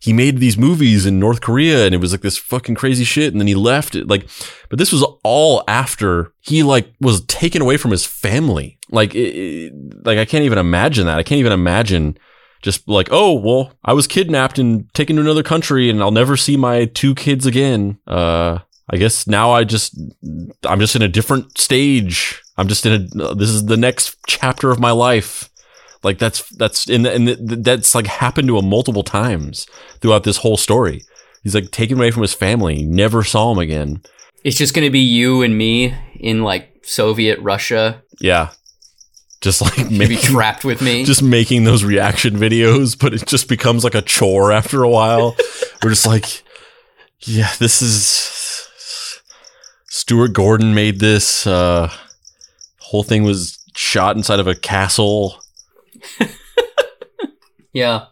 he 0.01 0.13
made 0.13 0.39
these 0.39 0.57
movies 0.57 1.05
in 1.05 1.19
North 1.19 1.41
Korea 1.41 1.85
and 1.85 1.93
it 1.93 1.99
was 1.99 2.11
like 2.11 2.21
this 2.21 2.37
fucking 2.37 2.73
crazy 2.73 3.03
shit. 3.03 3.31
And 3.31 3.39
then 3.39 3.47
he 3.47 3.53
left 3.53 3.93
it. 3.93 4.07
Like, 4.07 4.27
but 4.67 4.79
this 4.79 4.91
was 4.91 5.05
all 5.23 5.63
after 5.67 6.33
he 6.39 6.63
like 6.63 6.91
was 6.99 7.23
taken 7.25 7.61
away 7.61 7.77
from 7.77 7.91
his 7.91 8.03
family. 8.03 8.79
Like, 8.89 9.13
it, 9.13 9.71
like 10.03 10.17
I 10.17 10.25
can't 10.25 10.43
even 10.43 10.57
imagine 10.57 11.05
that. 11.05 11.19
I 11.19 11.23
can't 11.23 11.37
even 11.37 11.51
imagine 11.51 12.17
just 12.63 12.87
like, 12.87 13.09
oh, 13.11 13.33
well, 13.33 13.73
I 13.85 13.93
was 13.93 14.07
kidnapped 14.07 14.57
and 14.57 14.91
taken 14.95 15.17
to 15.17 15.21
another 15.21 15.43
country 15.43 15.87
and 15.87 16.01
I'll 16.01 16.09
never 16.09 16.35
see 16.35 16.57
my 16.57 16.85
two 16.85 17.13
kids 17.13 17.45
again. 17.45 17.99
Uh, 18.07 18.57
I 18.89 18.97
guess 18.97 19.27
now 19.27 19.51
I 19.51 19.63
just, 19.63 19.95
I'm 20.63 20.79
just 20.79 20.95
in 20.95 21.03
a 21.03 21.07
different 21.07 21.59
stage. 21.59 22.41
I'm 22.57 22.67
just 22.67 22.87
in 22.87 22.93
a, 22.93 23.35
this 23.35 23.49
is 23.49 23.67
the 23.67 23.77
next 23.77 24.17
chapter 24.27 24.71
of 24.71 24.79
my 24.79 24.91
life. 24.91 25.50
Like 26.03 26.17
that's, 26.17 26.47
that's, 26.49 26.89
and, 26.89 27.05
and 27.05 27.27
that's 27.63 27.93
like 27.93 28.07
happened 28.07 28.47
to 28.47 28.57
him 28.57 28.69
multiple 28.69 29.03
times 29.03 29.67
throughout 29.99 30.23
this 30.23 30.37
whole 30.37 30.57
story. 30.57 31.03
He's 31.43 31.55
like 31.55 31.71
taken 31.71 31.97
away 31.97 32.11
from 32.11 32.21
his 32.21 32.33
family, 32.33 32.83
never 32.83 33.23
saw 33.23 33.51
him 33.51 33.59
again. 33.59 34.01
It's 34.43 34.57
just 34.57 34.73
going 34.73 34.85
to 34.85 34.91
be 34.91 34.99
you 34.99 35.41
and 35.41 35.57
me 35.57 35.95
in 36.19 36.43
like 36.43 36.83
Soviet 36.83 37.39
Russia. 37.39 38.01
Yeah 38.19 38.49
just 39.41 39.61
like 39.61 39.91
maybe 39.91 40.15
trapped 40.21 40.63
with 40.63 40.81
me 40.81 41.03
just 41.03 41.21
making 41.21 41.63
those 41.63 41.83
reaction 41.83 42.35
videos 42.35 42.97
but 42.97 43.13
it 43.13 43.25
just 43.25 43.49
becomes 43.49 43.83
like 43.83 43.95
a 43.95 44.01
chore 44.01 44.51
after 44.51 44.83
a 44.83 44.89
while 44.89 45.35
we're 45.83 45.89
just 45.89 46.05
like 46.05 46.43
yeah 47.21 47.51
this 47.59 47.81
is 47.81 49.09
stuart 49.87 50.31
gordon 50.31 50.73
made 50.73 50.99
this 50.99 51.45
uh 51.45 51.91
whole 52.79 53.03
thing 53.03 53.23
was 53.23 53.57
shot 53.75 54.15
inside 54.15 54.39
of 54.39 54.47
a 54.47 54.55
castle 54.55 55.40
yeah 57.73 58.05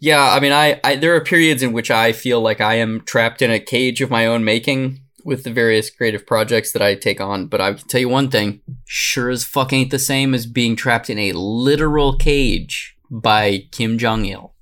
yeah 0.00 0.32
i 0.32 0.40
mean 0.40 0.52
I, 0.52 0.80
I 0.84 0.96
there 0.96 1.14
are 1.14 1.20
periods 1.20 1.62
in 1.62 1.72
which 1.72 1.90
i 1.90 2.12
feel 2.12 2.40
like 2.40 2.60
i 2.60 2.74
am 2.74 3.02
trapped 3.04 3.42
in 3.42 3.50
a 3.50 3.60
cage 3.60 4.00
of 4.00 4.10
my 4.10 4.26
own 4.26 4.44
making 4.44 5.00
with 5.26 5.42
the 5.42 5.50
various 5.50 5.90
creative 5.90 6.24
projects 6.24 6.72
that 6.72 6.80
I 6.80 6.94
take 6.94 7.20
on. 7.20 7.48
But 7.48 7.60
I 7.60 7.74
can 7.74 7.86
tell 7.88 8.00
you 8.00 8.08
one 8.08 8.30
thing: 8.30 8.62
sure 8.86 9.28
as 9.28 9.44
fuck 9.44 9.72
ain't 9.72 9.90
the 9.90 9.98
same 9.98 10.32
as 10.32 10.46
being 10.46 10.76
trapped 10.76 11.10
in 11.10 11.18
a 11.18 11.32
literal 11.32 12.16
cage 12.16 12.96
by 13.10 13.64
Kim 13.72 13.98
Jong 13.98 14.24
Il. 14.24 14.54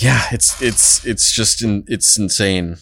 Yeah, 0.00 0.22
it's 0.30 0.60
it's 0.62 1.04
it's 1.04 1.32
just 1.32 1.62
in, 1.62 1.84
it's 1.88 2.16
insane. 2.18 2.76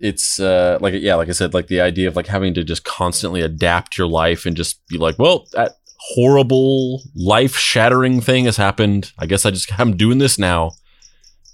It's 0.00 0.40
uh, 0.40 0.78
like 0.80 0.94
yeah, 0.96 1.14
like 1.14 1.28
I 1.28 1.32
said, 1.32 1.54
like 1.54 1.68
the 1.68 1.80
idea 1.80 2.08
of 2.08 2.16
like 2.16 2.26
having 2.26 2.54
to 2.54 2.64
just 2.64 2.84
constantly 2.84 3.42
adapt 3.42 3.98
your 3.98 4.08
life 4.08 4.46
and 4.46 4.56
just 4.56 4.84
be 4.88 4.98
like, 4.98 5.18
well, 5.18 5.46
that 5.52 5.76
horrible 6.04 7.02
life 7.14 7.56
shattering 7.56 8.20
thing 8.20 8.46
has 8.46 8.56
happened. 8.56 9.12
I 9.18 9.26
guess 9.26 9.46
I 9.46 9.50
just 9.50 9.78
I'm 9.78 9.96
doing 9.96 10.18
this 10.18 10.38
now, 10.38 10.72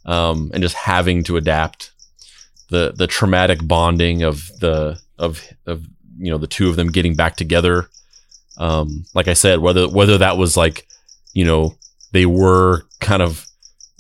um, 0.05 0.51
and 0.55 0.63
just 0.63 0.75
having 0.75 1.23
to 1.25 1.37
adapt 1.37 1.93
the 2.71 2.93
the 2.97 3.07
traumatic 3.07 3.59
bonding 3.63 4.23
of 4.23 4.49
the 4.61 5.01
of 5.19 5.47
of 5.67 5.87
you 6.19 6.31
know 6.31 6.39
the 6.39 6.47
two 6.47 6.69
of 6.69 6.77
them 6.77 6.91
getting 6.91 7.15
back 7.15 7.37
together. 7.37 7.89
Um, 8.57 9.05
like 9.15 9.29
I 9.29 9.35
said, 9.35 9.61
whether 9.61 9.89
whether 9.89 10.19
that 10.19 10.39
was 10.39 10.57
like 10.57 10.87
you 11.35 11.45
know 11.45 11.77
they 12.13 12.27
were 12.27 12.83
kind 13.01 13.23
of 13.23 13.47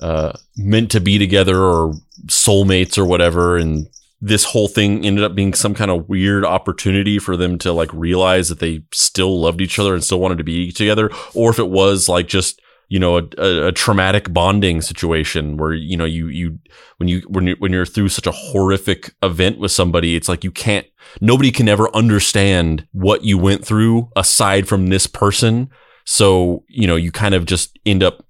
uh, 0.00 0.32
meant 0.56 0.90
to 0.92 1.00
be 1.00 1.18
together 1.18 1.62
or 1.62 1.92
soulmates 2.26 2.96
or 2.96 3.04
whatever, 3.04 3.56
and 3.56 3.86
this 4.20 4.44
whole 4.44 4.68
thing 4.68 5.04
ended 5.06 5.24
up 5.24 5.34
being 5.34 5.54
some 5.54 5.74
kind 5.74 5.90
of 5.90 6.08
weird 6.08 6.44
opportunity 6.44 7.18
for 7.18 7.36
them 7.36 7.58
to 7.58 7.72
like 7.72 7.92
realize 7.92 8.48
that 8.48 8.58
they 8.58 8.82
still 8.92 9.40
loved 9.40 9.60
each 9.60 9.78
other 9.78 9.94
and 9.94 10.02
still 10.02 10.20
wanted 10.20 10.38
to 10.38 10.44
be 10.44 10.72
together, 10.72 11.10
or 11.34 11.50
if 11.50 11.58
it 11.58 11.68
was 11.68 12.08
like 12.08 12.26
just 12.26 12.60
you 12.88 12.98
know 12.98 13.18
a, 13.18 13.22
a, 13.38 13.66
a, 13.66 13.72
traumatic 13.72 14.32
bonding 14.32 14.80
situation 14.80 15.56
where 15.56 15.74
you 15.74 15.96
know 15.96 16.04
you 16.04 16.28
you 16.28 16.58
when 16.96 17.08
you 17.08 17.20
when 17.28 17.46
you 17.46 17.56
when 17.58 17.72
you're 17.72 17.86
through 17.86 18.08
such 18.08 18.26
a 18.26 18.32
horrific 18.32 19.14
event 19.22 19.58
with 19.58 19.70
somebody 19.70 20.16
it's 20.16 20.28
like 20.28 20.42
you 20.42 20.50
can't 20.50 20.86
nobody 21.20 21.50
can 21.50 21.68
ever 21.68 21.94
understand 21.94 22.86
what 22.92 23.24
you 23.24 23.38
went 23.38 23.64
through 23.64 24.10
aside 24.16 24.66
from 24.66 24.88
this 24.88 25.06
person. 25.06 25.70
So 26.04 26.64
you 26.68 26.86
know 26.86 26.96
you 26.96 27.12
kind 27.12 27.34
of 27.34 27.44
just 27.44 27.78
end 27.86 28.02
up 28.02 28.24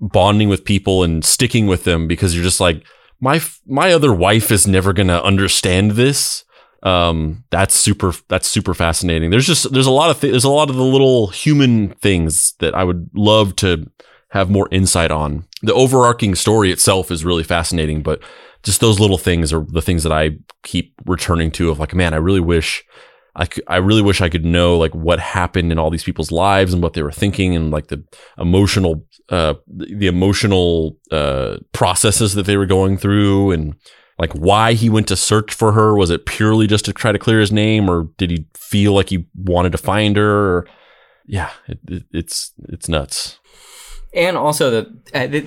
bonding 0.00 0.48
with 0.48 0.64
people 0.64 1.02
and 1.02 1.24
sticking 1.24 1.66
with 1.66 1.84
them 1.84 2.06
because 2.06 2.34
you're 2.34 2.44
just 2.44 2.60
like 2.60 2.84
my 3.20 3.40
my 3.66 3.92
other 3.92 4.12
wife 4.12 4.50
is 4.50 4.66
never 4.66 4.92
going 4.92 5.08
to 5.08 5.22
understand 5.22 5.92
this. 5.92 6.44
Um 6.82 7.44
that's 7.50 7.74
super 7.74 8.14
that's 8.28 8.46
super 8.46 8.74
fascinating. 8.74 9.30
There's 9.30 9.46
just 9.46 9.72
there's 9.72 9.86
a 9.86 9.90
lot 9.90 10.10
of 10.10 10.20
th- 10.20 10.30
there's 10.30 10.44
a 10.44 10.50
lot 10.50 10.70
of 10.70 10.76
the 10.76 10.84
little 10.84 11.28
human 11.28 11.90
things 11.94 12.54
that 12.60 12.74
i 12.74 12.84
would 12.84 13.10
love 13.14 13.56
to 13.56 13.90
have 14.30 14.50
more 14.50 14.68
insight 14.70 15.10
on. 15.10 15.44
The 15.62 15.74
overarching 15.74 16.36
story 16.36 16.70
itself 16.70 17.10
is 17.10 17.24
really 17.24 17.42
fascinating 17.42 18.02
but 18.02 18.20
just 18.62 18.80
those 18.80 19.00
little 19.00 19.18
things 19.18 19.52
are 19.52 19.64
the 19.68 19.82
things 19.82 20.02
that 20.04 20.12
i 20.12 20.30
keep 20.62 20.94
returning 21.04 21.50
to 21.52 21.70
of 21.70 21.78
like 21.78 21.94
man 21.94 22.12
i 22.12 22.16
really 22.16 22.40
wish 22.40 22.84
I, 23.38 23.46
could, 23.46 23.62
I 23.68 23.76
really 23.76 24.02
wish 24.02 24.20
I 24.20 24.28
could 24.28 24.44
know 24.44 24.76
like 24.76 24.94
what 24.94 25.20
happened 25.20 25.70
in 25.70 25.78
all 25.78 25.90
these 25.90 26.02
people's 26.02 26.32
lives 26.32 26.74
and 26.74 26.82
what 26.82 26.94
they 26.94 27.04
were 27.04 27.12
thinking 27.12 27.54
and 27.54 27.70
like 27.70 27.86
the 27.86 28.02
emotional 28.36 29.04
uh 29.30 29.54
the 29.66 30.06
emotional 30.06 30.96
uh 31.10 31.58
processes 31.72 32.34
that 32.34 32.46
they 32.46 32.56
were 32.56 32.66
going 32.66 32.96
through 32.96 33.50
and 33.50 33.74
like 34.18 34.32
why 34.32 34.72
he 34.72 34.90
went 34.90 35.06
to 35.08 35.16
search 35.16 35.54
for 35.54 35.72
her. 35.72 35.96
Was 35.96 36.10
it 36.10 36.26
purely 36.26 36.66
just 36.66 36.84
to 36.86 36.92
try 36.92 37.12
to 37.12 37.18
clear 37.18 37.40
his 37.40 37.52
name 37.52 37.88
or 37.88 38.08
did 38.16 38.30
he 38.30 38.46
feel 38.54 38.92
like 38.92 39.10
he 39.10 39.26
wanted 39.34 39.72
to 39.72 39.78
find 39.78 40.16
her 40.16 40.56
or, 40.56 40.66
yeah 41.26 41.50
it, 41.66 41.78
it, 41.88 42.04
it's 42.12 42.52
it's 42.68 42.88
nuts. 42.88 43.38
And 44.14 44.36
also 44.36 44.70
the, 44.70 45.00
uh, 45.14 45.26
the 45.26 45.46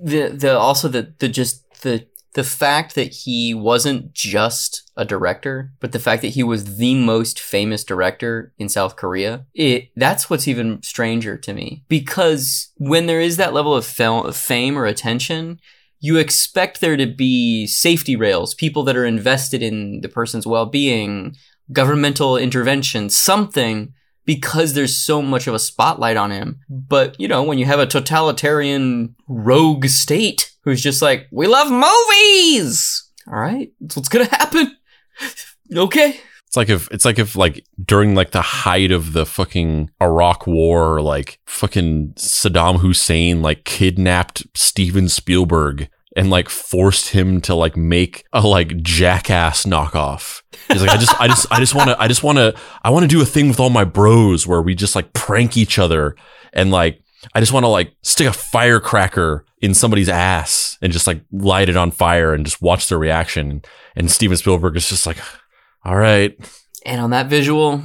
the 0.00 0.28
the 0.28 0.56
also 0.56 0.88
the 0.88 1.12
the 1.18 1.28
just 1.28 1.64
the 1.82 2.06
the 2.34 2.44
fact 2.44 2.94
that 2.94 3.12
he 3.12 3.54
wasn't 3.54 4.12
just 4.12 4.90
a 4.96 5.04
director, 5.04 5.72
but 5.80 5.92
the 5.92 5.98
fact 5.98 6.22
that 6.22 6.28
he 6.28 6.42
was 6.42 6.76
the 6.76 6.94
most 6.94 7.40
famous 7.40 7.84
director 7.84 8.52
in 8.58 8.68
South 8.68 8.96
Korea, 8.96 9.46
it 9.54 9.90
that's 9.96 10.28
what's 10.28 10.46
even 10.46 10.82
stranger 10.82 11.36
to 11.38 11.52
me. 11.52 11.84
Because 11.88 12.72
when 12.76 13.06
there 13.06 13.20
is 13.20 13.36
that 13.38 13.54
level 13.54 13.74
of 13.74 13.86
fame 13.86 14.78
or 14.78 14.84
attention, 14.84 15.58
you 16.00 16.16
expect 16.16 16.80
there 16.80 16.96
to 16.96 17.06
be 17.06 17.66
safety 17.66 18.14
rails, 18.14 18.54
people 18.54 18.84
that 18.84 18.96
are 18.96 19.06
invested 19.06 19.62
in 19.62 20.00
the 20.02 20.08
person's 20.08 20.46
well-being, 20.46 21.34
governmental 21.72 22.36
intervention, 22.36 23.10
something 23.10 23.92
because 24.24 24.74
there's 24.74 24.96
so 24.96 25.22
much 25.22 25.46
of 25.46 25.54
a 25.54 25.58
spotlight 25.58 26.18
on 26.18 26.30
him. 26.30 26.60
But, 26.68 27.18
you 27.18 27.26
know, 27.26 27.42
when 27.42 27.58
you 27.58 27.64
have 27.64 27.80
a 27.80 27.86
totalitarian 27.86 29.16
rogue 29.26 29.86
state 29.86 30.52
who's 30.68 30.82
just 30.82 31.02
like, 31.02 31.26
we 31.30 31.46
love 31.46 31.70
movies! 31.70 33.10
All 33.26 33.38
right, 33.38 33.72
that's 33.80 33.96
what's 33.96 34.08
gonna 34.08 34.24
happen. 34.26 34.76
okay. 35.74 36.20
It's 36.46 36.56
like 36.56 36.70
if 36.70 36.90
it's 36.90 37.04
like 37.04 37.18
if 37.18 37.36
like 37.36 37.66
during 37.84 38.14
like 38.14 38.30
the 38.30 38.40
height 38.40 38.90
of 38.90 39.12
the 39.12 39.26
fucking 39.26 39.90
Iraq 40.00 40.46
war, 40.46 41.02
like 41.02 41.40
fucking 41.46 42.14
Saddam 42.16 42.78
Hussein 42.78 43.42
like 43.42 43.64
kidnapped 43.64 44.46
Steven 44.54 45.10
Spielberg 45.10 45.90
and 46.16 46.30
like 46.30 46.48
forced 46.48 47.10
him 47.10 47.40
to 47.42 47.54
like 47.54 47.76
make 47.76 48.24
a 48.32 48.40
like 48.40 48.82
jackass 48.82 49.64
knockoff. 49.64 50.42
He's 50.66 50.82
like, 50.82 50.90
I 50.90 50.96
just, 50.96 51.20
I 51.20 51.28
just, 51.28 51.46
I 51.52 51.60
just 51.60 51.74
want 51.74 51.90
to, 51.90 52.00
I 52.00 52.08
just 52.08 52.22
want 52.24 52.38
to, 52.38 52.54
I 52.82 52.90
want 52.90 53.04
to 53.04 53.08
do 53.08 53.22
a 53.22 53.26
thing 53.26 53.48
with 53.48 53.60
all 53.60 53.70
my 53.70 53.84
bros 53.84 54.46
where 54.46 54.60
we 54.60 54.74
just 54.74 54.96
like 54.96 55.12
prank 55.12 55.56
each 55.56 55.78
other 55.78 56.16
and 56.52 56.70
like, 56.72 57.02
I 57.34 57.40
just 57.40 57.52
want 57.52 57.64
to 57.64 57.68
like 57.68 57.94
stick 58.02 58.26
a 58.26 58.32
firecracker 58.32 59.44
in 59.60 59.74
somebody's 59.74 60.08
ass 60.08 60.78
and 60.80 60.92
just 60.92 61.06
like 61.06 61.22
light 61.32 61.68
it 61.68 61.76
on 61.76 61.90
fire 61.90 62.32
and 62.32 62.44
just 62.44 62.62
watch 62.62 62.88
their 62.88 62.98
reaction. 62.98 63.62
And 63.96 64.10
Steven 64.10 64.36
Spielberg 64.36 64.76
is 64.76 64.88
just 64.88 65.06
like, 65.06 65.18
all 65.84 65.96
right. 65.96 66.36
And 66.86 67.00
on 67.00 67.10
that 67.10 67.26
visual, 67.26 67.82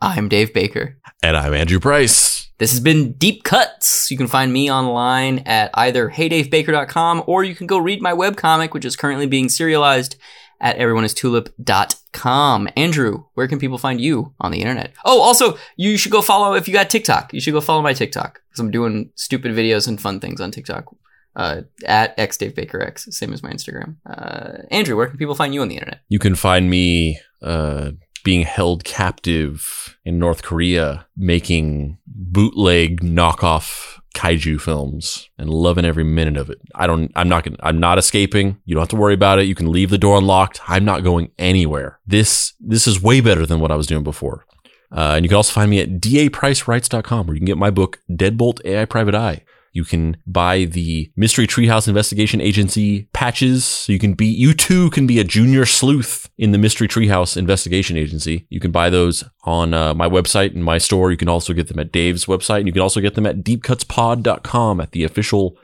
I'm 0.00 0.28
Dave 0.28 0.52
Baker. 0.52 0.98
And 1.22 1.36
I'm 1.36 1.54
Andrew 1.54 1.80
Price. 1.80 2.50
This 2.58 2.70
has 2.70 2.80
been 2.80 3.12
Deep 3.14 3.42
Cuts. 3.42 4.10
You 4.10 4.16
can 4.16 4.28
find 4.28 4.52
me 4.52 4.70
online 4.70 5.40
at 5.40 5.70
either 5.74 6.10
heydavebaker.com 6.10 7.24
or 7.26 7.42
you 7.42 7.54
can 7.54 7.66
go 7.66 7.78
read 7.78 8.00
my 8.00 8.12
webcomic, 8.12 8.72
which 8.72 8.84
is 8.84 8.94
currently 8.94 9.26
being 9.26 9.48
serialized 9.48 10.16
at 10.60 10.78
everyoneistulip.com. 10.78 12.68
Andrew, 12.76 13.24
where 13.34 13.48
can 13.48 13.58
people 13.58 13.78
find 13.78 14.00
you 14.00 14.34
on 14.40 14.52
the 14.52 14.60
internet? 14.60 14.92
Oh, 15.04 15.20
also, 15.20 15.58
you 15.76 15.96
should 15.96 16.12
go 16.12 16.22
follow, 16.22 16.54
if 16.54 16.66
you 16.68 16.74
got 16.74 16.90
TikTok, 16.90 17.32
you 17.34 17.40
should 17.40 17.54
go 17.54 17.60
follow 17.60 17.82
my 17.82 17.92
TikTok 17.92 18.40
because 18.48 18.60
I'm 18.60 18.70
doing 18.70 19.10
stupid 19.14 19.52
videos 19.52 19.88
and 19.88 20.00
fun 20.00 20.20
things 20.20 20.40
on 20.40 20.50
TikTok. 20.50 20.94
Uh, 21.36 21.62
at 21.84 22.16
x 22.16 22.36
Dave 22.36 22.54
Baker 22.54 22.80
X, 22.80 23.08
same 23.10 23.32
as 23.32 23.42
my 23.42 23.50
Instagram. 23.50 23.96
Uh, 24.08 24.62
Andrew, 24.70 24.96
where 24.96 25.08
can 25.08 25.16
people 25.16 25.34
find 25.34 25.52
you 25.52 25.62
on 25.62 25.68
the 25.68 25.74
internet? 25.74 26.00
You 26.08 26.20
can 26.20 26.36
find 26.36 26.70
me 26.70 27.18
uh, 27.42 27.90
being 28.24 28.42
held 28.42 28.84
captive 28.84 29.98
in 30.04 30.18
North 30.18 30.42
Korea, 30.42 31.06
making 31.16 31.98
bootleg 32.06 33.00
knockoff 33.00 33.93
kaiju 34.14 34.60
films 34.60 35.28
and 35.36 35.50
loving 35.50 35.84
every 35.84 36.04
minute 36.04 36.36
of 36.36 36.48
it. 36.48 36.60
I 36.74 36.86
don't 36.86 37.12
I'm 37.16 37.28
not 37.28 37.44
going 37.44 37.56
I'm 37.60 37.78
not 37.78 37.98
escaping. 37.98 38.60
You 38.64 38.74
don't 38.74 38.82
have 38.82 38.88
to 38.90 38.96
worry 38.96 39.14
about 39.14 39.38
it. 39.38 39.46
You 39.46 39.54
can 39.54 39.70
leave 39.70 39.90
the 39.90 39.98
door 39.98 40.16
unlocked. 40.16 40.60
I'm 40.66 40.84
not 40.84 41.04
going 41.04 41.30
anywhere. 41.38 42.00
This 42.06 42.54
this 42.60 42.86
is 42.86 43.02
way 43.02 43.20
better 43.20 43.44
than 43.44 43.60
what 43.60 43.70
I 43.70 43.76
was 43.76 43.86
doing 43.86 44.04
before. 44.04 44.46
Uh, 44.90 45.14
and 45.16 45.24
you 45.24 45.28
can 45.28 45.36
also 45.36 45.52
find 45.52 45.70
me 45.70 45.80
at 45.80 46.00
dapricerights.com 46.00 47.26
where 47.26 47.34
you 47.34 47.40
can 47.40 47.46
get 47.46 47.58
my 47.58 47.70
book 47.70 48.00
Deadbolt 48.08 48.64
AI 48.64 48.84
Private 48.84 49.16
Eye. 49.16 49.42
You 49.74 49.84
can 49.84 50.16
buy 50.24 50.64
the 50.64 51.10
Mystery 51.16 51.48
Treehouse 51.48 51.88
Investigation 51.88 52.40
Agency 52.40 53.08
patches. 53.12 53.84
You 53.88 53.98
can 53.98 54.14
be, 54.14 54.26
you 54.26 54.54
too 54.54 54.88
can 54.90 55.06
be 55.06 55.18
a 55.18 55.24
junior 55.24 55.66
sleuth 55.66 56.30
in 56.38 56.52
the 56.52 56.58
Mystery 56.58 56.86
Treehouse 56.86 57.36
Investigation 57.36 57.96
Agency. 57.96 58.46
You 58.50 58.60
can 58.60 58.70
buy 58.70 58.88
those 58.88 59.24
on 59.42 59.74
uh, 59.74 59.92
my 59.92 60.08
website 60.08 60.54
and 60.54 60.64
my 60.64 60.78
store. 60.78 61.10
You 61.10 61.16
can 61.16 61.28
also 61.28 61.52
get 61.52 61.66
them 61.66 61.80
at 61.80 61.90
Dave's 61.90 62.26
website. 62.26 62.58
And 62.58 62.68
you 62.68 62.72
can 62.72 62.82
also 62.82 63.00
get 63.00 63.16
them 63.16 63.26
at 63.26 63.42
deepcutspod.com 63.42 64.80
at 64.80 64.92
the 64.92 65.02
official 65.02 65.58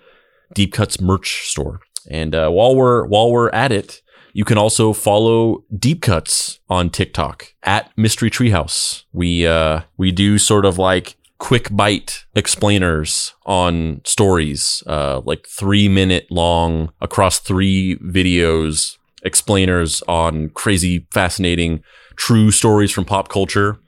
Deep 0.54 0.72
Cuts 0.72 1.00
merch 1.00 1.48
store. 1.48 1.80
And 2.10 2.34
uh, 2.34 2.50
while 2.50 2.74
we're 2.74 3.06
while 3.06 3.30
we're 3.30 3.50
at 3.50 3.70
it, 3.70 4.02
you 4.32 4.44
can 4.44 4.58
also 4.58 4.92
follow 4.92 5.64
Deep 5.76 6.02
Cuts 6.02 6.58
on 6.68 6.90
TikTok 6.90 7.54
at 7.62 7.96
Mystery 7.96 8.30
Treehouse. 8.30 9.04
We 9.12 9.46
uh, 9.46 9.82
we 9.96 10.10
do 10.10 10.38
sort 10.38 10.64
of 10.64 10.78
like 10.78 11.16
quick 11.40 11.74
bite 11.74 12.26
explainers 12.36 13.34
on 13.46 14.00
stories, 14.04 14.84
uh, 14.86 15.20
like 15.24 15.48
three 15.48 15.88
minute 15.88 16.30
long 16.30 16.92
across 17.00 17.40
three 17.40 17.96
videos, 17.96 18.98
explainers 19.24 20.02
on 20.02 20.50
crazy, 20.50 21.08
fascinating, 21.10 21.82
true 22.14 22.52
stories 22.52 22.92
from 22.92 23.04
pop 23.04 23.28
culture. 23.28 23.78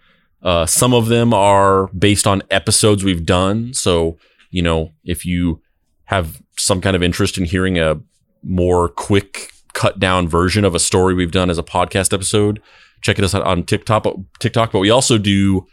Uh, 0.43 0.66
some 0.66 0.93
of 0.93 1.07
them 1.07 1.33
are 1.33 1.87
based 1.89 2.27
on 2.27 2.43
episodes 2.51 3.05
we've 3.05 3.24
done. 3.24 3.73
So, 3.74 4.19
you 4.51 4.62
know, 4.62 4.91
if 5.05 5.24
you 5.24 5.61
have 6.07 6.43
some 6.57 6.81
kind 6.81 6.97
of 6.97 7.03
interest 7.03 7.39
in 7.39 7.45
hearing 7.45 7.79
a 7.79 8.01
more 8.43 8.89
quick, 8.89 9.51
cut 9.74 10.01
down 10.01 10.27
version 10.27 10.65
of 10.65 10.74
a 10.74 10.81
story 10.81 11.15
we've 11.15 11.31
done 11.31 11.51
as 11.51 11.59
a 11.59 11.62
podcast 11.62 12.12
episode, 12.12 12.61
check 13.03 13.19
it 13.19 13.35
out 13.35 13.43
on 13.43 13.62
TikTok. 13.62 14.07
TikTok, 14.41 14.73
but 14.73 14.81
we 14.81 14.91
also 14.91 15.19
do 15.19 15.66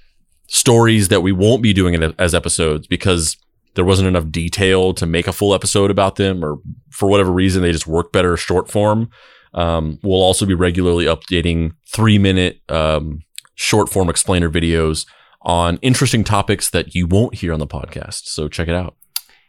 stories 0.49 1.07
that 1.09 1.21
we 1.21 1.31
won't 1.31 1.61
be 1.61 1.73
doing 1.73 1.93
it 1.93 2.15
as 2.19 2.35
episodes 2.35 2.87
because 2.87 3.37
there 3.75 3.85
wasn't 3.85 4.07
enough 4.07 4.29
detail 4.31 4.93
to 4.95 5.05
make 5.05 5.27
a 5.27 5.31
full 5.31 5.53
episode 5.53 5.91
about 5.91 6.15
them, 6.15 6.43
or 6.43 6.57
for 6.89 7.07
whatever 7.07 7.31
reason, 7.31 7.61
they 7.61 7.71
just 7.71 7.87
work 7.87 8.11
better 8.11 8.35
short 8.35 8.69
form. 8.69 9.09
Um, 9.53 9.99
we'll 10.03 10.21
also 10.21 10.45
be 10.45 10.53
regularly 10.53 11.05
updating 11.05 11.73
three 11.87 12.17
minute 12.17 12.59
um, 12.67 13.21
short 13.55 13.89
form 13.89 14.09
explainer 14.09 14.49
videos 14.49 15.05
on 15.41 15.77
interesting 15.81 16.23
topics 16.23 16.69
that 16.71 16.93
you 16.93 17.07
won't 17.07 17.35
hear 17.35 17.53
on 17.53 17.59
the 17.59 17.67
podcast. 17.67 18.25
So 18.25 18.47
check 18.47 18.67
it 18.67 18.75
out. 18.75 18.95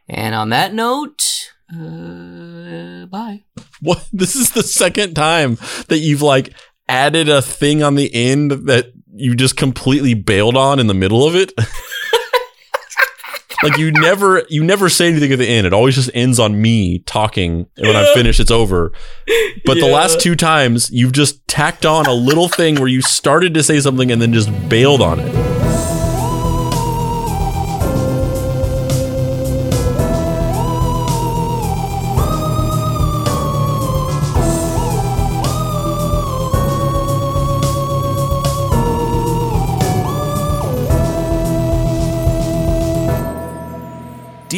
And 0.09 0.35
on 0.35 0.51
that 0.51 0.74
note, 0.74 1.51
uh, 1.72 3.06
bye. 3.06 3.44
What? 3.81 4.06
This 4.12 4.36
is 4.36 4.52
the 4.52 4.62
second 4.62 5.14
time 5.14 5.56
that 5.89 5.98
you've 5.98 6.22
like 6.22 6.52
added 6.89 7.28
a 7.28 7.40
thing 7.40 7.82
on 7.82 7.94
the 7.94 8.12
end 8.14 8.51
that 8.51 8.93
you 9.20 9.34
just 9.34 9.56
completely 9.56 10.14
bailed 10.14 10.56
on 10.56 10.78
in 10.78 10.86
the 10.86 10.94
middle 10.94 11.26
of 11.26 11.34
it. 11.36 11.52
like 13.62 13.76
you 13.76 13.92
never 13.92 14.44
you 14.48 14.64
never 14.64 14.88
say 14.88 15.09
anything 15.09 15.32
at 15.32 15.38
the 15.38 15.47
end. 15.47 15.66
It 15.66 15.72
always 15.72 15.94
just 15.94 16.10
ends 16.14 16.38
on 16.38 16.60
me 16.60 17.01
talking 17.01 17.66
and 17.76 17.86
when 17.86 17.97
I'm 17.97 18.14
finished 18.14 18.40
it's 18.40 18.51
over. 18.51 18.92
But 19.64 19.78
the 19.78 19.86
last 19.86 20.20
two 20.20 20.34
times 20.34 20.90
you've 20.90 21.12
just 21.12 21.47
tacked 21.47 21.84
on 21.84 22.06
a 22.06 22.12
little 22.12 22.48
thing 22.48 22.76
where 22.76 22.88
you 22.88 23.02
started 23.02 23.55
to 23.55 23.62
say 23.62 23.80
something 23.80 24.10
and 24.10 24.20
then 24.20 24.32
just 24.32 24.51
bailed 24.68 25.02
on 25.02 25.20
it. 25.20 25.60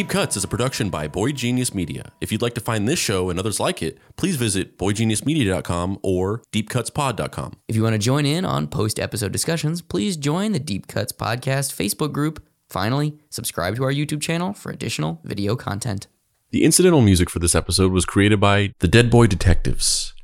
Deep 0.02 0.10
Cuts 0.10 0.36
is 0.36 0.42
a 0.42 0.48
production 0.48 0.90
by 0.90 1.06
Boy 1.06 1.30
Genius 1.30 1.72
Media. 1.72 2.10
If 2.20 2.32
you'd 2.32 2.42
like 2.42 2.54
to 2.54 2.60
find 2.60 2.88
this 2.88 2.98
show 2.98 3.30
and 3.30 3.38
others 3.38 3.60
like 3.60 3.84
it, 3.84 3.98
please 4.16 4.34
visit 4.34 4.76
boygeniusmedia.com 4.76 6.00
or 6.02 6.42
deepcutspod.com. 6.50 7.52
If 7.68 7.76
you 7.76 7.84
want 7.84 7.92
to 7.92 8.00
join 8.00 8.26
in 8.26 8.44
on 8.44 8.66
post 8.66 8.98
episode 8.98 9.30
discussions, 9.30 9.80
please 9.80 10.16
join 10.16 10.50
the 10.50 10.58
Deep 10.58 10.88
Cuts 10.88 11.12
Podcast 11.12 11.72
Facebook 11.72 12.10
group. 12.10 12.44
Finally, 12.68 13.16
subscribe 13.30 13.76
to 13.76 13.84
our 13.84 13.92
YouTube 13.92 14.20
channel 14.20 14.52
for 14.52 14.72
additional 14.72 15.20
video 15.22 15.54
content. 15.54 16.08
The 16.50 16.64
incidental 16.64 17.00
music 17.00 17.30
for 17.30 17.38
this 17.38 17.54
episode 17.54 17.92
was 17.92 18.04
created 18.04 18.40
by 18.40 18.74
the 18.80 18.88
Deadboy 18.88 19.28
Detectives. 19.28 20.14